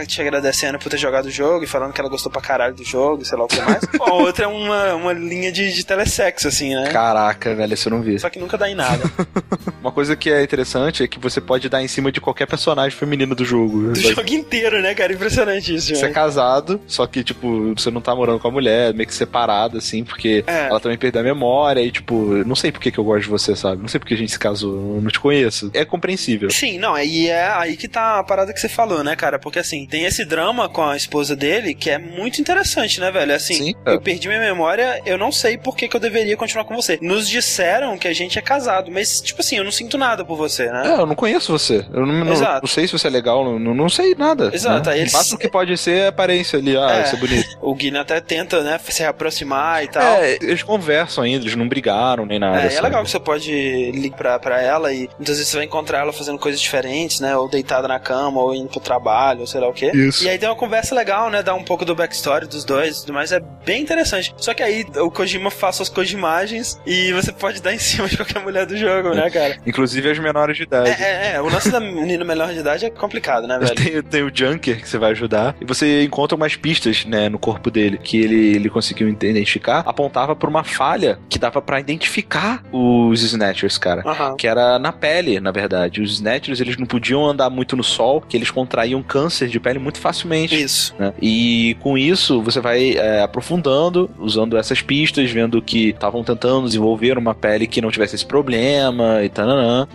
te 0.08 0.22
agradecendo 0.22 0.78
por 0.78 0.90
ter 0.90 0.98
jogado 0.98 1.26
o 1.26 1.32
jogo 1.32 1.64
e 1.64 1.68
falando 1.68 1.94
que 1.94 2.00
ela 2.00 2.10
gostou 2.10 2.32
pra 2.32 2.42
caralho 2.42 2.75
do 2.76 2.84
jogo, 2.84 3.26
sei 3.26 3.38
lá 3.38 3.46
o 3.46 3.48
que 3.48 3.62
mais. 3.62 3.84
a 4.00 4.14
outra 4.14 4.46
é 4.46 4.48
uma, 4.48 4.94
uma 4.96 5.14
linha 5.14 5.52
de, 5.52 5.74
de 5.74 5.86
telesexo, 5.86 6.48
assim, 6.48 6.76
né? 6.76 6.90
Caraca, 6.90 7.56
velho, 7.56 7.74
isso 7.74 7.88
eu 7.88 7.92
não 7.92 8.02
vi. 8.02 8.20
Só 8.20 8.30
que 8.30 8.40
nunca 8.40 8.58
dá 8.58 8.70
em 8.70 8.76
nada. 8.76 9.04
uma 9.82 9.92
coisa 9.92 10.16
que 10.16 10.30
é 10.30 10.44
interessante 10.44 11.04
é 11.04 11.08
que 11.08 11.20
você 11.20 11.40
pode 11.42 11.70
dar 11.70 11.82
em 11.82 11.88
cima 11.88 12.12
de 12.12 12.22
qualquer 12.22 12.46
personagem 12.46 12.98
feminino 12.98 13.36
do 13.36 13.46
jogo. 13.46 13.94
Do 13.94 14.00
jogo 14.00 14.34
inteiro, 14.34 14.82
né, 14.82 14.94
cara? 14.94 15.14
Impressionante 15.14 15.74
isso, 15.74 15.96
Você 15.96 16.06
é 16.06 16.10
casado, 16.10 16.82
só 16.88 17.06
que, 17.08 17.24
tipo, 17.24 17.74
você 17.76 17.90
não 17.90 18.02
tá 18.02 18.16
morando 18.16 18.40
com 18.40 18.48
a 18.48 18.52
mulher, 18.52 18.94
meio 18.94 19.08
que 19.08 19.14
separado, 19.14 19.78
assim, 19.78 20.04
porque 20.04 20.44
é. 20.48 20.68
ela 20.68 20.80
também 20.80 20.98
perdeu 20.98 21.22
a 21.22 21.24
memória 21.24 21.82
e, 21.82 21.92
tipo, 21.92 22.44
não 22.46 22.56
sei 22.56 22.72
por 22.72 22.82
que, 22.82 22.92
que 22.92 22.98
eu 22.98 23.04
gosto 23.04 23.24
de 23.24 23.30
você, 23.30 23.56
sabe? 23.56 23.82
Não 23.82 23.88
sei 23.88 24.00
por 24.00 24.08
que 24.08 24.14
a 24.14 24.18
gente 24.18 24.32
se 24.32 24.40
casou, 24.40 24.96
eu 24.96 25.02
não 25.02 25.10
te 25.10 25.20
conheço. 25.20 25.72
É 25.74 25.86
compreensível. 25.86 26.50
Sim, 26.50 26.78
não, 26.78 26.98
e 26.98 27.30
é 27.30 27.48
aí 27.50 27.78
que 27.78 27.88
tá 27.88 28.20
a 28.20 28.24
parada 28.24 28.54
que 28.54 28.60
você 28.60 28.70
falou, 28.70 29.04
né, 29.04 29.16
cara? 29.16 29.40
Porque, 29.40 29.60
assim, 29.60 29.86
tem 29.86 30.06
esse 30.06 30.26
drama 30.26 30.68
com 30.68 30.84
a 30.84 30.98
esposa 30.98 31.36
dele 31.36 31.74
que 31.74 31.90
é 31.90 31.98
muito 31.98 32.42
interessante, 32.42 32.65
né, 33.00 33.12
velho? 33.12 33.34
Assim, 33.34 33.54
Sim, 33.54 33.76
é. 33.86 33.94
eu 33.94 34.02
perdi 34.02 34.28
minha 34.28 34.40
memória, 34.40 35.02
eu 35.06 35.18
não 35.18 35.32
sei 35.32 35.58
por 35.58 35.76
que, 35.76 35.88
que 35.88 35.96
eu 35.96 36.00
deveria 36.00 36.38
continuar 36.38 36.66
com 36.66 36.76
você. 36.76 36.98
Nos 37.02 37.28
disseram 37.28 37.98
que 37.98 38.08
a 38.08 38.14
gente 38.14 38.38
é 38.40 38.42
casado, 38.42 38.92
mas, 38.92 39.22
tipo 39.22 39.42
assim, 39.42 39.58
eu 39.58 39.64
não 39.64 39.72
sinto 39.72 39.98
nada 39.98 40.24
por 40.24 40.38
você, 40.38 40.72
né? 40.72 40.84
É, 40.88 41.00
eu 41.00 41.06
não 41.06 41.16
conheço 41.16 41.52
você. 41.52 41.86
Eu 41.94 42.06
não, 42.06 42.26
não, 42.26 42.60
não 42.62 42.68
sei 42.68 42.88
se 42.88 42.94
você 42.94 43.08
é 43.08 43.10
legal, 43.10 43.44
não, 43.44 43.74
não 43.74 43.90
sei 43.90 44.16
nada. 44.16 44.52
Exato. 44.54 44.90
Né? 44.90 45.00
Eles... 45.00 45.14
O 45.14 45.18
máximo 45.18 45.40
que 45.40 45.50
pode 45.50 45.78
ser 45.78 45.98
é 45.98 46.06
a 46.08 46.10
aparência 46.10 46.60
ali, 46.60 46.78
ah, 46.78 46.92
é. 46.92 47.06
ser 47.06 47.18
bonito. 47.18 47.58
O 47.62 47.74
Guilherme 47.74 48.00
até 48.00 48.20
tenta, 48.20 48.62
né, 48.62 48.80
se 48.90 49.04
aproximar 49.04 49.84
e 49.84 49.88
tal. 49.88 50.04
É, 50.04 50.38
eles 50.42 50.64
conversam 50.64 51.24
ainda, 51.24 51.44
eles 51.44 51.56
não 51.56 51.68
brigaram 51.68 52.26
nem 52.26 52.40
nada. 52.40 52.62
É, 52.62 52.74
é 52.74 52.82
legal 52.82 53.04
que 53.04 53.10
você 53.10 53.20
pode 53.20 53.92
ligar 53.92 54.16
pra, 54.16 54.40
pra 54.40 54.62
ela 54.62 54.92
e 54.94 55.10
muitas 55.18 55.38
vezes 55.38 55.48
você 55.50 55.58
vai 55.58 55.66
encontrar 55.66 56.00
ela 56.00 56.14
fazendo 56.14 56.40
coisas 56.40 56.60
diferentes, 56.60 57.20
né? 57.20 57.36
Ou 57.36 57.48
deitada 57.48 57.88
na 57.88 58.00
cama, 58.00 58.42
ou 58.42 58.56
indo 58.56 58.70
pro 58.70 58.80
trabalho, 58.80 59.42
ou 59.42 59.48
sei 59.48 59.62
lá 59.62 59.68
o 59.68 59.74
quê. 59.74 59.92
Isso. 59.94 60.24
E 60.24 60.30
aí 60.30 60.38
tem 60.38 60.48
uma 60.48 60.56
conversa 60.56 60.96
legal, 60.96 61.30
né? 61.30 61.44
Dá 61.44 61.54
um 61.54 61.64
pouco 61.64 61.86
do 61.86 61.96
backstory 61.96 62.45
dos 62.48 62.64
dois 62.64 62.98
e 62.98 63.02
tudo 63.02 63.14
mais. 63.14 63.32
É 63.32 63.42
bem 63.66 63.82
interessante. 63.82 64.34
Só 64.38 64.54
que 64.54 64.64
aí 64.64 64.86
o 64.98 65.10
Kojima 65.10 65.52
faz 65.52 65.76
suas 65.78 65.90
Kojimagens 65.90 66.80
e 66.86 67.12
você 67.14 67.32
pode 67.32 67.62
dar 67.62 67.74
em 67.74 67.80
cima 67.80 68.08
de 68.08 68.18
qualquer 68.18 68.42
mulher 68.42 68.66
do 68.66 68.78
jogo, 68.78 69.14
né, 69.14 69.30
cara? 69.30 69.58
Inclusive 69.66 70.10
as 70.10 70.20
menores 70.20 70.58
de 70.58 70.64
idade. 70.64 70.90
É, 70.90 71.04
é, 71.04 71.36
é. 71.36 71.42
o 71.42 71.50
lance 71.50 71.70
da 71.70 71.80
menina 71.80 72.24
menor 72.24 72.54
de 72.54 72.60
idade 72.60 72.86
é 72.86 72.90
complicado, 72.90 73.48
né, 73.48 73.58
velho? 73.60 73.76
Tem, 73.76 74.02
tem 74.02 74.24
o 74.24 74.32
Junker 74.34 74.82
que 74.82 74.88
você 74.88 74.98
vai 74.98 75.12
ajudar 75.12 75.56
e 75.60 75.66
você 75.66 76.04
encontra 76.04 76.36
umas 76.36 76.56
pistas, 76.56 77.06
né, 77.06 77.30
no 77.30 77.40
corpo 77.40 77.70
dele 77.70 77.98
que 77.98 78.20
ele, 78.20 78.56
ele 78.56 78.70
conseguiu 78.70 79.08
identificar. 79.10 79.80
Apontava 79.80 80.36
por 80.36 80.50
uma 80.50 80.64
falha 80.64 81.20
que 81.30 81.40
dava 81.40 81.62
para 81.62 81.80
identificar 81.80 82.64
os 82.72 83.22
Snatchers, 83.22 83.78
cara. 83.78 84.04
Uhum. 84.06 84.36
Que 84.36 84.48
era 84.48 84.78
na 84.80 84.92
pele, 84.92 85.40
na 85.40 85.52
verdade. 85.52 86.02
Os 86.02 86.14
Snatchers, 86.14 86.60
eles 86.60 86.78
não 86.78 86.86
podiam 86.86 87.26
andar 87.26 87.50
muito 87.50 87.76
no 87.76 87.84
sol, 87.84 88.22
que 88.22 88.38
eles 88.38 88.52
contraíam 88.52 89.02
câncer 89.02 89.48
de 89.48 89.60
pele 89.60 89.80
muito 89.80 90.00
facilmente. 90.00 90.62
Isso. 90.62 90.94
Né? 90.98 91.14
E 91.22 91.78
com 91.80 91.98
isso, 91.98 92.35
você 92.42 92.60
vai 92.60 92.98
é, 92.98 93.22
aprofundando, 93.22 94.10
usando 94.20 94.58
essas 94.58 94.82
pistas, 94.82 95.32
vendo 95.32 95.62
que 95.62 95.90
estavam 95.90 96.24
tentando 96.24 96.66
desenvolver 96.66 97.18
uma 97.18 97.34
pele 97.34 97.68
que 97.68 97.82
não 97.82 97.92
tivesse 97.92 98.16
esse 98.16 98.26
problema 98.26 99.24
e 99.24 99.30
tal. 99.30 99.46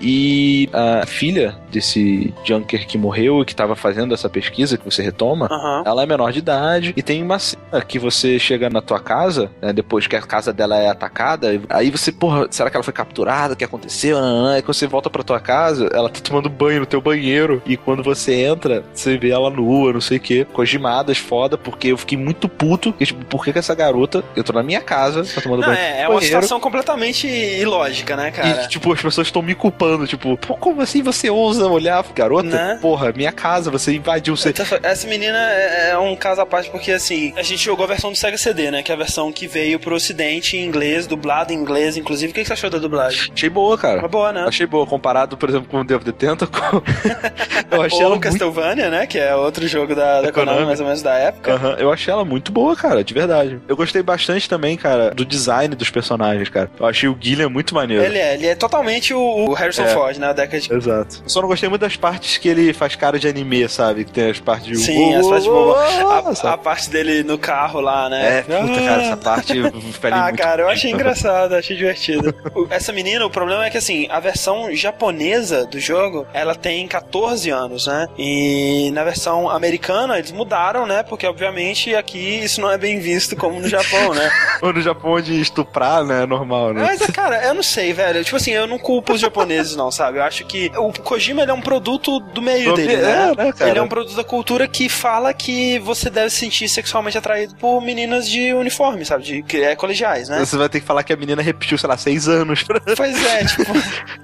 E 0.00 0.68
a 0.72 1.06
filha 1.06 1.56
desse 1.70 2.32
Junker 2.44 2.86
que 2.86 2.98
morreu 2.98 3.42
e 3.42 3.44
que 3.44 3.52
estava 3.52 3.76
fazendo 3.76 4.14
essa 4.14 4.28
pesquisa 4.28 4.76
que 4.76 4.84
você 4.84 5.02
retoma, 5.02 5.48
uhum. 5.50 5.82
ela 5.84 6.02
é 6.02 6.06
menor 6.06 6.32
de 6.32 6.38
idade 6.38 6.92
e 6.96 7.02
tem 7.02 7.22
uma 7.22 7.38
cena 7.38 7.80
que 7.86 7.98
você 7.98 8.38
chega 8.38 8.68
na 8.68 8.80
tua 8.80 9.00
casa, 9.00 9.50
né, 9.60 9.72
depois 9.72 10.06
que 10.06 10.16
a 10.16 10.22
casa 10.22 10.52
dela 10.52 10.76
é 10.76 10.88
atacada, 10.88 11.60
aí 11.68 11.90
você, 11.90 12.12
porra, 12.12 12.46
será 12.50 12.70
que 12.70 12.76
ela 12.76 12.84
foi 12.84 12.92
capturada? 12.92 13.54
O 13.54 13.56
que 13.56 13.64
aconteceu? 13.64 14.18
Aí 14.48 14.62
quando 14.62 14.74
você 14.74 14.86
volta 14.86 15.10
pra 15.10 15.22
tua 15.22 15.40
casa, 15.40 15.88
ela 15.92 16.08
tá 16.08 16.20
tomando 16.20 16.48
banho 16.48 16.80
no 16.80 16.86
teu 16.86 17.00
banheiro 17.00 17.62
e 17.66 17.76
quando 17.76 18.02
você 18.02 18.34
entra, 18.44 18.84
você 18.92 19.16
vê 19.16 19.30
ela 19.30 19.50
nua, 19.50 19.92
não 19.92 20.00
sei 20.00 20.18
o 20.18 20.20
que, 20.20 20.44
cogimadas 20.46 21.18
foda, 21.18 21.56
porque 21.56 21.88
eu 21.88 21.96
fiquei 21.96 22.18
muito 22.18 22.29
puto, 22.48 22.94
e, 22.98 23.06
tipo, 23.06 23.24
por 23.24 23.44
que, 23.44 23.52
que 23.52 23.58
essa 23.58 23.74
garota, 23.74 24.24
eu 24.36 24.44
tô 24.44 24.52
na 24.52 24.62
minha 24.62 24.80
casa, 24.80 25.24
tá 25.24 25.40
tomando 25.40 25.60
não, 25.60 25.68
banho 25.68 25.78
É, 25.78 26.02
é 26.02 26.08
uma 26.08 26.20
situação 26.20 26.60
completamente 26.60 27.26
ilógica, 27.26 28.16
né, 28.16 28.30
cara? 28.30 28.64
E, 28.64 28.68
tipo, 28.68 28.92
as 28.92 29.00
pessoas 29.00 29.26
estão 29.26 29.42
me 29.42 29.54
culpando, 29.54 30.06
tipo, 30.06 30.36
como 30.58 30.80
assim 30.80 31.02
você 31.02 31.30
ousa 31.30 31.66
olhar, 31.66 32.04
garota? 32.14 32.48
Né? 32.48 32.78
Porra, 32.80 33.12
minha 33.12 33.32
casa, 33.32 33.70
você 33.70 33.94
invadiu, 33.94 34.36
você... 34.36 34.52
Essa 34.82 35.06
menina 35.06 35.38
é, 35.52 35.90
é 35.90 35.98
um 35.98 36.16
caso 36.16 36.40
à 36.40 36.46
parte, 36.46 36.70
porque, 36.70 36.92
assim, 36.92 37.32
a 37.36 37.42
gente 37.42 37.64
jogou 37.64 37.84
a 37.84 37.88
versão 37.88 38.10
do 38.10 38.16
Sega 38.16 38.38
CD, 38.38 38.70
né, 38.70 38.82
que 38.82 38.90
é 38.90 38.94
a 38.94 38.98
versão 38.98 39.32
que 39.32 39.46
veio 39.46 39.78
pro 39.78 39.94
ocidente 39.94 40.56
em 40.56 40.64
inglês, 40.64 41.06
dublado 41.06 41.52
em 41.52 41.56
inglês, 41.56 41.96
inclusive. 41.96 42.30
O 42.30 42.34
que 42.34 42.44
você 42.44 42.52
achou 42.52 42.70
da 42.70 42.78
dublagem? 42.78 43.30
Achei 43.32 43.48
boa, 43.48 43.76
cara. 43.76 43.98
Uma 44.00 44.08
boa, 44.08 44.32
né? 44.32 44.44
Achei 44.46 44.66
boa, 44.66 44.86
comparado, 44.86 45.36
por 45.36 45.48
exemplo, 45.48 45.68
com 45.68 45.80
o 45.80 45.84
Devil 45.84 46.12
the 46.12 46.12
Tentacle. 46.12 46.82
eu 47.70 47.82
achei 47.82 47.98
Ou 47.98 48.12
ela 48.12 48.20
Castlevania, 48.20 48.84
muito... 48.84 48.98
né, 48.98 49.06
que 49.06 49.18
é 49.18 49.34
outro 49.34 49.66
jogo 49.66 49.94
da, 49.94 50.22
da 50.22 50.32
Konami, 50.32 50.64
mais 50.64 50.80
ou 50.80 50.86
menos 50.86 51.02
da 51.02 51.14
época. 51.14 51.54
Uhum. 51.54 51.72
Eu 51.72 51.92
achei 51.92 52.12
ela 52.12 52.19
muito 52.24 52.52
boa, 52.52 52.74
cara, 52.76 53.02
de 53.02 53.12
verdade. 53.14 53.60
Eu 53.68 53.76
gostei 53.76 54.02
bastante 54.02 54.48
também, 54.48 54.76
cara, 54.76 55.10
do 55.10 55.24
design 55.24 55.74
dos 55.74 55.90
personagens, 55.90 56.48
cara. 56.48 56.70
Eu 56.78 56.86
achei 56.86 57.08
o 57.08 57.16
Gillian 57.18 57.48
muito 57.48 57.74
maneiro. 57.74 58.04
Ele 58.04 58.18
é, 58.18 58.34
ele 58.34 58.46
é 58.46 58.54
totalmente 58.54 59.12
o, 59.14 59.52
Harrison 59.52 59.82
é. 59.82 59.88
Ford, 59.88 60.16
né, 60.18 60.28
da 60.28 60.32
década 60.32 60.60
de... 60.60 60.72
Exato. 60.72 61.22
Eu 61.22 61.28
só 61.28 61.40
não 61.40 61.48
gostei 61.48 61.68
muito 61.68 61.82
das 61.82 61.96
partes 61.96 62.38
que 62.38 62.48
ele 62.48 62.72
faz 62.72 62.94
cara 62.96 63.18
de 63.18 63.28
anime, 63.28 63.68
sabe? 63.68 64.04
Que 64.04 64.12
tem 64.12 64.30
as 64.30 64.40
partes 64.40 64.66
de... 64.66 64.76
Sim, 64.76 65.14
as 65.14 65.26
partes 65.26 65.44
de 65.44 65.50
bobo. 65.50 65.74
A, 65.74 66.52
a, 66.52 66.58
parte 66.58 66.90
dele 66.90 67.22
no 67.22 67.38
carro 67.38 67.80
lá, 67.80 68.08
né? 68.08 68.38
É, 68.38 68.42
puta, 68.42 68.82
cara, 68.82 69.02
essa 69.02 69.16
parte... 69.16 69.52
ah, 70.12 70.32
cara, 70.32 70.62
eu 70.62 70.68
achei 70.68 70.90
engraçado, 70.90 71.54
achei 71.54 71.76
divertido. 71.76 72.34
Essa 72.70 72.92
menina, 72.92 73.24
o 73.24 73.30
problema 73.30 73.66
é 73.66 73.70
que, 73.70 73.78
assim, 73.78 74.06
a 74.10 74.20
versão 74.20 74.74
japonesa 74.74 75.66
do 75.66 75.78
jogo, 75.78 76.26
ela 76.32 76.54
tem 76.54 76.86
14 76.86 77.50
anos, 77.50 77.86
né? 77.86 78.06
E 78.18 78.90
na 78.92 79.04
versão 79.04 79.48
americana, 79.48 80.18
eles 80.18 80.32
mudaram, 80.32 80.86
né? 80.86 81.02
Porque, 81.02 81.26
obviamente, 81.26 81.94
aqui 81.94 82.09
isso 82.18 82.60
não 82.60 82.70
é 82.70 82.78
bem 82.78 82.98
visto 83.00 83.36
como 83.36 83.60
no 83.60 83.68
Japão, 83.68 84.14
né? 84.14 84.30
Ou 84.62 84.72
no 84.72 84.80
Japão 84.80 85.20
de 85.20 85.40
estuprar, 85.40 86.04
né? 86.04 86.24
É 86.24 86.26
normal, 86.26 86.72
né? 86.72 86.82
Mas, 86.82 87.06
cara, 87.10 87.44
eu 87.44 87.54
não 87.54 87.62
sei, 87.62 87.92
velho. 87.92 88.22
Tipo 88.24 88.36
assim, 88.36 88.50
eu 88.52 88.66
não 88.66 88.78
culpo 88.78 89.14
os 89.14 89.20
japoneses, 89.20 89.76
não, 89.76 89.90
sabe? 89.90 90.18
Eu 90.18 90.22
acho 90.22 90.44
que 90.44 90.70
o 90.76 90.92
Kojima, 90.92 91.42
ele 91.42 91.50
é 91.50 91.54
um 91.54 91.60
produto 91.60 92.20
do 92.20 92.42
meio 92.42 92.74
dele, 92.74 92.96
né? 92.96 93.32
É, 93.32 93.44
né 93.44 93.52
ele 93.60 93.78
é 93.78 93.82
um 93.82 93.88
produto 93.88 94.14
da 94.14 94.24
cultura 94.24 94.66
que 94.66 94.88
fala 94.88 95.32
que 95.32 95.78
você 95.80 96.10
deve 96.10 96.30
se 96.30 96.36
sentir 96.36 96.68
sexualmente 96.68 97.16
atraído 97.16 97.54
por 97.56 97.80
meninas 97.80 98.28
de 98.28 98.52
uniforme, 98.54 99.04
sabe? 99.04 99.24
De, 99.24 99.42
que 99.42 99.58
é 99.58 99.76
colegiais, 99.76 100.28
né? 100.28 100.38
Você 100.38 100.56
vai 100.56 100.68
ter 100.68 100.80
que 100.80 100.86
falar 100.86 101.02
que 101.02 101.12
a 101.12 101.16
menina 101.16 101.42
repetiu, 101.42 101.78
sei 101.78 101.88
lá, 101.88 101.96
seis 101.96 102.28
anos. 102.28 102.64
Pois 102.96 103.24
é, 103.24 103.44
tipo... 103.46 103.72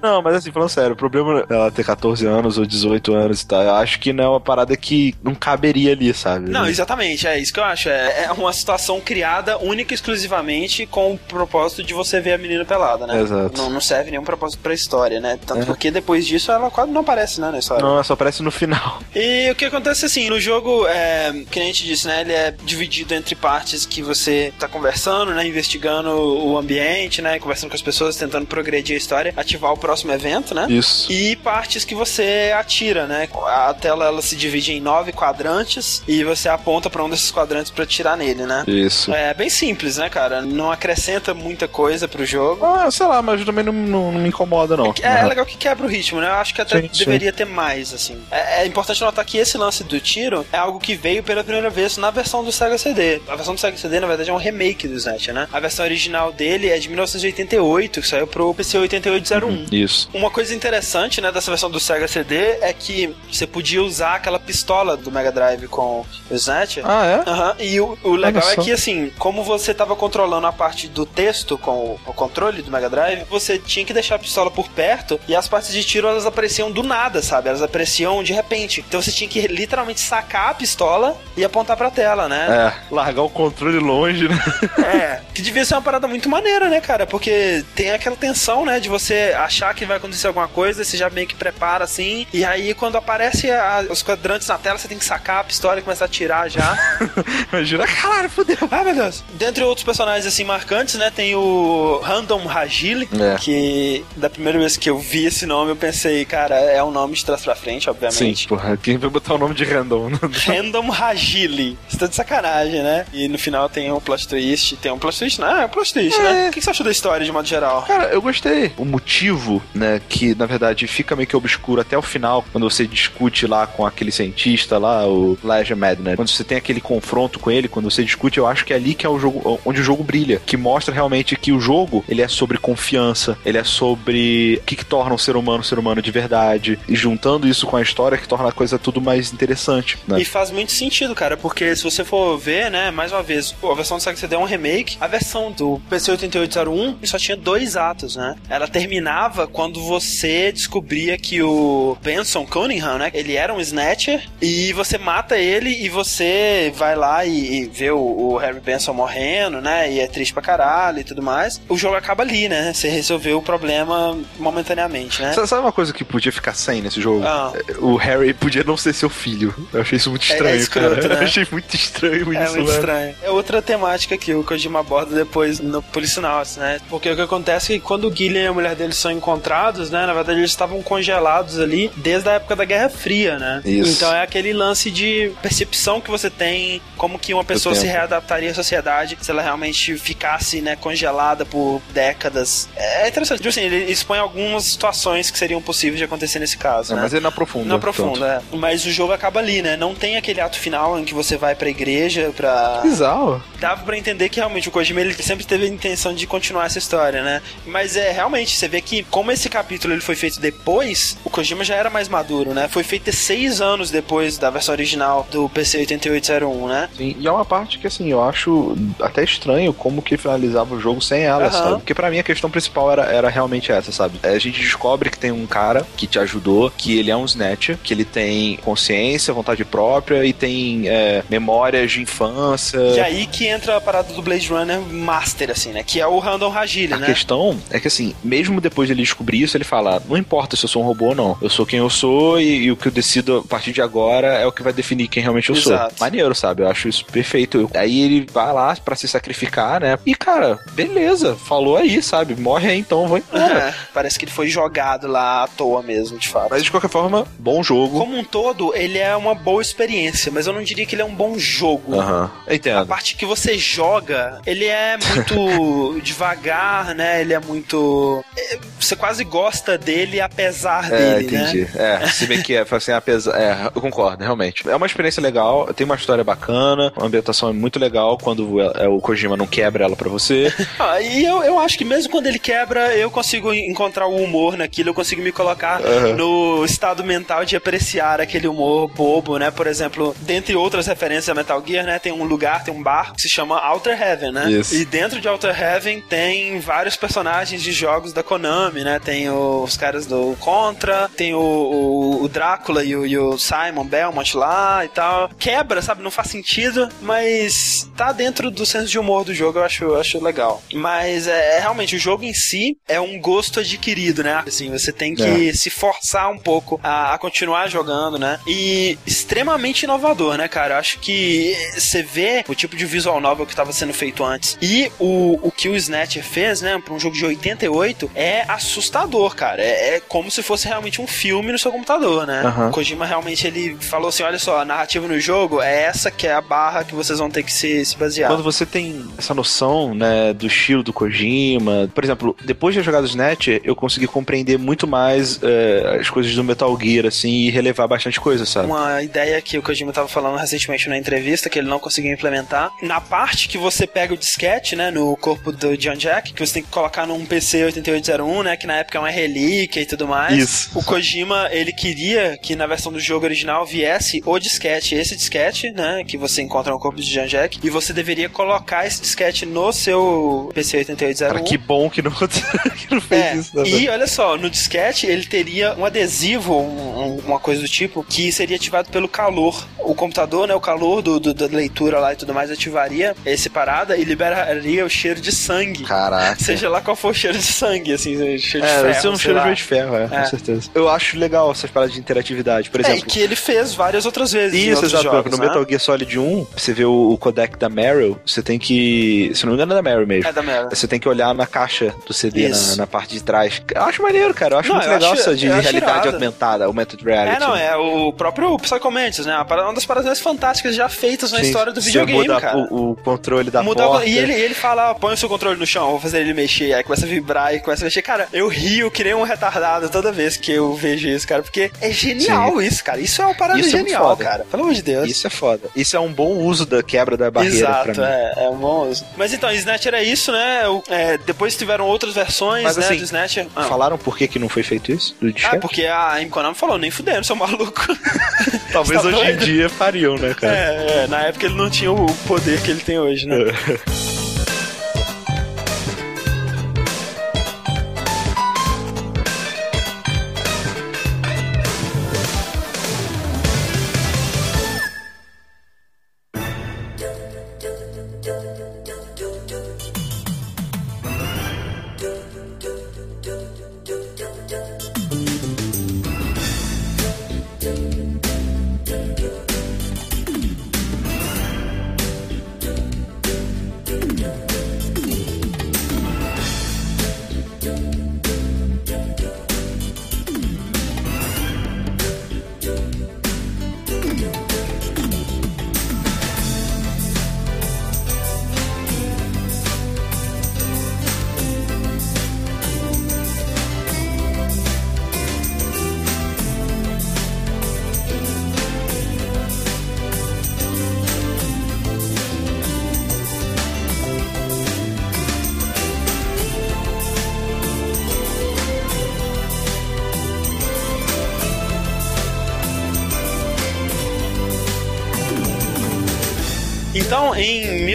não, 0.01 0.21
mas 0.21 0.35
assim, 0.35 0.51
falando 0.51 0.69
sério, 0.69 0.93
o 0.93 0.95
problema 0.95 1.45
dela 1.45 1.71
ter 1.71 1.85
14 1.85 2.25
anos 2.25 2.57
ou 2.57 2.65
18 2.65 3.13
anos 3.13 3.41
e 3.41 3.47
tal, 3.47 3.61
eu 3.61 3.75
acho 3.75 3.99
que 3.99 4.11
não 4.11 4.23
é 4.23 4.27
uma 4.29 4.41
parada 4.41 4.75
que 4.75 5.15
não 5.23 5.35
caberia 5.35 5.91
ali, 5.91 6.13
sabe? 6.13 6.49
Não, 6.49 6.67
exatamente, 6.67 7.27
é 7.27 7.39
isso 7.39 7.53
que 7.53 7.59
eu 7.59 7.63
acho. 7.63 7.76
É, 7.85 8.25
é 8.25 8.31
uma 8.31 8.51
situação 8.53 8.99
criada 8.99 9.57
única 9.57 9.93
e 9.93 9.95
exclusivamente 9.95 10.85
com 10.85 11.13
o 11.13 11.17
propósito 11.17 11.83
de 11.83 11.93
você 11.93 12.19
ver 12.19 12.33
a 12.33 12.37
menina 12.37 12.65
pelada, 12.65 13.05
né? 13.05 13.21
Exato. 13.21 13.57
Não, 13.57 13.69
não 13.69 13.81
serve 13.81 14.11
nenhum 14.11 14.23
propósito 14.23 14.59
pra 14.61 14.73
história, 14.73 15.19
né? 15.19 15.39
Tanto 15.45 15.61
é. 15.61 15.65
porque 15.65 15.91
depois 15.91 16.25
disso 16.25 16.51
ela 16.51 16.69
quase 16.69 16.91
não 16.91 17.01
aparece, 17.01 17.39
né, 17.41 17.51
na 17.51 17.59
história. 17.59 17.83
Não, 17.83 17.93
ela 17.93 18.03
só 18.03 18.13
aparece 18.13 18.41
no 18.41 18.51
final. 18.51 18.99
E 19.15 19.49
o 19.51 19.55
que 19.55 19.65
acontece 19.65 20.05
assim, 20.05 20.29
no 20.29 20.39
jogo, 20.39 20.87
é, 20.87 21.43
que 21.51 21.59
a 21.59 21.63
gente 21.63 21.83
disse, 21.85 22.07
né? 22.07 22.21
Ele 22.21 22.33
é 22.33 22.51
dividido 22.63 23.13
entre 23.13 23.35
partes 23.35 23.85
que 23.85 24.01
você 24.01 24.53
tá 24.59 24.67
conversando, 24.67 25.33
né? 25.33 25.45
Investigando 25.45 26.09
o 26.09 26.57
ambiente, 26.57 27.21
né? 27.21 27.39
Conversando 27.39 27.69
com 27.69 27.75
as 27.75 27.81
pessoas, 27.81 28.15
tentando 28.15 28.45
progredir 28.45 28.95
a 28.95 28.97
história, 28.97 29.33
ativar 29.35 29.71
o 29.73 29.77
próximo 29.77 30.11
evento, 30.11 30.53
né? 30.53 30.67
Isso. 30.69 31.11
E 31.11 31.35
partes 31.37 31.85
que 31.85 31.95
você 31.95 32.53
atira, 32.57 33.05
né? 33.05 33.27
A 33.45 33.73
tela 33.73 34.05
ela 34.05 34.21
se 34.21 34.35
divide 34.35 34.73
em 34.73 34.79
nove 34.79 35.11
quadrantes 35.11 36.01
e 36.07 36.23
você 36.23 36.49
aponta 36.49 36.89
para 36.89 37.03
um 37.03 37.09
desses 37.09 37.31
quadrantes 37.31 37.66
para 37.69 37.83
atirar 37.83 38.17
nele, 38.17 38.45
né? 38.45 38.63
Isso. 38.67 39.13
É 39.13 39.33
bem 39.33 39.49
simples, 39.49 39.97
né, 39.97 40.09
cara? 40.09 40.41
Não 40.41 40.71
acrescenta 40.71 41.33
muita 41.33 41.67
coisa 41.67 42.07
pro 42.07 42.25
jogo. 42.25 42.65
Ah, 42.65 42.89
sei 42.91 43.05
lá, 43.05 43.21
mas 43.21 43.43
também 43.45 43.63
não, 43.63 43.73
não, 43.73 44.11
não 44.11 44.19
me 44.19 44.29
incomoda, 44.29 44.75
não. 44.77 44.93
É, 45.01 45.21
é, 45.21 45.23
legal 45.23 45.45
que 45.45 45.57
quebra 45.57 45.85
o 45.85 45.89
ritmo, 45.89 46.19
né? 46.19 46.27
Eu 46.27 46.35
acho 46.35 46.53
que 46.53 46.61
até 46.61 46.81
sim, 46.81 46.89
deveria 47.05 47.31
sim. 47.31 47.37
ter 47.37 47.45
mais, 47.45 47.93
assim. 47.93 48.21
É, 48.31 48.61
é, 48.61 48.65
importante 48.65 49.01
notar 49.01 49.25
que 49.25 49.37
esse 49.37 49.57
lance 49.57 49.83
do 49.83 49.99
tiro 49.99 50.45
é 50.51 50.57
algo 50.57 50.79
que 50.79 50.95
veio 50.95 51.23
pela 51.23 51.43
primeira 51.43 51.69
vez 51.69 51.97
na 51.97 52.11
versão 52.11 52.43
do 52.43 52.51
Sega 52.51 52.77
CD. 52.77 53.21
A 53.27 53.35
versão 53.35 53.55
do 53.55 53.59
Sega 53.59 53.77
CD, 53.77 53.99
na 53.99 54.07
verdade, 54.07 54.29
é 54.29 54.33
um 54.33 54.37
remake 54.37 54.87
do 54.87 54.95
Snatch, 54.95 55.29
né? 55.29 55.47
A 55.51 55.59
versão 55.59 55.85
original 55.85 56.31
dele 56.31 56.69
é 56.69 56.77
de 56.77 56.87
1988, 56.87 58.01
que 58.01 58.07
saiu 58.07 58.27
pro 58.27 58.53
PC 58.53 58.77
8801. 58.77 59.47
Uhum, 59.47 59.65
isso. 59.71 60.09
Uma 60.13 60.29
coisa 60.29 60.53
interessante, 60.53 61.21
né, 61.21 61.31
dessa 61.31 61.51
versão 61.51 61.69
do 61.69 61.79
Sega 61.79 62.07
CD 62.07 62.35
é 62.61 62.73
que 62.73 63.15
você 63.31 63.47
podia 63.47 63.81
usar 63.81 64.15
aquela 64.15 64.39
pistola 64.39 64.97
do 64.97 65.11
Mega 65.11 65.31
Drive 65.31 65.67
com 65.67 66.05
o 66.29 66.33
Snatch. 66.35 66.77
Ah, 66.83 67.05
é? 67.05 67.29
Uhum. 67.29 67.55
E 67.59 67.79
o, 67.79 67.97
o 68.03 68.15
legal 68.15 68.49
é 68.49 68.55
que, 68.55 68.71
assim, 68.71 69.11
como 69.17 69.43
você 69.43 69.73
tava 69.73 69.95
controlando 69.95 70.47
a 70.47 70.51
parte 70.51 70.87
do 70.87 71.05
texto 71.05 71.57
com 71.57 71.71
o, 71.71 71.99
o, 72.05 72.13
controle 72.13 72.61
do 72.61 72.71
Mega 72.71 72.89
Drive, 72.89 73.23
você 73.29 73.57
tinha 73.57 73.85
que 73.85 73.93
deixar 73.93 74.15
a 74.15 74.19
pistola 74.19 74.49
por 74.49 74.69
perto 74.69 75.19
e 75.27 75.35
as 75.35 75.47
partes 75.47 75.71
de 75.71 75.83
tiro 75.83 76.07
elas 76.07 76.25
apareciam 76.25 76.71
do 76.71 76.83
nada, 76.83 77.21
sabe? 77.21 77.49
Elas 77.49 77.61
apareciam 77.61 78.23
de 78.23 78.33
repente. 78.33 78.83
Então 78.87 79.01
você 79.01 79.11
tinha 79.11 79.29
que 79.29 79.47
literalmente 79.47 79.99
sacar 79.99 80.51
a 80.51 80.53
pistola 80.53 81.17
e 81.35 81.43
apontar 81.43 81.77
pra 81.77 81.89
tela, 81.89 82.27
né? 82.27 82.47
É, 82.49 82.93
largar 82.93 83.23
o 83.23 83.29
controle 83.29 83.79
longe, 83.79 84.27
né? 84.27 84.39
é, 84.77 85.21
que 85.33 85.41
devia 85.41 85.65
ser 85.65 85.75
uma 85.75 85.81
parada 85.81 86.07
muito 86.07 86.29
maneira, 86.29 86.69
né, 86.69 86.81
cara? 86.81 87.05
Porque 87.05 87.63
tem 87.75 87.91
aquela 87.91 88.15
tensão, 88.15 88.65
né, 88.65 88.79
de 88.79 88.89
você 88.89 89.35
achar 89.37 89.73
que 89.73 89.85
vai 89.85 89.97
acontecer 89.97 90.27
alguma 90.27 90.47
coisa, 90.47 90.83
você 90.83 90.97
já 90.97 91.09
meio 91.09 91.27
que 91.27 91.35
prepara 91.35 91.83
assim, 91.83 92.25
e 92.33 92.43
aí 92.43 92.73
quando 92.73 92.97
aparece 92.97 93.49
a, 93.51 93.85
os 93.89 94.01
quadrantes 94.03 94.47
na 94.47 94.57
tela, 94.57 94.77
você 94.77 94.87
tem 94.87 94.97
que 94.97 95.05
sacar 95.05 95.41
a 95.41 95.43
pistola 95.43 95.79
e 95.79 95.81
começar 95.81 96.05
a 96.05 96.07
atirar 96.07 96.49
já. 96.49 96.77
Imagina, 97.51 97.85
caralho, 97.87 98.29
fodeu. 98.29 98.57
Ah, 98.71 98.83
meu 98.83 98.93
Deus. 98.95 99.23
Dentre 99.33 99.63
outros 99.63 99.83
personagens 99.83 100.25
assim 100.25 100.43
marcantes, 100.43 100.95
né, 100.95 101.11
tem 101.13 101.35
o 101.35 101.99
Random 102.03 102.45
Rajili, 102.45 103.07
É. 103.19 103.35
que 103.39 104.03
da 104.15 104.29
primeira 104.29 104.57
vez 104.59 104.77
que 104.77 104.89
eu 104.89 104.97
vi 104.99 105.25
esse 105.25 105.45
nome 105.45 105.71
eu 105.71 105.75
pensei, 105.75 106.23
cara, 106.25 106.55
é 106.55 106.83
um 106.83 106.91
nome 106.91 107.13
de 107.15 107.25
trás 107.25 107.41
pra 107.41 107.55
frente, 107.55 107.83
Sim, 107.85 107.89
obviamente. 107.89 108.47
porra, 108.47 108.77
quem 108.77 108.97
vai 108.97 109.09
botar 109.09 109.33
o 109.35 109.37
nome 109.37 109.53
de 109.55 109.63
random? 109.63 110.09
Random 110.45 110.89
Rajili. 110.89 111.77
Você 111.87 111.97
tá 111.97 112.07
de 112.07 112.15
sacanagem, 112.15 112.81
né? 112.83 113.05
E 113.13 113.27
no 113.27 113.37
final 113.37 113.67
tem 113.69 113.91
um 113.91 113.99
plot 113.99 114.27
twist. 114.27 114.75
Tem 114.77 114.91
um 114.91 114.99
plot 114.99 115.17
twist? 115.17 115.39
Não, 115.41 115.61
é 115.61 115.65
um 115.65 115.69
plot 115.69 115.93
twist, 115.93 116.19
né? 116.21 116.49
O 116.49 116.51
que 116.51 116.61
você 116.61 116.69
achou 116.69 116.85
da 116.85 116.91
história 116.91 117.25
de 117.25 117.31
modo 117.31 117.47
geral? 117.47 117.83
Cara, 117.83 118.05
eu 118.05 118.21
gostei. 118.21 118.71
O 118.77 118.85
motivo, 118.85 119.61
né, 119.73 120.01
que 120.07 120.35
na 120.35 120.45
verdade 120.45 120.85
fica 120.87 121.15
meio 121.15 121.27
que 121.27 121.35
obscuro 121.35 121.81
até 121.81 121.97
o 121.97 122.01
final, 122.01 122.45
quando 122.51 122.69
você 122.69 122.85
discute 122.85 123.45
lá 123.47 123.65
com 123.67 123.85
aquele 123.85 124.11
cientista 124.11 124.77
lá, 124.77 125.05
o 125.07 125.37
Elijah 125.43 125.75
Madner. 125.75 126.15
Quando 126.15 126.29
você 126.29 126.43
tem 126.43 126.57
aquele 126.57 126.79
confronto 126.81 127.26
com 127.39 127.51
ele, 127.51 127.67
quando 127.67 127.89
você 127.89 128.03
discute, 128.03 128.37
eu 128.37 128.47
acho 128.47 128.65
que 128.65 128.73
é 128.73 128.75
ali 128.75 128.93
que 128.93 129.05
é 129.05 129.09
o 129.09 129.19
jogo, 129.19 129.59
onde 129.65 129.81
o 129.81 129.83
jogo 129.83 130.03
brilha. 130.03 130.41
Que 130.45 130.57
mostra 130.57 130.93
realmente 130.93 131.35
que 131.35 131.51
o 131.51 131.59
jogo, 131.59 132.03
ele 132.07 132.21
é 132.21 132.27
sobre 132.27 132.57
confiança, 132.57 133.37
ele 133.45 133.57
é 133.57 133.63
sobre 133.63 134.59
o 134.61 134.65
que, 134.65 134.75
que 134.75 134.85
torna 134.85 135.13
um 135.13 135.17
ser 135.17 135.35
humano 135.35 135.59
um 135.59 135.63
ser 135.63 135.79
humano 135.79 136.01
de 136.01 136.11
verdade. 136.11 136.79
E 136.87 136.95
juntando 136.95 137.47
isso 137.47 137.65
com 137.65 137.75
a 137.75 137.81
história, 137.81 138.17
que 138.17 138.27
torna 138.27 138.49
a 138.49 138.51
coisa 138.51 138.77
tudo 138.77 139.01
mais 139.01 139.33
interessante, 139.33 139.97
né? 140.07 140.19
E 140.19 140.25
faz 140.25 140.51
muito 140.51 140.71
sentido, 140.71 141.15
cara, 141.15 141.35
porque 141.35 141.75
se 141.75 141.83
você 141.83 142.03
for 142.03 142.37
ver, 142.37 142.69
né, 142.71 142.91
mais 142.91 143.11
uma 143.11 143.23
vez, 143.23 143.55
a 143.63 143.73
versão 143.73 143.97
do 143.97 144.03
Sega 144.03 144.17
CD 144.17 144.35
é 144.35 144.39
um 144.39 144.43
remake, 144.43 144.97
a 144.99 145.07
versão 145.07 145.51
do 145.51 145.81
PC 145.89 146.11
8801 146.11 146.97
só 147.03 147.17
tinha 147.17 147.37
dois 147.37 147.75
atos, 147.75 148.15
né? 148.15 148.35
Ela 148.49 148.67
terminava 148.67 149.47
quando 149.47 149.81
você 149.81 150.51
descobria 150.51 151.17
que 151.17 151.41
o 151.41 151.97
Benson 152.01 152.45
Cunningham, 152.45 152.97
né, 152.97 153.11
ele 153.13 153.35
era 153.35 153.53
um 153.53 153.59
Snatcher, 153.59 154.27
e 154.41 154.73
você 154.73 154.97
mata 154.97 155.37
ele 155.37 155.69
e 155.69 155.89
você 155.89 156.71
vai 156.75 156.95
lá 156.95 157.16
e, 157.25 157.61
e 157.63 157.65
vê 157.67 157.91
o, 157.91 157.97
o 157.97 158.37
Harry 158.37 158.59
Benson 158.59 158.93
morrendo, 158.93 159.61
né, 159.61 159.91
e 159.91 159.99
é 159.99 160.07
triste 160.07 160.33
pra 160.33 160.41
caralho 160.41 160.99
e 160.99 161.03
tudo 161.03 161.21
mais. 161.21 161.61
O 161.69 161.77
jogo 161.77 161.95
acaba 161.95 162.23
ali, 162.23 162.47
né? 162.49 162.73
Você 162.73 162.89
resolveu 162.89 163.37
o 163.37 163.41
problema 163.41 164.17
momentaneamente, 164.37 165.21
né? 165.21 165.33
Sabe- 165.33 165.61
uma 165.61 165.71
coisa 165.71 165.91
que 165.93 166.03
podia 166.03 166.31
ficar 166.31 166.53
sem 166.53 166.81
nesse 166.81 167.01
jogo? 167.01 167.23
Ah. 167.25 167.51
O 167.79 167.95
Harry 167.95 168.33
podia 168.33 168.63
não 168.63 168.77
ser 168.77 168.93
seu 168.93 169.09
filho. 169.09 169.53
Eu 169.73 169.81
achei 169.81 169.97
isso 169.97 170.09
muito 170.09 170.23
É- 170.23 170.29
é 170.29 170.33
estranho, 170.33 170.55
escroto, 170.57 170.95
cara. 171.01 171.07
né? 171.07 171.15
Eu 171.21 171.23
achei 171.27 171.47
muito 171.51 171.75
estranho 171.75 172.33
É 172.33 172.43
isso, 172.43 172.55
muito 172.55 172.67
velho. 172.67 172.69
estranho. 172.69 173.15
É 173.23 173.29
outra 173.29 173.61
temática 173.61 174.17
que 174.17 174.33
o 174.33 174.43
Kojima 174.43 174.79
aborda 174.79 175.15
depois 175.15 175.59
no 175.59 175.81
Policenauts, 175.81 176.57
né? 176.57 176.79
Porque 176.89 177.09
o 177.09 177.15
que 177.15 177.21
acontece 177.21 177.73
é 177.73 177.77
que 177.77 177.83
quando 177.83 178.07
o 178.07 178.15
Gillian 178.15 178.43
e 178.43 178.47
a 178.47 178.53
mulher 178.53 178.75
dele 178.75 178.93
são 178.93 179.11
encontrados, 179.11 179.89
né? 179.89 180.05
Na 180.05 180.13
verdade, 180.13 180.39
eles 180.39 180.51
estavam 180.51 180.81
congelados 180.81 181.59
ali 181.59 181.91
desde 181.97 182.29
a 182.29 182.33
época 182.33 182.55
da 182.55 182.65
Guerra 182.65 182.89
Fria, 182.89 183.37
né? 183.39 183.61
Isso. 183.65 183.91
Então 183.91 184.13
é 184.13 184.21
aquele 184.21 184.53
lance 184.53 184.91
de 184.91 185.31
percepção 185.41 185.99
que 186.01 186.09
você 186.11 186.29
tem, 186.29 186.81
como 186.97 187.06
que 187.19 187.33
uma 187.33 187.43
pessoa 187.43 187.75
se 187.75 187.85
readaptaria 187.85 188.49
à 188.49 188.53
sociedade 188.53 189.15
se 189.21 189.29
ela 189.29 189.41
realmente 189.43 189.95
ficasse, 189.97 190.61
né, 190.61 190.75
congelada 190.75 191.45
por 191.45 191.79
décadas. 191.93 192.67
É 192.75 193.07
interessante. 193.07 193.37
Tipo 193.37 193.49
assim, 193.49 193.61
ele 193.61 193.91
expõe 193.91 194.17
algumas 194.17 194.63
situações 194.63 195.29
que 195.29 195.37
seriam 195.37 195.61
possíveis 195.61 195.99
de 195.99 196.03
acontecer 196.05 196.39
nesse 196.39 196.57
caso, 196.57 196.93
É, 196.93 196.95
né? 196.95 197.01
mas 197.03 197.13
ele 197.13 197.21
não 197.21 197.29
aprofunda. 197.29 197.65
Não 197.65 197.75
aprofunda, 197.75 198.43
é. 198.51 198.55
Mas 198.57 198.85
o 198.85 198.91
jogo 198.91 199.13
acaba 199.13 199.39
ali, 199.39 199.61
né? 199.61 199.77
Não 199.77 199.93
tem 199.93 200.17
aquele 200.17 200.41
ato 200.41 200.57
final 200.57 200.97
em 200.99 201.03
que 201.05 201.13
você 201.13 201.37
vai 201.37 201.53
pra 201.53 201.69
igreja 201.69 202.31
pra. 202.35 202.79
Bizarro. 202.81 203.43
Dava 203.59 203.83
pra 203.83 203.97
entender 203.97 204.29
que 204.29 204.39
realmente 204.39 204.69
o 204.69 204.71
Kojima 204.71 205.01
ele 205.01 205.13
sempre 205.15 205.45
teve 205.45 205.65
a 205.65 205.69
intenção 205.69 206.13
de 206.13 206.27
continuar 206.27 206.65
essa 206.65 206.77
história, 206.77 207.23
né? 207.23 207.41
Mas 207.65 207.95
é 207.95 208.11
realmente, 208.11 208.55
você 208.55 208.67
vê 208.67 208.81
que 208.81 209.03
como 209.03 209.31
esse 209.31 209.49
capítulo 209.49 209.93
ele 209.93 210.01
foi 210.01 210.15
feito 210.15 210.39
depois, 210.39 211.17
o 211.23 211.29
Kojima 211.29 211.63
já 211.63 211.75
era 211.75 211.89
mais 211.89 212.07
maduro, 212.07 212.53
né? 212.53 212.67
Foi 212.67 212.83
feito 212.83 213.11
seis 213.11 213.61
anos 213.61 213.89
depois 213.89 214.37
da 214.37 214.49
versão 214.49 214.73
original 214.73 215.27
do 215.31 215.49
PC 215.49 215.79
8801, 215.79 216.67
né? 216.67 216.89
Sim, 216.95 217.15
e 217.19 217.27
é 217.27 217.31
uma 217.31 217.45
parte 217.45 217.79
que, 217.79 217.87
assim, 217.87 218.11
eu 218.11 218.21
acho 218.23 218.75
até 219.01 219.23
estranho 219.23 219.73
como 219.73 220.01
que 220.01 220.17
finalizava 220.17 220.75
o 220.75 220.79
jogo 220.79 221.01
sem 221.01 221.23
ela, 221.23 221.45
Aham. 221.45 221.51
sabe? 221.51 221.75
Porque 221.77 221.93
pra 221.93 222.09
mim 222.09 222.19
a 222.19 222.23
questão 222.23 222.49
principal 222.49 222.91
era, 222.91 223.03
era 223.05 223.29
realmente 223.29 223.71
essa, 223.71 223.91
sabe? 223.91 224.19
É, 224.23 224.29
A 224.29 224.39
gente 224.39 224.59
descobre 224.59 225.09
que 225.09 225.17
tem 225.17 225.31
um 225.31 225.47
cara 225.47 225.85
que 225.95 226.05
te 226.05 226.19
ajudou, 226.19 226.71
que 226.75 226.97
ele 226.99 227.09
é 227.11 227.15
um 227.15 227.25
Snatcher, 227.25 227.77
que 227.83 227.93
ele 227.93 228.05
tem 228.05 228.57
consciência, 228.57 229.33
vontade 229.33 229.63
própria 229.65 230.23
e 230.25 230.33
tem 230.33 230.87
é, 230.87 231.23
memórias 231.29 231.91
de 231.91 232.01
infância. 232.01 232.79
E 232.79 232.99
aí 232.99 233.25
que 233.25 233.46
entra 233.47 233.77
a 233.77 233.81
parada 233.81 234.13
do 234.13 234.21
Blade 234.21 234.47
Runner 234.49 234.79
Master, 234.81 235.51
assim, 235.51 235.71
né? 235.71 235.83
Que 235.83 235.99
é 235.99 236.07
o 236.07 236.19
Random 236.19 236.49
Rajili, 236.49 236.93
A 236.93 236.97
né? 236.97 237.05
questão 237.07 237.57
é 237.69 237.79
que, 237.79 237.87
assim, 237.87 238.13
mesmo 238.23 238.59
depois 238.61 238.89
dele 238.89 239.01
descobrir 239.01 239.41
isso, 239.41 239.55
ele 239.57 239.63
fala: 239.63 240.01
não 240.07 240.17
importa 240.17 240.55
se 240.55 240.65
eu 240.65 240.69
sou 240.69 240.81
um 240.83 240.85
robô 240.85 241.07
ou 241.07 241.15
não, 241.15 241.37
eu 241.41 241.49
sou 241.49 241.65
quem 241.65 241.79
eu 241.79 241.89
sou 241.89 242.39
e, 242.39 242.63
e 242.65 242.71
o 242.71 242.77
que 242.77 242.87
eu 242.87 242.91
decido 242.91 243.37
a 243.45 243.47
partir 243.47 243.71
de 243.71 243.81
agora 243.81 244.27
é 244.27 244.45
o 244.45 244.51
que 244.51 244.63
vai 244.63 244.73
definir 244.73 245.07
quem 245.07 245.21
realmente 245.23 245.49
eu 245.49 245.55
Exato. 245.55 245.95
sou. 245.97 246.05
Maneiro, 246.05 246.33
sabe? 246.35 246.63
Eu 246.63 246.67
acho 246.69 246.87
isso 246.87 247.05
perfeito. 247.05 247.57
Eu- 247.59 247.71
aí 247.73 248.01
ele 248.01 248.27
vai 248.31 248.51
lá 248.53 248.75
pra 248.83 248.95
se 248.95 249.07
sacrificar, 249.07 249.81
né? 249.81 249.97
E, 250.05 250.13
cara, 250.15 250.59
beleza, 250.71 251.35
falou 251.35 251.77
aí, 251.77 252.01
sabe? 252.01 252.35
Morre 252.35 252.69
aí 252.69 252.79
então, 252.79 253.07
vou 253.07 253.17
embora. 253.17 253.59
É, 253.69 253.73
parece 253.93 254.17
que 254.19 254.25
ele 254.25 254.31
foi 254.31 254.47
jogado 254.47 255.07
lá 255.07 255.43
à 255.43 255.47
toa 255.47 255.81
mesmo, 255.81 256.17
de 256.17 256.27
fato. 256.27 256.47
Mas 256.49 256.63
de 256.63 256.71
qualquer 256.71 256.89
forma, 256.89 257.27
bom 257.39 257.61
jogo. 257.63 257.99
Como 257.99 258.17
um 258.17 258.23
todo, 258.23 258.73
ele 258.75 258.97
é 258.97 259.15
uma 259.15 259.33
boa 259.35 259.61
experiência, 259.61 260.31
mas 260.31 260.47
eu 260.47 260.53
não 260.53 260.61
diria 260.63 260.85
que 260.85 260.95
ele 260.95 261.01
é 261.01 261.05
um 261.05 261.13
bom 261.13 261.37
jogo. 261.37 261.99
Aham, 261.99 262.31
A 262.47 262.53
entendo. 262.55 262.85
parte 262.87 263.15
que 263.15 263.25
você 263.25 263.36
joga, 263.57 264.39
ele 264.45 264.65
é 264.65 264.97
muito 264.97 265.99
devagar, 266.03 266.93
né? 266.95 267.21
Ele 267.21 267.33
é 267.33 267.39
muito. 267.39 268.23
é, 268.37 268.57
Você 268.79 268.95
quase 268.95 269.23
gosta 269.23 269.77
dele 269.77 270.19
apesar 270.21 270.91
É, 270.91 271.15
dele, 271.19 271.31
né? 271.37 271.43
entendi. 271.51 271.67
É, 271.77 272.07
se 272.07 272.25
bem 272.25 272.41
que 272.41 272.55
é, 272.55 272.65
assim, 272.69 272.91
apesar. 272.91 273.39
É, 273.39 273.71
eu 273.73 273.81
concordo, 273.81 274.23
realmente. 274.23 274.67
É 274.67 274.75
uma 274.75 274.85
experiência 274.85 275.21
legal, 275.21 275.73
tem 275.73 275.85
uma 275.85 275.95
história 275.95 276.23
bacana, 276.23 276.91
a 276.95 277.05
ambientação 277.05 277.49
é 277.49 277.53
muito 277.53 277.79
legal 277.79 278.17
quando 278.17 278.61
é, 278.61 278.85
é, 278.85 278.87
o 278.87 278.99
Kojima 278.99 279.37
não 279.37 279.47
quebra 279.47 279.85
ela 279.85 279.95
pra 279.95 280.09
você. 280.09 280.53
Ah, 280.79 281.01
e 281.01 281.25
eu, 281.25 281.43
eu 281.43 281.59
acho 281.59 281.77
que 281.77 281.83
mesmo 281.85 282.11
quando 282.11 282.27
ele 282.27 282.37
quebra, 282.37 282.95
eu 282.95 283.09
consigo 283.09 283.51
encontrar 283.53 284.05
o 284.07 284.15
humor 284.15 284.55
naquilo, 284.55 284.89
eu 284.89 284.93
consigo 284.93 285.21
me 285.21 285.31
colocar 285.31 285.79
no 286.15 286.63
estado 286.63 287.03
mental 287.03 287.43
de 287.45 287.55
apreciar 287.55 288.21
aquele 288.21 288.47
humor 288.47 288.87
bobo, 288.89 289.37
né? 289.37 289.49
Por 289.49 289.65
exemplo, 289.65 290.15
dentre 290.21 290.55
outras 290.55 290.85
referências 290.85 291.29
a 291.29 291.33
Metal 291.33 291.61
Gear, 291.65 291.85
né? 291.85 291.97
Tem 291.99 292.11
um 292.11 292.23
lugar, 292.25 292.63
tem 292.63 292.73
um 292.73 292.83
bar 292.83 293.13
que 293.13 293.21
se 293.21 293.26
chama 293.27 293.59
Outer 293.71 294.01
Heaven, 294.01 294.31
né? 294.31 294.51
Isso. 294.51 294.75
E 294.75 294.85
dentro 294.85 295.19
de 295.21 295.27
Outer 295.27 295.59
Heaven 295.59 296.01
tem 296.01 296.59
vários 296.59 296.95
personagens 296.95 297.61
de 297.61 297.71
jogos 297.71 298.13
da 298.13 298.23
Konami, 298.23 298.83
né? 298.83 298.99
Tem 299.03 299.29
os 299.29 299.75
caras 299.77 300.05
do 300.05 300.35
Contra, 300.39 301.09
tem 301.15 301.33
o, 301.33 301.39
o- 301.39 302.23
o 302.23 302.27
Drácula 302.27 302.83
e 302.83 302.95
o, 302.95 303.05
e 303.05 303.17
o 303.17 303.37
Simon 303.37 303.85
Belmont 303.85 304.35
lá 304.35 304.83
e 304.85 304.89
tal. 304.89 305.29
Quebra, 305.39 305.81
sabe? 305.81 306.01
Não 306.03 306.11
faz 306.11 306.29
sentido, 306.29 306.89
mas 307.01 307.89
tá 307.95 308.11
dentro 308.11 308.49
do 308.51 308.65
senso 308.65 308.87
de 308.87 308.99
humor 308.99 309.23
do 309.23 309.33
jogo, 309.33 309.59
eu 309.59 309.63
acho, 309.63 309.83
eu 309.83 309.99
acho 309.99 310.23
legal. 310.23 310.61
Mas 310.73 311.27
é, 311.27 311.57
é 311.57 311.59
realmente, 311.59 311.95
o 311.95 311.99
jogo 311.99 312.23
em 312.23 312.33
si 312.33 312.77
é 312.87 312.99
um 312.99 313.19
gosto 313.19 313.59
adquirido, 313.59 314.23
né? 314.23 314.43
Assim, 314.47 314.69
você 314.71 314.91
tem 314.91 315.15
que 315.15 315.55
se 315.55 315.69
forçar 315.69 316.29
um 316.31 316.37
pouco 316.37 316.79
a, 316.83 317.13
a 317.13 317.17
continuar 317.17 317.67
jogando, 317.69 318.17
né? 318.19 318.39
E 318.47 318.97
extremamente 319.05 319.83
inovador, 319.83 320.37
né, 320.37 320.47
cara? 320.47 320.75
Eu 320.75 320.79
acho 320.79 320.99
que 320.99 321.55
você 321.77 322.01
vê 322.03 322.43
o 322.47 322.55
tipo 322.55 322.75
de 322.75 322.85
visual 322.85 323.16
novel 323.19 323.45
que 323.45 323.51
estava 323.51 323.71
sendo 323.71 323.93
feito 323.93 324.23
antes 324.23 324.57
e 324.61 324.91
o, 324.99 325.39
o 325.41 325.51
que 325.51 325.69
o 325.69 325.75
Snatcher 325.75 326.23
fez, 326.23 326.61
né, 326.61 326.81
pra 326.83 326.93
um 326.93 326.99
jogo 326.99 327.15
de 327.15 327.25
88 327.25 328.11
é 328.15 328.43
assustador, 328.47 329.35
cara. 329.35 329.61
É, 329.61 329.95
é 329.95 329.99
como 329.99 330.29
se 330.29 330.41
fosse 330.41 330.67
realmente 330.67 331.01
um 331.01 331.07
filme 331.07 331.51
no 331.51 331.59
seu 331.59 331.71
computador, 331.71 332.25
né? 332.25 332.43
O 332.67 332.71
Kojima 332.71 333.05
realmente 333.05 333.45
ele 333.47 333.75
falou 333.79 334.09
assim: 334.09 334.23
olha 334.23 334.39
só, 334.39 334.59
a 334.59 334.65
narrativa 334.65 335.07
no 335.07 335.19
jogo 335.19 335.61
é 335.61 335.83
essa 335.83 336.11
que 336.11 336.27
é 336.27 336.33
a 336.33 336.41
barra 336.41 336.83
que 336.83 336.95
vocês 336.95 337.19
vão 337.19 337.29
ter 337.29 337.43
que 337.43 337.51
se, 337.51 337.85
se 337.85 337.97
basear. 337.97 338.29
Quando 338.29 338.43
você 338.43 338.65
tem 338.65 339.05
essa 339.17 339.33
noção, 339.33 339.93
né, 339.93 340.33
do 340.33 340.47
estilo 340.47 340.83
do 340.83 340.93
Kojima, 340.93 341.89
por 341.93 342.03
exemplo, 342.03 342.35
depois 342.43 342.73
de 342.73 342.81
ter 342.81 342.85
jogado 342.85 343.05
Snatch, 343.05 343.47
eu 343.63 343.75
consegui 343.75 344.07
compreender 344.07 344.57
muito 344.57 344.87
mais 344.87 345.39
eh, 345.41 345.97
as 345.99 346.09
coisas 346.09 346.33
do 346.35 346.43
Metal 346.43 346.77
Gear, 346.79 347.05
assim, 347.05 347.29
e 347.29 347.49
relevar 347.49 347.87
bastante 347.87 348.19
coisa, 348.19 348.45
sabe? 348.45 348.67
Uma 348.67 349.01
ideia 349.01 349.41
que 349.41 349.57
o 349.57 349.61
Kojima 349.61 349.91
tava 349.91 350.07
falando 350.07 350.37
recentemente 350.37 350.89
na 350.89 350.97
entrevista, 350.97 351.49
que 351.49 351.59
ele 351.59 351.67
não 351.67 351.79
conseguiu 351.79 352.11
implementar. 352.11 352.71
Na 352.81 352.99
parte 353.09 353.47
que 353.47 353.57
você 353.57 353.87
pega 353.87 354.13
o 354.13 354.17
disquete, 354.17 354.75
né, 354.75 354.91
no 354.91 355.15
corpo 355.17 355.51
do 355.51 355.77
John 355.77 355.95
Jack, 355.95 356.33
que 356.33 356.45
você 356.45 356.55
tem 356.55 356.63
que 356.63 356.69
colocar 356.69 357.05
num 357.07 357.25
PC 357.25 357.63
8801, 357.65 358.43
né, 358.43 358.57
que 358.57 358.67
na 358.67 358.77
época 358.77 358.97
é 358.97 359.01
uma 359.01 359.09
relíquia 359.09 359.81
e 359.81 359.85
tudo 359.85 360.07
mais. 360.07 360.37
Isso. 360.37 360.77
O 360.77 360.83
Kojima, 360.83 361.47
ele 361.51 361.71
queria 361.71 362.37
que 362.37 362.55
na 362.55 362.67
versão 362.67 362.91
do 362.91 362.99
jogo 362.99 363.25
original 363.25 363.65
viesse 363.65 364.21
o 364.25 364.39
disquete, 364.39 364.95
esse 364.95 365.15
disquete, 365.15 365.71
né, 365.71 366.03
que 366.05 366.17
você 366.17 366.41
encontra 366.41 366.71
no 366.71 366.79
corpo 366.79 366.99
de 367.01 367.09
John 367.11 367.25
Jack, 367.27 367.59
e 367.63 367.69
você 367.69 367.93
deveria 367.93 368.29
colocar 368.29 368.85
esse 368.85 369.01
disquete 369.01 369.45
no 369.45 369.71
seu 369.71 370.51
PC 370.53 370.77
8801. 370.77 371.27
Cara, 371.33 371.43
que 371.43 371.57
bom 371.57 371.89
que 371.89 372.01
não, 372.01 372.11
que 372.77 372.93
não 372.93 373.01
fez 373.01 373.21
É, 373.23 373.35
isso. 373.35 373.55
né, 373.57 373.69
e 373.69 373.89
olha 373.89 374.07
só, 374.07 374.37
no 374.37 374.49
disquete 374.49 375.05
ele 375.07 375.25
teria 375.25 375.73
um 375.75 375.85
adesivo, 375.85 376.55
um- 376.59 377.15
um- 377.17 377.17
uma 377.25 377.39
coisa 377.39 377.61
do 377.61 377.67
tipo, 377.67 378.03
que 378.03 378.31
seria 378.31 378.55
ativado 378.57 378.89
pelo 378.89 379.07
calor. 379.07 379.67
O 379.91 379.95
computador, 379.95 380.47
né, 380.47 380.53
o 380.55 380.59
calor 380.59 381.01
do, 381.01 381.19
do, 381.19 381.33
da 381.33 381.45
leitura 381.47 381.99
lá 381.99 382.13
e 382.13 382.15
tudo 382.15 382.33
mais 382.33 382.51
ativaria 382.51 383.15
esse 383.25 383.49
parada 383.49 383.95
e 383.97 384.03
liberaria 384.03 384.85
o 384.85 384.89
cheiro 384.89 385.19
de 385.21 385.31
sangue. 385.31 385.83
Caraca. 385.83 386.41
Seja 386.43 386.69
lá 386.69 386.81
qual 386.81 386.95
for 386.95 387.11
o 387.11 387.13
cheiro 387.13 387.37
de 387.37 387.43
sangue, 387.43 387.93
assim, 387.93 388.15
cheiro 388.37 388.65
de 388.65 388.71
É, 388.73 388.75
ferro. 388.77 388.89
esse 388.89 389.07
é 389.07 389.09
um 389.09 389.17
cheiro 389.17 389.39
lá. 389.39 389.51
de 389.53 389.63
ferro, 389.63 389.95
é, 389.95 390.03
É. 390.05 390.07
com 390.07 390.25
certeza. 390.25 390.69
Eu 390.73 390.89
acho 390.89 391.17
legal 391.17 391.51
essas 391.51 391.69
paradas 391.69 391.93
de 391.93 391.99
interatividade. 391.99 392.69
Por 392.69 392.81
É, 392.81 392.83
e 392.83 392.87
exemplo, 392.91 393.07
que 393.09 393.19
ele 393.19 393.35
fez 393.35 393.73
várias 393.73 394.05
outras 394.05 394.31
vezes. 394.31 394.59
Isso, 394.63 394.85
exato. 394.85 395.03
jogos, 395.03 395.31
no 395.31 395.37
né? 395.37 395.47
Metal 395.47 395.65
Gear 395.67 395.79
Solid 395.81 396.19
1, 396.19 396.47
você 396.55 396.73
vê 396.73 396.85
o, 396.85 397.11
o 397.11 397.17
codec 397.17 397.57
da 397.57 397.69
Meryl, 397.69 398.19
você 398.25 398.41
tem 398.41 398.57
que. 398.59 399.31
Se 399.35 399.45
não 399.45 399.51
me 399.53 399.55
engano, 399.57 399.73
é 399.73 399.75
da 399.75 399.81
Meryl 399.81 400.07
mesmo. 400.07 400.27
É 400.29 400.33
da 400.33 400.41
merda. 400.41 400.75
Você 400.75 400.87
tem 400.87 400.99
que 400.99 401.07
olhar 401.07 401.33
na 401.33 401.45
caixa 401.47 401.93
do 402.05 402.13
CD, 402.13 402.43
na, 402.43 402.49
Isso. 402.49 402.77
na 402.77 402.87
parte 402.87 403.13
de 403.13 403.23
trás. 403.23 403.61
Eu 403.73 403.83
acho 403.83 404.01
maneiro, 404.01 404.33
cara. 404.33 404.55
Eu 404.55 404.59
acho 404.59 404.69
Não, 404.69 404.75
muito 404.75 404.87
eu 404.87 404.93
legal 404.93 405.11
acho- 405.13 405.21
essa 405.21 405.35
de 405.35 405.47
realidade 405.47 405.77
irado. 405.77 406.09
aumentada, 406.15 406.65
augmented 406.65 407.03
reality. 407.03 407.35
É, 407.35 407.39
não, 407.39 407.55
é 407.55 407.75
o 407.75 408.11
próprio 408.13 408.57
Psycho 408.57 408.91
Mantis, 408.91 409.25
né? 409.25 409.35
Uma 409.35 409.45
parada- 409.45 409.67
uma 409.67 409.73
das 409.77 409.85
paradas 409.85 410.07
mais 410.07 410.19
fantásticas 410.19 410.75
já 410.75 410.89
feitas 410.89 411.31
na 411.31 411.39
Sim, 411.39 411.45
história 411.45 411.71
do 411.71 411.79
videogame, 411.81 412.19
muda 412.19 412.41
cara. 412.41 412.57
O, 412.57 412.91
o 412.91 412.95
controle 412.95 413.49
da 413.49 413.63
Mudar 413.63 413.87
o- 413.87 413.91
porta. 413.91 414.05
E 414.05 414.17
ele, 414.17 414.33
ele 414.33 414.53
fala, 414.53 414.93
põe 414.95 415.13
o 415.13 415.17
seu 415.17 415.29
controle 415.29 415.57
no 415.59 415.65
chão, 415.65 415.91
vou 415.91 415.99
fazer 415.99 416.19
ele 416.21 416.33
mexer. 416.33 416.73
Aí 416.73 416.83
começa 416.83 417.05
a 417.05 417.09
vibrar 417.09 417.53
e 417.53 417.59
começa 417.59 417.83
a 417.83 417.85
mexer. 417.85 418.01
Cara, 418.01 418.27
eu 418.33 418.47
rio 418.47 418.89
que 418.91 419.03
nem 419.03 419.13
um 419.13 419.23
retardado 419.23 419.89
toda 419.89 420.11
vez 420.11 420.35
que 420.37 420.51
eu 420.51 420.73
vejo 420.75 421.07
isso, 421.07 421.27
cara. 421.27 421.41
Porque 421.43 421.71
é 421.81 421.91
genial 421.91 422.61
isso, 422.61 422.83
cara. 422.83 422.99
Isso 422.99 423.21
é 423.21 423.25
uma 423.25 423.35
parada 423.35 423.59
Isso 423.59 423.75
é 423.75 423.79
genial, 423.79 424.03
foda. 424.09 424.23
cara. 424.23 424.45
Pelo 424.49 424.63
amor 424.63 424.73
de 424.75 424.81
Deus. 424.81 425.09
Isso 425.09 425.25
é 425.27 425.29
foda. 425.29 425.69
Isso 425.75 425.95
é 425.95 425.99
um 425.99 426.11
bom 426.11 426.33
uso 426.37 426.65
da 426.65 426.81
quebra 426.83 427.15
da 427.15 427.29
barreira 427.31 427.55
Exato, 427.57 427.91
pra 427.93 428.07
mim. 428.07 428.11
é, 428.11 428.45
é 428.45 428.49
um 428.49 428.55
bom 428.57 428.87
uso. 428.89 429.05
Mas 429.15 429.33
então, 429.33 429.51
Snatcher 429.51 429.93
é 429.93 430.03
isso, 430.03 430.31
né? 430.31 430.67
O- 430.67 430.83
é, 430.89 431.17
depois 431.19 431.55
tiveram 431.55 431.85
outras 431.85 432.13
versões, 432.13 432.63
Mas 432.63 432.77
né, 432.77 432.85
assim, 432.85 432.97
do 432.97 433.03
Snatcher. 433.03 433.47
Ah. 433.55 433.63
Falaram 433.63 433.97
por 433.97 434.17
que, 434.17 434.27
que 434.27 434.39
não 434.39 434.49
foi 434.49 434.63
feito 434.63 434.91
isso? 434.91 435.15
Do 435.21 435.33
Ah, 435.43 435.57
porque 435.57 435.85
a. 435.85 436.17
Konami 436.29 436.55
falou, 436.55 436.77
nem 436.77 436.91
fudendo, 436.91 437.25
seu 437.25 437.35
maluco. 437.35 437.87
Talvez 438.71 439.01
Tá 439.01 439.07
hoje 439.07 439.31
em 439.31 439.37
dia 439.37 439.66
fariam, 439.69 440.15
né, 440.15 440.33
cara? 440.33 440.55
É, 440.55 441.03
é, 441.03 441.07
na 441.07 441.21
época 441.21 441.45
ele 441.45 441.55
não 441.55 441.69
tinha 441.69 441.91
o 441.91 442.05
poder 442.27 442.61
que 442.61 442.71
ele 442.71 442.81
tem 442.81 442.99
hoje, 442.99 443.27
né? 443.27 443.37
Então, 443.37 444.06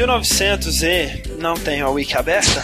1900 0.03 0.83
e... 0.83 1.23
Não 1.39 1.55
tenho 1.55 1.87
a 1.87 1.91
wiki 1.91 2.17
aberta. 2.17 2.61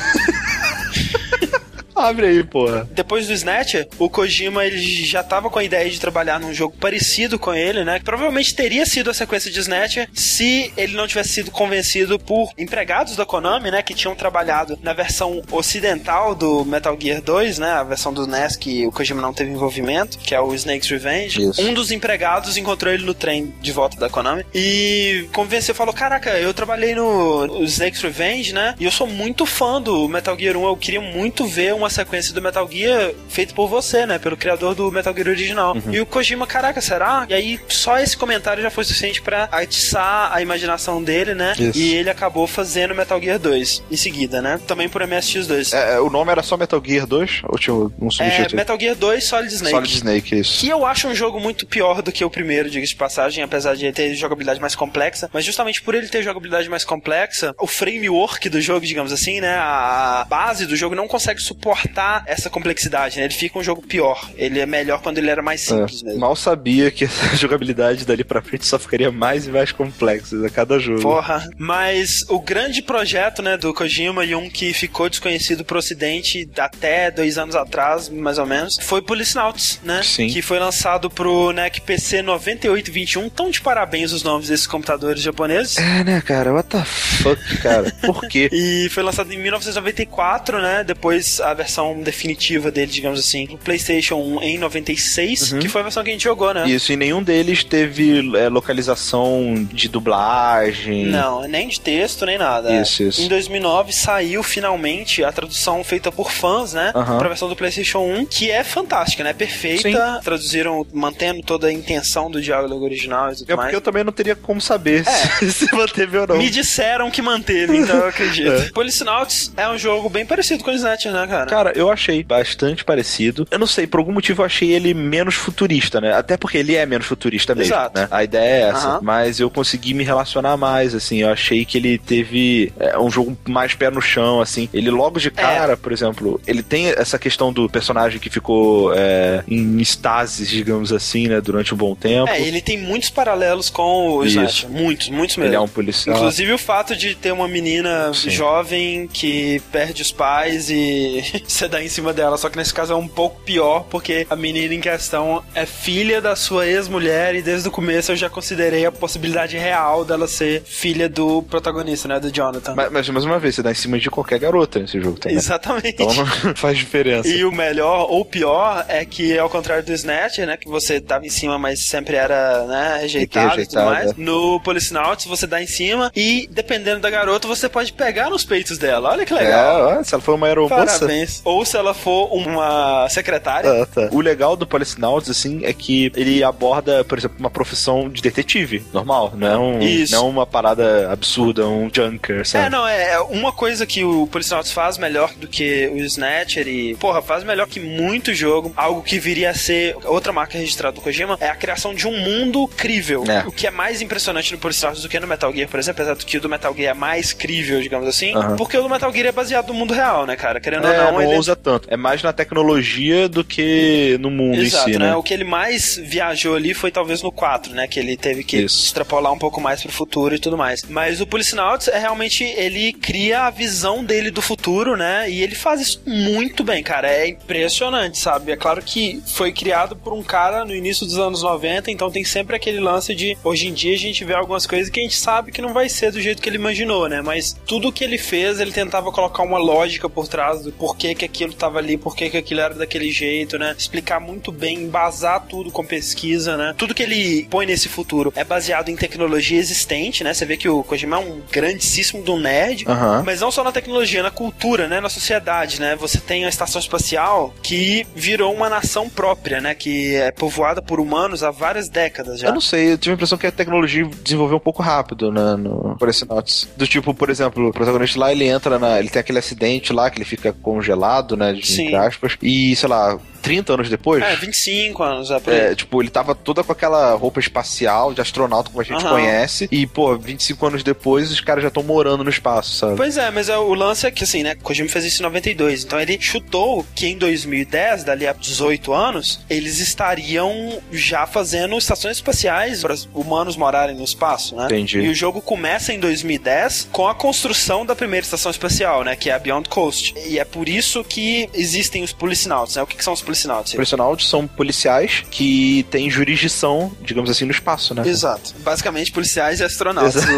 Abre 1.99 2.27
aí, 2.27 2.45
porra. 2.45 2.89
Depois 2.93 3.27
do 3.27 3.33
Snatcher, 3.33 3.89
o 3.99 4.09
Kojima 4.09 4.65
ele 4.65 4.79
já 5.05 5.23
tava 5.23 5.51
com 5.51 5.59
a 5.59 5.65
ideia 5.65 5.91
de 5.91 6.01
trabalhar 6.01 6.39
num 6.39 6.55
jogo 6.55 6.77
parecido 6.79 7.39
com 7.39 7.53
ele, 7.53 7.85
né? 7.85 7.99
Que 7.99 8.05
provavelmente 8.05 8.55
teria 8.55 8.87
sido 8.87 9.11
a 9.11 9.15
sequência 9.15 9.51
de 9.51 9.59
Snatcher 9.59 10.09
se 10.15 10.73
ele 10.77 10.95
não 10.95 11.07
tivesse 11.07 11.31
sido 11.31 11.51
convencido 11.51 12.19
por 12.19 12.53
empregados 12.57 13.17
da 13.17 13.27
Konami, 13.27 13.71
né? 13.71 13.83
Que 13.83 13.95
tinham 13.95 14.15
trabalhado 14.15 14.79
na 14.83 14.93
versão 14.93 15.43
ocidental 15.51 16.35
do 16.35 16.65
Metal 16.65 16.97
Gear 16.99 17.21
2, 17.21 17.59
né? 17.59 17.71
A 17.73 17.83
versão 17.83 18.13
do 18.13 18.27
NES 18.27 18.57
que 18.57 18.87
o 18.87 18.93
Kojima 18.93 19.21
não 19.21 19.33
teve 19.33 19.51
envolvimento, 19.51 20.19
que 20.19 20.35
é 20.35 20.41
o 20.41 20.55
Snake's 20.55 20.89
Revenge. 20.89 21.43
Isso. 21.43 21.61
Um 21.61 21.75
dos 21.75 21.91
empregados 21.91 22.57
encontrou 22.57 22.93
ele 22.93 23.05
no 23.05 23.15
trem 23.15 23.53
de 23.61 23.73
volta 23.73 23.99
da 23.99 24.09
Konami 24.09 24.45
e 24.55 25.29
convenceu, 25.33 25.75
falou: 25.75 25.93
Caraca, 25.93 26.31
eu 26.39 26.55
trabalhei 26.55 26.95
no 26.95 27.65
Snake's 27.65 28.03
Revenge, 28.03 28.53
né? 28.53 28.75
E 28.79 28.85
eu 28.85 28.91
sou 28.91 29.07
muito 29.07 29.45
fã 29.45 29.81
do 29.81 30.09
Metal 30.09 30.39
Gear 30.39 30.57
1. 30.57 30.65
Eu 30.65 30.77
queria 30.77 31.01
muito 31.01 31.47
ver 31.47 31.75
uma 31.75 31.88
sequência 31.91 32.33
do 32.35 32.43
Metal 32.43 32.69
Gear 32.71 33.13
feito 33.29 33.55
por 33.55 33.69
você, 33.69 34.07
né? 34.07 34.19
Pelo 34.19 34.37
criador 34.37 34.75
do 34.75 34.91
Metal 34.91 35.15
Gear 35.15 35.29
original. 35.29 35.75
Uhum. 35.75 35.95
E 35.95 36.01
o 36.01 36.07
Kojima, 36.07 36.47
caraca, 36.47 36.81
será? 36.81 37.27
E 37.29 37.35
aí 37.35 37.61
só 37.69 37.99
esse 37.99 38.17
comentário 38.17 38.63
já 38.63 38.71
foi 38.71 38.85
suficiente 38.85 39.21
pra 39.23 39.45
atiçar 39.51 40.31
a 40.33 40.41
imaginação 40.43 41.03
dele, 41.03 41.35
né? 41.35 41.55
Isso. 41.59 41.79
E 41.79 41.95
ele 41.95 42.11
acabou 42.11 42.47
fazendo 42.47 42.95
Metal 42.95 43.21
Gear 43.21 43.39
2 43.39 43.83
em 43.91 43.97
seguida, 43.97 44.41
né? 44.43 44.59
Também 44.67 44.89
por 44.89 45.03
MSX2. 45.03 45.75
É, 45.75 45.95
é, 45.95 46.01
o 46.01 46.11
nome 46.11 46.31
era 46.31 46.43
só 46.43 46.57
Metal 46.57 46.83
Gear 46.85 47.07
2? 47.07 47.43
Ou 47.45 47.59
tinha 47.59 47.75
um 47.75 47.91
É, 48.07 48.11
subtítulo? 48.11 48.57
Metal 48.57 48.81
Gear 48.81 48.97
2 48.97 49.25
Solid 49.25 49.55
Snake. 49.55 49.75
Solid 49.75 49.95
Snake, 49.95 50.39
isso. 50.41 50.61
Que 50.61 50.69
eu 50.69 50.85
acho 50.87 51.09
um 51.09 51.15
jogo 51.15 51.41
muito 51.41 51.67
pior 51.67 52.03
do 52.03 52.11
que 52.13 52.25
o 52.25 52.31
primeiro, 52.31 52.71
diga-se 52.71 52.93
de 52.93 52.97
passagem, 52.99 53.43
apesar 53.45 53.75
de 53.77 53.87
ele 53.87 53.93
ter 53.93 54.15
jogabilidade 54.15 54.61
mais 54.61 54.75
complexa. 54.75 55.31
Mas 55.33 55.45
justamente 55.45 55.83
por 55.83 55.95
ele 55.95 56.09
ter 56.09 56.23
jogabilidade 56.23 56.69
mais 56.69 56.85
complexa, 56.85 57.55
o 57.61 57.67
framework 57.67 58.49
do 58.49 58.61
jogo, 58.61 58.85
digamos 58.87 59.13
assim, 59.13 59.41
né? 59.41 59.55
A 59.57 60.27
base 60.29 60.67
do 60.67 60.77
jogo 60.77 60.95
não 60.95 61.07
consegue 61.09 61.41
suportar 61.41 61.78
essa 62.27 62.49
complexidade, 62.51 63.19
né? 63.19 63.25
Ele 63.25 63.35
fica 63.35 63.59
um 63.59 63.63
jogo 63.63 63.83
pior. 63.83 64.29
Ele 64.37 64.59
é 64.61 64.67
melhor 64.67 65.01
quando 65.03 65.19
ele 65.19 65.31
era 65.31 65.43
mais 65.43 65.61
simples 65.61 66.03
É, 66.03 66.07
mesmo. 66.07 66.21
mal 66.21 66.35
sabia 66.37 66.91
que 66.91 67.05
essa 67.07 67.37
jogabilidade 67.37 68.05
dali 68.05 68.25
pra 68.25 68.43
frente 68.43 68.67
só 68.67 68.79
ficaria 68.79 69.11
mais 69.11 69.47
e 69.47 69.51
mais 69.51 69.73
complexa 69.73 70.47
a 70.47 70.51
cada 70.51 70.79
jogo. 70.79 71.03
Porra, 71.03 71.49
mas 71.59 72.25
o 72.29 72.41
grande 72.41 72.83
projeto, 72.83 73.43
né, 73.43 73.57
do 73.57 73.73
Kojima 73.75 74.25
e 74.25 74.35
um 74.35 74.49
que 74.49 74.73
ficou 74.73 75.09
desconhecido 75.09 75.65
pro 75.65 75.79
ocidente 75.79 76.49
até 76.59 77.11
dois 77.11 77.39
anos 77.39 77.55
atrás, 77.55 78.09
mais 78.09 78.39
ou 78.39 78.47
menos, 78.47 78.79
foi 78.83 79.03
Policenauts, 79.03 79.81
né? 79.83 80.03
Sim. 80.03 80.29
Que 80.29 80.43
foi 80.43 80.59
lançado 80.59 81.09
pro 81.11 81.53
NEC 81.53 81.81
PC 81.81 82.23
9821. 82.23 83.29
Tão 83.29 83.51
de 83.51 83.61
parabéns 83.61 84.13
os 84.13 84.23
nomes 84.23 84.49
desses 84.49 84.67
computadores 84.67 85.23
japoneses. 85.23 85.77
É, 85.79 86.05
né, 86.05 86.21
cara? 86.21 86.53
What 86.53 86.69
the 86.69 86.85
fuck, 86.85 87.59
cara? 87.59 87.91
Por 88.05 88.27
quê? 88.29 88.49
E 88.61 88.89
foi 88.91 89.03
lançado 89.03 89.33
em 89.33 89.39
1994, 89.39 90.61
né? 90.61 90.83
Depois 90.85 91.41
a 91.41 91.55
versão 91.55 91.68
definitiva 92.03 92.71
dele, 92.71 92.91
digamos 92.91 93.19
assim, 93.21 93.47
pro 93.47 93.59
PlayStation 93.59 94.17
1 94.17 94.43
em 94.43 94.59
96, 94.59 95.53
que 95.61 95.69
foi 95.69 95.81
a 95.81 95.85
versão 95.85 96.03
que 96.03 96.11
a 96.11 96.13
gente 96.13 96.25
jogou, 96.25 96.53
né? 96.55 96.69
Isso, 96.69 96.93
e 96.93 96.97
nenhum 96.97 97.23
deles 97.23 97.63
teve 97.65 98.37
é, 98.37 98.49
localização 98.49 99.67
de 99.73 99.89
dublagem. 99.89 101.07
Não, 101.07 101.43
nem 101.49 101.69
de 101.69 101.81
texto, 101.81 102.25
nem 102.27 102.39
nada. 102.39 102.81
Isso, 102.81 103.03
isso. 103.03 103.23
Em 103.23 103.29
2009 103.29 103.93
saiu 103.93 104.43
finalmente 104.43 105.23
a 105.25 105.33
tradução 105.33 105.83
feita 105.85 106.11
por 106.11 106.31
fãs, 106.31 106.73
né? 106.73 106.93
Aham. 106.95 107.19
Pra 107.19 107.29
versão 107.29 107.49
do 107.49 107.57
PlayStation 107.57 107.99
1, 108.01 108.27
que 108.27 108.51
é 108.51 108.65
fantástica, 108.65 109.23
né? 109.25 109.33
Perfeita. 109.33 110.21
Traduziram, 110.23 110.87
mantendo 110.93 111.43
toda 111.43 111.69
a 111.69 111.73
intenção 111.73 112.31
do 112.31 112.41
diálogo 112.41 112.85
original 112.85 113.33
e 113.33 113.37
tudo 113.37 113.53
É 113.53 113.57
mais. 113.57 113.67
porque 113.67 113.77
eu 113.77 113.81
também 113.81 114.05
não 114.05 114.13
teria 114.13 114.35
como 114.37 114.61
saber 114.61 115.05
se, 115.05 115.53
se 115.67 115.75
manteve 115.75 116.19
ou 116.19 116.27
não. 116.27 116.37
Me 116.39 116.51
disseram 116.51 117.11
que 117.11 117.23
manteve, 117.23 117.77
então 117.77 117.97
eu 117.97 118.07
acredito. 118.09 118.73
Policenauts 118.73 119.53
é 119.57 119.69
um 119.69 119.79
jogo 119.79 120.09
bem 120.09 120.25
parecido 120.25 120.63
com 120.65 120.71
o 120.71 120.75
Snatcher, 120.75 121.13
né, 121.13 121.27
cara? 121.27 121.47
Cara, 121.47 121.58
eu 121.75 121.91
achei 121.91 122.23
bastante 122.23 122.85
parecido. 122.85 123.47
Eu 123.51 123.59
não 123.59 123.67
sei, 123.67 123.87
por 123.87 123.99
algum 123.99 124.13
motivo 124.13 124.43
eu 124.43 124.47
achei 124.47 124.73
ele 124.73 124.95
menos 124.95 125.35
futurista, 125.35 126.01
né? 126.01 126.13
Até 126.15 126.37
porque 126.37 126.59
ele 126.59 126.75
é 126.75 126.85
menos 126.87 127.07
futurista 127.07 127.55
mesmo, 127.55 127.75
Exato. 127.75 128.01
né? 128.01 128.09
A 128.11 128.25
ideia 128.25 128.67
é 128.67 128.69
essa. 128.69 129.01
Mas 129.03 129.41
eu 129.41 129.51
consegui 129.51 129.95
me 129.95 130.05
relacionar 130.05 130.57
mais, 130.57 130.95
assim. 130.95 131.19
Eu 131.19 131.31
achei 131.31 131.65
que 131.65 131.79
ele 131.79 131.99
teve 131.99 132.73
é, 132.79 132.99
um 132.99 133.11
jogo 133.11 133.37
mais 133.49 133.75
pé 133.75 133.91
no 133.91 134.01
chão, 134.01 134.41
assim. 134.41 134.69
Ele 134.73 134.91
logo 134.91 135.19
de 135.19 135.31
cara, 135.31 135.77
por 135.77 135.93
exemplo, 135.93 136.41
ele 136.47 136.63
tem 136.63 136.89
essa 136.89 137.19
questão 137.19 137.53
do 137.53 137.69
personagem 137.69 138.19
que 138.19 138.31
ficou 138.31 138.93
é, 138.95 139.43
em 139.49 139.79
estases, 139.81 140.49
digamos 140.49 140.93
assim, 140.93 141.29
né? 141.29 141.41
Durante 141.41 141.75
um 141.75 141.77
bom 141.77 141.95
tempo. 141.95 142.31
É, 142.31 142.41
ele 142.41 142.61
tem 142.61 142.79
muitos 142.79 143.11
paralelos 143.11 143.71
com 143.71 144.09
o 144.09 144.25
Isso. 144.25 144.39
Snatcher. 144.39 144.71
Muitos, 144.71 145.09
muitos 145.09 145.37
mesmo. 145.37 145.51
Ele 145.51 145.57
é 145.57 145.61
um 145.61 145.69
policial. 145.69 146.17
Inclusive 146.17 146.53
o 146.53 146.59
fato 146.59 146.97
de 146.97 147.15
ter 147.15 147.33
uma 147.33 147.49
menina 147.49 148.13
Sim. 148.15 148.31
jovem 148.31 149.09
que 149.09 149.61
perde 149.73 150.03
os 150.03 150.13
pais 150.13 150.71
e 150.71 151.23
você 151.49 151.67
dar 151.67 151.83
em 151.83 151.89
cima 151.89 152.13
dela. 152.13 152.37
Só 152.37 152.49
que 152.49 152.57
nesse 152.57 152.73
caso 152.73 152.93
é 152.93 152.97
um 152.97 153.09
pouco 153.09 153.41
pior, 153.41 153.85
porque 153.91 154.27
a 154.29 154.37
menina 154.37 154.75
em 154.75 154.81
questão 154.81 155.43
é 155.55 155.67
filha 155.67 156.21
da 156.21 156.37
sua 156.37 156.67
ex-mulher 156.67 157.35
e 157.35 157.43
desde 157.43 157.69
o 157.69 157.71
começo 157.71 158.13
eu 158.13 158.17
já 158.17 158.29
considerei 158.29 158.85
a 158.87 158.93
possibilidade 158.93 159.57
real 159.57 160.05
dela 160.05 160.29
ser 160.29 160.63
filha 160.65 161.09
do 161.09 161.43
protagonista, 161.43 162.07
né? 162.09 162.21
Do 162.21 162.31
Jonathan. 162.31 162.75
Mas, 162.75 162.93
mas 162.93 163.09
mais 163.09 163.25
uma 163.25 163.39
vez, 163.39 163.55
você 163.55 163.63
dá 163.63 163.71
em 163.71 163.75
cima 163.75 163.99
de 163.99 164.11
qualquer 164.11 164.39
garota 164.39 164.79
nesse 164.79 165.01
jogo 165.01 165.19
também. 165.19 165.37
Exatamente. 165.37 166.03
Então 166.03 166.27
faz 166.55 166.77
diferença. 166.77 167.29
E 167.29 167.45
o 167.45 167.51
melhor 167.51 168.07
ou 168.11 168.25
pior 168.25 168.85
é 168.89 169.05
que, 169.05 169.39
ao 169.39 169.49
contrário 169.49 169.85
do 169.85 169.93
Snatcher, 169.93 170.47
né? 170.47 170.57
Que 170.57 170.69
você 170.69 171.01
tava 171.01 171.27
em 171.27 171.31
cima, 171.31 171.59
mas 171.59 171.81
sempre 171.81 172.17
era, 172.17 172.65
né, 172.67 172.99
rejeitado, 173.03 173.51
rejeitado, 173.51 173.61
e 173.61 173.67
tudo 173.67 173.85
mais. 173.85 174.11
é. 174.11 174.15
No 174.17 174.61
Policenauts, 174.61 175.27
você 175.27 175.47
dá 175.47 175.63
em 175.63 175.67
cima 175.67 176.13
e, 176.15 176.49
dependendo 176.51 177.01
da 177.01 177.11
garota, 177.11 177.49
você 177.49 177.69
pode 177.69 177.93
pegar 177.93 178.31
nos 178.31 178.45
peitos 178.45 178.79
dela. 178.79 179.11
Olha 179.11 179.25
que 179.25 179.33
legal. 179.33 179.95
É, 179.95 179.99
ó, 179.99 180.03
se 180.03 180.15
ela 180.15 180.23
for 180.23 180.35
uma 180.35 180.47
aeromoça. 180.47 180.99
Parabéns. 180.99 181.38
Ou 181.45 181.65
se 181.65 181.77
ela 181.77 181.95
for 181.95 182.33
uma 182.33 183.09
secretária. 183.09 183.83
Ah, 183.83 183.87
tá. 183.87 184.09
O 184.13 184.21
legal 184.21 184.57
do 184.57 184.67
Policenauts, 184.67 185.31
assim, 185.31 185.65
é 185.65 185.73
que 185.73 186.13
ele 186.15 186.43
aborda, 186.43 187.05
por 187.05 187.19
exemplo, 187.19 187.37
uma 187.39 187.51
profissão 187.51 188.09
de 188.09 188.23
detetive, 188.23 188.85
normal. 188.93 189.33
Não 189.37 189.47
é, 189.47 189.59
um, 189.59 189.81
Isso. 189.81 190.15
não 190.15 190.27
é 190.27 190.31
uma 190.31 190.47
parada 190.47 191.11
absurda, 191.11 191.67
um 191.67 191.91
junker, 191.93 192.47
sabe? 192.47 192.67
É, 192.67 192.71
não, 192.71 192.87
é 192.87 193.09
é 193.09 193.21
uma 193.21 193.53
coisa 193.53 193.87
que 193.87 194.05
o 194.05 194.27
Policenauts 194.27 194.73
faz 194.73 194.99
melhor 194.99 195.33
do 195.35 195.49
que 195.49 195.89
o 195.93 195.97
Snatcher 195.99 196.67
e, 196.69 196.95
porra, 196.97 197.23
faz 197.23 197.43
melhor 197.45 197.67
que 197.67 197.81
muito 197.81 198.35
jogo. 198.35 198.73
Algo 198.77 199.03
que 199.03 199.19
viria 199.19 199.51
a 199.51 199.55
ser 199.55 199.97
outra 200.05 200.33
marca 200.33 200.59
registrada 200.59 200.95
do 200.97 201.01
Kojima 201.01 201.37
é 201.41 201.49
a 201.49 201.55
criação 201.55 201.95
de 201.95 202.07
um 202.07 202.17
mundo 202.19 202.67
crível. 202.69 203.25
É. 203.29 203.47
O 203.47 203.53
que 203.53 203.67
é 203.67 203.71
mais 203.71 204.03
impressionante 204.03 204.53
no 204.53 204.59
Policenauts 204.59 205.03
do 205.03 205.09
que 205.09 205.19
no 205.19 205.27
Metal 205.27 205.53
Gear, 205.53 205.69
por 205.69 205.79
exemplo, 205.79 206.03
apesar 206.03 206.17
do 206.17 206.27
que 206.27 206.37
o 206.37 206.41
do 206.41 206.49
Metal 206.49 206.75
Gear 206.75 206.91
é 206.91 206.99
mais 206.99 207.33
crível, 207.33 207.81
digamos 207.81 208.09
assim, 208.09 208.35
Aham. 208.35 208.57
porque 208.57 208.77
o 208.77 208.83
do 208.83 208.89
Metal 208.89 209.13
Gear 209.13 209.27
é 209.29 209.33
baseado 209.33 209.69
no 209.69 209.75
mundo 209.75 209.95
real, 209.95 210.27
né, 210.27 210.37
cara? 210.37 210.61
Querendo 210.61 210.87
É, 210.87 211.07
ou 211.07 211.13
não, 211.13 211.18
não 211.25 211.31
ele 211.31 211.37
ousa 211.37 211.57
tanto. 211.57 211.89
É 211.91 211.97
mais 211.97 212.23
na 212.23 212.33
tecnologia 212.33 213.29
do 213.29 213.45
que 213.45 214.17
no 214.21 214.31
mundo 214.31 214.61
Exato, 214.61 214.91
em 214.91 214.93
si, 214.93 214.99
né? 214.99 215.11
né? 215.11 215.17
O 215.17 215.23
que 215.23 215.35
ele 215.35 215.45
mais 215.45 215.97
viajou 215.97 216.55
ali 216.55 216.75
foi 216.75 216.91
talvez 216.91 217.23
no 217.23 217.33
4, 217.33 217.75
né? 217.75 217.87
Que 217.87 218.01
ele 218.01 218.17
teve 218.17 218.45
que 218.45 218.59
Isso. 218.59 218.87
extrapolar 218.87 219.33
um 219.33 219.39
pouco 219.39 219.61
mais 219.61 219.83
pro 219.83 219.93
futuro 219.93 220.35
e 220.35 220.39
tudo 220.39 220.57
mais. 220.57 220.83
Mas 220.85 221.21
o 221.21 221.27
Policenauts 221.27 221.89
é 221.89 221.99
realmente 221.99 222.45
ele 222.45 222.93
cria 222.93 223.43
a 223.43 223.51
visão 223.51 224.05
dele 224.05 224.31
do 224.31 224.43
futuro, 224.43 224.97
né? 224.97 225.31
E 225.31 225.43
ele 225.43 225.55
faz 225.55 225.81
isso 225.81 226.03
muito 226.07 226.65
bem, 226.65 226.83
cara. 226.83 227.11
É 227.11 227.29
impressionante, 227.29 228.19
sabe? 228.19 228.53
É 228.53 228.57
claro 228.57 228.83
que 228.83 229.23
foi 229.27 229.53
criado 229.53 229.97
por 229.97 230.13
um 230.13 230.23
cara 230.23 230.65
no 230.65 230.75
início 230.75 231.07
dos 231.07 231.19
anos 231.19 231.43
90, 231.43 231.91
então 231.91 232.11
tem 232.11 232.25
sempre 232.25 232.57
aquele 232.57 232.81
lance 232.81 233.15
de 233.15 233.37
hoje 233.43 233.69
em 233.69 233.73
dia 233.73 233.95
a 233.95 233.99
gente 233.99 234.25
vê 234.25 234.35
algumas 234.35 234.67
coisas 234.67 234.89
que 234.89 235.01
a 235.01 235.03
gente 235.03 235.17
sabe 235.17 235.53
que 235.53 235.63
não 235.63 235.73
vai 235.73 235.89
ser 235.89 236.13
do 236.13 236.21
jeito 236.21 236.43
que 236.43 236.49
ele 236.49 236.57
imaginou, 236.57 237.09
né? 237.09 237.23
Mas 237.23 237.57
tudo 237.67 237.93
que 237.93 238.05
ele 238.05 238.19
fez, 238.19 238.61
ele 238.61 238.73
tentava 238.73 239.11
colocar 239.11 239.43
uma 239.43 239.59
lógica 239.59 240.09
por 240.09 240.29
trás 240.29 240.63
do 240.63 240.73
porquê 240.73 241.08
que 241.15 241.25
aquilo 241.25 241.53
tava 241.53 241.79
ali, 241.79 241.97
porquê 241.97 242.31
que 242.31 242.37
aquilo 242.37 242.61
era 242.61 242.75
daquele 242.75 243.11
jeito, 243.11 243.59
né? 243.59 243.75
Explicar 243.77 244.21
muito 244.21 244.51
bem, 244.53 244.79
embasar 244.83 245.47
tudo 245.47 245.71
com 245.71 245.85
pesquisa, 245.85 246.57
né? 246.57 246.75
Tudo 246.77 246.95
que 246.95 247.03
ele 247.03 247.47
põe 247.51 247.67
nesse 247.67 247.89
futuro 247.89 248.33
é 248.35 248.45
baseado 248.45 248.89
em 248.89 248.97
tecnologia 248.97 249.59
existente, 249.59 250.23
né? 250.25 250.35
Você 250.35 250.45
vê 250.45 250.57
que 250.57 250.69
o 250.69 250.83
Kojima 250.83 251.17
é 251.17 251.21
um 251.21 251.41
grandíssimo 251.51 252.23
do 252.23 252.37
nerd, 252.37 252.85
mas 253.25 253.41
não 253.41 253.51
só 253.51 253.63
na 253.65 253.73
tecnologia, 253.73 254.23
na 254.23 254.31
cultura, 254.31 254.89
né? 254.89 255.01
Na 255.01 255.09
sociedade, 255.09 255.81
né? 255.81 255.97
Você 255.97 256.19
tem 256.19 256.45
a 256.45 256.49
estação 256.49 256.81
espacial 256.81 257.55
que 257.63 258.07
virou 258.15 258.55
uma 258.55 258.69
nação 258.69 259.09
própria, 259.09 259.61
né? 259.61 259.75
Que 259.75 260.17
é 260.17 260.31
povoada 260.31 260.81
por 260.83 261.01
humanos 261.01 261.43
há 261.43 261.51
várias 261.51 261.89
décadas 261.89 262.41
já. 262.41 262.49
Eu 262.49 262.55
não 262.55 262.61
sei, 262.61 262.93
eu 262.93 262.99
tive 262.99 263.13
a 263.13 263.15
impressão 263.15 263.39
que 263.39 263.47
a 263.47 263.53
tecnologia 263.53 264.09
desenvolveu 264.23 264.57
um 264.57 264.61
pouco 264.61 264.83
rápido 264.83 265.33
né, 265.33 265.57
no 265.57 265.97
Policenauts. 265.99 266.69
Do 266.77 266.87
tipo, 266.87 267.15
por 267.15 267.31
exemplo, 267.31 267.69
o 267.69 267.73
protagonista 267.73 268.19
lá, 268.19 268.33
ele 268.33 268.45
entra 268.45 268.79
na. 268.79 268.99
Ele 268.99 269.09
tem 269.09 269.21
aquele 269.21 269.39
acidente 269.39 269.93
lá 269.93 270.11
que 270.11 270.19
ele 270.19 270.25
fica 270.25 270.53
congelado, 270.53 270.98
né? 271.37 271.53
de-. 271.53 271.83
Entre 271.83 271.95
aspas. 271.95 272.37
E, 272.43 272.75
sei 272.77 272.89
lá, 272.89 273.19
30 273.43 273.75
anos 273.75 273.89
depois. 273.89 274.23
É, 274.23 274.37
25 274.37 275.03
anos, 275.03 275.31
é 275.31 275.41
por 275.41 275.53
aí. 275.53 275.61
É, 275.61 275.75
tipo, 275.75 276.03
ele 276.03 276.11
tava 276.11 276.35
toda 276.35 276.63
com 276.63 276.73
aquela 276.73 277.15
roupa 277.15 277.41
espacial 277.41 278.13
de 278.13 278.21
astronauta 278.21 278.71
como 278.71 278.81
a 278.81 278.85
gente 278.85 279.05
Aham. 279.05 279.11
conhece. 279.11 279.69
E, 279.71 279.87
pô, 279.87 280.17
25 280.17 280.67
anos 280.67 280.83
depois 280.83 281.31
os 281.31 281.41
caras 281.41 281.63
já 281.63 281.69
estão 281.69 281.83
morando 281.83 282.25
no 282.25 282.31
espaço, 282.31 282.77
sabe? 282.77 282.97
Pois 282.97 283.17
é, 283.17 283.31
mas 283.31 283.49
é, 283.49 283.57
o 283.57 283.75
lance 283.75 284.07
é 284.07 284.11
que 284.11 284.25
assim, 284.25 284.43
né? 284.43 284.55
Kojima 284.55 284.89
fez 284.89 285.05
isso 285.05 285.23
em 285.23 285.25
92. 285.25 285.85
Então 285.85 286.01
ele 286.01 286.19
chutou 286.21 286.85
que 286.95 287.07
em 287.07 287.17
2010, 287.17 288.05
dali 288.05 288.27
a 288.27 288.33
18 288.33 288.93
anos, 288.93 289.41
eles 289.49 289.79
estariam 289.79 290.81
já 290.93 291.27
fazendo 291.27 291.77
estações 291.77 292.17
espaciais 292.17 292.83
para 292.83 292.93
os 292.93 293.09
humanos 293.15 293.57
morarem 293.57 293.97
no 293.97 294.05
espaço, 294.05 294.57
né? 294.57 294.67
Entendi. 294.67 295.01
E 295.01 295.09
o 295.09 295.15
jogo 295.15 295.41
começa 295.41 295.93
em 295.93 295.99
2010 295.99 296.89
com 296.93 297.07
a 297.07 297.15
construção 297.15 297.85
da 297.85 297.95
primeira 297.95 298.25
estação 298.25 298.51
espacial, 298.51 299.05
né? 299.05 299.17
Que 299.17 299.31
é 299.31 299.35
a 299.35 299.39
Beyond 299.39 299.69
Coast. 299.69 300.15
E 300.27 300.39
é 300.39 300.45
por 300.45 300.69
isso 300.69 301.05
que 301.05 301.49
existem 301.55 302.03
os 302.03 302.13
policinauts, 302.13 302.77
né? 302.77 302.83
O 302.83 302.87
que, 302.87 302.97
que 302.97 303.05
são 303.05 303.13
os 303.13 303.23
policinauts? 303.29 303.73
Policenauts 303.75 304.29
são 304.29 304.47
policiais 304.47 305.25
que 305.31 305.85
têm 305.91 306.11
jurisdição, 306.11 306.91
digamos 307.03 307.31
assim, 307.31 307.45
no 307.45 307.51
espaço, 307.53 307.95
né? 307.95 308.03
Exato. 308.07 308.55
Basicamente, 308.61 309.13
policiais 309.13 309.61
e 309.61 309.65
astronautas. 309.65 310.25
O- 310.25 310.29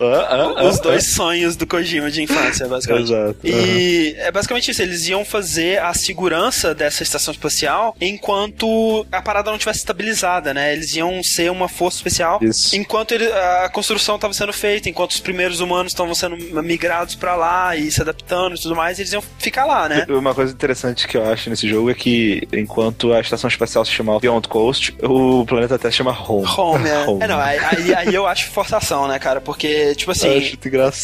Ah, 0.06 0.26
ah, 0.30 0.54
ah, 0.58 0.64
os 0.64 0.80
dois 0.80 1.06
sonhos 1.06 1.56
do 1.56 1.66
Kojima 1.66 2.10
de 2.10 2.22
infância, 2.22 2.66
basicamente. 2.68 3.12
Exato. 3.12 3.36
E 3.44 4.14
é 4.18 4.30
basicamente 4.32 4.70
isso, 4.70 4.82
eles 4.82 5.06
iam 5.08 5.24
fazer 5.24 5.80
a 5.80 5.94
segurança 5.94 6.74
dessa 6.74 7.02
estação 7.02 7.32
espacial 7.32 7.94
enquanto 8.00 9.06
a 9.12 9.22
parada 9.22 9.50
não 9.50 9.58
tivesse 9.58 9.78
estabilizada, 9.80 10.52
né? 10.52 10.72
Eles 10.72 10.94
iam 10.96 11.22
ser 11.22 11.50
uma 11.50 11.68
força 11.68 11.98
especial 11.98 12.38
Isso. 12.42 12.74
enquanto 12.76 13.12
ele- 13.12 13.30
a 13.32 13.68
construção 13.72 14.16
estava 14.16 14.32
sendo 14.34 14.52
feita, 14.52 14.88
enquanto 14.88 15.12
os 15.12 15.20
primeiros 15.20 15.60
humanos 15.60 15.92
estavam 15.92 16.14
sendo 16.14 16.36
migrados 16.62 17.14
pra 17.14 17.36
lá 17.36 17.76
e 17.76 17.90
se 17.90 18.00
adaptando 18.02 18.56
e 18.56 18.60
tudo 18.60 18.74
mais, 18.74 18.98
eles 18.98 19.12
iam 19.12 19.22
ficar 19.38 19.64
lá, 19.64 19.88
né? 19.88 20.04
Uma 20.08 20.34
coisa 20.34 20.52
interessante 20.52 21.06
que 21.06 21.16
eu 21.16 21.24
acho 21.30 21.48
nesse 21.50 21.68
jogo 21.68 21.90
é 21.90 21.94
que, 21.94 22.15
enquanto 22.52 23.12
a 23.12 23.20
estação 23.20 23.48
espacial 23.48 23.84
se 23.84 23.92
chama 23.92 24.18
Beyond 24.18 24.48
Coast, 24.48 24.94
o 25.02 25.44
planeta 25.46 25.78
Terra 25.78 25.90
se 25.90 25.98
chama 25.98 26.16
Home. 26.28 26.46
Home, 26.56 26.88
é. 26.88 26.98
Home. 27.06 27.22
É, 27.22 27.26
não, 27.28 27.38
aí, 27.40 27.58
aí- 27.94 28.14
eu 28.14 28.26
acho 28.26 28.48
forçação, 28.50 29.06
né, 29.08 29.18
cara? 29.18 29.40
Porque, 29.40 29.94
tipo 29.94 30.10
assim. 30.10 30.56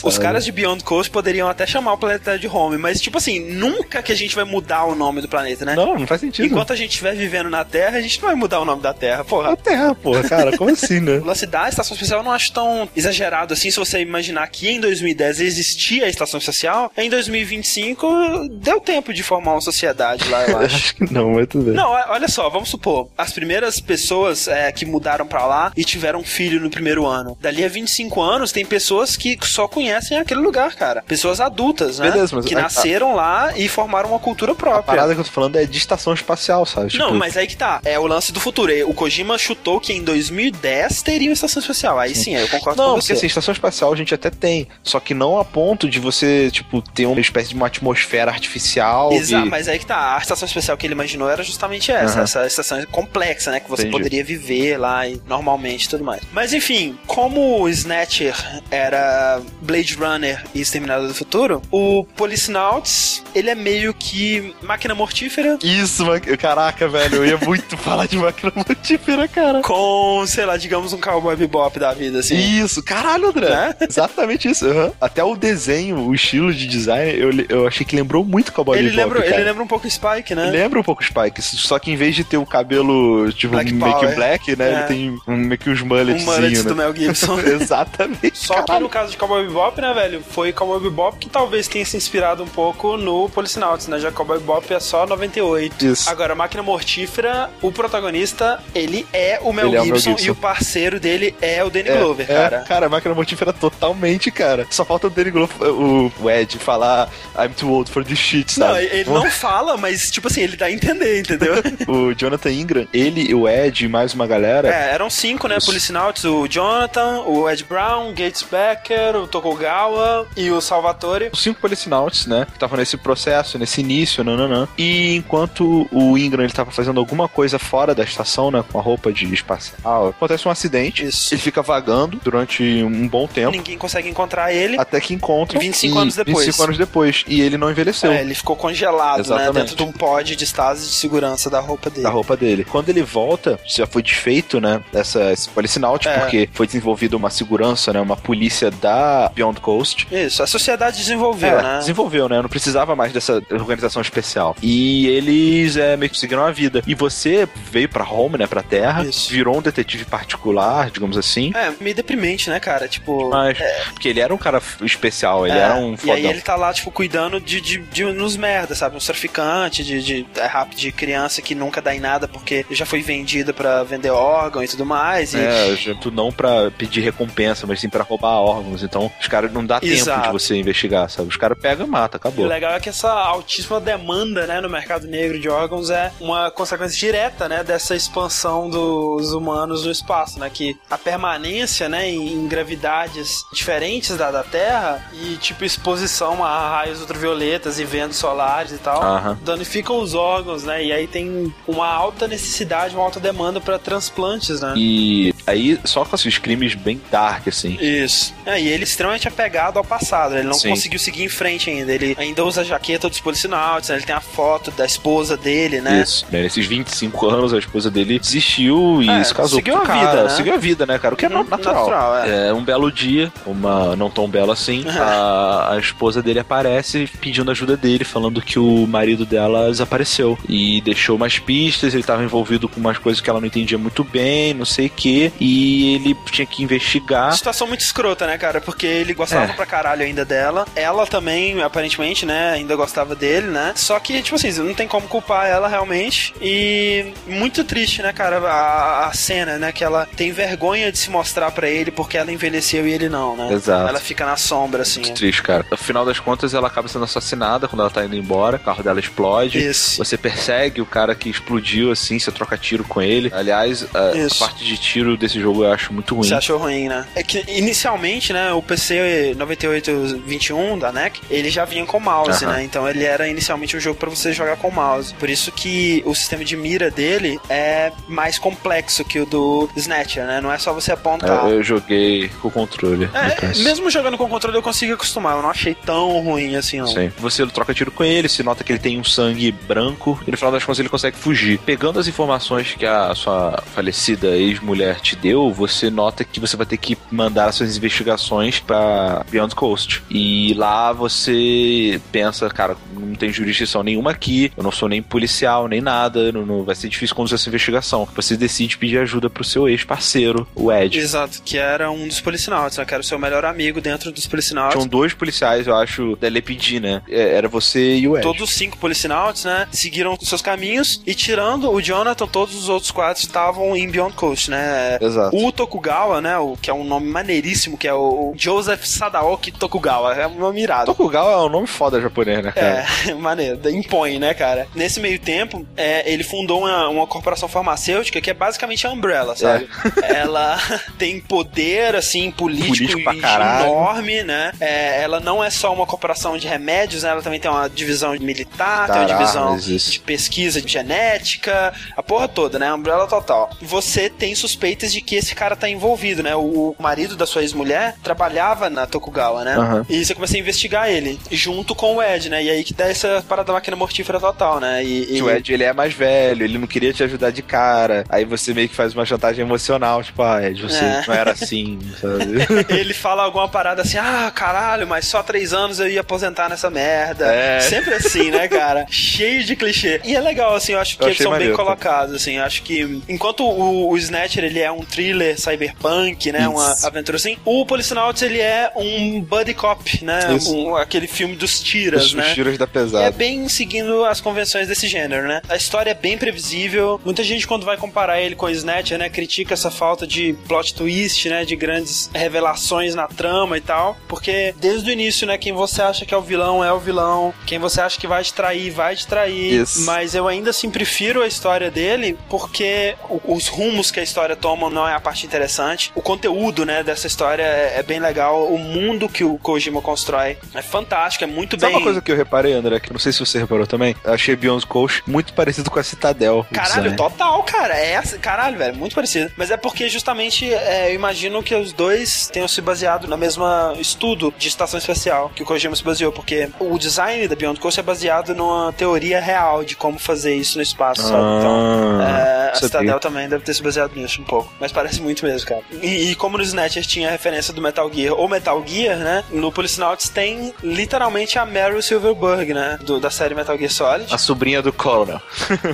Os 0.05 0.19
caras 0.19 0.45
de 0.45 0.53
Beyond 0.53 0.83
Coast 0.85 1.11
poderiam 1.11 1.49
até 1.49 1.67
chamar 1.67 1.93
o 1.95 1.99
planeta 1.99 2.39
de 2.39 2.47
Home, 2.49 2.79
mas, 2.79 3.01
tipo 3.01 3.19
assim, 3.19 3.41
nunca 3.41 4.03
que 4.03 4.13
a 4.13 4.15
gente 4.17 4.35
vai 4.35 4.45
mudar 4.45 4.85
o 4.85 4.95
nome 4.95 5.21
do 5.21 5.29
planeta, 5.29 5.65
né? 5.65 5.75
Não, 5.75 5.99
não 5.99 6.07
faz 6.07 6.21
sentido. 6.21 6.47
Enquanto 6.47 6.73
a 6.73 6.77
gente 6.77 6.91
estiver 6.91 7.15
vivendo 7.15 7.51
na 7.51 7.65
Terra, 7.65 7.99
a 7.99 8.01
gente 8.01 8.21
não 8.21 8.29
vai 8.29 8.35
mudar 8.37 8.61
o 8.61 8.65
nome 8.65 8.83
da 8.83 8.93
Terra, 8.95 9.21
A 9.21 9.25
porra. 9.25 9.57
Terra, 9.57 9.95
porra, 9.95 10.23
cara, 10.29 10.57
como 10.57 10.71
assim, 10.71 11.01
né? 11.01 11.21
Lance 11.25 11.47
da 11.47 11.69
estação 11.69 11.95
espacial 11.95 12.21
eu 12.21 12.25
não 12.25 12.33
acho 12.33 12.53
tão 12.53 12.89
exagerado 12.97 13.53
assim. 13.55 13.71
Se 13.71 13.79
você 13.79 14.01
imaginar 14.01 14.47
que 14.49 14.69
em 14.69 14.81
2010 14.81 15.41
existia 15.41 16.07
a 16.07 16.09
estação 16.09 16.39
espacial, 16.39 16.91
em 16.97 17.09
2025 17.11 18.49
deu 18.51 18.81
tempo 18.81 19.13
de 19.13 19.23
formar 19.23 19.53
uma 19.53 19.61
sociedade 19.61 20.29
lá, 20.29 20.45
eu 20.47 20.59
acho. 20.63 20.95
Não, 21.11 21.31
mas 21.33 21.47
tudo 21.49 21.65
bem. 21.65 21.75
Não, 21.75 21.91
olha 21.91 22.29
só, 22.29 22.49
vamos 22.49 22.69
supor, 22.69 23.09
as 23.17 23.33
primeiras 23.33 23.81
pessoas 23.81 24.49
é, 24.49 24.71
que 24.73 24.85
mudaram 24.87 25.27
pra 25.27 25.45
lá 25.47 25.73
e 25.77 25.85
tiveram 25.85 26.23
filho 26.25 26.61
no 26.61 26.71
primeiro 26.71 27.07
ano. 27.07 27.37
Dali 27.41 27.65
a 27.65 27.69
25 27.69 28.21
anos, 28.21 28.53
tem 28.53 28.65
pessoas 28.65 29.17
que 29.17 29.39
só 29.43 29.67
conhecem 29.69 30.19
aquele 30.19 30.41
lugar, 30.41 30.75
cara. 30.75 31.03
Pessoas 31.07 31.41
adultas, 31.41 31.99
né? 31.99 32.11
Beleza, 32.11 32.37
mas 32.37 32.45
que 32.47 32.55
a- 32.55 32.63
nasceram 32.63 33.15
lá 33.15 33.53
e 33.57 33.69
formaram 33.69 34.11
uma 34.11 34.19
cultura 34.19 34.53
A 34.53 34.55
própria. 34.55 34.83
parada 34.83 35.15
que 35.15 35.21
eu 35.21 35.25
tô 35.25 35.31
falando 35.31 35.57
é 35.57 35.65
de 35.65 35.79
estação 35.79 36.13
espacial, 36.15 36.65
sabe? 36.67 36.89
Tipo, 36.91 37.03
Não, 37.05 37.15
mas 37.15 37.37
aí 37.37 37.47
que 37.47 37.57
tá. 37.57 37.81
É 37.85 37.99
o 37.99 38.07
lance 38.07 38.33
do 38.33 38.41
futuro. 38.41 38.73
O 38.89 38.95
Kojima 38.95 39.37
chutou 39.39 39.81
que 39.81 39.93
em 39.93 40.03
2010 40.03 41.03
teria 41.03 41.29
uma 41.29 41.33
estação 41.35 41.61
espacial. 41.61 41.99
Aí 41.99 42.15
sim, 42.15 42.37
aí 42.37 42.43
eu 42.43 42.49
concordo 42.49 42.81
Não, 42.81 42.89
com 42.91 42.95
porque 42.97 43.07
você. 43.09 43.13
assim, 43.15 43.27
estação 43.27 43.53
espacial 43.53 43.93
a 43.93 43.97
gente 43.97 44.15
até 44.15 44.31
tem. 44.31 44.69
Só 44.83 45.01
que 45.01 45.15
não 45.15 45.39
a 45.39 45.45
ponto 45.45 45.89
de 45.89 45.99
você, 45.99 46.51
tipo, 46.51 46.81
ter 46.81 47.07
uma 47.07 47.21
espécie 47.21 47.51
de 47.51 47.55
uma 47.55 47.67
atmosfera 47.67 48.31
artificial. 48.31 49.13
Exato, 49.13 49.47
e... 49.47 49.51
mas 49.51 49.69
aí 49.69 49.79
que 49.79 49.87
tá. 49.87 50.17
A 50.17 50.19
estação 50.19 50.47
especial 50.47 50.77
que 50.77 50.87
ele 50.87 50.92
imaginou 50.93 51.29
era 51.29 51.43
justamente 51.43 51.91
essa. 51.91 52.15
Aham. 52.15 52.23
Essa 52.23 52.47
estação 52.47 52.85
complexa, 52.91 53.51
né? 53.51 53.61
Que 53.61 53.69
você 53.69 53.83
Entendi. 53.83 53.97
poderia 53.97 54.25
viver 54.25 54.77
lá 54.79 55.07
e 55.09 55.21
normalmente 55.27 55.85
e 55.85 55.89
tudo 55.89 56.05
mais. 56.05 56.23
Mas 56.33 56.53
enfim, 56.53 56.97
como 57.07 57.61
o 57.61 57.69
Snatcher 57.69 58.35
era 58.71 59.41
Blade 59.61 59.95
Runner 59.95 60.43
e 60.55 60.61
Exterminador 60.61 61.09
do 61.09 61.15
Futuro, 61.15 61.63
o 61.71 62.05
Policenauts, 62.17 63.23
ele 63.35 63.51
é 63.51 63.55
meio 63.55 63.93
que 63.95 64.55
máquina 64.63 64.95
mortífera 64.95 65.59
Isso, 65.63 66.05
caraca, 66.39 66.89
velho, 66.89 67.17
eu 67.17 67.27
ia 67.27 67.39
muito 67.45 67.77
falar 67.77 68.07
de 68.07 68.17
máquina 68.17 68.53
mortífera, 68.55 69.29
cara. 69.29 69.63
com, 69.63 70.25
sei 70.27 70.45
lá, 70.45 70.57
digamos 70.57 70.93
um 70.93 71.01
cowboy 71.01 71.37
bebop 71.37 71.79
da 71.79 71.93
vida, 71.93 72.19
assim. 72.21 72.37
Isso, 72.37 72.83
caralho, 72.83 73.29
André. 73.29 73.49
Né? 73.49 73.75
Exatamente 73.89 74.49
isso. 74.49 74.67
aham. 74.67 74.93
Até 75.01 75.23
o 75.25 75.37
desenho, 75.37 75.99
o 75.99 76.15
estilo 76.15 76.53
de 76.53 76.67
design, 76.67 77.13
eu, 77.19 77.31
eu 77.49 77.67
achei 77.67 77.85
que 77.85 77.95
lembrou 77.97 78.25
muito 78.25 78.53
Cowboy 78.53 78.79
Ele 78.79 78.91
Bebop, 78.91 79.15
lembra, 79.15 79.27
ele 79.35 79.45
lembra 79.45 79.63
um 79.63 79.67
pouco 79.67 79.87
o 79.87 79.91
Spike, 79.91 80.35
né? 80.35 80.51
Lembra 80.51 80.82
um 80.83 80.85
pouco 80.85 81.03
o 81.03 81.05
Spike, 81.05 81.41
só 81.43 81.79
que 81.79 81.91
em 81.91 81.97
vez 81.97 82.15
de 82.15 82.25
ter 82.25 82.37
o 82.37 82.45
cabelo, 82.47 83.33
tipo, 83.33 83.53
Black 83.53 83.73
meio 83.73 83.99
que 83.99 84.07
black, 84.15 84.57
né? 84.57 84.69
É. 84.71 84.73
Ele 84.79 84.83
tem 84.87 85.21
um, 85.27 85.37
meio 85.37 85.59
que 85.59 85.71
os 85.71 85.81
Um 85.81 85.87
mulletzinhos, 85.87 86.25
mullet 86.37 86.57
né? 86.57 86.63
do 86.63 86.77
Mel 86.77 86.95
Gibson. 86.95 87.39
Exatamente. 87.73 88.33
Só 88.39 88.55
que 88.55 88.61
caralho. 88.67 88.83
no 88.85 88.89
caso 88.89 89.11
de 89.11 89.17
Cowboy 89.17 89.47
Bebop, 89.47 89.81
né, 89.81 89.93
velho, 89.95 90.23
foi 90.31 90.53
Cowboy 90.53 90.81
Bebop 90.81 91.17
que 91.19 91.29
talvez 91.29 91.67
tenha 91.69 91.85
se 91.85 91.97
inspirado 91.97 92.43
um 92.43 92.49
pouco 92.49 92.97
no 92.97 93.29
Policenauts, 93.31 93.87
né? 93.89 93.99
Já 93.99 94.11
que 94.11 94.17
Cowboy 94.17 94.39
Bebop 94.39 94.73
é 94.73 94.81
só 94.81 95.07
98. 95.07 95.87
Isso. 95.87 96.11
Agora, 96.11 96.35
Máquina 96.35 96.63
Mortífera, 96.63 97.51
o 97.61 97.71
protagonista, 97.73 98.63
ele 98.75 99.07
é 99.13 99.39
o 99.43 99.53
Mel, 99.53 99.69
Ele 99.69 99.77
é 99.77 99.81
o 99.81 99.85
Mel 99.85 99.95
Gibson, 99.97 100.11
Gibson. 100.11 100.27
e 100.27 100.31
o 100.31 100.35
parceiro 100.35 100.99
dele 101.01 101.35
é 101.41 101.63
o 101.65 101.71
Danny 101.71 101.89
É, 101.89 101.97
Glover, 101.99 102.27
é, 102.31 102.35
cara. 102.35 102.61
Cara, 102.63 102.89
máquina 102.89 103.15
mortífera 103.15 103.53
totalmente, 103.53 104.31
cara. 104.31 104.67
Só 104.71 104.85
falta 104.85 105.07
o 105.07 105.11
Danny 105.11 105.31
Glover, 105.31 105.57
o, 105.71 106.13
Ed, 106.31 106.59
falar 106.59 107.09
I'm 107.39 107.51
too 107.55 107.71
old 107.71 107.91
for 107.91 108.05
this 108.05 108.19
shit, 108.19 108.59
Não, 108.59 108.69
sabe? 108.69 108.85
ele 108.93 109.11
não 109.11 109.31
fala, 109.31 109.77
mas, 109.77 110.11
tipo 110.11 110.29
assim, 110.29 110.43
ele 110.43 110.57
dá 110.57 110.71
entender, 110.73 111.21
entendeu? 111.21 111.55
O 111.89 112.15
Jonathan 112.15 112.51
Ingram, 112.51 112.87
ele, 112.93 113.35
o 113.35 113.49
Ed 113.49 113.85
e 113.85 113.89
mais 113.89 114.15
uma 114.15 114.27
galera. 114.27 114.69
É, 114.69 114.93
eram 114.95 115.11
cinco, 115.11 115.49
né? 115.49 115.57
Os- 115.59 116.25
o 116.25 116.47
Jonathan, 116.49 117.23
o 117.27 117.49
Ed 117.51 117.65
Brown, 117.65 118.11
Gates 118.15 118.43
Becker, 118.43 119.17
o 119.17 119.27
Tokugawa 119.27 120.27
e 120.37 120.51
o 120.51 120.61
Salvatore. 120.61 121.31
Os 121.33 121.43
cinco 121.43 121.61
policinauts, 121.61 122.27
né? 122.27 122.47
Que 122.47 122.53
estavam 122.55 122.79
nesse 122.79 122.97
processo, 122.97 123.59
nesse 123.59 123.81
início, 123.81 124.23
nananã. 124.25 124.69
E 124.79 125.17
enquanto 125.17 125.89
o 125.91 126.17
Ingram 126.17 126.45
ele 126.45 126.53
tava 126.53 126.71
fazendo 126.71 126.99
alguma 127.01 127.29
coisa 127.29 127.59
fora 127.59 127.95
da 127.95 128.03
estação, 128.05 128.51
né? 128.51 128.65
Com 128.71 128.79
a 128.79 128.83
roupa 128.83 129.13
de 129.13 129.33
espacial, 129.33 130.09
acontece 130.09 130.47
um 130.47 130.51
acidente. 130.51 131.05
Isso. 131.05 131.35
Ele 131.35 131.41
fica 131.43 131.63
vagando 131.63 132.19
durante 132.23 132.63
um 132.83 133.09
bom 133.09 133.27
tempo. 133.27 133.51
Ninguém 133.53 133.77
consegue 133.79 134.09
encontrar 134.09 134.53
ele. 134.53 134.79
Até 134.79 135.01
que 135.01 135.15
encontra 135.15 135.59
25 135.59 135.99
anos 135.99 136.15
depois. 136.17 136.47
25 136.47 136.63
anos 136.65 136.79
depois. 136.79 137.25
E 137.27 137.41
ele 137.41 137.57
não 137.57 137.71
envelheceu. 137.71 138.13
É, 138.13 138.21
ele 138.21 138.35
ficou 138.35 138.57
congelado, 138.57 139.19
né? 139.19 139.23
Exatamente. 139.25 139.53
Dentro 139.55 139.77
de 139.77 139.83
um 139.83 139.93
pod 139.93 140.35
de 140.37 140.45
estase 140.63 140.87
de 140.87 140.93
segurança 140.95 141.51
da 141.51 141.61
roupa 141.61 141.91
dele. 141.91 142.03
da 142.03 142.11
roupa 142.11 142.37
dele. 142.37 142.65
Quando 142.65 142.89
ele 142.89 143.03
volta, 143.03 143.59
já 143.67 143.87
foi 143.87 144.03
desfeito, 144.03 144.61
né, 144.61 144.81
essa, 144.95 145.33
esse 145.33 145.49
Policynaut, 145.49 146.07
É. 146.09 146.19
porque 146.19 146.49
foi 146.53 146.67
desenvolvida 146.67 147.17
uma 147.17 147.31
segurança, 147.31 147.93
né, 147.93 148.01
uma 148.01 148.17
polícia 148.17 148.71
da 148.71 149.31
Beyond 149.35 149.61
Coast. 149.61 150.07
Isso, 150.11 150.43
a 150.43 150.47
sociedade 150.47 150.97
desenvolveu, 150.99 151.59
É, 151.59 151.63
né? 151.63 151.79
desenvolveu, 151.79 152.29
né? 152.29 152.41
Não 152.41 152.49
precisava 152.49 152.95
mais 152.95 153.13
dessa 153.13 153.43
organização 153.51 154.01
especial. 154.03 154.57
E 154.63 155.07
eles 155.09 155.77
é, 155.77 155.97
meio 155.97 156.11
que 156.11 156.19
seguiram 156.19 156.45
a 156.45 156.51
vida. 156.51 156.83
E 156.87 156.95
você 156.95 157.49
veio 157.71 157.89
pra 157.89 158.05
home, 158.09 158.39
né? 158.39 158.47
Pra 158.47 158.63
terra, 158.63 159.05
Isso. 159.05 159.31
virou 159.31 159.59
um 159.59 159.63
detetive 159.63 160.05
particular, 160.05 160.91
digamos 160.91 161.17
assim. 161.17 161.53
É, 161.55 161.73
meio 161.81 161.95
deprimente, 161.97 162.49
né, 162.51 162.61
cara? 162.61 162.87
Tipo. 162.89 163.29
Mas, 163.31 163.59
porque 163.93 164.09
ele 164.09 164.21
era 164.21 164.33
um 164.35 164.39
cara 164.39 164.61
especial, 164.83 165.47
ele 165.47 165.57
é, 165.57 165.63
era 165.63 165.75
um 165.77 165.95
E 165.95 165.97
fodão. 165.99 166.15
aí 166.15 166.27
ele 166.27 166.41
tá 166.41 166.55
lá, 166.57 166.73
tipo, 166.73 166.91
cuidando 166.91 167.41
de, 167.41 167.61
de, 167.61 167.79
de 167.79 168.05
uns 168.05 168.37
merda, 168.37 168.75
sabe? 168.75 168.97
Uns 168.97 169.07
traficantes, 169.07 169.87
de, 169.87 170.03
de, 170.03 170.27
é, 170.37 170.47
rap- 170.53 170.75
de 170.75 170.93
criança 170.93 171.41
que 171.41 171.55
nunca 171.55 171.81
dá 171.81 171.95
em 171.95 172.01
nada 172.01 172.29
porque 172.29 172.65
já 172.71 172.85
foi 172.85 173.01
vendida 173.03 173.53
pra 173.53 173.83
vender 173.83 174.11
órgão 174.11 174.63
e 174.63 174.69
tudo 174.69 174.85
mais. 174.85 175.33
E, 175.35 175.39
É, 175.39 175.95
tu 176.01 176.11
não 176.11 176.31
pra 176.31 176.71
pedir 176.77 177.01
recompensa, 177.01 177.67
mas 177.67 177.81
sim 177.81 177.89
pra 177.89 178.03
roubar 178.03 178.41
órgãos. 178.41 178.83
Então, 178.83 179.11
os 179.21 179.27
caras 179.29 179.53
não 179.53 179.65
dá 179.65 179.81
tempo 179.81 179.93
Exato. 179.93 180.23
de 180.27 180.33
você 180.33 180.57
investigar, 180.57 181.09
sabe? 181.11 181.29
Os 181.29 181.37
caras 181.37 181.59
pegam 181.59 181.87
e 181.87 181.89
matam, 181.91 182.19
E 182.19 182.19
o 182.19 182.21
acabou. 182.29 182.47
legal 182.47 182.73
é 182.75 182.81
que 182.81 182.89
essa 182.89 183.11
altíssima 183.11 183.81
demanda, 183.81 184.47
né, 184.47 184.61
no 184.61 184.69
mercado 184.69 185.07
negro 185.07 185.39
de 185.39 185.49
órgãos 185.49 185.91
é 185.91 186.13
uma 186.21 186.51
consequência 186.51 186.99
direta, 186.99 187.49
né, 187.49 187.63
dessa 187.65 187.95
expansão 187.95 188.69
dos 188.69 189.33
humanos 189.33 189.85
no 189.85 189.91
espaço, 189.91 190.39
né, 190.39 190.51
que 190.53 190.77
a 190.91 190.99
permanência, 190.99 191.89
né, 191.89 192.09
em, 192.11 192.47
gravidades 192.47 193.45
diferentes 193.53 194.17
da, 194.17 194.31
da 194.31 194.43
Terra 194.43 195.05
e, 195.13 195.37
tipo, 195.37 195.65
exposição 195.65 196.45
a 196.45 196.69
raios 196.71 197.01
ultravioletas 197.01 197.79
e 197.79 197.85
ventos 197.85 198.17
solares 198.19 198.73
e 198.73 198.79
tal, 198.79 199.03
Aham. 199.03 199.39
danificam 199.43 199.99
os 200.01 200.15
órgãos, 200.15 200.32
né, 200.65 200.85
e 200.85 200.93
aí 200.93 201.07
tem 201.07 201.53
uma 201.67 201.87
alta 201.87 202.27
necessidade, 202.27 202.95
uma 202.95 203.05
alta 203.05 203.21
demanda 203.21 203.61
para 203.61 203.79
transplantes, 203.79 204.61
né. 204.61 204.75
E 204.77 205.35
aí, 205.47 205.79
só 205.85 206.05
com 206.05 206.15
esses 206.17 206.39
crimes 206.39 206.75
bem 206.75 207.01
dark, 207.11 207.49
assim. 207.49 207.77
Isso. 207.81 208.35
É, 208.47 208.61
e 208.61 208.69
ele 208.69 208.83
é 208.83 208.85
extremamente 208.85 209.29
apegado 209.29 209.77
ao 209.79 209.85
passado, 209.85 210.33
né? 210.33 210.41
ele 210.41 210.49
não 210.49 210.55
Sim. 210.55 210.71
conseguiu 210.71 210.99
seguir 210.99 211.25
em 211.25 211.29
frente 211.29 211.71
ainda. 211.71 211.93
Ele 211.93 212.15
ainda 212.19 212.45
usa 212.45 212.61
a 212.63 212.65
jaqueta 212.65 213.09
dos 213.09 213.21
policinautas, 213.21 213.89
né? 213.89 213.97
ele 213.97 214.05
tem 214.05 214.15
a 214.15 214.21
foto 214.21 214.71
da 214.73 214.85
esposa 214.85 215.37
dele, 215.37 215.81
né? 215.81 216.03
Isso. 216.03 216.27
Né, 216.31 216.43
Nesses 216.43 216.67
25 216.67 217.29
anos, 217.29 217.55
a 217.55 217.59
esposa 217.59 217.91
dele 217.91 218.19
desistiu 218.19 219.03
e 219.03 219.09
É, 219.09 219.25
se 219.25 219.35
casou 219.35 219.59
seguiu 219.59 219.77
com 219.77 219.83
a 219.83 219.87
cara. 219.87 219.99
vida, 220.11 220.23
né? 220.25 220.29
Seguiu 220.31 220.55
a 220.55 220.57
vida, 220.59 220.87
né, 220.87 220.99
cara? 220.99 221.15
O 221.15 221.17
que 221.17 221.27
é 221.27 221.29
natural. 221.29 221.75
natural, 221.75 222.17
é. 222.25 222.53
Um 222.53 222.65
belo 222.65 222.91
dia, 222.91 223.33
uma 223.47 223.95
não 223.97 224.11
tão 224.11 224.29
bela 224.29 224.53
assim, 224.53 224.85
a, 224.89 225.73
a 225.75 225.79
esposa 225.79 226.23
dele 226.23 226.39
aparece 226.41 227.09
pedindo 227.21 227.51
ajuda 227.51 227.77
dele, 227.77 228.05
falando 228.05 228.41
que 228.41 228.59
o 228.59 228.87
marido 228.87 229.25
dela 229.25 229.69
desapareceu. 229.69 230.22
E 230.49 230.81
deixou 230.83 231.17
umas 231.17 231.39
pistas, 231.39 231.93
ele 231.95 232.03
estava 232.03 232.23
envolvido 232.23 232.69
com 232.69 232.81
umas 232.81 232.99
coisas 232.99 233.21
que 233.21 233.29
ela 233.29 233.41
não 233.41 233.47
entendia 233.47 233.79
muito 233.79 234.05
bem, 234.05 234.55
não 234.55 234.65
sei 234.65 234.87
o 234.87 234.91
que. 234.91 235.33
E 235.41 235.95
ele 235.97 236.17
tinha 236.31 236.47
que 236.47 236.63
investigar. 236.63 237.33
Situação 237.37 237.67
muito 237.67 237.81
escrota, 237.81 238.27
né, 238.27 238.39
cara? 238.39 238.61
Porque 238.61 238.87
ele 238.87 239.15
gostava 239.15 239.45
É. 239.53 239.55
pra 239.55 239.67
caralho 239.67 240.03
ainda 240.03 240.25
dela. 240.25 240.67
Ela 240.75 241.07
também, 241.07 241.61
aparentemente, 241.63 242.25
né, 242.27 242.53
ainda 242.53 242.75
gostava 242.77 243.15
dele, 243.15 243.49
né? 243.49 243.73
Só 243.77 243.99
que, 243.99 244.23
tipo 244.23 244.37
assim, 244.37 244.51
não 244.63 244.75
tem 244.75 244.87
como 244.89 245.09
culpar 245.09 245.47
ela 245.47 245.69
realmente. 245.69 246.35
E 246.41 247.13
muito 247.27 247.65
triste, 247.65 248.03
né, 248.03 248.13
cara, 248.13 248.39
a, 248.39 249.07
a 249.09 249.13
cena, 249.13 249.59
né? 249.59 249.73
Que 249.73 249.85
ela 249.85 250.07
tem 250.17 250.33
vergonha 250.33 250.91
de 250.93 250.99
se 250.99 251.11
mostrar 251.11 251.51
pra 251.51 251.69
ele 251.69 251.91
porque 251.91 252.17
ela 252.17 252.33
envelheceu 252.33 252.87
e 252.87 252.93
ele 252.93 253.09
não, 253.09 253.37
né? 253.37 253.53
Exato. 253.53 253.89
Ela 253.89 254.01
fica 254.01 254.25
na 254.27 254.37
sombra, 254.37 254.83
assim. 254.83 255.01
Muito 255.01 255.15
triste, 255.15 255.43
cara. 255.43 255.65
No 255.71 255.77
final 255.77 256.05
das 256.05 256.19
contas, 256.21 256.55
ela 256.55 256.67
acaba 256.69 256.89
sendo 256.89 257.05
assassinada 257.05 257.69
quando 257.69 257.81
ela 257.81 257.91
tá 257.91 258.05
indo 258.05 258.17
embora. 258.17 258.57
O 258.57 258.61
carro 258.61 258.83
dela 258.83 259.01
explode. 259.01 259.59
Isso. 259.59 259.97
Você 259.99 260.12
persegue 260.17 260.81
o 260.81 260.87
cara 260.87 261.15
que 261.15 261.29
explodiu, 261.29 261.91
assim, 261.91 262.19
você 262.19 262.31
troca 262.31 262.57
tiro 262.57 262.85
com 262.85 263.01
ele. 263.01 263.31
Aliás, 263.35 263.87
a, 263.95 264.11
a 264.11 264.39
parte 264.39 264.65
de 264.65 264.77
tiro 264.77 265.17
desse 265.17 265.41
jogo 265.41 265.65
eu 265.65 265.73
acho 265.73 265.93
muito 265.93 266.15
ruim. 266.15 266.29
Você 266.29 266.35
achou 266.35 266.59
ruim, 266.59 266.89
né? 266.89 267.07
É 267.15 267.23
que 267.23 267.45
inicialmente, 267.49 268.33
né, 268.33 268.53
o 268.53 268.63
PC 268.63 269.35
9821 269.37 270.79
da 270.79 270.93
NEC, 270.93 271.21
ele 271.31 271.51
já 271.51 271.65
vinha 271.65 271.85
com 271.85 271.99
mouse, 272.01 272.45
Aham. 272.45 272.55
né? 272.55 272.65
Então 272.65 272.89
ele 272.89 273.05
era 273.05 273.29
inicialmente 273.29 273.77
um 273.77 273.81
jogo 273.81 273.99
pra 273.99 274.11
você 274.11 274.33
jogar 274.33 274.57
com 274.57 274.71
mouse. 274.71 275.15
Por 275.15 275.29
isso 275.29 275.51
que 275.53 276.03
o 276.05 276.15
sistema 276.15 276.45
de 276.45 276.57
mira 276.57 276.91
dele 276.91 277.39
é 277.49 277.93
mais 278.09 278.39
complexo 278.39 279.05
que 279.05 279.21
o 279.21 279.27
do 279.27 279.69
Snatcher, 279.77 280.25
né? 280.27 280.41
Não 280.41 280.53
é 280.53 280.59
só 280.59 280.73
você 280.73 280.93
apontar. 280.93 281.49
É, 281.49 281.53
eu 281.53 281.63
joguei 281.63 282.29
com 282.41 282.49
o 282.49 282.51
controle. 282.51 283.09
É, 283.13 283.59
mesmo 283.63 283.91
jogando 283.91 284.19
com 284.19 284.29
controle 284.29 284.57
eu 284.57 284.63
consigo 284.63 284.95
acostumar, 284.95 285.37
eu 285.37 285.43
não 285.43 285.51
achei 285.51 285.75
tão 285.75 286.21
ruim 286.21 286.57
assim, 286.57 286.79
não. 286.79 286.87
Sim. 286.87 287.11
Você 287.19 287.47
troca 287.47 287.75
tiro 287.75 287.91
com 287.91 288.05
ele, 288.05 288.29
se 288.29 288.43
nota 288.43 288.63
que 288.65 288.73
ele 288.73 288.79
tem 288.79 288.99
um 288.99 289.05
sangue 289.05 289.53
branco, 289.53 290.02
e 290.27 290.31
no 290.31 290.37
final 290.37 290.53
das 290.53 290.65
contas 290.65 290.79
ele 290.81 290.89
consegue 290.89 291.17
fugir. 291.17 291.59
Pegando 291.59 291.99
as 291.99 292.07
informações 292.09 292.75
que 292.75 292.85
a 292.87 293.15
sua 293.15 293.63
falecida 293.75 294.29
ex-mulher 294.37 295.01
te 295.01 295.17
deu, 295.17 295.53
você 295.53 295.91
nota 295.91 296.25
que 296.25 296.41
você 296.41 296.57
vai 296.57 296.67
ter 296.67 296.77
que 296.77 296.97
mandar 297.11 297.47
as 297.47 297.55
suas 297.57 297.77
investigações 297.77 298.61
pra 298.61 299.25
Beyond 299.31 299.55
Coast. 299.55 300.03
E 300.11 300.55
lá 300.55 300.93
você 300.93 302.01
pensa, 302.11 302.49
cara, 302.51 302.77
não 302.95 303.15
tem 303.15 303.33
jurisdição 303.33 303.83
nenhuma 303.83 304.11
aqui, 304.11 304.53
eu 304.57 304.63
não 304.63 304.73
sou 304.73 304.89
nem 304.89 305.03
policial, 305.03 305.69
nem 305.69 305.81
nada, 305.81 306.33
não, 306.33 306.45
não- 306.47 306.63
vai 306.65 306.75
ser 306.75 306.89
difícil 306.89 307.15
conduzir 307.17 307.35
essa 307.37 307.49
investigação. 307.49 308.09
Você 308.15 308.37
decide 308.37 308.79
pedir 308.79 308.99
ajuda 308.99 309.29
pro 309.29 309.45
seu 309.45 309.69
ex-parceiro, 309.69 310.47
o 310.55 310.73
Ed. 310.73 310.99
Exato, 310.99 311.43
que 311.45 311.59
era 311.59 311.91
um 311.91 312.07
dos 312.07 312.21
policinautas, 312.21 312.79
né? 312.79 312.85
Que 312.85 312.95
era 312.95 313.01
o 313.01 313.05
seu 313.05 313.19
melhor 313.19 313.45
amigo 313.45 313.81
dentro 313.81 314.11
dos 314.13 314.27
policinautas. 314.27 314.75
Tinham 314.75 314.87
dois 314.87 315.13
policiais, 315.15 315.67
eu 315.67 315.75
acho, 315.75 316.17
da 316.21 316.27
LPD, 316.27 316.81
né? 316.81 317.03
É, 317.09 317.33
Era 317.35 317.49
você 317.49 317.97
e 317.97 318.07
o 318.09 318.17
Ed. 318.17 318.23
Todos 318.23 318.43
os 318.43 318.51
cinco 318.51 318.77
policinautas, 318.79 319.45
né, 319.45 319.67
seguiram 319.93 320.17
seus 320.23 320.41
caminhos 320.41 321.03
e 321.07 321.15
tirando 321.15 321.71
o 321.71 321.81
Jonathan, 321.83 322.27
todos 322.27 322.55
os 322.55 322.71
outros 322.71 322.91
quatro 322.91 323.23
estavam 323.23 323.77
em 323.77 323.91
Beyond 323.91 324.15
Coast, 324.15 324.51
né? 324.51 324.97
Exato. 324.99 325.37
O 325.37 325.53
Tokugawa, 325.53 326.23
né, 326.23 326.39
o, 326.39 326.57
que 326.57 326.71
é 326.71 326.75
um 326.75 326.83
nome 326.83 327.11
maneiríssimo, 327.11 327.77
que 327.77 327.87
é 327.87 327.93
o, 327.93 328.33
Joseph 328.35 328.85
Sadaoki 328.85 329.53
Tokugawa, 329.53 330.15
é 330.15 330.27
um 330.27 330.39
nome 330.39 330.63
irado. 330.63 330.87
Tokugawa 330.87 331.33
é 331.33 331.47
um 331.47 331.51
nome 331.51 331.67
foda 331.67 332.01
japonês, 332.01 332.43
né, 332.43 332.53
cara? 332.53 332.87
É, 333.07 333.13
maneiro, 333.15 333.61
impõe, 333.69 334.19
né, 334.19 334.33
cara? 334.33 334.67
Nesse 334.75 334.99
meio 334.99 335.19
tempo, 335.19 335.67
é, 335.77 336.11
ele 336.11 336.25
fundou 336.25 336.61
uma, 336.61 336.89
uma 336.89 337.07
corporação 337.07 337.47
farmacêutica 337.47 338.19
que 338.19 338.31
é 338.31 338.35
basicamente 338.35 338.87
a 338.87 338.91
Umbrella, 338.91 339.37
sabe? 339.37 339.69
Ela 340.03 340.59
tem 340.97 341.21
poder, 341.21 341.95
assim, 341.95 342.31
político, 342.31 343.03
Político 343.03 343.11
enorme, 343.11 344.23
né? 344.23 344.53
É, 344.59 345.03
ela 345.03 345.21
não 345.21 345.45
é 345.45 345.51
só 345.51 345.73
uma 345.75 345.85
corporação 345.85 346.39
de 346.39 346.49
remédios, 346.49 347.03
né? 347.03 347.11
Ela 347.11 347.21
também 347.21 347.39
tem 347.39 347.51
uma 347.51 347.69
divisão 347.69 348.13
militar, 348.19 348.89
tem 348.89 349.03
uma 349.03 349.07
divisão. 349.07 349.59
De 349.91 350.01
pesquisa 350.01 350.61
de 350.61 350.71
genética, 350.73 351.73
a 351.97 352.03
porra 352.03 352.29
toda, 352.29 352.59
né? 352.59 352.73
Umbrella 352.73 353.07
total. 353.07 353.51
Você 353.61 354.09
tem 354.09 354.35
suspeitas 354.35 354.93
de 354.93 355.01
que 355.01 355.17
esse 355.17 355.35
cara 355.35 355.57
tá 355.57 355.69
envolvido, 355.69 356.23
né? 356.23 356.35
O, 356.35 356.75
o 356.79 356.83
marido 356.83 357.17
da 357.17 357.27
sua 357.27 357.43
ex-mulher 357.43 357.97
trabalhava 358.03 358.69
na 358.71 358.87
Tokugawa, 358.87 359.45
né? 359.45 359.55
Aham. 359.57 359.87
E 359.89 360.05
você 360.05 360.15
começa 360.15 360.37
a 360.37 360.41
investigar 360.41 360.91
ele, 360.91 361.19
junto 361.31 361.75
com 361.75 361.97
o 361.97 362.03
Ed, 362.03 362.29
né? 362.29 362.43
E 362.43 362.51
aí 362.51 362.65
que 362.65 362.75
dá 362.75 362.89
essa 362.89 363.25
parada 363.29 363.47
da 363.49 363.53
máquina 363.55 363.77
mortífera 363.77 364.19
total, 364.21 364.61
né? 364.61 364.85
E, 364.85 365.17
e- 365.17 365.23
o 365.23 365.31
Ed, 365.31 365.53
ele 365.53 365.65
é 365.65 365.73
mais 365.73 365.93
velho, 365.95 366.45
ele 366.45 366.59
não 366.59 366.67
queria 366.67 366.93
te 366.93 367.03
ajudar 367.03 367.31
de 367.31 367.43
cara. 367.43 368.05
Aí 368.09 368.25
você 368.25 368.53
meio 368.55 368.69
que 368.69 368.75
faz 368.75 368.95
uma 368.95 369.05
chantagem 369.07 369.45
emocional, 369.45 370.03
tipo, 370.03 370.23
ah, 370.23 370.43
Ed, 370.45 370.61
você 370.63 370.85
É. 370.85 371.05
não 371.07 371.15
era 371.15 371.33
assim, 371.33 371.79
sabe? 372.01 372.47
ele 372.79 372.95
fala 372.95 373.23
alguma 373.23 373.49
parada 373.49 373.83
assim, 373.83 373.99
ah, 373.99 374.31
caralho, 374.35 374.87
mas 374.87 375.07
só 375.07 375.23
três 375.23 375.53
anos 375.53 375.79
eu 375.81 375.89
ia 375.89 376.01
aposentar 376.01 376.49
nessa 376.49 376.71
merda. 376.71 377.27
É. 377.33 377.61
Sempre 377.61 377.95
assim, 377.95 378.31
né, 378.31 378.49
cara? 378.49 378.87
Cheio 378.91 379.45
de 379.45 379.57
clichê 379.57 379.72
clichê. 379.73 380.01
E 380.05 380.15
é 380.15 380.21
legal, 380.21 380.55
assim, 380.55 380.73
eu 380.73 380.81
acho 380.81 380.97
que 380.97 381.03
Eu 381.05 381.09
eles 381.09 381.19
são 381.19 381.27
bem 381.27 381.33
maneiro, 381.33 381.57
tá? 381.57 381.63
colocados, 381.65 382.15
assim. 382.15 382.37
eu 382.37 382.43
Acho 382.45 382.63
que 382.63 383.01
enquanto 383.09 383.45
o, 383.45 383.89
o 383.91 383.97
Snatcher 383.97 384.45
ele 384.45 384.59
é 384.61 384.71
um 384.71 384.83
thriller 384.85 385.39
cyberpunk, 385.41 386.31
né? 386.33 386.49
Uma 386.49 386.73
Isso. 386.73 386.87
aventura 386.87 387.17
assim, 387.17 387.37
o 387.45 387.65
Policenauts 387.65 388.21
ele 388.23 388.41
é 388.41 388.71
um 388.77 389.21
buddy 389.21 389.55
cop, 389.55 390.05
né? 390.05 390.21
Um- 390.49 390.77
aquele 390.77 391.07
filme 391.07 391.35
dos 391.37 391.61
tiras, 391.61 392.07
Os 392.07 392.15
né? 392.15 392.33
tiros 392.35 392.59
da 392.59 392.65
É 392.65 392.69
pesada. 392.69 393.11
bem 393.13 393.49
seguindo 393.49 394.05
as 394.05 394.21
convenções 394.21 394.69
desse 394.69 394.87
gênero, 394.89 395.27
né? 395.29 395.41
A 395.49 395.57
história 395.57 395.91
é 395.91 395.95
bem 395.95 396.19
previsível. 396.19 397.01
Muita 397.05 397.23
gente, 397.23 397.47
quando 397.47 397.65
vai 397.65 397.77
comparar 397.77 398.21
ele 398.21 398.35
com 398.35 398.47
o 398.47 398.51
Snatcher, 398.51 398.99
né, 398.99 399.09
critica 399.09 399.55
essa 399.55 399.71
falta 399.71 400.07
de 400.07 400.35
plot 400.49 400.75
twist, 400.75 401.29
né? 401.29 401.45
De 401.45 401.57
grandes 401.57 402.11
revelações 402.13 402.95
na 402.95 403.07
trama 403.07 403.57
e 403.57 403.61
tal. 403.61 403.97
Porque 404.09 404.55
desde 404.59 404.91
o 404.91 404.93
início, 404.93 405.27
né, 405.27 405.39
quem 405.39 405.53
você 405.53 405.83
acha 405.83 406.05
que 406.05 406.13
é 406.15 406.17
o 406.17 406.23
vilão 406.23 406.65
é 406.65 406.73
o 406.73 406.79
vilão. 406.79 407.33
Quem 407.47 407.59
você 407.59 407.81
acha 407.81 407.99
que 407.99 408.07
vai 408.07 408.23
te 408.23 408.33
trair, 408.33 408.71
vai 408.71 408.97
te 408.97 409.07
trair. 409.07 409.62
Isso. 409.63 409.85
Mas 409.87 410.15
eu 410.15 410.29
ainda 410.29 410.51
assim 410.51 410.71
prefiro 410.71 411.23
a 411.23 411.27
história 411.27 411.71
dele 411.71 412.19
porque 412.29 412.95
os 413.25 413.49
rumos 413.49 413.91
que 413.91 414.01
a 414.01 414.03
história 414.03 414.37
toma 414.37 414.71
não 414.71 414.87
é 414.87 414.95
a 414.95 415.01
parte 415.01 415.27
interessante. 415.27 415.93
O 415.95 416.03
conteúdo, 416.03 416.65
né, 416.65 416.83
dessa 416.83 417.07
história 417.07 417.43
é, 417.43 417.79
é 417.79 417.83
bem 417.83 417.99
legal. 418.01 418.47
O 418.47 418.59
mundo 418.59 419.09
que 419.09 419.25
o 419.25 419.39
Kojima 419.39 419.81
constrói 419.81 420.39
é 420.55 420.63
fantástico, 420.63 421.25
é 421.25 421.27
muito 421.27 421.59
Sabe 421.59 421.73
bem. 421.73 421.81
uma 421.81 421.85
coisa 421.85 422.01
que 422.01 422.11
eu 422.11 422.17
reparei, 422.17 422.53
André, 422.53 422.81
que 422.81 422.91
eu 422.91 422.93
não 422.93 423.01
sei 423.01 423.13
se 423.13 423.21
você 423.21 423.39
reparou 423.39 423.67
também? 423.67 423.95
Eu 424.05 424.13
achei 424.13 424.35
Beyond 424.37 424.67
Coast 424.67 425.03
muito 425.07 425.33
parecido 425.33 425.71
com 425.71 425.79
a 425.79 425.83
Citadel. 425.83 426.47
Caralho, 426.53 426.91
design. 426.91 426.97
total, 426.97 427.43
cara. 427.45 427.75
É 427.75 428.01
caralho, 428.21 428.59
velho, 428.59 428.77
muito 428.77 428.95
parecido. 428.95 429.31
Mas 429.37 429.51
é 429.51 429.57
porque 429.57 429.89
justamente 429.89 430.53
é, 430.53 430.91
eu 430.91 430.95
imagino 430.95 431.43
que 431.43 431.55
os 431.55 431.73
dois 431.73 432.29
tenham 432.33 432.49
se 432.49 432.61
baseado 432.61 433.07
na 433.07 433.17
mesma 433.17 433.75
estudo 433.79 434.33
de 434.37 434.49
estação 434.49 434.79
espacial 434.79 435.31
que 435.35 435.43
o 435.43 435.47
Kojima 435.47 435.75
se 435.77 435.85
baseou, 435.85 436.13
porque 436.13 436.49
o 436.59 436.79
design 436.79 437.27
da 437.29 437.37
Beyond 437.37 437.61
Coast 437.61 437.79
é 437.81 437.83
baseado 437.83 438.35
numa 438.35 438.73
teoria 438.73 439.21
real 439.21 439.42
de 439.67 439.77
como 439.77 439.99
fazer 439.99 440.35
isso 440.35 440.57
no 440.59 440.63
espaço, 440.63 441.03
sabe? 441.03 441.15
Então, 441.39 442.01
Ah, 442.01 442.19
é, 442.19 442.51
a. 442.51 442.55
Citadel 442.55 443.01
também 443.01 443.29
deve 443.29 443.45
ter 443.45 443.55
se 443.55 443.63
baseado 443.63 443.95
nisso 443.95 444.21
um 444.21 444.25
pouco. 444.25 444.53
Mas 444.61 444.71
parece 444.73 445.01
muito 445.01 445.25
mesmo, 445.25 445.47
cara. 445.49 445.63
E, 445.83 446.11
e 446.11 446.15
como 446.15 446.37
no 446.37 446.43
Snatcher 446.45 446.85
tinha 446.85 447.09
a 447.09 447.11
referência 447.11 447.53
do 447.53 447.61
Metal 447.63 447.91
Gear 447.93 448.15
ou 448.15 448.29
Metal 448.29 448.63
Gear, 448.67 448.97
né? 448.99 449.25
No 449.31 449.51
Policenauts 449.51 450.09
tem 450.09 450.53
literalmente 450.63 451.39
a 451.39 451.45
Meryl 451.47 451.83
Silverberg, 451.83 452.53
né? 452.55 452.79
Do, 452.83 453.01
da 453.01 453.11
série 453.11 453.35
Metal 453.35 453.57
Gear 453.57 453.71
Solid 453.71 454.13
A 454.13 454.19
sobrinha 454.19 454.61
do 454.63 454.73
Coronel. 454.73 455.21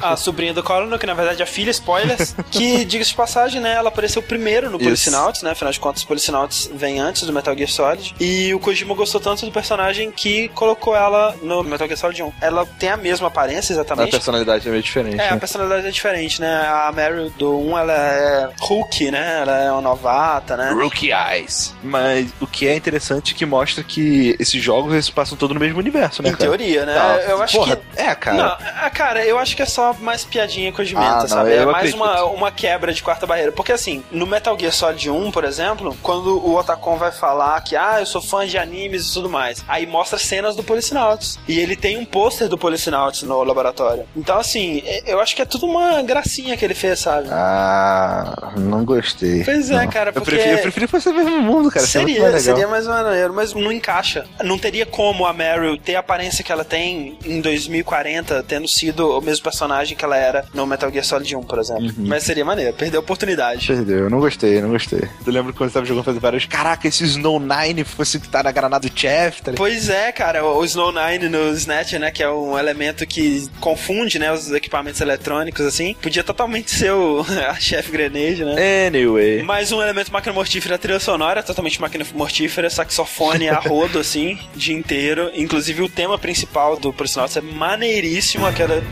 a 0.02 0.16
sobrinha 0.16 0.54
do 0.54 0.62
Colonel, 0.62 0.98
que 0.98 1.06
na 1.06 1.14
verdade 1.14 1.40
é 1.40 1.44
a 1.44 1.46
filha, 1.46 1.70
spoilers, 1.70 2.34
que, 2.50 2.84
diga-se 2.84 3.10
de 3.10 3.16
passagem, 3.16 3.60
né, 3.60 3.74
ela 3.74 3.88
apareceu 3.88 4.22
primeiro 4.22 4.70
no. 4.70 4.78
Policenauts, 4.78 5.42
né, 5.42 5.50
afinal 5.50 5.72
de 5.72 5.80
contas, 5.80 6.04
Policenauts 6.04 6.70
vem 6.74 6.98
antes 7.00 7.22
do 7.24 7.32
Metal 7.32 7.54
Gear 7.56 7.68
Solid, 7.68 8.14
e 8.20 8.54
o 8.54 8.58
Kojima 8.60 8.94
gostou 8.94 9.20
tanto 9.20 9.44
do 9.44 9.52
personagem 9.52 10.10
que 10.10 10.48
colocou 10.50 10.94
ela 10.96 11.34
no 11.42 11.62
Metal 11.64 11.86
Gear 11.86 11.98
Solid 11.98 12.22
1. 12.22 12.32
Ela 12.40 12.64
tem 12.78 12.88
a 12.90 12.96
mesma 12.96 13.28
aparência, 13.28 13.57
A 13.58 13.72
exatamente, 13.72 14.10
personalidade 14.10 14.68
é 14.68 14.70
meio 14.70 14.82
diferente. 14.82 15.20
é, 15.20 15.28
a 15.28 15.32
né? 15.32 15.38
personalidade 15.38 15.86
é 15.86 15.90
diferente, 15.90 16.40
né, 16.40 16.66
a 16.66 16.92
Meryl 16.92 17.30
do 17.30 17.58
1, 17.58 17.78
ela 17.78 17.92
é 17.92 18.50
Hulk, 18.60 19.10
né, 19.10 19.40
ela 19.42 19.58
é 19.58 19.72
uma 19.72 19.80
novata, 19.80 20.56
né, 20.56 20.72
Rookie 20.72 21.10
Eyes. 21.12 21.74
Mas 21.82 22.30
o 22.40 22.46
que 22.46 22.68
é 22.68 22.76
interessante 22.76 23.34
é 23.34 23.36
que 23.36 23.46
mostra 23.46 23.82
que 23.82 24.36
esses 24.38 24.62
jogos 24.62 24.92
eles 24.92 25.10
passam 25.10 25.36
todos 25.36 25.54
no 25.54 25.60
mesmo 25.60 25.78
universo, 25.78 26.22
né, 26.22 26.30
em 26.30 26.32
cara? 26.32 26.44
teoria, 26.44 26.86
né, 26.86 26.94
Tá, 26.94 27.20
eu 27.28 27.42
acho 27.42 27.56
porra, 27.56 27.76
que... 27.76 28.00
É, 28.00 28.14
cara. 28.14 28.36
Não, 28.36 28.56
ah, 28.60 28.90
cara, 28.90 29.24
eu 29.24 29.38
acho 29.38 29.56
que 29.56 29.62
é 29.62 29.66
só 29.66 29.94
mais 29.94 30.24
piadinha 30.24 30.72
com 30.72 30.82
Ah, 30.96 31.18
não, 31.20 31.28
sabe? 31.28 31.52
É 31.52 31.64
mais 31.64 31.94
uma, 31.94 32.24
uma 32.24 32.50
quebra 32.50 32.92
de 32.92 33.02
quarta 33.02 33.26
barreira. 33.26 33.52
Porque 33.52 33.72
assim, 33.72 34.02
no 34.10 34.26
Metal 34.26 34.56
Gear 34.58 34.72
Solid 34.72 35.10
1, 35.10 35.30
por 35.30 35.44
exemplo, 35.44 35.96
quando 36.02 36.38
o 36.38 36.56
Otacon 36.56 36.96
vai 36.96 37.12
falar 37.12 37.60
que, 37.62 37.76
ah, 37.76 37.96
eu 38.00 38.06
sou 38.06 38.20
fã 38.20 38.46
de 38.46 38.58
animes 38.58 39.10
e 39.10 39.12
tudo 39.14 39.28
mais, 39.28 39.64
aí 39.68 39.86
mostra 39.86 40.18
cenas 40.18 40.56
do 40.56 40.62
Policenauts. 40.62 41.38
E 41.48 41.58
ele 41.58 41.76
tem 41.76 41.98
um 41.98 42.04
pôster 42.04 42.48
do 42.48 42.58
Policenauts 42.58 43.22
no 43.22 43.42
laboratório. 43.48 44.04
Então, 44.16 44.38
assim, 44.38 44.82
é- 44.84 45.12
eu 45.12 45.20
acho 45.20 45.34
que 45.34 45.42
é 45.42 45.44
tudo 45.44 45.66
uma 45.66 46.02
gracinha 46.02 46.56
que 46.56 46.64
ele 46.64 46.74
fez, 46.74 46.98
sabe? 47.00 47.28
Ah, 47.30 48.52
não 48.56 48.84
gostei. 48.84 49.42
Pois 49.44 49.70
é, 49.70 49.74
Não. 49.84 49.88
cara, 49.90 50.10
Eu 50.10 50.14
porque- 50.14 50.30
preferi, 50.30 50.50
eu 50.56 50.58
preferi 50.62 50.86
que 50.86 50.90
fosse 50.90 51.08
o 51.08 51.14
mesmo 51.14 51.40
mundo, 51.42 51.70
cara. 51.70 51.84
é 51.84 51.88
seria, 51.88 52.30
mais 52.30 52.42
seria 52.42 52.68
mais 52.68 52.86
maneiro, 52.86 53.32
mas 53.34 53.52
não 53.54 53.72
encaixa. 53.72 54.24
Não 54.44 54.58
teria 54.58 54.86
como 54.86 55.26
a 55.26 55.32
Meryl 55.32 55.76
ter 55.78 55.96
a 55.96 56.00
aparência 56.00 56.44
que 56.44 56.52
ela 56.52 56.64
tem 56.64 57.18
em 57.24 57.40
2040, 57.40 58.42
tendo 58.42 58.68
sido 58.68 59.18
o 59.18 59.20
mesmo 59.20 59.42
personagem 59.42 59.96
que 59.96 60.04
ela 60.04 60.16
era 60.16 60.44
no 60.54 60.66
Metal 60.66 60.90
Gear 60.90 61.04
Solid 61.04 61.36
1, 61.36 61.42
por 61.42 61.58
exemplo. 61.58 61.84
Uhum. 61.84 61.94
Mas 62.06 62.22
seria 62.24 62.44
maneiro, 62.44 62.72
perdeu 62.74 63.00
a 63.00 63.02
oportunidade. 63.02 63.66
Perdeu, 63.66 63.98
eu 64.04 64.10
não 64.10 64.20
gostei, 64.20 64.60
não 64.60 64.70
gostei. 64.70 65.00
Eu 65.26 65.32
lembro 65.32 65.52
quando 65.54 65.70
você 65.70 65.74
tava 65.74 65.86
jogando 65.86 66.04
fazer 66.04 66.20
vários. 66.20 66.46
Caraca, 66.46 66.86
esse 66.86 67.04
Snow 67.04 67.40
Nine 67.40 67.84
fosse 67.84 68.18
que 68.20 68.28
tá 68.28 68.42
na 68.42 68.52
granada 68.52 68.88
do 68.88 68.98
Chef, 68.98 69.42
tá? 69.42 69.52
Pois 69.56 69.88
é, 69.88 70.12
cara, 70.12 70.44
o 70.44 70.64
Snow 70.64 70.92
Nine 70.92 71.28
no 71.28 71.52
Snatch, 71.54 71.94
né, 71.94 72.10
que 72.10 72.22
é 72.22 72.30
um 72.30 72.58
elemento 72.58 73.06
que 73.06 73.20
confunde, 73.60 74.18
né, 74.18 74.32
os 74.32 74.50
equipamentos 74.50 75.00
eletrônicos, 75.00 75.64
assim, 75.64 75.94
podia 76.00 76.24
totalmente 76.24 76.70
ser 76.74 76.92
o 76.92 77.24
a 77.48 77.54
Chef 77.54 77.90
Grenade, 77.90 78.44
né? 78.44 78.86
Anyway. 78.86 79.42
Mais 79.42 79.72
um 79.72 79.82
elemento 79.82 80.12
máquina 80.12 80.32
mortífera, 80.32 80.74
a 80.74 80.78
trilha 80.78 81.00
sonora, 81.00 81.42
totalmente 81.42 81.80
máquina 81.80 82.04
mortífera, 82.14 82.70
saxofone 82.70 83.48
a 83.48 83.58
rodo, 83.58 83.98
assim, 83.98 84.38
o 84.54 84.56
dia 84.58 84.76
inteiro. 84.76 85.30
Inclusive 85.34 85.82
o 85.82 85.88
tema 85.88 86.18
principal 86.18 86.76
do 86.78 86.92
Policinauts 86.92 87.36
é 87.36 87.40
maneiríssimo, 87.40 88.46
aquela. 88.46 88.82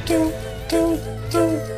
Tu. 1.31 1.77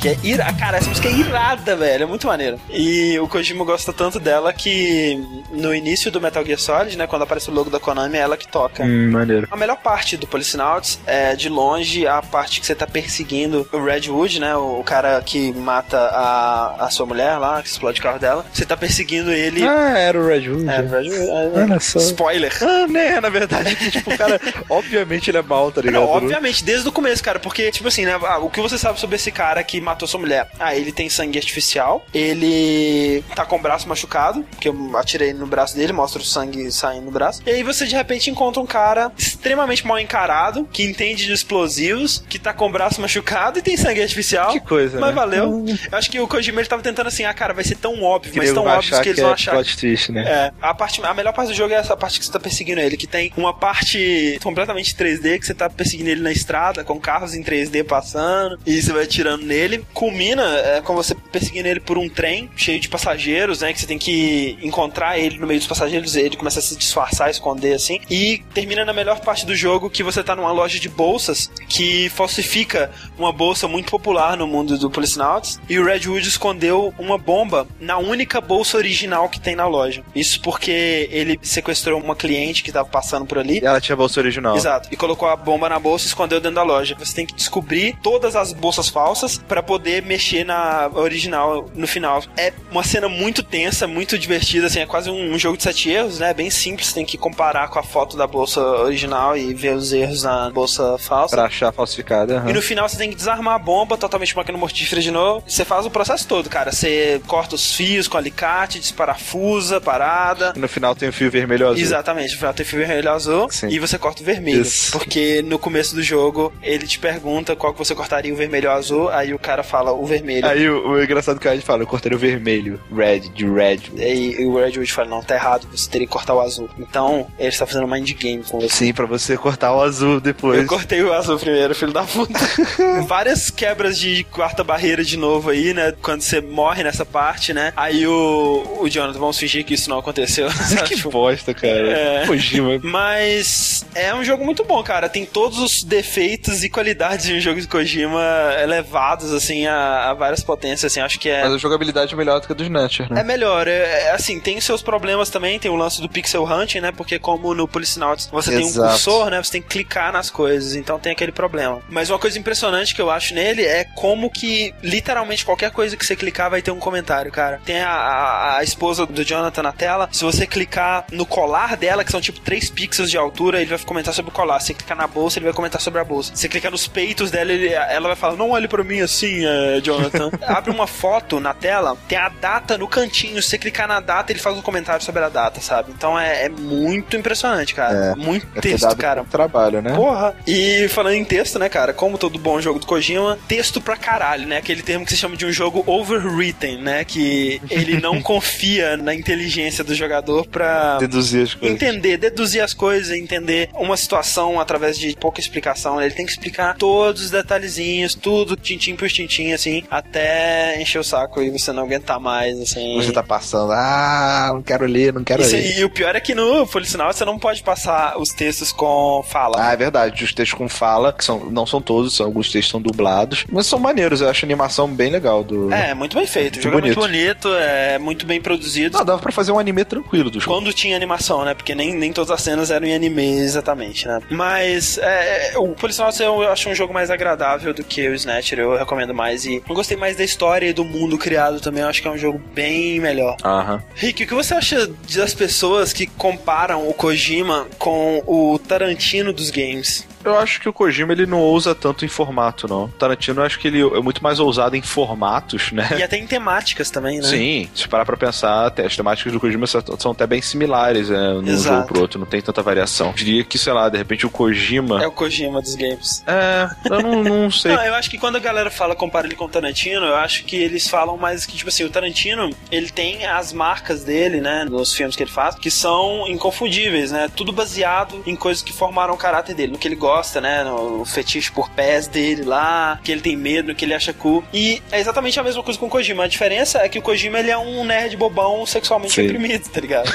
Que 0.00 0.08
é 0.08 0.16
ira... 0.22 0.52
Cara, 0.52 0.78
essa 0.78 0.88
música 0.88 1.08
é 1.08 1.12
irada, 1.12 1.76
velho. 1.76 2.04
É 2.04 2.06
muito 2.06 2.26
maneiro. 2.26 2.60
E 2.70 3.18
o 3.18 3.28
Kojima 3.28 3.64
gosta 3.64 3.92
tanto 3.92 4.20
dela 4.20 4.52
que 4.52 5.18
no 5.52 5.74
início 5.74 6.10
do 6.10 6.20
Metal 6.20 6.44
Gear 6.44 6.58
Solid, 6.58 6.96
né, 6.96 7.06
quando 7.06 7.22
aparece 7.22 7.50
o 7.50 7.54
logo 7.54 7.70
da 7.70 7.80
Konami, 7.80 8.18
é 8.18 8.20
ela 8.20 8.36
que 8.36 8.46
toca. 8.46 8.82
Hum, 8.82 9.10
maneiro. 9.10 9.48
A 9.50 9.56
melhor 9.56 9.76
parte 9.76 10.16
do 10.16 10.26
Policenauts 10.26 10.98
é, 11.06 11.34
de 11.34 11.48
longe, 11.48 12.06
a 12.06 12.20
parte 12.20 12.60
que 12.60 12.66
você 12.66 12.74
tá 12.74 12.86
perseguindo 12.86 13.66
o 13.72 13.84
Redwood, 13.84 14.40
né? 14.40 14.56
O, 14.56 14.80
o 14.80 14.84
cara 14.84 15.20
que 15.22 15.52
mata 15.52 15.98
a, 15.98 16.86
a 16.86 16.90
sua 16.90 17.06
mulher 17.06 17.38
lá, 17.38 17.62
que 17.62 17.68
explode 17.68 18.00
o 18.00 18.02
carro 18.02 18.18
dela. 18.18 18.44
Você 18.52 18.64
tá 18.64 18.76
perseguindo 18.76 19.30
ele. 19.32 19.62
Ah, 19.62 19.98
era 19.98 20.20
o 20.20 20.26
Red 20.26 20.48
Hood. 20.48 20.68
É, 20.68 20.80
Redwood. 20.80 21.14
é, 21.14 21.62
Olha 21.62 21.80
só. 21.80 21.98
Spoiler. 21.98 22.52
Ah, 22.62 22.86
né, 22.86 23.20
na 23.20 23.28
verdade, 23.28 23.74
tipo, 23.90 24.12
o 24.12 24.18
cara, 24.18 24.40
obviamente 24.68 25.30
ele 25.30 25.38
é 25.38 25.42
mal, 25.42 25.70
tá 25.70 25.80
ligado? 25.80 26.02
Não, 26.02 26.08
obviamente, 26.08 26.64
desde 26.64 26.88
o 26.88 26.92
começo, 26.92 27.22
cara, 27.22 27.38
porque, 27.38 27.70
tipo 27.82 27.88
assim, 27.88 28.04
né, 28.04 28.18
ah, 28.22 28.38
o 28.38 28.48
que 28.48 28.60
você 28.60 28.78
sabe 28.78 28.98
sobre 29.00 29.16
esse 29.16 29.32
cara 29.32 29.62
que 29.64 29.80
matou 29.80 30.06
sua 30.06 30.20
mulher? 30.20 30.48
Ah, 30.58 30.74
ele 30.74 30.92
tem 30.92 31.10
sangue 31.10 31.38
artificial, 31.38 32.06
ele 32.14 33.24
tá 33.34 33.44
com 33.44 33.56
o 33.56 33.58
braço 33.58 33.88
machucado, 33.88 34.46
que 34.60 34.68
eu 34.68 34.96
atirei 34.96 35.32
no 35.32 35.46
braço 35.46 35.76
dele, 35.76 35.92
mostra 35.92 36.22
o 36.22 36.24
sangue 36.24 36.70
saindo 36.70 37.06
no 37.06 37.10
braço. 37.10 37.42
E 37.44 37.50
aí 37.50 37.62
você, 37.62 37.86
de 37.86 37.96
repente, 37.96 38.30
encontra 38.30 38.62
um 38.62 38.66
cara 38.66 39.10
extremamente 39.18 39.84
mal 39.86 39.98
encarado, 39.98 40.64
que 40.72 40.84
entende 40.84 41.26
de 41.26 41.32
explosivos, 41.32 42.24
que 42.28 42.38
tá 42.38 42.52
com 42.52 42.68
o 42.68 42.70
braço 42.70 43.00
machucado 43.00 43.58
e 43.58 43.62
tem 43.62 43.76
sangue 43.76 44.00
artificial. 44.00 44.52
Que 44.52 44.60
coisa, 44.60 45.00
Mas 45.00 45.10
né? 45.10 45.14
valeu. 45.14 45.64
Eu 45.90 45.98
acho 45.98 46.10
que 46.10 46.20
o 46.20 46.28
Kojima, 46.28 46.60
ele 46.60 46.68
tava 46.68 46.82
tentando 46.82 47.08
assim, 47.08 47.24
ah, 47.24 47.34
cara, 47.34 47.52
vai 47.52 47.64
ser 47.64 47.76
tão 47.76 48.02
óbvio, 48.02 48.32
mas 48.36 48.50
Queria 48.50 48.54
tão 48.54 48.62
óbvio 48.62 48.78
achar 48.78 49.02
que 49.02 49.08
eles 49.08 49.16
que 49.16 49.22
vão 49.22 49.30
é 49.30 49.34
achar 49.34 49.52
plot 49.52 49.76
twist, 49.76 50.12
né? 50.12 50.22
é, 50.24 50.52
a, 50.60 50.74
parte, 50.74 51.04
a 51.04 51.14
melhor 51.14 51.32
parte 51.32 51.48
do 51.48 51.54
jogo 51.54 51.74
é 51.74 51.76
essa 51.76 51.96
parte 51.96 52.20
que 52.20 52.24
você 52.26 52.32
tá 52.32 52.38
perseguindo 52.38 52.80
ele, 52.80 52.96
que 52.96 53.06
tem 53.06 53.32
uma 53.36 53.52
parte 53.52 54.38
completamente 54.42 54.94
3D, 54.94 55.40
que 55.40 55.46
você 55.46 55.54
tá 55.54 55.68
perseguindo 55.68 56.10
ele 56.10 56.20
na 56.20 56.30
estrada, 56.30 56.84
com 56.84 57.00
carros 57.00 57.34
em 57.34 57.42
3D 57.42 57.71
passando, 57.84 58.58
e 58.66 58.80
você 58.80 58.92
vai 58.92 59.04
atirando 59.04 59.44
nele. 59.44 59.84
Culmina 59.94 60.42
é, 60.42 60.80
com 60.80 60.94
você 60.94 61.14
perseguindo 61.14 61.68
ele 61.68 61.80
por 61.80 61.98
um 61.98 62.08
trem 62.08 62.50
cheio 62.56 62.80
de 62.80 62.88
passageiros, 62.88 63.60
né? 63.60 63.72
Que 63.72 63.80
você 63.80 63.86
tem 63.86 63.98
que 63.98 64.58
encontrar 64.62 65.18
ele 65.18 65.38
no 65.38 65.46
meio 65.46 65.60
dos 65.60 65.68
passageiros, 65.68 66.16
ele 66.16 66.36
começa 66.36 66.58
a 66.58 66.62
se 66.62 66.76
disfarçar, 66.76 67.30
esconder 67.30 67.74
assim. 67.74 68.00
E 68.10 68.42
termina 68.52 68.84
na 68.84 68.92
melhor 68.92 69.20
parte 69.20 69.46
do 69.46 69.54
jogo, 69.54 69.90
que 69.90 70.02
você 70.02 70.22
tá 70.22 70.36
numa 70.36 70.52
loja 70.52 70.78
de 70.78 70.88
bolsas 70.88 71.50
que 71.68 72.08
falsifica 72.10 72.90
uma 73.18 73.32
bolsa 73.32 73.66
muito 73.66 73.90
popular 73.90 74.36
no 74.36 74.46
mundo 74.46 74.76
do 74.78 74.90
Policenauts. 74.90 75.60
E 75.68 75.78
o 75.78 75.84
Redwood 75.84 76.26
escondeu 76.26 76.92
uma 76.98 77.16
bomba 77.16 77.66
na 77.80 77.98
única 77.98 78.40
bolsa 78.40 78.76
original 78.76 79.28
que 79.28 79.40
tem 79.40 79.56
na 79.56 79.66
loja. 79.66 80.02
Isso 80.14 80.40
porque 80.40 81.08
ele 81.10 81.38
sequestrou 81.42 82.00
uma 82.00 82.16
cliente 82.16 82.62
que 82.62 82.72
tava 82.72 82.88
passando 82.88 83.26
por 83.26 83.38
ali. 83.38 83.60
Ela 83.62 83.80
tinha 83.80 83.94
a 83.94 83.96
bolsa 83.96 84.20
original. 84.20 84.56
Exato. 84.56 84.88
E 84.90 84.96
colocou 84.96 85.28
a 85.28 85.36
bomba 85.36 85.68
na 85.68 85.78
bolsa 85.78 86.06
e 86.06 86.08
escondeu 86.08 86.40
dentro 86.40 86.56
da 86.56 86.62
loja. 86.62 86.96
Você 86.98 87.14
tem 87.14 87.26
que 87.26 87.34
descobrir 87.34 87.61
todas 88.02 88.36
as 88.36 88.52
bolsas 88.52 88.88
falsas 88.88 89.38
pra 89.38 89.62
poder 89.62 90.02
mexer 90.02 90.44
na 90.44 90.90
original 90.94 91.68
no 91.74 91.86
final. 91.86 92.22
É 92.36 92.52
uma 92.70 92.82
cena 92.82 93.08
muito 93.08 93.42
tensa, 93.42 93.86
muito 93.86 94.18
divertida, 94.18 94.66
assim, 94.66 94.80
é 94.80 94.86
quase 94.86 95.10
um, 95.10 95.32
um 95.34 95.38
jogo 95.38 95.56
de 95.56 95.62
sete 95.62 95.90
erros, 95.90 96.18
né? 96.18 96.32
Bem 96.34 96.50
simples, 96.50 96.92
tem 96.92 97.04
que 97.04 97.16
comparar 97.18 97.68
com 97.68 97.78
a 97.78 97.82
foto 97.82 98.16
da 98.16 98.26
bolsa 98.26 98.60
original 98.60 99.36
e 99.36 99.52
ver 99.54 99.74
os 99.74 99.92
erros 99.92 100.22
na 100.22 100.50
bolsa 100.50 100.96
falsa. 100.98 101.34
Pra 101.36 101.44
achar 101.46 101.72
falsificada. 101.72 102.38
aham. 102.38 102.50
E 102.50 102.52
no 102.52 102.62
final 102.62 102.88
você 102.88 102.96
tem 102.96 103.10
que 103.10 103.16
desarmar 103.16 103.54
a 103.54 103.58
bomba, 103.58 103.96
totalmente 103.96 104.34
máquina 104.36 104.56
mortífera 104.58 105.00
de 105.00 105.10
novo. 105.10 105.44
Você 105.46 105.64
faz 105.64 105.86
o 105.86 105.90
processo 105.90 106.26
todo, 106.26 106.48
cara. 106.48 106.72
Você 106.72 107.20
corta 107.26 107.54
os 107.54 107.74
fios 107.74 108.08
com 108.08 108.16
alicate, 108.16 108.78
desparafusa, 108.78 109.80
parada. 109.80 110.52
E 110.56 110.58
no 110.58 110.68
final 110.68 110.94
tem 110.94 111.08
o 111.08 111.12
fio 111.12 111.30
vermelho 111.30 111.68
azul. 111.68 111.80
Exatamente, 111.82 112.32
no 112.32 112.38
final 112.38 112.54
tem 112.54 112.64
fio 112.66 112.78
vermelho 112.78 113.10
azul 113.10 113.48
Sim. 113.50 113.68
e 113.68 113.78
você 113.78 113.98
corta 113.98 114.22
o 114.22 114.24
vermelho. 114.24 114.62
Isso. 114.62 114.92
Porque 114.92 115.42
no 115.42 115.58
começo 115.58 115.94
do 115.94 116.02
jogo 116.02 116.52
ele 116.62 116.86
te 116.86 116.98
pergunta 116.98 117.51
qual 117.56 117.72
que 117.72 117.78
você 117.78 117.94
cortaria 117.94 118.32
o 118.32 118.36
vermelho 118.36 118.68
ou 118.68 118.74
o 118.74 118.78
azul, 118.78 119.08
aí 119.10 119.34
o 119.34 119.38
cara 119.38 119.62
fala 119.62 119.92
o 119.92 120.04
vermelho. 120.06 120.46
Aí 120.46 120.68
o, 120.68 120.90
o 120.90 121.02
engraçado 121.02 121.38
que 121.38 121.48
a 121.48 121.54
gente 121.54 121.64
fala, 121.64 121.82
eu 121.82 121.86
cortaria 121.86 122.16
o 122.16 122.20
vermelho, 122.20 122.80
red, 122.94 123.20
de 123.20 123.46
red. 123.48 123.80
E, 123.96 124.40
e 124.40 124.46
o 124.46 124.56
Redwood 124.56 124.92
fala, 124.92 125.08
não, 125.08 125.22
tá 125.22 125.34
errado, 125.34 125.66
você 125.70 125.88
teria 125.88 126.06
que 126.06 126.12
cortar 126.12 126.34
o 126.34 126.40
azul. 126.40 126.68
Então, 126.78 127.26
ele 127.38 127.48
está 127.48 127.66
fazendo 127.66 127.86
mind 127.86 128.10
game 128.12 128.42
com 128.42 128.60
você. 128.60 128.68
Sim, 128.68 128.92
pra 128.92 129.06
você 129.06 129.36
cortar 129.36 129.74
o 129.74 129.80
azul 129.80 130.20
depois. 130.20 130.60
Eu 130.60 130.66
cortei 130.66 131.02
o 131.02 131.12
azul 131.12 131.38
primeiro, 131.38 131.74
filho 131.74 131.92
da 131.92 132.04
puta. 132.04 132.38
Várias 133.06 133.50
quebras 133.50 133.98
de 133.98 134.24
quarta 134.24 134.64
barreira 134.64 135.04
de 135.04 135.16
novo 135.16 135.50
aí, 135.50 135.74
né? 135.74 135.92
Quando 136.02 136.22
você 136.22 136.40
morre 136.40 136.82
nessa 136.82 137.04
parte, 137.04 137.52
né? 137.52 137.72
Aí 137.76 138.06
o, 138.06 138.78
o 138.80 138.88
Jonathan, 138.88 139.18
vamos 139.18 139.38
fingir 139.38 139.64
que 139.64 139.74
isso 139.74 139.88
não 139.90 139.98
aconteceu. 139.98 140.48
que 140.86 140.96
bosta, 141.08 141.54
cara. 141.54 141.90
É. 141.90 142.26
Kojima. 142.26 142.80
Mas 142.82 143.84
é 143.94 144.14
um 144.14 144.24
jogo 144.24 144.44
muito 144.44 144.64
bom, 144.64 144.82
cara. 144.82 145.08
Tem 145.08 145.24
todos 145.24 145.58
os 145.58 145.82
defeitos 145.82 146.64
e 146.64 146.68
qualidades 146.68 147.26
de 147.26 147.34
um 147.34 147.40
jogo 147.42 147.60
de 147.60 147.68
Kojima 147.68 148.22
elevados, 148.62 149.32
assim, 149.32 149.66
a, 149.66 150.10
a 150.10 150.14
várias 150.14 150.42
potências, 150.42 150.92
assim. 150.92 151.00
Acho 151.00 151.18
que 151.18 151.28
é. 151.28 151.42
Mas 151.42 151.54
a 151.54 151.58
jogabilidade 151.58 152.14
é 152.14 152.16
melhor 152.16 152.40
do 152.40 152.46
que 152.46 152.52
a 152.52 152.56
do 152.56 152.62
Snatcher, 152.62 153.12
né? 153.12 153.20
É 153.20 153.24
melhor, 153.24 153.68
é, 153.68 154.06
é, 154.06 154.10
assim, 154.12 154.40
tem 154.40 154.60
seus 154.60 154.82
problemas 154.82 155.30
também, 155.30 155.58
tem 155.58 155.70
o 155.70 155.76
lance 155.76 156.00
do 156.00 156.08
pixel 156.08 156.44
hunting, 156.44 156.80
né? 156.80 156.92
Porque 156.92 157.18
como 157.18 157.54
no 157.54 157.66
Policenauts 157.66 158.28
você 158.30 158.50
tem 158.50 158.64
um 158.64 158.68
Exato. 158.68 158.90
cursor, 158.90 159.30
né? 159.30 159.42
Você 159.42 159.52
tem 159.52 159.62
que 159.62 159.68
clicar 159.68 160.12
nas 160.12 160.30
coisas, 160.30 160.74
então 160.74 160.98
tem 160.98 161.12
aquele 161.12 161.32
problema. 161.32 161.82
Mas 161.88 162.10
uma 162.10 162.18
coisa 162.18 162.38
impressionante 162.38 162.94
que 162.94 163.02
eu 163.02 163.10
acho 163.10 163.34
nele 163.34 163.64
é 163.64 163.84
como 163.84 164.30
que 164.30 164.74
literalmente 164.82 165.44
qualquer 165.44 165.70
coisa 165.70 165.96
que 165.96 166.04
você 166.04 166.16
clicar 166.16 166.50
vai 166.50 166.62
ter 166.62 166.70
um 166.70 166.78
comentário, 166.78 167.30
cara. 167.30 167.60
Tem 167.64 167.80
a, 167.80 167.90
a, 167.90 168.58
a 168.58 168.64
esposa 168.64 169.06
do 169.06 169.24
Jonathan 169.24 169.62
na 169.62 169.72
tela, 169.72 170.08
se 170.12 170.24
você 170.24 170.46
clicar 170.46 171.04
no 171.10 171.26
colar 171.26 171.76
dela, 171.76 172.04
que 172.04 172.10
são 172.10 172.20
tipo 172.20 172.40
3 172.40 172.70
pixels 172.70 173.10
de 173.10 173.16
altura, 173.16 173.60
ele 173.60 173.70
vai 173.70 173.78
comentar 173.78 174.14
sobre 174.14 174.30
o 174.30 174.34
colar. 174.34 174.60
Se 174.60 174.68
você 174.68 174.74
clicar 174.74 174.96
na 174.96 175.06
bolsa, 175.06 175.38
ele 175.38 175.46
vai 175.46 175.54
comentar 175.54 175.80
sobre 175.80 176.00
a 176.00 176.04
bolsa. 176.04 176.34
Se 176.34 176.42
você 176.42 176.48
clicar 176.48 176.70
nos 176.70 176.86
peitos 176.86 177.30
dela, 177.32 177.52
ele- 177.52 177.68
ela 177.72 178.08
vai 178.08 178.16
falar, 178.16 178.36
não 178.36 178.50
olhe 178.50 178.68
pra 178.68 178.84
mim 178.84 179.00
assim, 179.00 179.44
é, 179.44 179.80
Jonathan. 179.80 180.30
Abre 180.46 180.70
uma 180.70 180.86
foto 180.86 181.40
na 181.40 181.52
tela, 181.54 181.96
tem 182.08 182.18
a 182.18 182.28
data 182.28 182.78
no 182.78 182.86
cantinho. 182.86 183.42
Se 183.42 183.48
você 183.50 183.58
clicar 183.58 183.88
na 183.88 183.98
data, 184.00 184.30
ele 184.32 184.38
faz 184.38 184.56
um 184.56 184.62
comentário 184.62 185.04
sobre 185.04 185.22
a 185.24 185.28
data, 185.28 185.60
sabe? 185.60 185.92
Então 185.96 186.18
é, 186.18 186.44
é 186.44 186.48
muito 186.48 187.16
impressionante, 187.16 187.74
cara. 187.74 188.12
É. 188.12 188.14
muito 188.14 188.46
É 188.54 188.60
texto, 188.60 188.94
cara. 188.96 189.24
trabalho, 189.24 189.80
né? 189.82 189.94
Porra! 189.94 190.34
E 190.46 190.86
falando 190.88 191.14
em 191.14 191.24
texto, 191.24 191.58
né, 191.58 191.68
cara? 191.68 191.92
Como 191.92 192.18
todo 192.18 192.38
bom 192.38 192.60
jogo 192.60 192.78
do 192.78 192.86
Kojima, 192.86 193.38
texto 193.48 193.80
pra 193.80 193.96
caralho, 193.96 194.46
né? 194.46 194.58
Aquele 194.58 194.82
termo 194.82 195.04
que 195.04 195.12
se 195.12 195.16
chama 195.18 195.36
de 195.36 195.46
um 195.46 195.52
jogo 195.52 195.82
overwritten, 195.86 196.78
né? 196.78 197.04
Que 197.04 197.60
ele 197.70 198.00
não 198.00 198.20
confia 198.22 198.96
na 198.96 199.14
inteligência 199.14 199.82
do 199.84 199.94
jogador 199.94 200.46
pra 200.46 200.98
Deduzir 200.98 201.42
as 201.44 201.54
coisas. 201.54 201.74
entender, 201.82 202.16
deduzir 202.16 202.62
as 202.62 202.74
coisas, 202.74 203.10
entender 203.16 203.68
uma 203.74 203.96
situação 203.96 204.60
através 204.60 204.98
de 204.98 205.14
pouca 205.16 205.40
explicação. 205.40 206.00
Ele 206.00 206.12
tem 206.14 206.26
que 206.26 206.32
explicar 206.32 206.76
todos 206.76 207.21
os 207.24 207.30
detalhezinhos, 207.30 208.14
tudo, 208.14 208.56
tintim 208.56 208.94
por 208.96 209.08
tintim, 209.08 209.52
assim, 209.52 209.82
até 209.90 210.80
encher 210.80 210.98
o 210.98 211.04
saco 211.04 211.42
e 211.42 211.50
você 211.50 211.72
não 211.72 211.84
aguentar 211.84 212.20
mais, 212.20 212.60
assim. 212.60 212.94
Você 212.96 213.12
tá 213.12 213.22
passando, 213.22 213.72
ah, 213.72 214.50
não 214.54 214.62
quero 214.62 214.86
ler, 214.86 215.12
não 215.12 215.24
quero 215.24 215.42
Isso- 215.42 215.54
ler. 215.54 215.78
e 215.78 215.84
o 215.84 215.90
pior 215.90 216.14
é 216.16 216.20
que 216.20 216.34
no 216.34 216.66
Policinal 216.66 217.12
você 217.12 217.24
não 217.24 217.38
pode 217.38 217.62
passar 217.62 218.18
os 218.18 218.30
textos 218.30 218.72
com 218.72 219.22
fala. 219.28 219.56
Ah, 219.58 219.72
é 219.72 219.76
verdade. 219.76 220.24
Os 220.24 220.32
textos 220.32 220.56
com 220.58 220.68
fala, 220.68 221.12
que 221.12 221.24
são, 221.24 221.50
não 221.50 221.66
são 221.66 221.80
todos, 221.80 222.14
são, 222.16 222.26
alguns 222.26 222.50
textos 222.50 222.70
são 222.70 222.80
dublados, 222.80 223.44
mas 223.50 223.66
são 223.66 223.78
maneiros. 223.78 224.20
Eu 224.20 224.28
acho 224.28 224.44
a 224.44 224.46
animação 224.46 224.88
bem 224.88 225.10
legal 225.10 225.42
do. 225.44 225.72
É, 225.72 225.94
muito 225.94 226.16
bem 226.16 226.26
feito. 226.26 226.56
O 226.56 226.62
Muito 226.62 226.64
jogo 226.64 226.78
é 226.78 226.82
muito 226.82 227.00
bonito, 227.00 227.48
é 227.54 227.98
muito 227.98 228.26
bem 228.26 228.40
produzido. 228.40 228.98
Não, 228.98 229.04
dava 229.04 229.20
pra 229.20 229.32
fazer 229.32 229.52
um 229.52 229.58
anime 229.58 229.84
tranquilo 229.84 230.30
do 230.30 230.40
jogo. 230.40 230.54
Quando 230.54 230.72
tinha 230.72 230.96
animação, 230.96 231.44
né? 231.44 231.54
Porque 231.54 231.74
nem, 231.74 231.94
nem 231.94 232.12
todas 232.12 232.30
as 232.30 232.42
cenas 232.42 232.70
eram 232.70 232.86
em 232.86 232.94
anime 232.94 233.38
exatamente, 233.40 234.06
né? 234.06 234.20
Mas 234.30 234.98
é, 234.98 235.52
é, 235.54 235.58
o 235.58 235.68
Policial 235.68 236.10
eu 236.20 236.50
acho 236.50 236.68
um 236.68 236.74
jogo 236.74 236.92
mais 236.92 237.01
agradável 237.10 237.72
do 237.72 237.84
que 237.84 238.08
o 238.08 238.14
Snatcher, 238.14 238.58
eu 238.58 238.76
recomendo 238.76 239.14
mais. 239.14 239.44
E 239.44 239.62
eu 239.68 239.74
gostei 239.74 239.96
mais 239.96 240.16
da 240.16 240.24
história 240.24 240.66
e 240.66 240.72
do 240.72 240.84
mundo 240.84 241.18
criado 241.18 241.60
também, 241.60 241.82
eu 241.82 241.88
acho 241.88 242.02
que 242.02 242.08
é 242.08 242.10
um 242.10 242.18
jogo 242.18 242.40
bem 242.54 243.00
melhor. 243.00 243.36
Aham. 243.44 243.82
Rick, 243.94 244.24
o 244.24 244.26
que 244.26 244.34
você 244.34 244.54
acha 244.54 244.90
das 245.14 245.34
pessoas 245.34 245.92
que 245.92 246.06
comparam 246.06 246.88
o 246.88 246.94
Kojima 246.94 247.66
com 247.78 248.22
o 248.26 248.58
Tarantino 248.58 249.32
dos 249.32 249.50
games? 249.50 250.06
Eu 250.24 250.38
acho 250.38 250.60
que 250.60 250.68
o 250.68 250.72
Kojima 250.72 251.12
ele 251.12 251.26
não 251.26 251.38
ousa 251.40 251.74
tanto 251.74 252.04
em 252.04 252.08
formato, 252.08 252.68
não. 252.68 252.84
O 252.84 252.88
Tarantino 252.88 253.40
eu 253.40 253.44
acho 253.44 253.58
que 253.58 253.68
ele 253.68 253.80
é 253.80 254.00
muito 254.00 254.22
mais 254.22 254.38
ousado 254.40 254.76
em 254.76 254.82
formatos, 254.82 255.72
né? 255.72 255.88
E 255.98 256.02
até 256.02 256.16
em 256.16 256.26
temáticas 256.26 256.90
também, 256.90 257.18
né? 257.18 257.28
Sim, 257.28 257.68
se 257.74 257.88
parar 257.88 258.04
pra 258.04 258.16
pensar, 258.16 258.66
até 258.66 258.86
as 258.86 258.96
temáticas 258.96 259.32
do 259.32 259.40
Kojima 259.40 259.66
são 259.66 260.12
até 260.12 260.26
bem 260.26 260.40
similares, 260.42 261.08
né? 261.08 261.34
Num 261.34 261.46
Exato. 261.46 261.76
jogo 261.76 261.88
pro 261.88 262.00
outro, 262.00 262.20
não 262.20 262.26
tem 262.26 262.40
tanta 262.40 262.62
variação. 262.62 263.12
Diria 263.12 263.44
que, 263.44 263.58
sei 263.58 263.72
lá, 263.72 263.88
de 263.88 263.98
repente 263.98 264.26
o 264.26 264.30
Kojima. 264.30 265.02
É 265.02 265.06
o 265.06 265.12
Kojima 265.12 265.60
dos 265.60 265.74
games. 265.74 266.22
É, 266.26 266.68
eu 266.88 267.02
não, 267.02 267.22
não 267.24 267.50
sei. 267.52 267.74
Não, 267.74 267.82
eu 267.84 267.94
acho 267.94 268.10
que 268.10 268.18
quando 268.18 268.36
a 268.36 268.40
galera 268.40 268.70
fala, 268.70 268.94
compara 268.94 269.26
ele 269.26 269.34
com 269.34 269.44
o 269.44 269.48
Tarantino, 269.48 270.06
eu 270.06 270.16
acho 270.16 270.44
que 270.44 270.56
eles 270.56 270.88
falam 270.88 271.16
mais 271.16 271.46
que, 271.46 271.56
tipo 271.56 271.68
assim, 271.68 271.84
o 271.84 271.90
Tarantino, 271.90 272.50
ele 272.70 272.90
tem 272.90 273.26
as 273.26 273.52
marcas 273.52 274.04
dele, 274.04 274.40
né, 274.40 274.64
nos 274.64 274.92
filmes 274.94 275.16
que 275.16 275.22
ele 275.22 275.30
faz, 275.30 275.54
que 275.54 275.70
são 275.70 276.26
inconfundíveis, 276.28 277.10
né? 277.10 277.30
Tudo 277.34 277.52
baseado 277.52 278.22
em 278.26 278.36
coisas 278.36 278.62
que 278.62 278.72
formaram 278.72 279.14
o 279.14 279.16
caráter 279.16 279.54
dele, 279.54 279.72
no 279.72 279.78
que 279.78 279.88
ele 279.88 279.96
gosta, 279.96 280.11
né? 280.40 280.64
No 280.64 281.04
fetiche 281.04 281.50
por 281.50 281.70
pés 281.70 282.06
dele 282.06 282.44
lá, 282.44 282.98
que 283.02 283.10
ele 283.12 283.20
tem 283.20 283.36
medo, 283.36 283.68
no 283.68 283.74
que 283.74 283.84
ele 283.84 283.94
acha 283.94 284.12
cool. 284.12 284.42
E 284.52 284.82
é 284.90 285.00
exatamente 285.00 285.38
a 285.38 285.42
mesma 285.42 285.62
coisa 285.62 285.78
com 285.78 285.86
o 285.86 285.88
Kojima. 285.90 286.24
A 286.24 286.28
diferença 286.28 286.78
é 286.78 286.88
que 286.88 286.98
o 286.98 287.02
Kojima, 287.02 287.38
ele 287.38 287.50
é 287.50 287.58
um 287.58 287.84
nerd 287.84 288.16
bobão 288.16 288.64
sexualmente 288.66 289.14
Sim. 289.14 289.22
reprimido, 289.22 289.68
tá 289.68 289.80
ligado? 289.80 290.10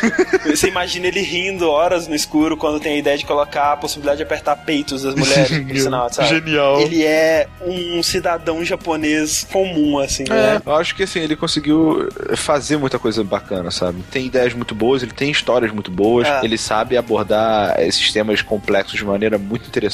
Você 0.45 0.68
imagina 0.68 1.07
ele 1.07 1.22
rindo 1.22 1.69
horas 1.69 2.07
no 2.07 2.15
escuro 2.15 2.57
quando 2.57 2.80
tem 2.80 2.94
a 2.94 2.98
ideia 2.98 3.18
de 3.18 3.26
colocar 3.26 3.74
a 3.74 3.78
possibilidade 3.78 4.18
de 4.18 4.24
apertar 4.24 4.56
peitos 4.57 5.03
das 5.03 5.15
mulheres, 5.15 5.49
por 5.68 5.78
sinal, 5.78 6.14
sabe? 6.14 6.30
Genial. 6.30 6.82
Ele 6.82 7.03
é 7.03 7.48
um 7.65 8.02
cidadão 8.03 8.64
japonês 8.64 9.45
comum, 9.52 9.99
assim, 9.99 10.24
É, 10.30 10.34
né? 10.34 10.61
eu 10.65 10.76
acho 10.76 10.95
que 10.95 11.03
assim, 11.03 11.19
ele 11.19 11.36
conseguiu 11.36 12.10
fazer 12.36 12.78
muita 12.78 12.99
coisa 12.99 13.24
bacana, 13.24 13.72
sabe? 13.72 14.02
Tem 14.11 14.26
ideias 14.26 14.53
muito 14.53 14.74
boas, 14.76 15.03
ele 15.03 15.11
tem 15.11 15.32
histórias 15.32 15.72
muito 15.72 15.91
boas, 15.91 16.28
É. 16.28 16.41
ele 16.44 16.57
sabe 16.57 16.98
abordar 16.98 17.80
esses 17.82 18.11
temas 18.11 18.41
complexos 18.41 18.98
de 18.98 19.06
maneira 19.06 19.38
muito 19.38 19.68
interessante, 19.68 19.87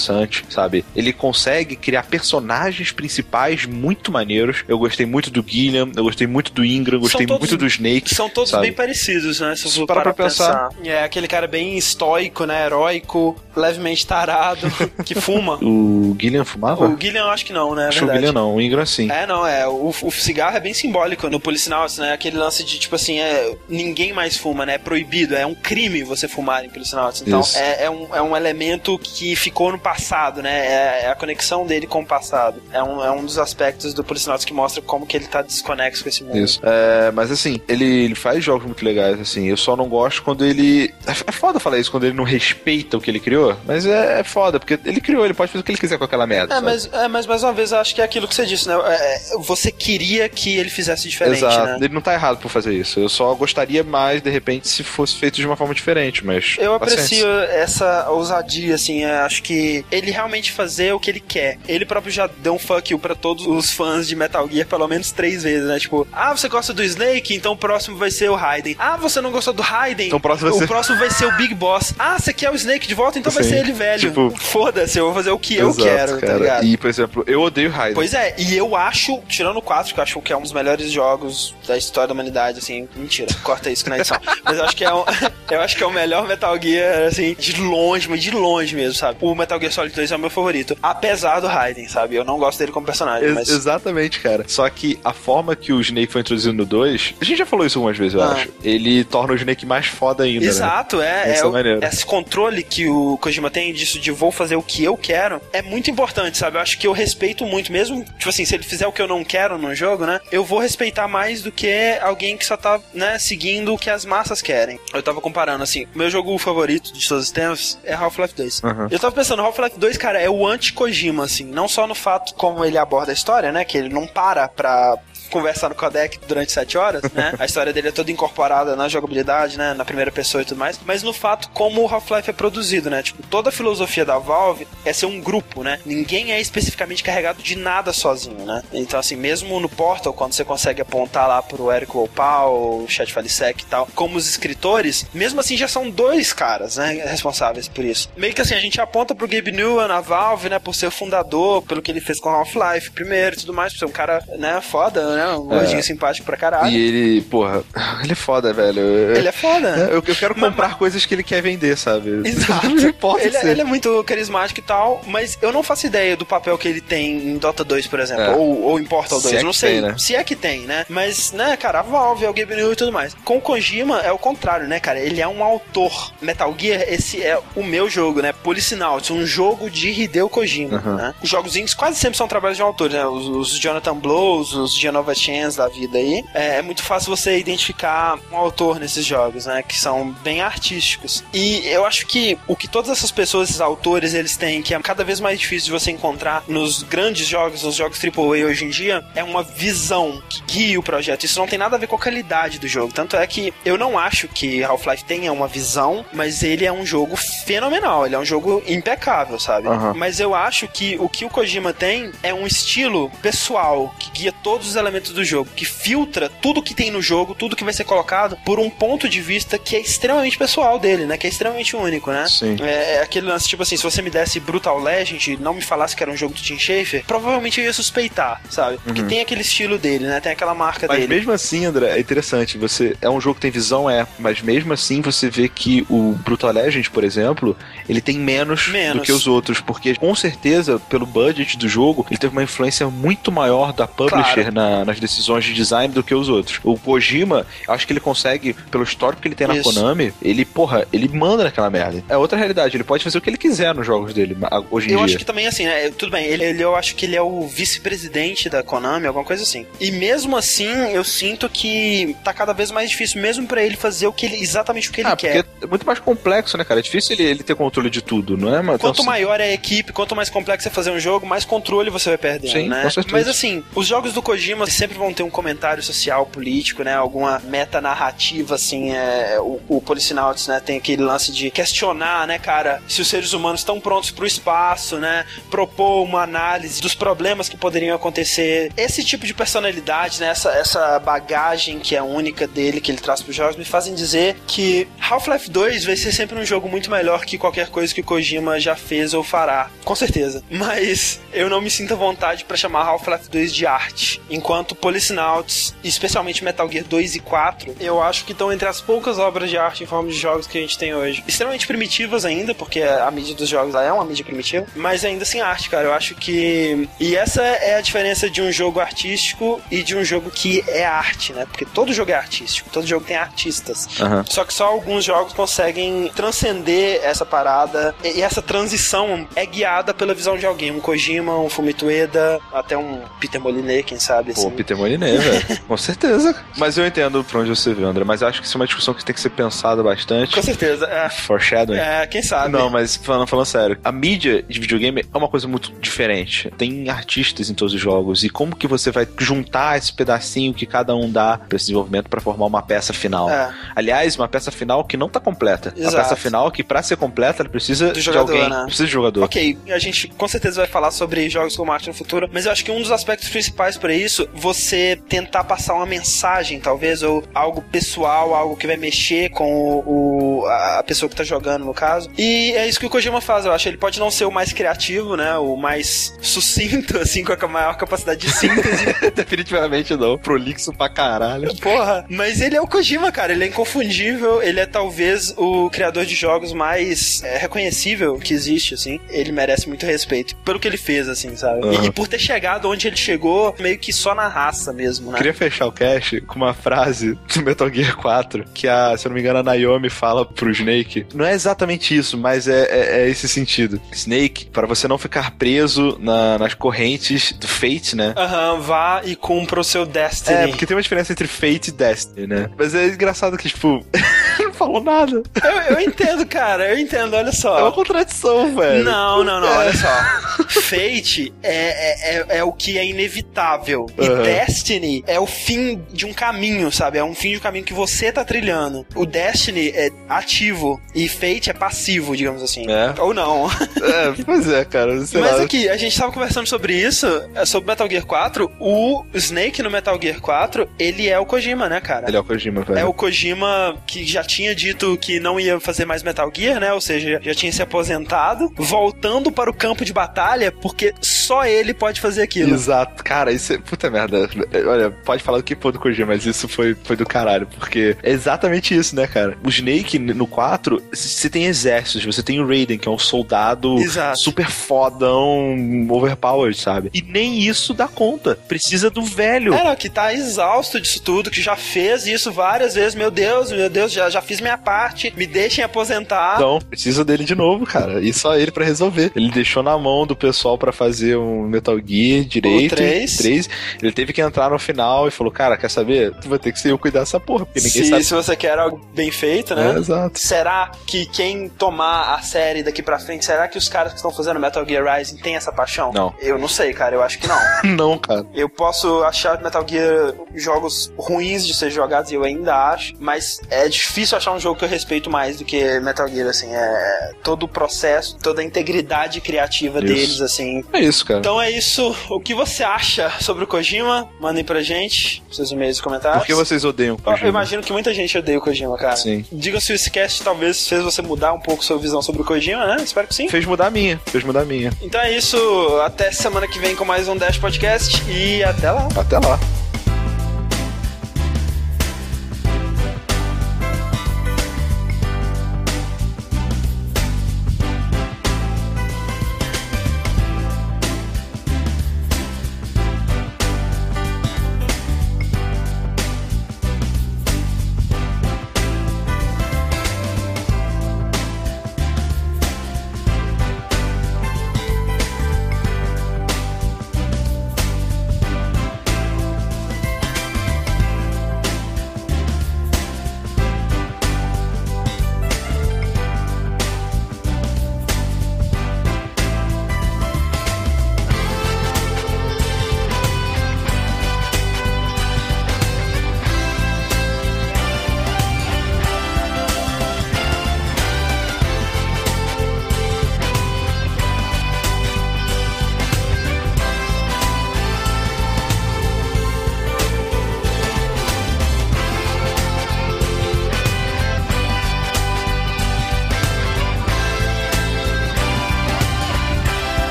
sabe? 0.50 0.84
Ele 0.96 1.12
consegue 1.14 1.76
criar 1.76 2.04
personagens 2.04 2.92
principais 2.92 3.66
muito 3.66 4.12
maneiros. 4.12 4.64
Eu 4.68 4.78
gostei 4.78 5.06
muito 5.06 5.30
do 5.30 5.44
Gilliam, 5.48 5.90
eu 5.96 6.04
gostei 6.04 6.28
muito 6.28 6.52
do 6.52 6.64
Ingram, 6.66 7.00
gostei 7.00 7.26
todos- 7.26 7.40
muito 7.40 7.58
do 7.58 7.68
Snake. 7.68 8.14
São 8.14 8.30
todos 8.30 8.50
sabe? 8.52 8.64
bem 8.68 8.74
parecidos, 8.74 9.40
né? 9.40 9.56
Se 9.56 9.68
parar 9.86 10.02
parar 10.02 10.14
pra 10.14 10.26
pensar. 10.26 10.70
É 10.84 11.04
aquele 11.04 11.28
cara 11.28 11.48
bem 11.48 11.78
estoico, 11.78 12.46
né? 12.46 12.66
Heróico, 12.66 13.36
levemente 13.56 14.06
tarado, 14.06 14.68
que 15.06 15.16
fuma. 15.16 15.58
O 15.64 16.16
Gilliam 16.20 16.46
fumava? 16.46 16.88
O 16.88 17.00
Gillian 17.00 17.22
eu 17.22 17.30
acho 17.30 17.46
que 17.46 17.54
não, 17.54 17.76
né? 17.76 17.86
É 17.86 17.88
Acho 17.88 18.00
que 18.00 18.06
o. 18.06 18.14
Gilliam 18.14 18.32
não, 18.34 18.56
o 18.56 18.62
Ingram 18.62 18.86
sim. 18.86 19.10
É, 19.12 19.26
não, 19.26 19.46
é. 19.46 19.68
O, 19.68 19.94
o 20.02 20.12
cigarro 20.12 20.58
é 20.58 20.60
bem 20.60 20.74
simbólico 20.74 21.30
no 21.30 21.40
Policinauts, 21.40 21.98
né? 21.98 22.14
Aquele 22.14 22.38
lance 22.38 22.64
de, 22.64 22.80
tipo 22.80 22.96
assim, 22.96 23.20
é, 23.20 23.56
ninguém 23.68 24.14
mais 24.14 24.38
fuma, 24.38 24.66
né? 24.66 24.76
É 24.76 24.78
proibido, 24.78 25.36
é 25.36 25.46
um 25.46 25.56
crime 25.56 26.04
você 26.04 26.28
fumar 26.28 26.64
em 26.66 26.70
Policinauts. 26.70 27.22
Então, 27.22 27.42
é, 27.56 27.86
é, 27.86 27.90
um, 27.90 28.16
é 28.16 28.22
um 28.22 28.36
elemento 28.36 28.98
que 29.00 29.36
ficou 29.36 29.72
no 29.72 29.80
passado, 29.84 30.42
né? 30.42 30.66
É, 30.66 31.02
é 31.04 31.10
a 31.10 31.16
conexão 31.16 31.66
dele 31.66 31.86
com 31.86 32.02
o 32.02 32.06
passado. 32.06 32.62
É 32.72 32.82
um, 32.82 33.04
é 33.04 33.12
um 33.12 33.24
dos 33.24 33.38
aspectos 33.38 33.94
do 33.94 34.04
Policinauts 34.04 34.46
que 34.46 34.54
mostra 34.54 34.82
como 34.82 35.06
que 35.06 35.18
ele 35.18 35.28
tá 35.28 35.42
desconexo 35.42 36.04
com 36.04 36.10
esse 36.10 36.24
mundo. 36.24 36.38
Isso. 36.38 36.62
É, 36.64 37.12
mas 37.12 37.32
assim, 37.32 37.60
ele, 37.68 37.86
ele 38.06 38.16
faz 38.16 38.44
jogos 38.44 38.66
muito 38.66 38.84
legais, 38.84 39.20
assim. 39.20 39.48
Eu 39.48 39.58
só 39.58 39.76
não 39.76 39.88
gosto 39.90 40.24
quando 40.24 40.46
ele. 40.46 40.94
É 41.06 41.14
é 41.28 41.32
foda 41.32 41.60
falar 41.60 41.78
isso, 41.80 41.92
quando 41.92 42.06
ele 42.06 42.16
não 42.16 42.24
respeita 42.24 42.98
o 42.98 43.02
que 43.02 43.10
ele 43.10 43.20
criou. 43.20 43.56
Mas 43.66 43.86
é, 43.86 44.20
é 44.20 44.24
foda, 44.24 44.60
porque 44.60 44.80
ele 44.86 45.02
criou, 45.02 45.26
ele 45.26 45.34
pode 45.34 45.52
fazer 45.52 45.62
o 45.62 45.64
que 45.64 45.72
ele 45.72 45.80
quiser 45.80 45.98
com 45.98 46.04
aquela 46.04 46.28
merda. 46.28 46.54
É 46.54 46.56
sabe? 46.56 46.66
mas, 46.66 46.90
é, 46.92 47.08
mas 47.08 47.26
mais 47.26 47.44
uma 47.44 47.54
vez, 47.54 47.72
eu 47.72 47.80
acho 47.80 47.96
que 47.96 48.02
é 48.02 48.04
aquilo 48.04 48.28
que 48.28 48.36
você 48.36 48.46
disse, 48.46 48.68
né? 48.68 48.76
É, 48.76 49.20
você 49.40 49.72
queria 49.72 50.28
que 50.30 50.56
ele 50.58 50.70
fizesse 50.70 51.08
diferente, 51.08 51.38
Exato. 51.38 51.66
né? 51.66 51.78
Ele 51.82 51.94
não 51.94 52.02
tá 52.02 52.14
errado 52.14 52.40
por 52.40 52.50
fazer 52.50 52.74
isso. 52.74 53.00
Eu 53.00 53.10
só 53.10 53.34
gostaria 53.34 53.84
mais, 53.84 54.22
de 54.22 54.30
repente, 54.30 54.68
se 54.68 54.84
fosse 54.84 55.16
feito 55.16 55.36
de 55.36 55.46
uma 55.46 55.56
forma 55.56 55.74
diferente, 55.74 56.26
mas. 56.26 56.56
Eu 56.60 56.80
paciência. 56.80 57.26
aprecio 57.26 57.28
essa 57.56 58.10
ousadia, 58.10 58.76
assim, 58.76 59.04
acho 59.04 59.42
que 59.44 59.73
ele 59.92 60.12
realmente 60.12 60.52
fazer 60.52 60.94
o 60.94 61.00
que 61.00 61.10
ele 61.10 61.20
quer. 61.20 61.58
Ele 61.68 61.86
próprio 61.86 62.12
já 62.12 62.28
deu 62.28 62.54
um 62.56 62.60
fuck 62.60 62.92
you 62.92 63.00
pra 63.00 63.16
todos 63.16 63.46
os 63.48 63.72
fãs 63.72 64.08
de 64.08 64.16
Metal 64.16 64.48
Gear 64.50 64.68
pelo 64.68 64.88
menos 64.88 65.12
três 65.12 65.44
vezes, 65.44 65.68
né? 65.68 65.80
Tipo, 65.80 66.08
ah, 66.12 66.36
você 66.36 66.48
gosta 66.50 66.74
do 66.74 66.84
Snake, 66.84 67.34
então 67.36 67.54
o 67.54 67.58
próximo 67.58 67.98
vai 67.98 68.12
ser 68.12 68.30
o 68.30 68.36
Raiden. 68.36 68.76
Ah, 68.80 68.98
você 68.98 69.22
não 69.22 69.32
gostou 69.32 69.54
do 69.54 69.62
Raiden? 69.62 70.08
Então 70.08 70.18
o 70.18 70.22
próximo 70.22 70.50
vai 70.50 70.60
ser- 70.60 70.68
próximo 70.68 70.98
vai 70.98 71.10
ser 71.12 71.26
o 71.26 71.32
Big 71.38 71.54
Boss. 71.56 71.94
Ah, 71.98 72.18
você 72.20 72.34
quer 72.34 72.50
o 72.52 72.56
Snake 72.56 72.88
de 72.88 72.94
volta? 72.96 73.20
Então 73.20 73.32
vai 73.32 73.44
ser 73.44 73.60
ele 73.60 73.72
velho. 73.72 74.00
tipo- 74.00 74.34
Foda-se, 74.38 74.98
eu 74.98 75.06
vou 75.06 75.14
fazer 75.14 75.32
o 75.32 75.40
que 75.40 75.56
eu 75.56 75.70
Exato, 75.70 75.84
quero, 75.84 76.14
tá 76.20 76.28
cara. 76.28 76.40
ligado? 76.40 76.66
E, 76.66 76.78
por 76.78 76.90
exemplo, 76.90 77.24
eu 77.28 77.42
odeio 77.42 77.70
Raiden. 77.70 77.96
Pois 77.96 78.14
é, 78.14 78.36
e 78.38 78.56
eu 78.56 78.76
acho, 78.76 79.20
tirando 79.28 79.58
o 79.58 79.62
4, 79.62 79.94
que 79.94 80.00
eu 80.00 80.04
acho 80.04 80.22
que 80.22 80.34
é 80.34 80.38
um 80.38 80.42
dos 80.42 80.52
melhores 80.54 80.92
jogos 80.92 81.56
da 81.68 81.78
história 81.78 82.08
da 82.08 82.14
humanidade, 82.14 82.60
assim, 82.60 82.88
mentira, 82.96 83.28
corta 83.44 83.70
isso 83.70 83.84
que 83.84 83.90
na 83.90 83.98
edição. 83.98 84.18
mas 84.44 84.58
eu 84.58 84.64
acho 84.64 84.76
que 84.76 84.84
é 84.86 84.94
um, 84.94 85.04
eu 85.50 85.62
acho 85.62 85.76
que 85.78 85.84
é 85.84 85.86
o 85.88 85.92
melhor 85.92 86.28
Metal 86.28 86.60
Gear, 86.62 87.08
assim, 87.08 87.36
de 87.38 87.60
longe, 87.62 88.10
mas 88.10 88.22
de 88.22 88.32
longe 88.32 88.76
mesmo, 88.76 88.94
sabe? 88.94 89.18
O 89.22 89.34
Metal 89.36 89.60
Gear 89.64 89.72
Solid 89.74 89.96
2 89.96 90.12
é 90.12 90.16
o 90.16 90.20
meu 90.20 90.30
favorito. 90.30 90.78
Apesar 90.82 91.40
do 91.40 91.48
Raiden, 91.48 91.88
sabe? 91.88 92.16
Eu 92.16 92.24
não 92.24 92.38
gosto 92.38 92.60
dele 92.60 92.72
como 92.72 92.86
personagem. 92.86 93.28
Ex 93.30 93.36
mas... 93.36 93.50
Exatamente, 93.50 94.20
cara. 94.20 94.44
Só 94.48 94.70
que 94.70 95.00
a 95.04 95.14
forma 95.14 95.56
que 95.56 95.72
o 95.74 95.80
Snake 95.82 96.12
foi 96.12 96.22
introduzido 96.22 96.54
no 96.54 96.66
2, 96.66 97.16
a 97.22 97.26
gente 97.26 97.38
já 97.38 97.46
falou 97.46 97.66
isso 97.66 97.78
algumas 97.80 97.98
vezes, 97.98 98.14
eu 98.14 98.22
Ah. 98.22 98.34
acho. 98.34 98.50
Ele 98.64 99.04
torna 99.04 99.34
o 99.34 99.36
Snake 99.36 99.66
mais 99.66 99.88
foda 99.88 100.24
ainda. 100.24 100.42
Né? 100.42 100.48
Exato, 100.48 101.02
é, 101.02 101.32
é, 101.32 101.38
é 101.38 101.44
maneiro. 101.44 101.84
esse 101.84 102.06
controle 102.06 102.64
que 102.64 102.88
o 102.88 103.18
Kojima 103.18 103.50
tem 103.50 103.74
disso 103.74 104.00
de 104.00 104.12
vou 104.12 104.32
fazer 104.32 104.56
o 104.56 104.62
que 104.64 104.84
eu 104.84 104.96
quero 104.98 105.42
é 105.52 105.62
muito 105.62 105.90
importante, 105.90 106.38
sabe? 106.38 106.58
Eu 106.58 106.62
acho 106.62 106.78
que 106.78 106.88
eu 106.88 106.92
respeito 106.92 107.46
muito, 107.46 107.72
mesmo, 107.72 108.04
tipo 108.18 108.30
assim, 108.30 108.46
se 108.46 108.54
ele 108.56 108.64
fizer 108.64 108.88
o 108.88 108.92
que 108.92 109.02
eu 109.02 109.08
não 109.08 109.24
quero 109.24 109.58
no 109.58 109.74
jogo, 109.76 110.06
né? 110.06 110.20
Eu 110.32 110.44
vou 110.44 110.60
respeitar 110.60 111.08
mais 111.08 111.42
do 111.42 111.52
que 111.52 111.98
alguém 112.02 112.38
que 112.38 112.46
só 112.46 112.58
tá, 112.58 112.80
né, 112.94 113.18
seguindo 113.20 113.74
o 113.74 113.78
que 113.78 113.90
as 113.90 114.06
massas 114.06 114.42
querem. 114.42 114.80
Eu 114.94 115.02
tava 115.04 115.22
comparando, 115.22 115.64
assim, 115.64 115.86
meu 115.96 116.10
jogo 116.10 116.38
favorito 116.38 116.94
de 116.94 117.08
todos 117.08 117.26
os 117.26 117.32
tempos 117.32 117.78
é 117.84 117.94
Half-Life 117.94 118.34
2. 118.36 118.64
Uhum. 118.64 118.88
Eu 118.92 119.00
tava 119.00 119.14
pensando, 119.14 119.42
Half-Life 119.54 119.80
2, 119.80 119.98
cara, 119.98 120.20
é 120.20 120.30
o 120.30 120.48
anti-Kojima, 120.48 121.26
assim, 121.26 121.46
não 121.46 121.68
só 121.68 121.86
no 121.86 121.94
fato 121.94 122.34
como 122.34 122.66
ele 122.66 122.78
aborda 122.78 123.12
a 123.12 123.14
história, 123.14 123.52
né? 123.52 123.64
Que 123.64 123.78
ele 123.78 123.90
não 123.90 124.08
para 124.08 124.48
pra 124.48 124.98
conversar 125.34 125.70
no 125.70 125.76
codec 125.76 126.20
durante 126.28 126.52
sete 126.52 126.78
horas, 126.78 127.02
né? 127.12 127.34
A 127.40 127.46
história 127.46 127.74
dele 127.74 127.88
é 127.88 127.92
toda 127.92 128.12
incorporada 128.12 128.76
na 128.76 128.88
jogabilidade, 128.88 129.58
né? 129.58 129.74
Na 129.74 129.84
primeira 129.84 130.12
pessoa 130.12 130.44
e 130.44 130.46
tudo 130.46 130.60
mais. 130.60 130.80
Mas 130.86 131.02
no 131.02 131.12
fato 131.12 131.50
como 131.50 131.82
o 131.82 131.88
Half-Life 131.88 132.30
é 132.30 132.34
produzido, 132.34 132.90
né? 132.90 133.02
Tipo, 133.02 133.24
toda 133.24 133.50
a 133.50 133.52
filosofia 133.52 134.06
da 134.06 134.20
Valve 134.20 134.68
é 134.86 134.94
ser 134.94 135.08
um 135.08 135.20
grupo, 135.20 135.64
né? 135.64 135.80
Ninguém 135.84 136.32
é 136.32 136.40
especificamente 136.40 137.04
carregado 137.04 137.42
de 137.42 137.58
nada 137.58 137.92
sozinho, 137.92 138.46
né? 138.46 138.62
Então, 138.72 139.00
assim, 139.00 139.16
mesmo 139.16 139.60
no 139.60 139.68
Portal, 139.68 140.14
quando 140.14 140.34
você 140.34 140.46
consegue 140.46 140.82
apontar 140.82 141.28
lá 141.28 141.42
pro 141.42 141.72
Eric 141.72 141.98
Opal, 141.98 142.54
o 142.84 142.86
Chat 142.88 143.12
Falisek 143.12 143.64
e 143.64 143.66
tal, 143.66 143.88
como 143.96 144.18
os 144.18 144.28
escritores, 144.28 145.06
mesmo 145.14 145.40
assim 145.40 145.58
já 145.58 145.68
são 145.68 145.90
dois 145.90 146.32
caras, 146.32 146.78
né? 146.78 147.04
Responsáveis 147.06 147.68
por 147.68 147.84
isso. 147.84 148.10
Meio 148.16 148.34
que 148.34 148.42
assim, 148.42 148.54
a 148.54 148.60
gente 148.60 148.80
aponta 148.80 149.16
pro 149.16 149.28
Gabe 149.28 149.52
Newell 149.52 149.88
na 149.88 150.00
Valve, 150.00 150.50
né? 150.50 150.60
Por 150.60 150.76
ser 150.76 150.88
o 150.88 150.92
fundador, 150.92 151.64
pelo 151.64 151.82
que 151.82 151.90
ele 151.90 152.02
fez 152.02 152.20
com 152.20 152.30
Half-Life 152.30 152.92
primeiro 152.92 153.36
e 153.36 153.40
tudo 153.40 153.54
mais, 153.54 153.74
por 153.74 153.80
ser 153.80 153.86
um 153.86 153.92
cara, 153.92 154.24
né? 154.38 154.62
Foda, 154.62 155.16
né? 155.16 155.23
Um 155.28 155.46
gordinho 155.46 155.84
simpático 155.84 156.26
pra 156.26 156.38
caralho. 156.38 156.70
E 156.72 156.76
ele, 156.88 157.22
porra, 157.22 157.64
ele 158.04 158.12
é 158.12 158.16
foda, 158.16 158.54
velho. 158.54 158.82
Ele 159.16 159.28
é 159.28 159.32
foda. 159.32 159.70
Eu, 159.92 160.04
eu 160.06 160.16
quero 160.16 160.36
comprar 160.36 160.78
coisas 160.78 161.06
que 161.06 161.14
ele 161.14 161.24
quer 161.24 161.42
vender, 161.42 161.78
sabe? 161.78 162.22
Exato. 162.28 162.70
Não 162.74 162.90
importa 162.90 163.26
ele, 163.26 163.38
é- 163.38 163.42
se- 163.42 163.48
ele 163.50 163.62
é 163.62 163.66
muito 163.66 164.04
carismático 164.04 164.60
e 164.60 164.64
tal, 164.64 165.02
mas 165.08 165.38
eu 165.42 165.52
não 165.52 165.64
faço 165.64 165.86
ideia 165.86 166.16
do 166.18 166.26
papel 166.26 166.58
que 166.58 166.68
ele 166.68 166.82
tem 166.82 167.30
em 167.30 167.38
Dota 167.38 167.64
2, 167.64 167.88
por 167.88 168.00
exemplo, 168.00 168.24
É. 168.24 168.30
ou, 168.32 168.62
ou 168.64 168.80
em 168.80 168.84
Portal 168.86 169.20
Se 169.20 169.30
2. 169.30 169.36
é 169.40 169.44
não 169.44 169.54
sei 169.54 169.72
tem, 169.74 169.82
né? 169.82 169.96
se 169.98 170.16
é 170.16 170.24
que 170.24 170.36
tem, 170.36 170.62
né? 170.62 170.86
Mas, 170.90 171.32
né, 171.32 171.56
cara, 171.58 171.80
a 171.80 171.82
Valve, 171.82 172.26
é 172.26 172.30
o 172.30 172.34
Gabe 172.34 172.56
Newell 172.56 172.74
e 172.74 172.76
tudo 172.76 172.92
mais. 172.92 173.14
Com 173.24 173.38
o 173.38 173.42
Kojima 173.42 174.00
é 174.02 174.12
o 174.12 174.18
contrário, 174.18 174.68
né, 174.68 174.80
cara? 174.80 175.00
Ele 175.00 175.22
é 175.22 175.28
um 175.28 175.44
autor. 175.44 176.12
Metal 176.22 176.54
Gear, 176.58 176.82
esse 176.88 177.22
é 177.22 177.40
o 177.56 177.64
meu 177.64 177.90
jogo, 177.90 178.22
né? 178.22 178.34
Policinauts, 178.34 179.10
um 179.12 179.26
jogo 179.26 179.70
de 179.70 179.90
Hideo 179.90 180.30
Kojima, 180.30 180.82
Uhum. 180.86 180.96
né? 180.96 181.14
Os 181.22 181.30
jogos 181.30 181.56
indies 181.56 181.74
quase 181.74 181.98
sempre 182.00 182.18
são 182.18 182.28
trabalhos 182.28 182.58
de 182.58 182.64
autores, 182.64 182.94
né? 182.94 183.06
Os, 183.06 183.28
os 183.28 183.50
Jonathan 183.60 183.96
Blows, 183.96 184.54
os 184.54 184.74
Genova 184.74 185.13
Chance 185.14 185.58
da 185.58 185.68
vida 185.68 185.98
aí. 185.98 186.24
É, 186.34 186.58
é 186.58 186.62
muito 186.62 186.84
fácil 186.84 187.16
você 187.16 187.38
identificar 187.38 188.18
um 188.32 188.38
autor 188.38 188.80
nesses 188.80 189.06
jogos, 189.06 189.46
né? 189.46 189.64
Que 189.64 189.78
são 189.78 190.12
bem 190.24 190.42
artísticos. 190.42 191.24
E 191.34 191.66
eu 191.68 191.86
acho 191.86 192.06
que 192.06 192.38
o 192.48 192.56
que 192.56 192.68
todas 192.68 192.90
essas 192.90 193.12
pessoas, 193.12 193.50
esses 193.50 193.62
autores, 193.62 194.14
eles 194.14 194.36
têm, 194.38 194.62
que 194.62 194.74
é 194.74 194.80
cada 194.80 195.04
vez 195.04 195.20
mais 195.20 195.40
difícil 195.40 195.66
de 195.66 195.80
você 195.80 195.92
encontrar 195.92 196.44
nos 196.48 196.84
grandes 196.84 197.28
jogos, 197.28 197.64
nos 197.64 197.76
jogos 197.76 198.00
AAA 198.04 198.46
hoje 198.46 198.66
em 198.66 198.70
dia, 198.70 199.04
é 199.16 199.24
uma 199.24 199.44
visão 199.44 200.22
que 200.30 200.42
guie 200.44 200.78
o 200.78 200.84
projeto. 200.84 201.24
Isso 201.24 201.40
não 201.40 201.48
tem 201.48 201.60
nada 201.60 201.76
a 201.76 201.80
ver 201.80 201.88
com 201.88 201.96
a 201.96 202.00
qualidade 202.00 202.60
do 202.60 202.68
jogo. 202.68 202.94
Tanto 202.94 203.16
é 203.16 203.26
que 203.26 203.54
eu 203.66 203.78
não 203.78 203.98
acho 203.98 204.28
que 204.28 204.64
Half-Life 204.64 205.06
tenha 205.06 205.32
uma 205.32 205.48
visão, 205.48 206.06
mas 206.14 206.44
ele 206.44 206.66
é 206.66 206.72
um 206.72 206.86
jogo 206.86 207.16
fenomenal. 207.16 208.06
Ele 208.06 208.16
é 208.16 208.20
um 208.20 208.26
jogo 208.26 208.64
impecável, 208.68 209.40
sabe? 209.40 209.68
Aham. 209.68 209.94
Mas 209.96 210.20
eu 210.20 210.36
acho 210.36 210.68
que 210.68 210.98
o 211.00 211.08
que 211.08 211.26
o 211.26 211.30
Kojima 211.30 211.74
tem 211.74 212.12
é 212.22 212.34
um 212.34 212.46
estilo 212.46 213.10
pessoal 213.22 213.94
que 214.00 214.10
guia 214.12 214.34
todos 214.44 214.68
os 214.68 214.76
elementos 214.76 214.93
do 215.02 215.24
jogo, 215.24 215.50
que 215.56 215.66
filtra 215.66 216.30
tudo 216.30 216.62
que 216.62 216.74
tem 216.74 216.92
no 216.92 217.02
jogo, 217.02 217.34
tudo 217.36 217.56
que 217.56 217.64
vai 217.64 217.74
ser 217.74 217.84
colocado 217.84 218.38
por 218.46 218.60
um 218.60 218.70
ponto 218.70 219.08
de 219.10 219.22
vista 219.22 219.58
que 219.58 219.76
é 219.76 219.80
extremamente 219.80 220.38
pessoal 220.38 220.78
dele, 220.80 221.06
né? 221.06 221.18
Que 221.18 221.28
é 221.28 221.30
extremamente 221.30 221.76
único, 221.76 222.12
né? 222.12 222.26
Sim. 222.28 222.58
É, 222.62 222.96
é 222.96 223.02
aquele 223.02 223.28
lance, 223.28 223.48
tipo 223.48 223.64
assim, 223.64 223.76
se 223.78 223.84
você 223.84 224.02
me 224.02 224.10
desse 224.10 224.40
Brutal 224.40 224.80
Legend 224.80 225.32
e 225.34 225.38
não 225.38 225.54
me 225.54 225.62
falasse 225.62 225.96
que 225.96 226.04
era 226.04 226.12
um 226.12 226.18
jogo 226.18 226.34
do 226.34 226.42
Tim 226.42 226.58
Schafer, 226.58 227.04
provavelmente 227.06 227.60
eu 227.60 227.66
ia 227.66 227.74
suspeitar, 227.74 228.42
sabe? 228.50 228.78
Porque 228.84 229.04
tem 229.04 229.22
aquele 229.22 229.42
estilo 229.42 229.78
dele, 229.78 230.06
né? 230.06 230.20
Tem 230.20 230.32
aquela 230.32 230.54
marca 230.54 230.88
Mas 230.88 231.00
dele. 231.00 231.14
mesmo 231.16 231.32
assim, 231.32 231.66
André, 231.66 231.90
é 231.98 232.00
interessante. 232.00 232.58
Você 232.58 232.96
é 233.02 233.10
um 233.10 233.20
jogo 233.20 233.36
que 233.36 233.42
tem 233.42 233.52
visão, 233.52 233.90
é, 233.90 234.06
mas 234.20 234.42
mesmo 234.42 234.74
assim 234.74 235.02
você 235.02 235.30
vê 235.30 235.48
que 235.50 235.86
o 235.90 236.14
Brutal 236.24 236.52
Legend, 236.52 236.90
por 236.92 237.04
exemplo, 237.04 237.58
ele 237.88 238.02
tem 238.02 238.18
menos, 238.18 238.68
Menos. 238.68 238.98
do 238.98 239.02
que 239.02 239.12
os 239.12 239.28
outros, 239.28 239.60
porque 239.60 239.96
com 239.96 240.14
certeza, 240.16 240.80
pelo 240.90 241.06
budget 241.06 241.58
do 241.58 241.68
jogo, 241.68 242.06
ele 242.10 242.18
teve 242.18 242.32
uma 242.34 242.44
influência 242.44 242.88
muito 242.90 243.32
maior 243.32 243.74
da 243.74 243.88
publisher 243.88 244.52
Claro. 244.52 244.52
na- 244.54 244.83
nas 244.86 245.00
decisões 245.00 245.44
de 245.46 245.54
design 245.54 245.94
do 245.94 246.04
que 246.04 246.14
os 246.14 246.30
outros. 246.30 246.60
O 246.64 246.78
Kojima, 246.78 247.46
eu 247.68 247.74
acho 247.74 247.86
que 247.88 247.94
ele 247.94 248.00
consegue, 248.00 248.54
pelo 248.72 248.84
histórico 248.84 249.22
que 249.22 249.28
ele 249.28 249.36
tem 249.36 249.48
na 249.48 249.56
Isso. 249.56 249.64
Konami, 249.74 250.14
ele, 250.22 250.46
porra, 250.46 250.88
ele 250.92 251.08
manda 251.08 251.44
naquela 251.44 251.70
merda. 251.70 252.04
É 252.10 252.18
outra 252.18 252.38
realidade, 252.38 252.76
ele 252.78 252.84
pode 252.84 253.04
fazer 253.04 253.18
o 253.18 253.22
que 253.22 253.30
ele 253.30 253.38
quiser 253.38 253.74
nos 253.74 253.86
jogos 253.86 254.14
dele 254.14 254.36
hoje 254.72 254.88
em 254.90 254.92
Eu 254.92 254.98
dia. 254.98 255.06
acho 255.06 255.18
que 255.18 255.26
também, 255.26 255.48
assim, 255.48 255.66
né? 255.66 255.90
Tudo 255.92 256.12
bem, 256.12 256.26
ele, 256.26 256.44
ele- 256.44 256.64
eu 256.64 256.76
acho 256.76 256.96
que 256.96 257.06
ele 257.06 257.16
é 257.16 257.22
o 257.22 257.48
vice-presidente 257.48 258.50
da 258.50 258.64
Konami, 258.64 259.08
alguma 259.08 259.26
coisa 259.26 259.44
assim. 259.44 259.66
E 259.80 259.92
mesmo 259.92 260.38
assim, 260.38 260.68
eu 260.94 261.04
sinto 261.04 261.50
que 261.50 262.16
tá 262.24 262.34
cada 262.34 262.54
vez 262.54 262.72
mais 262.72 262.90
difícil, 262.90 263.22
mesmo 263.22 263.48
pra 263.48 263.62
ele 263.64 263.76
fazer 263.76 264.08
o 264.08 264.14
que 264.14 264.26
ele, 264.26 264.38
exatamente 264.38 264.90
o 264.90 264.94
que 264.94 265.02
ele 265.02 265.10
ah, 265.10 265.16
quer. 265.16 265.46
é 265.62 265.66
muito 265.66 265.86
mais 265.86 266.00
complexo, 266.00 266.58
né, 266.58 266.64
cara? 266.64 266.80
É 266.80 266.84
difícil 266.84 267.14
ele, 267.16 267.24
ele 267.24 267.44
ter 267.44 267.56
controle 267.56 267.90
de 267.90 268.02
tudo, 268.02 268.38
não 268.38 268.54
é? 268.56 268.62
Mas, 268.62 268.80
Quanto 268.80 268.96
então, 268.96 269.06
maior 269.06 269.40
é 269.40 269.46
a 269.46 269.54
equipe, 269.54 269.92
quanto 269.92 270.16
mais 270.16 270.30
complexo 270.30 270.68
é 270.68 270.72
fazer 270.72 270.92
um 270.92 271.00
jogo, 271.00 271.26
mais 271.26 271.46
controle 271.46 271.90
você 271.90 272.10
vai 272.10 272.18
perdendo, 272.18 272.52
Sim, 272.52 272.70
né? 272.70 272.84
com 272.84 272.90
certeza. 272.90 273.16
Mas 273.16 273.28
assim, 273.28 273.64
os 273.76 273.88
jogos 273.88 274.14
do 274.14 274.22
Kojima 274.22 274.66
sempre 274.74 274.98
vão 274.98 275.14
ter 275.14 275.24
um 275.24 275.30
comentário 275.30 275.84
social, 275.84 276.26
político, 276.26 276.84
né? 276.84 276.96
Alguma 276.96 277.40
meta 277.40 277.80
narrativa, 277.82 278.56
assim, 278.56 278.92
é, 278.92 279.38
o, 279.40 279.60
o 279.68 279.82
Policinauts, 279.82 280.48
né? 280.48 280.60
Tem 280.60 280.78
aquele 280.78 281.04
lance 281.04 281.32
de 281.32 281.50
questionar, 281.50 282.28
né, 282.28 282.40
cara, 282.40 282.82
se 282.88 283.02
os 283.02 283.08
seres 283.08 283.34
humanos 283.34 283.62
estão 283.62 283.80
prontos 283.80 284.12
pro 284.12 284.26
espaço, 284.26 284.98
né? 284.98 285.26
Propor 285.50 286.04
uma 286.04 286.24
análise 286.24 286.82
dos 286.82 286.96
problemas 286.96 287.50
que 287.50 287.58
poderiam 287.58 287.96
acontecer. 287.96 288.72
Esse 288.78 289.04
tipo 289.04 289.26
de 289.26 289.34
personalidade, 289.34 290.20
né? 290.20 290.28
Essa, 290.28 290.52
essa 290.52 291.00
bagagem 291.00 291.80
que 291.80 291.96
é 291.96 292.02
única 292.02 292.48
dele, 292.48 292.82
que 292.82 292.92
ele 292.92 293.00
traz 293.00 293.22
pros 293.22 293.36
jogos, 293.36 293.56
me 293.56 293.66
fazem 293.66 293.94
dizer 293.94 294.38
que 294.48 294.88
Half-Life 295.00 295.50
2 295.50 295.86
vai 295.86 295.96
ser 295.96 296.12
sempre 296.12 296.40
um 296.40 296.46
jogo 296.46 296.68
muito 296.68 296.90
melhor 296.90 297.26
que 297.26 297.38
qualquer 297.38 297.70
coisa 297.70 297.94
que 297.94 298.02
o 298.02 298.04
Kojima 298.04 298.60
já 298.60 298.76
fez 298.76 299.14
ou 299.14 299.24
fará. 299.24 299.70
Com 299.84 299.96
certeza. 299.96 300.44
Mas 300.50 301.20
eu 301.32 301.50
não 301.50 301.62
me 301.62 301.70
sinto 301.70 301.94
à 301.94 301.98
vontade 301.98 302.46
pra 302.46 302.58
chamar 302.58 302.86
Half-Life 302.86 303.30
2 303.30 303.54
de 303.54 303.66
arte. 303.66 304.22
Enquanto 304.30 304.63
Policenauts, 304.64 305.76
especialmente 305.84 306.44
Metal 306.44 306.70
Gear 306.70 306.86
2 306.86 307.16
e 307.16 307.20
4, 307.20 307.76
eu 307.80 308.02
acho 308.02 308.26
que 308.26 308.32
estão 308.32 308.52
entre 308.52 308.68
as 308.68 308.82
poucas 308.82 309.20
obras 309.20 309.50
de 309.50 309.58
arte 309.58 309.84
em 309.84 309.88
forma 309.88 310.10
de 310.10 310.18
jogos 310.18 310.48
que 310.48 310.58
a 310.58 310.62
gente 310.62 310.78
tem 310.78 310.94
hoje. 310.94 311.24
Extremamente 311.28 311.68
primitivas 311.68 312.26
ainda, 312.26 312.54
porque 312.54 312.82
a 312.82 313.10
mídia 313.12 313.36
dos 313.36 313.50
jogos 313.50 313.74
lá 313.74 313.84
é 313.84 313.92
uma 313.92 314.06
mídia 314.06 314.24
primitiva, 314.24 314.66
mas 314.76 315.04
ainda 315.04 315.24
assim 315.24 315.42
arte, 315.42 315.70
cara. 315.70 315.88
Eu 315.88 315.94
acho 315.94 316.16
que. 316.16 316.88
E 317.00 317.16
essa 317.16 317.42
é 317.42 317.76
a 317.76 317.82
diferença 317.82 318.30
de 318.30 318.42
um 318.42 318.52
jogo 318.52 318.80
artístico 318.80 319.62
e 319.70 319.84
de 319.84 319.96
um 319.96 320.04
jogo 320.04 320.30
que 320.30 320.64
é 320.68 320.86
arte, 320.86 321.34
né? 321.34 321.46
Porque 321.46 321.66
todo 321.66 321.94
jogo 321.94 322.12
é 322.12 322.16
artístico, 322.16 322.70
todo 322.70 322.86
jogo 322.86 323.06
tem 323.06 323.18
artistas. 323.18 323.88
Aham. 324.00 324.24
Só 324.28 324.44
que 324.44 324.54
só 324.54 324.66
alguns 324.66 325.04
jogos 325.04 325.34
conseguem 325.34 326.12
transcender 326.16 327.02
essa 327.04 327.26
parada 327.26 327.96
e 328.04 328.22
essa 328.22 328.42
transição 328.42 329.28
é 329.36 329.46
guiada 329.46 329.94
pela 329.94 330.14
visão 330.14 330.38
de 330.38 330.46
alguém, 330.46 330.72
um 330.72 330.80
Kojima, 330.80 331.38
um 331.38 331.50
Fumito 331.50 331.86
Ueda, 331.86 332.40
até 332.52 332.78
um 332.78 333.02
Peter 333.20 333.42
Molyneux, 333.42 333.86
quem 333.86 334.00
sabe, 334.00 334.34
Pô, 334.34 334.42
assim. 334.42 334.50
Peter 334.54 334.78
Moliné, 334.78 335.18
velho. 335.18 335.60
Com 335.68 335.78
certeza. 335.78 336.36
Mas 336.58 336.78
eu 336.78 336.86
entendo 336.86 337.24
pra 337.24 337.40
onde 337.40 337.50
você 337.50 337.74
viu, 337.74 337.88
André. 337.88 338.04
Mas 338.04 338.22
eu 338.22 338.28
acho 338.28 338.42
que 338.42 338.48
isso 338.48 338.58
é 338.58 338.60
uma 338.60 338.66
discussão 338.66 338.94
que 338.94 339.04
tem 339.04 339.14
que 339.14 339.22
ser 339.22 339.30
pensada 339.30 339.82
bastante. 339.84 340.34
Com 340.36 340.42
certeza, 340.42 340.86
é. 340.86 341.10
Foreshadowing. 341.10 341.78
É, 341.80 342.06
quem 342.08 342.22
sabe. 342.22 342.50
Não, 342.52 342.70
mas 342.70 342.96
falando, 342.96 343.28
falando 343.28 343.46
sério, 343.46 343.78
a 343.84 343.92
mídia 343.92 344.44
de 344.48 344.60
videogame 344.60 345.02
é 345.14 345.18
uma 345.18 345.28
coisa 345.28 345.48
muito 345.48 345.72
diferente. 345.80 346.52
Tem 346.58 346.90
artistas 346.90 347.50
em 347.50 347.54
todos 347.54 347.74
os 347.74 347.80
jogos. 347.82 348.24
E 348.24 348.30
como 348.30 348.56
que 348.56 348.68
você 348.68 348.92
vai 348.92 349.08
juntar 349.20 349.78
esse 349.78 349.92
pedacinho 349.94 350.54
que 350.54 350.66
cada 350.66 350.96
um 350.96 351.10
dá 351.12 351.38
pra 351.38 351.56
esse 351.56 351.66
desenvolvimento 351.66 352.10
pra 352.10 352.22
formar 352.22 352.46
uma 352.46 352.62
peça 352.62 352.94
final? 352.94 353.30
É. 353.30 353.52
Aliás, 353.76 354.16
uma 354.16 354.28
peça 354.28 354.52
final 354.52 354.84
que 354.84 354.98
não 354.98 355.10
tá 355.10 355.20
completa. 355.20 355.74
Uma 355.76 355.88
Exato. 355.88 355.98
peça 356.04 356.16
final 356.16 356.52
que, 356.52 356.64
pra 356.64 356.82
ser 356.84 356.98
completa, 356.98 357.44
ela 357.44 357.50
precisa 357.50 357.88
Do 357.88 357.94
de 357.94 358.02
jogador, 358.02 358.34
alguém. 358.34 358.50
né? 358.50 358.64
Precisa 358.66 358.86
de 358.86 358.92
jogador. 358.92 359.24
Ok, 359.24 359.58
a 359.70 359.80
gente 359.80 360.08
com 360.10 360.28
certeza 360.28 360.62
vai 360.62 360.68
falar 360.68 360.92
sobre 360.92 361.30
jogos 361.30 361.56
como 361.56 361.72
arte 361.72 361.88
no 361.88 361.94
futuro, 361.94 362.30
mas 362.32 362.46
eu 362.46 362.52
acho 362.52 362.64
que 362.64 362.72
um 362.72 362.80
dos 362.82 362.92
aspectos 362.92 363.30
principais 363.30 363.78
para 363.78 363.94
isso 363.94 364.28
você 364.44 365.00
tentar 365.08 365.46
passar 365.46 365.74
uma 365.74 365.86
mensagem, 365.86 366.60
talvez, 366.60 367.02
ou 367.02 367.24
algo 367.34 367.62
pessoal, 367.62 368.36
algo 368.36 368.58
que 368.58 368.68
vai 368.68 368.76
mexer 368.76 369.30
com 369.30 369.50
o, 369.54 370.42
o 370.42 370.46
a 370.46 370.84
pessoa 370.84 371.10
que 371.10 371.16
tá 371.16 371.24
jogando, 371.24 371.64
no 371.64 371.74
caso. 371.74 372.10
E 372.18 372.52
é 372.52 372.68
isso 372.68 372.78
que 372.78 372.86
o 372.86 372.90
Kojima 372.90 373.22
faz, 373.22 373.46
eu 373.46 373.54
acho. 373.54 373.70
Ele 373.70 373.78
pode 373.78 374.02
não 374.02 374.12
ser 374.12 374.26
o 374.26 374.32
mais 374.32 374.52
criativo, 374.52 375.16
né? 375.16 375.38
O 375.38 375.56
mais 375.56 376.14
sucinto, 376.22 376.98
assim, 377.00 377.24
com 377.24 377.34
a 377.34 377.48
maior 377.48 377.78
capacidade 377.78 378.20
de 378.20 378.32
síntese. 378.32 378.86
Definitivamente 379.16 379.96
não. 379.96 380.18
Prolixo 380.18 380.74
pra 380.74 380.90
caralho. 380.90 381.56
Porra, 381.58 382.06
mas 382.10 382.42
ele 382.42 382.58
é 382.58 382.62
o 382.62 382.68
Kojima, 382.68 383.14
cara. 383.14 383.32
Ele 383.32 383.46
é 383.46 383.48
inconfundível. 383.48 384.42
Ele 384.42 384.60
é 384.60 384.66
talvez 384.66 385.34
o 385.38 385.70
criador 385.70 386.06
de 386.06 386.16
jogos 386.16 386.52
mais 386.52 387.24
é, 387.24 387.38
reconhecível 387.38 388.18
que 388.18 388.34
existe, 388.34 388.74
assim. 388.74 389.00
Ele 389.10 389.32
merece 389.32 389.70
muito 389.70 389.86
respeito 389.86 390.36
pelo 390.38 390.60
que 390.60 390.68
ele 390.68 390.78
fez, 390.78 391.08
assim, 391.08 391.34
sabe? 391.38 391.66
Uhum. 391.66 391.84
E, 391.84 391.88
e, 391.88 391.92
por 391.92 392.10
ter 392.10 392.20
chegado 392.20 392.70
onde 392.70 392.88
ele 392.88 392.98
chegou, 392.98 393.56
meio 393.58 393.78
que 393.78 393.94
só 393.94 394.14
na 394.14 394.33
raça 394.34 394.74
mesmo, 394.74 395.12
né? 395.12 395.18
Queria 395.18 395.34
fechar 395.34 395.68
o 395.68 395.72
cast 395.72 396.20
com 396.22 396.36
uma 396.36 396.54
frase 396.54 397.18
do 397.34 397.42
Metal 397.44 397.70
Gear 397.72 397.96
4 397.96 398.46
que 398.54 398.68
a, 398.68 398.98
se 398.98 399.06
eu 399.06 399.10
não 399.10 399.16
me 399.16 399.22
engano, 399.22 399.40
a 399.40 399.44
Naomi 399.44 399.90
fala 399.90 400.26
pro 400.26 400.50
Snake. 400.50 401.06
Não 401.14 401.24
é 401.24 401.34
exatamente 401.34 401.96
isso, 401.96 402.18
mas 402.18 402.48
é, 402.48 402.64
é, 402.64 403.02
é 403.02 403.10
esse 403.10 403.28
sentido. 403.28 403.80
Snake, 403.92 404.48
para 404.48 404.66
você 404.66 404.88
não 404.88 404.98
ficar 404.98 405.32
preso 405.32 405.98
na, 406.00 406.40
nas 406.40 406.54
correntes 406.56 407.34
do 407.34 407.48
Fate, 407.48 407.96
né? 407.96 408.14
Aham, 408.18 408.54
uhum, 408.54 408.62
vá 408.62 409.02
e 409.04 409.16
cumpra 409.16 409.60
o 409.60 409.64
seu 409.64 409.86
Destiny. 409.86 410.36
É, 410.36 410.48
porque 410.48 410.66
tem 410.66 410.76
uma 410.76 410.82
diferença 410.82 411.12
entre 411.12 411.28
Fate 411.28 411.68
e 411.68 411.72
Destiny, 411.72 412.26
né? 412.26 412.50
Mas 412.58 412.74
é 412.74 412.88
engraçado 412.88 413.38
que, 413.38 413.48
tipo, 413.48 413.86
não 414.54 414.58
falou 414.58 414.82
nada. 414.82 415.24
Eu, 415.44 415.76
eu, 415.76 415.80
entendo, 415.82 416.26
cara, 416.26 416.70
eu 416.70 416.78
entendo, 416.78 417.16
olha 417.16 417.32
só. 417.32 417.60
É 417.60 417.64
uma 417.64 417.72
contradição, 417.72 418.56
velho. 418.56 418.84
Não, 418.84 419.24
não, 419.24 419.42
não, 419.42 419.48
é. 419.48 419.58
olha 419.58 419.74
só. 419.74 420.62
Fate 420.62 421.34
é, 421.42 421.56
é, 421.56 422.16
é, 422.16 422.38
é, 422.38 422.44
o 422.44 422.54
que 422.54 422.78
é 422.78 422.86
inevitável. 422.86 423.88
E 424.00 424.08
uhum. 424.08 424.24
Destiny 424.24 425.04
é 425.08 425.20
o 425.20 425.26
fim 425.26 425.82
de 425.92 426.06
um 426.06 426.14
caminho, 426.14 426.72
sabe? 426.72 426.98
É 426.98 427.04
um 427.04 427.16
fim 427.16 427.32
de 427.32 427.38
um 427.38 427.42
caminho 427.42 427.66
que 427.66 427.74
você 427.74 428.12
tá 428.12 428.24
trilhando. 428.24 428.86
O 428.96 429.06
Destiny 429.06 429.70
é 429.70 429.90
ativo 430.08 430.80
e 430.94 431.10
Fate 431.10 431.50
é 431.50 431.54
passivo, 431.54 432.16
digamos 432.16 432.44
assim. 432.44 432.66
É. 432.70 433.02
Ou 433.02 433.14
não. 433.14 433.50
É, 433.84 434.24
pois 434.24 434.48
é, 434.50 434.64
cara. 434.64 434.94
Mas 434.94 435.14
lá. 435.14 435.42
aqui, 435.42 435.68
a 435.68 435.76
gente 435.76 435.98
tava 435.98 436.12
conversando 436.12 436.48
sobre 436.48 436.76
isso, 436.76 437.08
é, 437.36 437.46
sobre 437.46 437.68
Metal 437.68 437.90
Gear 437.90 438.06
4. 438.06 438.52
O 438.60 439.04
Snake 439.14 439.62
no 439.62 439.72
Metal 439.72 439.98
Gear 440.02 440.22
4, 440.22 440.70
ele 440.78 441.10
é 441.10 441.20
o 441.20 441.26
Kojima, 441.26 441.68
né, 441.68 441.82
cara? 441.82 442.08
Ele 442.08 442.18
é 442.18 442.20
o 442.20 442.24
Kojima, 442.24 442.62
velho. 442.62 442.80
É 442.80 442.86
o 442.86 442.94
Kojima 442.94 443.76
que 443.86 444.06
já 444.06 444.24
tinha 444.24 444.53
dito 444.56 444.98
que 444.98 445.20
não 445.20 445.40
ia 445.40 445.60
fazer 445.60 445.86
mais 445.86 446.04
Metal 446.04 446.32
Gear, 446.36 446.60
né? 446.60 446.74
Ou 446.74 446.82
seja, 446.82 447.20
já 447.22 447.34
tinha 447.34 447.52
se 447.52 447.62
aposentado, 447.62 448.52
voltando 448.56 449.32
para 449.32 449.50
o 449.50 449.54
campo 449.54 449.86
de 449.86 449.94
batalha, 449.94 450.52
porque 450.52 450.94
só 451.02 451.46
ele 451.46 451.74
pode 451.74 452.02
fazer 452.02 452.22
aquilo. 452.22 452.54
Exato. 452.54 453.04
Cara, 453.04 453.32
isso 453.32 453.54
é. 453.54 453.58
Puta 453.58 453.90
merda. 453.90 454.30
Olha, 454.68 454.92
pode 454.92 455.24
falar 455.24 455.40
o 455.40 455.44
que 455.44 455.56
for 455.56 455.72
do 455.72 455.80
Kojima, 455.80 456.14
mas 456.14 456.26
isso 456.26 456.48
foi, 456.48 456.76
foi 456.84 456.96
do 456.96 457.06
caralho, 457.06 457.48
porque 457.48 457.96
é 458.04 458.12
exatamente 458.12 458.76
isso, 458.76 458.96
né, 458.96 459.08
cara? 459.08 459.38
O 459.44 459.50
Snake 459.50 459.98
no 459.98 460.28
4, 460.28 460.82
você 460.94 461.30
tem 461.30 461.46
exércitos, 461.46 462.06
você 462.06 462.22
tem 462.22 462.40
o 462.40 462.48
Raiden, 462.48 462.78
que 462.78 462.88
é 462.88 462.92
um 462.92 463.00
soldado 463.00 463.78
Exato. 463.80 464.20
super 464.20 464.50
fodão, 464.50 465.56
overpowered, 465.90 466.60
sabe? 466.60 466.90
E 466.94 467.02
nem 467.02 467.40
isso 467.40 467.74
dá 467.74 467.88
conta. 467.88 468.36
Precisa 468.48 468.90
do 468.90 469.02
velho. 469.02 469.54
É, 469.54 469.76
que 469.76 469.90
tá 469.90 470.14
exausto 470.14 470.80
disso 470.80 471.02
tudo, 471.02 471.32
que 471.32 471.42
já 471.42 471.56
fez 471.56 472.06
isso 472.06 472.32
várias 472.32 472.76
vezes. 472.76 472.96
Meu 472.96 473.10
Deus, 473.10 473.52
meu 473.52 473.70
Deus, 473.70 473.92
já, 473.92 474.10
já 474.10 474.22
fiz 474.22 474.33
minha 474.42 474.58
parte, 474.58 475.14
me 475.16 475.26
deixem 475.28 475.64
aposentar. 475.64 476.36
Então, 476.36 476.60
precisa 476.60 477.04
dele 477.04 477.24
de 477.24 477.36
novo, 477.36 477.66
cara. 477.66 478.02
E 478.02 478.14
só 478.14 478.36
ele 478.36 478.52
para 478.52 478.66
resolver. 478.66 479.12
Ele 479.16 479.32
deixou 479.32 479.64
na 479.64 479.78
mão 479.78 480.06
do 480.06 480.16
pessoal 480.16 480.58
para 480.58 480.72
fazer 480.72 481.18
um 481.18 481.44
Metal 481.44 481.76
Gear 481.76 482.26
direito. 482.26 482.74
O 482.74 482.76
3. 482.76 483.18
3. 483.18 483.50
Ele 483.82 483.92
teve 483.92 484.14
que 484.14 484.22
entrar 484.22 484.50
no 484.50 484.60
final 484.60 485.08
e 485.08 485.12
falou: 485.12 485.32
Cara, 485.32 485.58
quer 485.58 485.70
saber? 485.70 486.14
Tu 486.22 486.30
vai 486.30 486.40
ter 486.40 486.52
que 486.52 486.60
ser 486.60 486.72
eu 486.72 486.78
cuidar 486.78 487.02
dessa 487.02 487.20
porra, 487.20 487.46
porque 487.46 487.60
ninguém 487.60 487.84
se, 487.84 487.90
sabe. 487.90 488.04
Se 488.04 488.14
você 488.14 488.36
quer 488.36 488.58
algo 488.58 488.80
bem 488.94 489.12
feito, 489.12 489.56
né? 489.56 489.74
É, 489.76 489.80
exato. 489.80 490.20
Será 490.20 490.72
que 490.86 491.06
quem 491.06 491.50
tomar 491.50 492.16
a 492.16 492.22
série 492.22 492.64
daqui 492.64 492.82
pra 492.82 493.00
frente, 493.00 493.26
será 493.26 493.48
que 493.48 493.58
os 493.58 493.68
caras 493.68 493.94
que 493.94 493.98
estão 493.98 494.12
fazendo 494.12 494.40
Metal 494.40 494.66
Gear 494.66 494.98
Rising 494.98 495.18
têm 495.18 495.36
essa 495.36 495.52
paixão? 495.52 495.92
Não. 495.94 496.14
Eu 496.20 496.38
não 496.38 496.48
sei, 496.48 496.74
cara. 496.74 496.96
Eu 496.96 497.04
acho 497.04 497.20
que 497.20 497.28
não. 497.28 497.40
não, 497.76 497.98
cara. 497.98 498.26
Eu 498.34 498.50
posso 498.50 499.04
achar 499.04 499.42
Metal 499.42 499.66
Gear 499.68 500.14
jogos 500.36 500.92
ruins 500.98 501.46
de 501.46 501.54
ser 501.54 501.70
jogados 501.70 502.12
e 502.12 502.16
eu 502.16 502.24
ainda 502.24 502.56
acho, 502.72 502.94
mas 503.00 503.40
é 503.50 503.68
difícil 503.68 504.18
achar 504.18 504.23
um 504.32 504.40
jogo 504.40 504.58
que 504.58 504.66
eu 504.66 504.70
respeito 504.70 505.10
mais 505.10 505.38
do 505.38 505.46
que 505.46 505.80
Metal 505.80 506.08
Gear, 506.08 506.30
assim. 506.30 506.54
É 506.54 507.12
todo 507.24 507.44
o 507.44 507.48
processo, 507.48 508.18
toda 508.22 508.42
a 508.42 508.44
integridade 508.44 509.22
criativa 509.22 509.80
isso. 509.80 509.88
deles, 509.88 510.22
assim. 510.22 510.64
É 510.74 510.80
isso, 510.80 511.06
cara. 511.06 511.20
Então 511.20 511.42
é 511.42 511.52
isso. 511.52 511.96
O 512.10 512.20
que 512.20 512.34
você 512.34 512.64
acha 512.64 513.12
sobre 513.20 513.44
o 513.44 513.48
Kojima? 513.48 514.10
Mandem 514.20 514.44
pra 514.44 514.62
gente, 514.62 515.24
seus 515.32 515.52
e-mails 515.52 515.78
e 515.78 515.82
comentários. 515.82 516.20
Por 516.20 516.28
que 516.28 516.34
vocês 516.34 516.64
odeiam 516.64 516.96
o 516.96 517.02
Kojima? 517.02 517.26
Eu 517.26 517.30
imagino 517.30 517.64
que 517.64 517.72
muita 517.72 517.94
gente 517.94 518.18
odeia 518.18 518.38
o 518.38 518.42
Kojima, 518.42 518.78
cara. 518.78 518.96
Sim. 518.96 519.26
Diga 519.32 519.60
se 519.60 519.74
esse 519.74 519.90
cast 519.90 520.24
talvez 520.24 520.68
fez 520.68 520.84
você 520.84 521.02
mudar 521.02 521.34
um 521.34 521.40
pouco 521.40 521.64
sua 521.64 521.78
visão 521.78 522.02
sobre 522.02 522.22
o 522.22 522.26
Kojima, 522.26 522.66
né? 522.66 522.78
Espero 522.84 523.08
que 523.08 523.16
sim. 523.16 523.28
Fez 523.28 523.46
mudar 523.46 523.68
a 523.68 523.72
minha. 523.72 524.00
Fez 524.06 524.24
mudar 524.24 524.42
a 524.42 524.46
minha. 524.46 524.72
Então 524.82 525.02
é 525.02 525.16
isso. 525.16 525.38
Até 525.84 526.12
semana 526.12 526.48
que 526.48 526.60
vem 526.60 526.76
com 526.76 526.86
mais 526.86 527.08
um 527.08 527.16
Dash 527.16 527.38
Podcast 527.38 528.04
e 528.10 528.44
até 528.44 528.72
lá. 528.72 528.88
Até 528.96 529.18
lá. 529.20 529.40